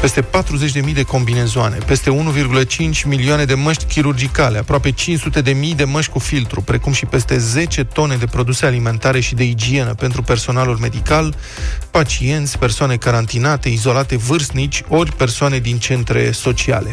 peste 0.00 0.22
40.000 0.22 0.92
de 0.94 1.02
combinezoane, 1.02 1.76
peste 1.86 2.10
1,5 2.10 3.04
milioane 3.04 3.44
de 3.44 3.54
măști 3.54 3.84
chirurgicale, 3.84 4.58
aproape 4.58 4.90
500 4.90 5.40
de 5.40 5.50
mii 5.50 5.74
de 5.74 5.84
măști 5.84 6.12
cu 6.12 6.18
filtru, 6.18 6.60
precum 6.60 6.92
și 6.92 7.06
peste 7.06 7.38
10 7.38 7.84
tone 7.84 8.16
de 8.16 8.26
produse 8.26 8.66
alimentare 8.66 9.20
și 9.20 9.34
de 9.34 9.44
igienă 9.44 9.94
pentru 9.94 10.22
personalul 10.22 10.76
medical, 10.76 11.34
pacienți, 11.90 12.58
persoane 12.58 12.96
carantinate, 12.96 13.68
izolate, 13.68 14.16
vârstnici, 14.16 14.82
ori 14.88 15.12
persoane 15.12 15.58
din 15.58 15.78
centre 15.78 16.30
sociale. 16.30 16.90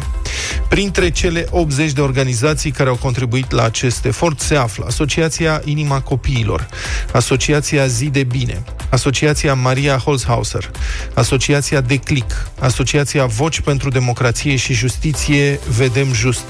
Printre 0.68 1.10
cele 1.10 1.46
80 1.50 1.92
de 1.92 2.00
organizații 2.00 2.53
care 2.54 2.88
au 2.88 2.96
contribuit 2.96 3.50
la 3.50 3.62
acest 3.62 4.04
efort 4.04 4.40
se 4.40 4.56
află 4.56 4.84
Asociația 4.88 5.62
Inima 5.64 6.00
Copiilor, 6.00 6.68
Asociația 7.12 7.86
Zi 7.86 8.04
de 8.04 8.22
Bine, 8.22 8.62
Asociația 8.88 9.54
Maria 9.54 9.96
Holzhauser, 9.96 10.70
Asociația 11.14 11.80
Declic, 11.80 12.48
Asociația 12.60 13.26
Voci 13.26 13.60
pentru 13.60 13.88
Democrație 13.88 14.56
și 14.56 14.72
Justiție 14.72 15.60
Vedem 15.76 16.12
Just, 16.12 16.44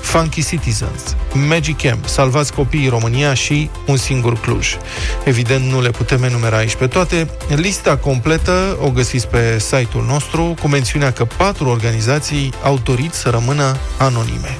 Funky 0.00 0.44
Citizens, 0.44 1.16
Magic 1.48 1.82
Camp, 1.82 2.06
Salvați 2.06 2.52
Copiii 2.52 2.88
România 2.88 3.34
și 3.34 3.70
Un 3.86 3.96
Singur 3.96 4.40
Cluj. 4.40 4.76
Evident, 5.24 5.64
nu 5.70 5.80
le 5.80 5.90
putem 5.90 6.22
enumera 6.22 6.56
aici 6.56 6.74
pe 6.74 6.86
toate. 6.86 7.28
Lista 7.48 7.96
completă 7.96 8.78
o 8.80 8.90
găsiți 8.90 9.28
pe 9.28 9.58
site-ul 9.58 10.04
nostru 10.04 10.54
cu 10.60 10.68
mențiunea 10.68 11.12
că 11.12 11.24
patru 11.24 11.68
organizații 11.68 12.52
au 12.62 12.80
dorit 12.84 13.12
să 13.12 13.28
rămână 13.28 13.76
anonime. 13.98 14.58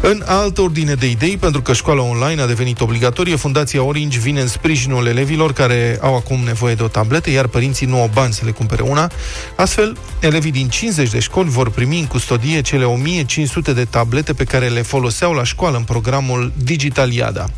În 0.00 0.22
altă 0.26 0.60
ordine 0.60 0.94
de 0.94 1.10
idei, 1.10 1.36
pentru 1.36 1.62
că 1.62 1.72
școala 1.72 2.02
online 2.02 2.42
a 2.42 2.46
devenit 2.46 2.80
obligatorie, 2.80 3.36
Fundația 3.36 3.82
Orange 3.82 4.18
vine 4.18 4.40
în 4.40 4.46
sprijinul 4.46 5.06
elevilor 5.06 5.52
care 5.52 5.98
au 6.00 6.16
acum 6.16 6.40
nevoie 6.44 6.74
de 6.74 6.82
o 6.82 6.88
tabletă, 6.88 7.30
iar 7.30 7.46
părinții 7.46 7.86
nu 7.86 8.00
au 8.00 8.10
bani 8.12 8.32
să 8.32 8.44
le 8.44 8.50
cumpere 8.50 8.82
una. 8.82 9.10
Astfel, 9.56 9.96
elevii 10.20 10.50
din 10.50 10.68
50 10.68 11.10
de 11.10 11.18
școli 11.18 11.48
vor 11.48 11.70
primi 11.70 11.98
în 11.98 12.06
custodie 12.06 12.60
cele 12.60 12.84
1500 12.84 13.72
de 13.72 13.84
tablete 13.84 14.32
pe 14.32 14.44
care 14.44 14.68
le 14.68 14.82
foloseau 14.82 15.32
la 15.32 15.44
școală 15.44 15.76
în 15.76 15.84
programul 15.84 16.52
Digitaliada. 16.56 17.50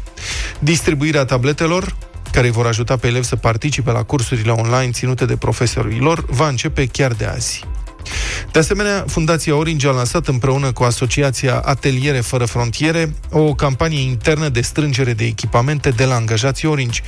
Distribuirea 0.59 1.25
tabletelor 1.25 1.97
care 2.33 2.47
îi 2.47 2.53
vor 2.53 2.67
ajuta 2.67 2.97
pe 2.97 3.07
elevi 3.07 3.27
să 3.27 3.37
participe 3.37 3.91
la 3.91 4.03
cursurile 4.03 4.51
online 4.51 4.91
ținute 4.91 5.25
de 5.25 5.37
profesorii 5.37 6.01
lor, 6.01 6.25
va 6.29 6.49
începe 6.49 6.87
chiar 6.87 7.13
de 7.13 7.25
azi. 7.25 7.65
De 8.53 8.59
asemenea, 8.59 9.05
Fundația 9.07 9.57
Orange 9.57 9.89
a 9.89 9.91
lansat 9.91 10.27
împreună 10.27 10.73
cu 10.73 10.83
Asociația 10.83 11.59
Ateliere 11.65 12.21
Fără 12.21 12.45
Frontiere 12.45 13.15
o 13.31 13.55
campanie 13.55 14.01
internă 14.01 14.49
de 14.49 14.61
strângere 14.61 15.13
de 15.13 15.25
echipamente 15.25 15.91
de 15.91 16.05
la 16.05 16.15
angajații 16.15 16.69
Orange. 16.69 17.01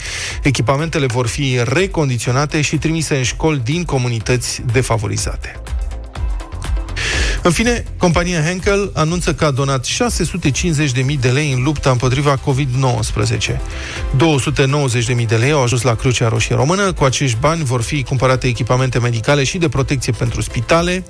Echipamentele 0.42 1.06
vor 1.06 1.26
fi 1.26 1.58
recondiționate 1.64 2.60
și 2.60 2.76
trimise 2.76 3.16
în 3.16 3.22
școli 3.22 3.60
din 3.64 3.84
comunități 3.84 4.62
defavorizate. 4.72 5.60
În 7.44 7.50
fine, 7.50 7.84
compania 7.96 8.42
Henkel 8.42 8.90
anunță 8.94 9.34
că 9.34 9.44
a 9.44 9.50
donat 9.50 9.86
650.000 9.86 11.18
de 11.20 11.28
lei 11.28 11.52
în 11.52 11.62
lupta 11.62 11.90
împotriva 11.90 12.38
COVID-19. 12.38 13.56
290.000 15.16 15.26
de 15.26 15.36
lei 15.36 15.50
au 15.50 15.62
ajuns 15.62 15.82
la 15.82 15.94
Crucea 15.94 16.28
Roșie 16.28 16.54
Română. 16.54 16.92
Cu 16.92 17.04
acești 17.04 17.36
bani 17.40 17.64
vor 17.64 17.82
fi 17.82 18.02
cumpărate 18.02 18.46
echipamente 18.46 18.98
medicale 18.98 19.44
și 19.44 19.58
de 19.58 19.68
protecție 19.68 20.12
pentru 20.12 20.40
spitale, 20.40 21.04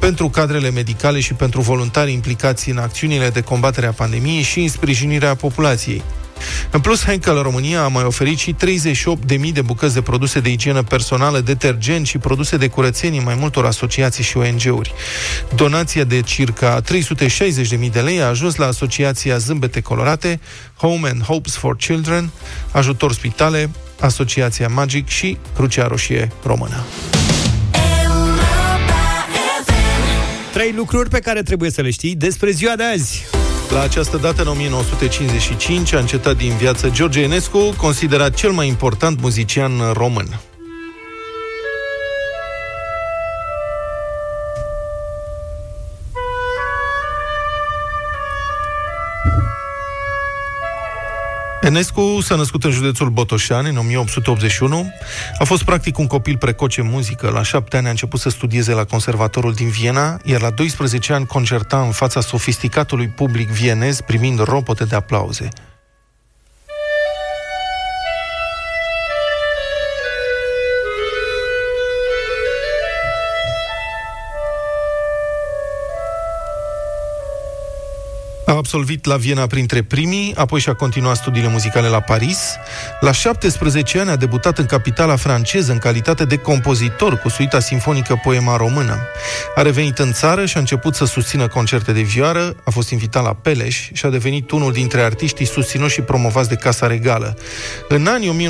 pentru 0.00 0.28
cadrele 0.28 0.70
medicale 0.70 1.20
și 1.20 1.34
pentru 1.34 1.60
voluntari 1.60 2.12
implicați 2.12 2.70
în 2.70 2.78
acțiunile 2.78 3.28
de 3.28 3.40
combatere 3.40 3.86
a 3.86 3.92
pandemiei 3.92 4.42
și 4.42 4.60
în 4.60 4.68
sprijinirea 4.68 5.34
populației. 5.34 6.02
În 6.70 6.80
plus, 6.80 7.04
Henkel 7.04 7.42
România 7.42 7.82
a 7.82 7.88
mai 7.88 8.04
oferit 8.04 8.38
și 8.38 8.54
38.000 8.64 9.52
de 9.52 9.62
bucăți 9.62 9.94
de 9.94 10.02
produse 10.02 10.40
de 10.40 10.50
igienă 10.50 10.82
personală, 10.82 11.40
detergent 11.40 12.06
și 12.06 12.18
produse 12.18 12.56
de 12.56 12.68
curățenie 12.68 13.20
mai 13.20 13.34
multor 13.34 13.64
asociații 13.64 14.24
și 14.24 14.36
ONG-uri. 14.36 14.92
Donația 15.54 16.04
de 16.04 16.20
circa 16.20 16.80
360.000 16.82 17.90
de 17.92 18.00
lei 18.00 18.20
a 18.20 18.26
ajuns 18.26 18.56
la 18.56 18.66
Asociația 18.66 19.36
Zâmbete 19.38 19.80
Colorate, 19.80 20.40
Home 20.76 21.08
and 21.08 21.22
Hopes 21.22 21.54
for 21.54 21.76
Children, 21.76 22.30
Ajutor 22.70 23.12
Spitale, 23.12 23.70
Asociația 24.00 24.68
Magic 24.68 25.08
și 25.08 25.38
Crucea 25.54 25.86
Roșie 25.86 26.32
Română. 26.44 26.84
Trei 30.52 30.72
lucruri 30.76 31.08
pe 31.08 31.18
care 31.18 31.42
trebuie 31.42 31.70
să 31.70 31.80
le 31.80 31.90
știi 31.90 32.14
despre 32.14 32.50
ziua 32.50 32.74
de 32.76 32.84
azi. 32.84 33.24
La 33.74 33.80
această 33.82 34.16
dată, 34.16 34.42
în 34.42 34.48
1955, 34.48 35.92
a 35.92 35.98
încetat 35.98 36.36
din 36.36 36.56
viață 36.56 36.90
George 36.90 37.20
Enescu, 37.20 37.74
considerat 37.76 38.34
cel 38.34 38.50
mai 38.50 38.68
important 38.68 39.20
muzician 39.20 39.72
român. 39.92 40.40
Enescu 51.64 52.18
s-a 52.22 52.34
născut 52.34 52.64
în 52.64 52.70
județul 52.70 53.08
Botoșani 53.08 53.68
în 53.68 53.76
1881. 53.76 54.92
A 55.38 55.44
fost 55.44 55.62
practic 55.62 55.98
un 55.98 56.06
copil 56.06 56.36
precoce 56.36 56.80
în 56.80 56.88
muzică. 56.90 57.30
La 57.30 57.42
șapte 57.42 57.76
ani 57.76 57.86
a 57.86 57.90
început 57.90 58.20
să 58.20 58.28
studieze 58.28 58.72
la 58.72 58.84
conservatorul 58.84 59.52
din 59.52 59.68
Viena, 59.68 60.20
iar 60.24 60.40
la 60.40 60.50
12 60.50 61.12
ani 61.12 61.26
concerta 61.26 61.80
în 61.80 61.90
fața 61.90 62.20
sofisticatului 62.20 63.08
public 63.08 63.48
vienez, 63.48 64.00
primind 64.00 64.42
ropote 64.42 64.84
de 64.84 64.94
aplauze. 64.94 65.48
A 78.46 78.52
absolvit 78.52 79.04
la 79.04 79.16
Viena 79.16 79.46
printre 79.46 79.82
primii, 79.82 80.34
apoi 80.36 80.60
și-a 80.60 80.74
continuat 80.74 81.16
studiile 81.16 81.48
muzicale 81.48 81.88
la 81.88 82.00
Paris. 82.00 82.38
La 83.00 83.12
17 83.12 83.98
ani 83.98 84.10
a 84.10 84.16
debutat 84.16 84.58
în 84.58 84.66
capitala 84.66 85.16
franceză 85.16 85.72
în 85.72 85.78
calitate 85.78 86.24
de 86.24 86.36
compozitor 86.36 87.18
cu 87.18 87.28
suita 87.28 87.60
sinfonică 87.60 88.20
Poema 88.22 88.56
Română. 88.56 88.98
A 89.54 89.62
revenit 89.62 89.98
în 89.98 90.12
țară 90.12 90.46
și 90.46 90.56
a 90.56 90.60
început 90.60 90.94
să 90.94 91.04
susțină 91.04 91.48
concerte 91.48 91.92
de 91.92 92.00
vioară, 92.00 92.56
a 92.64 92.70
fost 92.70 92.90
invitat 92.90 93.22
la 93.22 93.32
Peleș 93.32 93.90
și 93.92 94.06
a 94.06 94.08
devenit 94.08 94.50
unul 94.50 94.72
dintre 94.72 95.00
artiștii 95.00 95.46
susținuți 95.46 95.92
și 95.92 96.00
promovați 96.00 96.48
de 96.48 96.54
Casa 96.54 96.86
Regală. 96.86 97.36
În 97.88 98.06
anii 98.06 98.48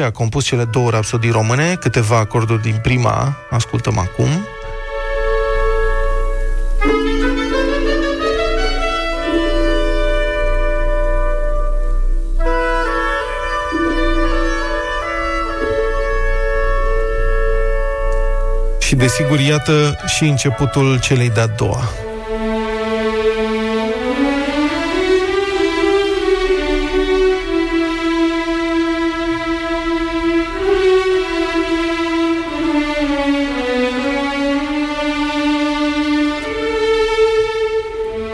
1901-1902 0.00 0.04
a 0.04 0.10
compus 0.10 0.44
cele 0.44 0.64
două 0.64 0.90
rapsodii 0.90 1.30
române, 1.30 1.74
câteva 1.74 2.18
acorduri 2.18 2.62
din 2.62 2.78
prima, 2.82 3.36
ascultăm 3.50 3.98
acum, 3.98 4.28
Și 18.88 18.94
desigur, 18.94 19.38
iată 19.38 19.96
și 20.06 20.24
începutul 20.24 21.00
celei 21.00 21.30
de-a 21.30 21.46
doua. 21.46 21.82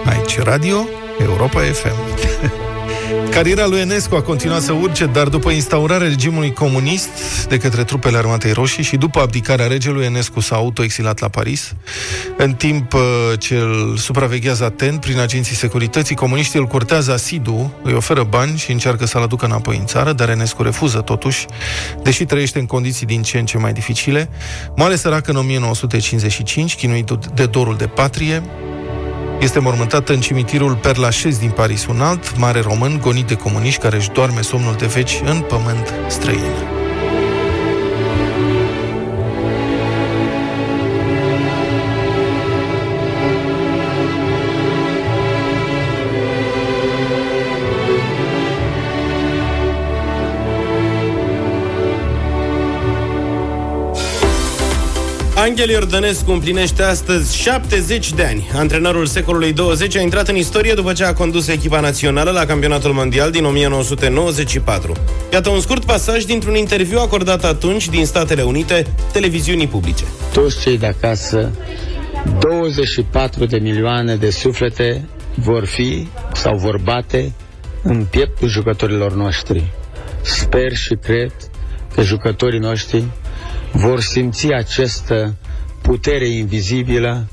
Aici, 0.05 0.39
Radio 0.39 0.89
Europa 1.19 1.61
FM. 1.61 1.97
Cariera 3.35 3.67
lui 3.67 3.81
Enescu 3.81 4.15
a 4.15 4.23
continuat 4.23 4.63
să 4.63 4.73
urce, 4.73 5.07
dar 5.07 5.29
după 5.29 5.51
instaurarea 5.51 6.09
regimului 6.09 6.53
comunist 6.53 7.09
de 7.49 7.57
către 7.57 7.85
trupele 7.85 8.17
Armatei 8.17 8.53
Roșii 8.53 8.83
și 8.83 8.97
după 8.97 9.21
abdicarea 9.21 9.67
regelui, 9.67 10.05
Enescu 10.05 10.41
s-a 10.41 10.57
autoexilat 10.57 11.19
la 11.19 11.29
Paris. 11.29 11.73
În 12.37 12.53
timp 12.53 12.93
uh, 12.93 13.01
ce 13.39 13.55
îl 13.55 13.97
supraveghează 13.97 14.65
atent 14.65 15.01
prin 15.01 15.19
agenții 15.19 15.57
securității, 15.57 16.15
comuniștii 16.15 16.59
îl 16.59 16.67
curtează 16.67 17.13
asidu, 17.13 17.73
îi 17.83 17.95
oferă 17.95 18.23
bani 18.23 18.59
și 18.59 18.71
încearcă 18.71 19.07
să-l 19.07 19.23
aducă 19.23 19.45
înapoi 19.45 19.77
în 19.77 19.87
țară, 19.87 20.13
dar 20.13 20.29
Enescu 20.29 20.63
refuză 20.63 21.01
totuși, 21.01 21.47
deși 22.03 22.25
trăiește 22.25 22.59
în 22.59 22.67
condiții 22.67 23.07
din 23.07 23.23
ce 23.23 23.39
în 23.39 23.47
ce 23.47 23.59
mai 23.59 23.73
dificile. 23.73 24.29
Moare 24.77 24.97
sărac 24.97 25.29
în 25.29 25.37
1955, 25.37 26.75
chinuit 26.75 27.11
de 27.35 27.47
dorul 27.47 27.77
de 27.77 27.87
patrie, 27.87 28.43
este 29.45 29.59
mormântată 29.59 30.13
în 30.13 30.21
cimitirul 30.21 30.75
Perlașez 30.75 31.39
din 31.39 31.51
Paris, 31.51 31.87
un 31.87 32.01
alt 32.01 32.39
mare 32.39 32.61
român 32.61 32.99
gonit 33.01 33.27
de 33.27 33.35
comuniști 33.35 33.81
care 33.81 33.97
își 33.97 34.11
doarme 34.11 34.41
somnul 34.41 34.75
de 34.75 34.87
veci 34.87 35.21
în 35.25 35.41
pământ 35.41 35.95
străin. 36.09 36.74
Angel 55.45 55.69
Iordănescu 55.69 56.31
împlinește 56.31 56.83
astăzi 56.83 57.37
70 57.37 58.13
de 58.13 58.25
ani. 58.25 58.51
Antrenorul 58.55 59.07
secolului 59.07 59.53
20 59.53 59.97
a 59.97 60.01
intrat 60.01 60.29
în 60.29 60.37
istorie 60.37 60.75
după 60.75 60.93
ce 60.93 61.05
a 61.05 61.13
condus 61.13 61.49
echipa 61.49 61.81
națională 61.81 62.31
la 62.31 62.45
campionatul 62.45 62.93
mondial 62.93 63.31
din 63.31 63.45
1994. 63.45 64.93
Iată 65.33 65.51
un 65.51 65.61
scurt 65.61 65.85
pasaj 65.85 66.25
dintr-un 66.25 66.55
interviu 66.55 66.99
acordat 66.99 67.45
atunci 67.45 67.89
din 67.89 68.07
Statele 68.07 68.43
Unite 68.43 68.87
televiziunii 69.13 69.67
publice. 69.67 70.05
Toți 70.33 70.61
cei 70.61 70.79
de 70.79 70.87
acasă, 70.87 71.51
24 72.39 73.45
de 73.45 73.59
milioane 73.59 74.17
de 74.17 74.31
suflete 74.31 75.09
vor 75.35 75.65
fi 75.65 76.09
sau 76.33 76.57
vor 76.57 76.79
bate 76.79 77.33
în 77.83 78.05
pieptul 78.11 78.49
jucătorilor 78.49 79.15
noștri. 79.15 79.73
Sper 80.23 80.77
și 80.77 80.95
cred 81.03 81.33
că 81.95 82.03
jucătorii 82.03 82.59
noștri 82.59 83.05
vor 83.75 84.01
simți 84.01 84.53
această 84.53 85.35
putere 85.83 86.29
invizibilă 86.29 87.29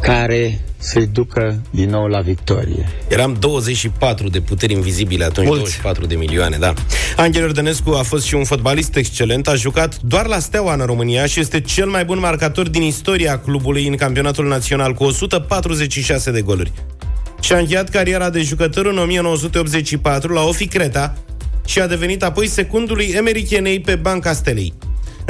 care 0.00 0.60
să-i 0.76 1.06
ducă 1.06 1.60
din 1.70 1.88
nou 1.88 2.06
la 2.06 2.20
victorie. 2.20 2.88
Eram 3.08 3.36
24 3.38 4.28
de 4.28 4.40
puteri 4.40 4.72
invizibile 4.72 5.24
atunci, 5.24 5.46
Mulți. 5.46 5.62
24 5.62 6.06
de 6.06 6.14
milioane, 6.14 6.56
da. 6.56 6.72
Angel 7.16 7.44
Ordănescu 7.44 7.90
a 7.90 8.02
fost 8.02 8.24
și 8.24 8.34
un 8.34 8.44
fotbalist 8.44 8.96
excelent, 8.96 9.48
a 9.48 9.54
jucat 9.54 10.00
doar 10.00 10.26
la 10.26 10.38
Steaua 10.38 10.74
în 10.74 10.84
România 10.84 11.26
și 11.26 11.40
este 11.40 11.60
cel 11.60 11.86
mai 11.88 12.04
bun 12.04 12.18
marcator 12.18 12.68
din 12.68 12.82
istoria 12.82 13.38
clubului 13.38 13.86
în 13.86 13.96
campionatul 13.96 14.48
național 14.48 14.94
cu 14.94 15.04
146 15.04 16.30
de 16.30 16.40
goluri. 16.40 16.72
Și-a 17.40 17.58
încheiat 17.58 17.88
cariera 17.88 18.30
de 18.30 18.40
jucător 18.40 18.86
în 18.86 18.98
1984 18.98 20.32
la 20.32 20.42
Ofi 20.42 20.66
Creta 20.66 21.14
și 21.66 21.80
a 21.80 21.86
devenit 21.86 22.22
apoi 22.22 22.46
secundului 22.46 23.12
Emery 23.16 23.42
Cheney 23.42 23.80
pe 23.80 23.94
banca 23.94 24.32
Stelei. 24.32 24.74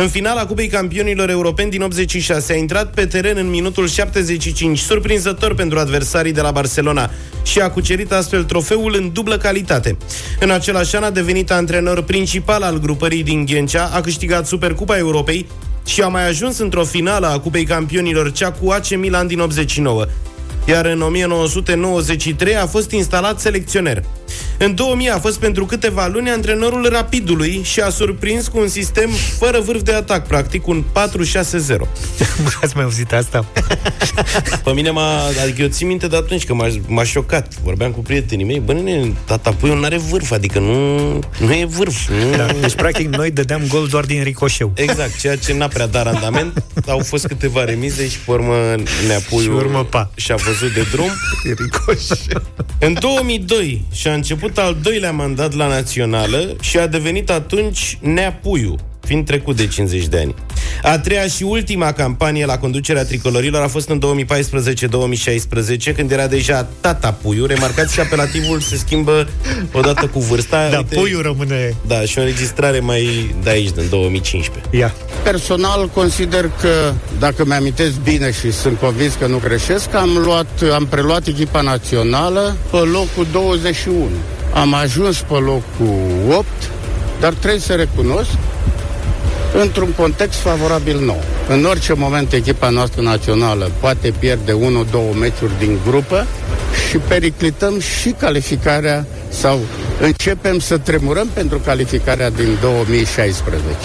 În 0.00 0.08
finala 0.08 0.46
Cupei 0.46 0.66
Campionilor 0.66 1.30
Europeni 1.30 1.70
din 1.70 1.82
86 1.82 2.52
a 2.52 2.56
intrat 2.56 2.94
pe 2.94 3.06
teren 3.06 3.36
în 3.36 3.50
minutul 3.50 3.88
75, 3.88 4.78
surprinzător 4.78 5.54
pentru 5.54 5.78
adversarii 5.78 6.32
de 6.32 6.40
la 6.40 6.50
Barcelona 6.50 7.10
și 7.42 7.60
a 7.60 7.70
cucerit 7.70 8.12
astfel 8.12 8.44
trofeul 8.44 8.94
în 8.98 9.12
dublă 9.12 9.36
calitate. 9.36 9.96
În 10.40 10.50
același 10.50 10.96
an 10.96 11.02
a 11.02 11.10
devenit 11.10 11.50
antrenor 11.50 12.02
principal 12.02 12.62
al 12.62 12.78
grupării 12.78 13.22
din 13.22 13.44
Ghencea, 13.44 13.90
a 13.92 14.00
câștigat 14.00 14.46
Supercupa 14.46 14.96
Europei 14.96 15.46
și 15.86 16.02
a 16.02 16.08
mai 16.08 16.28
ajuns 16.28 16.58
într-o 16.58 16.84
finală 16.84 17.26
a 17.26 17.38
Cupei 17.38 17.64
Campionilor, 17.64 18.32
cea 18.32 18.52
cu 18.52 18.70
AC 18.70 18.96
Milan 18.96 19.26
din 19.26 19.40
89 19.40 20.06
iar 20.64 20.86
în 20.86 21.02
1993 21.02 22.56
a 22.56 22.66
fost 22.66 22.90
instalat 22.90 23.40
selecționer. 23.40 24.02
În 24.58 24.74
2000 24.74 25.08
a 25.08 25.18
fost 25.18 25.38
pentru 25.38 25.66
câteva 25.66 26.06
luni 26.06 26.30
antrenorul 26.30 26.88
Rapidului 26.90 27.60
și 27.64 27.80
a 27.80 27.88
surprins 27.88 28.48
cu 28.48 28.58
un 28.58 28.68
sistem 28.68 29.10
fără 29.38 29.60
vârf 29.60 29.82
de 29.82 29.92
atac, 29.92 30.26
practic 30.26 30.66
un 30.66 30.84
4-6-0. 30.84 30.86
Ați 32.62 32.76
mai 32.76 32.84
auzit 32.84 33.12
asta? 33.12 33.44
Pe 34.64 34.70
mine 34.70 34.90
m-a... 34.90 35.26
Adică 35.42 35.62
eu 35.62 35.68
țin 35.68 35.86
minte 35.86 36.06
de 36.06 36.16
atunci 36.16 36.44
că 36.44 36.54
m-a, 36.54 36.68
m-a 36.86 37.04
șocat. 37.04 37.54
Vorbeam 37.62 37.90
cu 37.90 38.00
prietenii 38.00 38.44
mei, 38.44 38.60
bă, 38.64 38.72
nene, 38.72 39.12
tata 39.24 39.50
puiul 39.50 39.78
nu 39.78 39.84
are 39.84 39.96
vârf, 39.96 40.30
adică 40.30 40.58
nu, 40.58 40.96
nu 41.38 41.52
e 41.52 41.66
vârf. 41.68 42.08
Nu... 42.08 42.36
Da, 42.36 42.46
deci, 42.60 42.74
practic, 42.74 43.08
noi 43.08 43.30
dădeam 43.30 43.62
gol 43.68 43.86
doar 43.86 44.04
din 44.04 44.22
ricoșeu. 44.22 44.72
Exact, 44.74 45.18
ceea 45.20 45.36
ce 45.36 45.54
n-a 45.54 45.68
prea 45.68 45.86
dat 45.86 46.04
randament. 46.04 46.64
Au 46.86 46.98
fost 46.98 47.26
câteva 47.26 47.64
remize 47.64 48.08
și, 48.08 48.18
pe 48.18 48.30
urmă, 48.30 48.54
Neapuiul 49.06 49.42
și, 49.42 49.48
urmă, 49.48 49.84
pa. 49.84 50.10
și-a 50.14 50.34
văzut 50.34 50.74
de 50.74 50.86
drum. 50.90 51.10
ricoșeu. 51.64 52.42
În 52.78 52.96
2002 53.00 53.84
și-a 53.92 54.12
început 54.20 54.58
al 54.58 54.76
doilea 54.82 55.12
mandat 55.12 55.54
la 55.54 55.66
Națională 55.66 56.56
și 56.60 56.78
a 56.78 56.86
devenit 56.86 57.30
atunci 57.30 57.98
Neapuiu, 58.00 58.74
fiind 59.10 59.26
trecut 59.26 59.56
de 59.56 59.66
50 59.66 60.06
de 60.06 60.18
ani. 60.18 60.34
A 60.82 60.98
treia 60.98 61.26
și 61.26 61.42
ultima 61.42 61.92
campanie 61.92 62.44
la 62.44 62.58
conducerea 62.58 63.04
tricolorilor 63.04 63.62
a 63.62 63.68
fost 63.68 63.88
în 63.88 64.00
2014-2016, 65.90 65.94
când 65.94 66.10
era 66.10 66.26
deja 66.26 66.68
tata 66.80 67.12
Puiu. 67.12 67.46
Remarcați 67.46 67.92
și 67.92 68.00
apelativul 68.00 68.60
se 68.60 68.76
schimbă 68.76 69.28
odată 69.72 70.06
cu 70.06 70.18
vârsta. 70.18 70.68
Da, 70.70 70.76
Uite, 70.76 70.94
Puiu 70.94 71.20
rămâne... 71.20 71.74
Da, 71.86 72.00
și 72.00 72.18
o 72.18 72.20
înregistrare 72.20 72.78
mai 72.78 73.34
de 73.42 73.50
aici, 73.50 73.70
din 73.70 73.86
2015. 73.90 74.76
Ia. 74.76 74.94
Personal 75.22 75.88
consider 75.94 76.50
că, 76.60 76.92
dacă 77.18 77.44
mi-amintesc 77.44 78.00
bine 78.00 78.32
și 78.32 78.52
sunt 78.52 78.78
convins 78.78 79.14
că 79.14 79.26
nu 79.26 79.38
greșesc, 79.38 79.94
am, 79.94 80.10
luat, 80.24 80.62
am 80.74 80.86
preluat 80.86 81.26
echipa 81.26 81.60
națională 81.60 82.56
pe 82.70 82.76
locul 82.76 83.26
21. 83.32 84.08
Am 84.54 84.74
ajuns 84.74 85.18
pe 85.18 85.34
locul 85.34 86.32
8, 86.32 86.46
dar 87.20 87.32
trebuie 87.32 87.60
să 87.60 87.74
recunosc 87.74 88.30
într-un 89.54 89.92
context 89.96 90.38
favorabil 90.38 91.04
nou. 91.04 91.22
În 91.48 91.64
orice 91.64 91.92
moment 91.92 92.32
echipa 92.32 92.68
noastră 92.68 93.02
națională 93.02 93.70
poate 93.80 94.12
pierde 94.18 94.52
1-2 94.52 94.56
meciuri 95.18 95.58
din 95.58 95.78
grupă 95.86 96.26
și 96.88 96.96
periclităm 96.96 97.80
și 97.80 98.10
calificarea 98.10 99.06
sau 99.28 99.60
începem 100.00 100.58
să 100.58 100.78
tremurăm 100.78 101.28
pentru 101.32 101.58
calificarea 101.58 102.30
din 102.30 102.58
2016. 102.60 103.76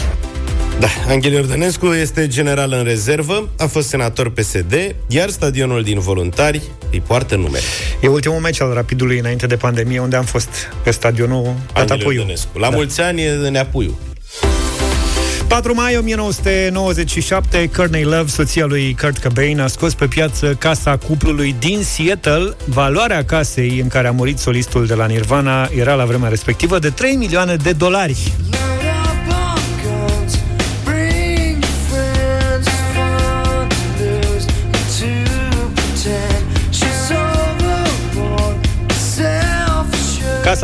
Da, 0.80 0.88
Anghel 1.08 1.32
Iordănescu 1.32 1.86
este 1.86 2.28
general 2.28 2.72
în 2.72 2.84
rezervă, 2.84 3.50
a 3.58 3.66
fost 3.66 3.88
senator 3.88 4.32
PSD, 4.32 4.96
iar 5.08 5.30
stadionul 5.30 5.84
din 5.84 6.00
voluntari 6.00 6.62
îi 6.92 7.04
poartă 7.08 7.36
nume. 7.36 7.60
E 8.02 8.08
ultimul 8.08 8.40
meci 8.40 8.62
al 8.62 8.74
Rapidului 8.74 9.20
înainte 9.20 9.48
de 9.48 9.56
pandemie, 9.56 10.00
unde 10.00 10.16
am 10.16 10.24
fost 10.24 10.50
pe 10.84 10.92
stadionul 10.92 11.54
Atapuiu. 11.74 12.26
La 12.54 12.70
da. 12.70 12.76
mulți 12.76 13.02
ani 13.02 13.22
e 13.22 13.32
Neapuiu. 13.50 13.98
4 15.48 15.74
mai 15.74 15.98
1997, 15.98 17.70
Courtney 17.76 18.04
Love, 18.04 18.28
soția 18.28 18.66
lui 18.66 18.96
Kurt 19.02 19.18
Cobain, 19.18 19.60
a 19.60 19.68
scos 19.68 19.94
pe 19.94 20.08
piață 20.08 20.56
casa 20.60 20.98
cuplului 20.98 21.56
din 21.60 21.84
Seattle. 21.84 22.56
Valoarea 22.66 23.26
casei 23.26 23.80
în 23.80 23.88
care 23.88 24.08
a 24.08 24.12
murit 24.12 24.38
solistul 24.38 24.86
de 24.86 24.94
la 24.94 25.06
Nirvana 25.06 25.70
era 25.78 25.94
la 25.94 26.06
vremea 26.06 26.30
respectivă 26.30 26.80
de 26.80 26.90
3 26.90 27.16
milioane 27.16 27.56
de 27.56 27.72
dolari. 27.72 28.34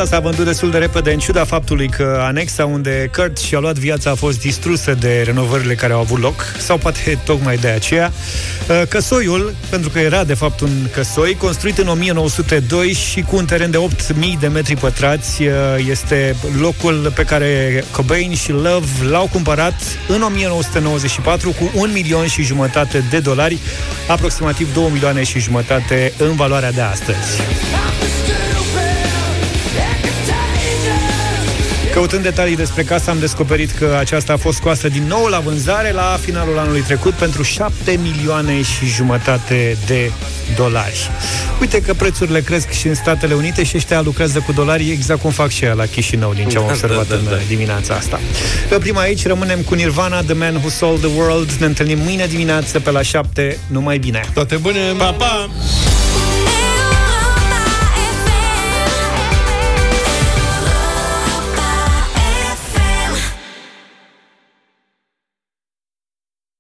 Casa 0.02 0.16
s-a 0.16 0.22
vândut 0.22 0.46
destul 0.46 0.72
de 0.72 0.78
repede 0.78 1.12
în 1.12 1.20
ciuda 1.20 1.44
faptului 1.44 1.88
că 1.88 2.20
anexa 2.22 2.66
unde 2.66 3.10
Kurt 3.16 3.38
și-a 3.38 3.60
luat 3.60 3.78
viața 3.78 4.10
a 4.10 4.16
fost 4.16 4.40
distrusă 4.40 4.94
de 4.94 5.22
renovările 5.26 5.76
care 5.76 5.94
au 5.94 6.00
avut 6.00 6.20
loc, 6.20 6.56
sau 6.58 6.78
poate 6.78 7.20
tocmai 7.26 7.58
de 7.58 7.68
aceea. 7.68 8.12
Uh, 8.70 8.82
căsoiul, 8.88 9.56
pentru 9.70 9.90
că 9.90 10.00
era 10.00 10.24
de 10.24 10.34
fapt 10.34 10.60
un 10.60 10.70
căsoi, 10.92 11.36
construit 11.36 11.78
în 11.78 11.88
1902 11.88 12.94
și 12.94 13.22
cu 13.22 13.36
un 13.36 13.46
teren 13.46 13.72
de 13.72 13.78
8.000 13.78 14.40
de 14.40 14.48
metri 14.48 14.76
pătrați, 14.76 15.44
uh, 15.44 15.54
este 15.90 16.36
locul 16.60 17.12
pe 17.16 17.24
care 17.24 17.84
Cobain 17.92 18.36
și 18.36 18.52
Love 18.52 18.88
l-au 19.10 19.30
cumpărat 19.32 19.82
în 20.08 20.22
1994 20.22 21.50
cu 21.50 21.72
un 21.76 21.90
milion 21.94 22.28
și 22.28 22.44
jumătate 22.44 23.04
de 23.10 23.20
dolari, 23.20 23.58
aproximativ 24.08 24.74
2 24.74 24.90
milioane 24.92 25.24
și 25.24 25.40
jumătate 25.40 26.14
în 26.18 26.36
valoarea 26.36 26.72
de 26.72 26.82
astăzi. 26.82 27.42
Căutând 32.02 32.24
detalii 32.24 32.56
despre 32.56 32.84
casă, 32.84 33.10
am 33.10 33.20
descoperit 33.20 33.72
că 33.72 33.96
aceasta 34.00 34.34
a 34.34 34.38
fost 34.38 34.58
scoasă 34.58 34.88
din 34.90 35.04
nou 35.08 35.26
la 35.26 35.40
vânzare 35.40 35.92
la 35.92 36.20
finalul 36.22 36.58
anului 36.58 36.82
trecut 36.82 37.14
pentru 37.14 37.44
7 37.44 38.00
milioane 38.02 38.62
și 38.62 38.86
jumătate 38.86 39.78
de 39.86 40.12
dolari. 40.56 41.10
Uite 41.60 41.82
că 41.82 41.94
prețurile 41.94 42.42
cresc 42.42 42.70
și 42.70 42.88
în 42.88 42.96
Statele 42.96 43.34
Unite 43.34 43.64
și 43.64 43.78
ăștia 43.78 44.02
lucrează 44.02 44.44
cu 44.46 44.52
dolari 44.52 44.92
exact 44.92 45.22
cum 45.22 45.32
fac 45.32 45.50
și 45.50 45.64
ea 45.64 45.74
la 45.74 45.86
Chișinău, 45.86 46.34
din 46.34 46.48
ce 46.48 46.58
am 46.58 46.64
Da, 46.66 46.72
observat 46.72 47.08
da, 47.08 47.16
da, 47.16 47.20
în 47.22 47.26
da. 47.30 47.36
dimineața 47.48 47.94
asta. 47.94 48.20
Pe 48.70 48.76
prima 48.76 49.02
aici, 49.02 49.26
rămânem 49.26 49.60
cu 49.60 49.74
Nirvana, 49.74 50.22
The 50.22 50.34
Man 50.34 50.56
Who 50.56 50.70
Sold 50.70 51.00
the 51.00 51.10
World. 51.18 51.52
Ne 51.52 51.66
întâlnim 51.66 52.00
mâine 52.00 52.26
dimineață 52.26 52.80
pe 52.80 52.92
la 52.92 53.02
7. 53.02 53.58
Numai 53.68 53.98
bine! 53.98 54.22
Toate 54.34 54.56
bune! 54.56 54.80
Pa, 54.98 55.12
pa! 55.12 55.50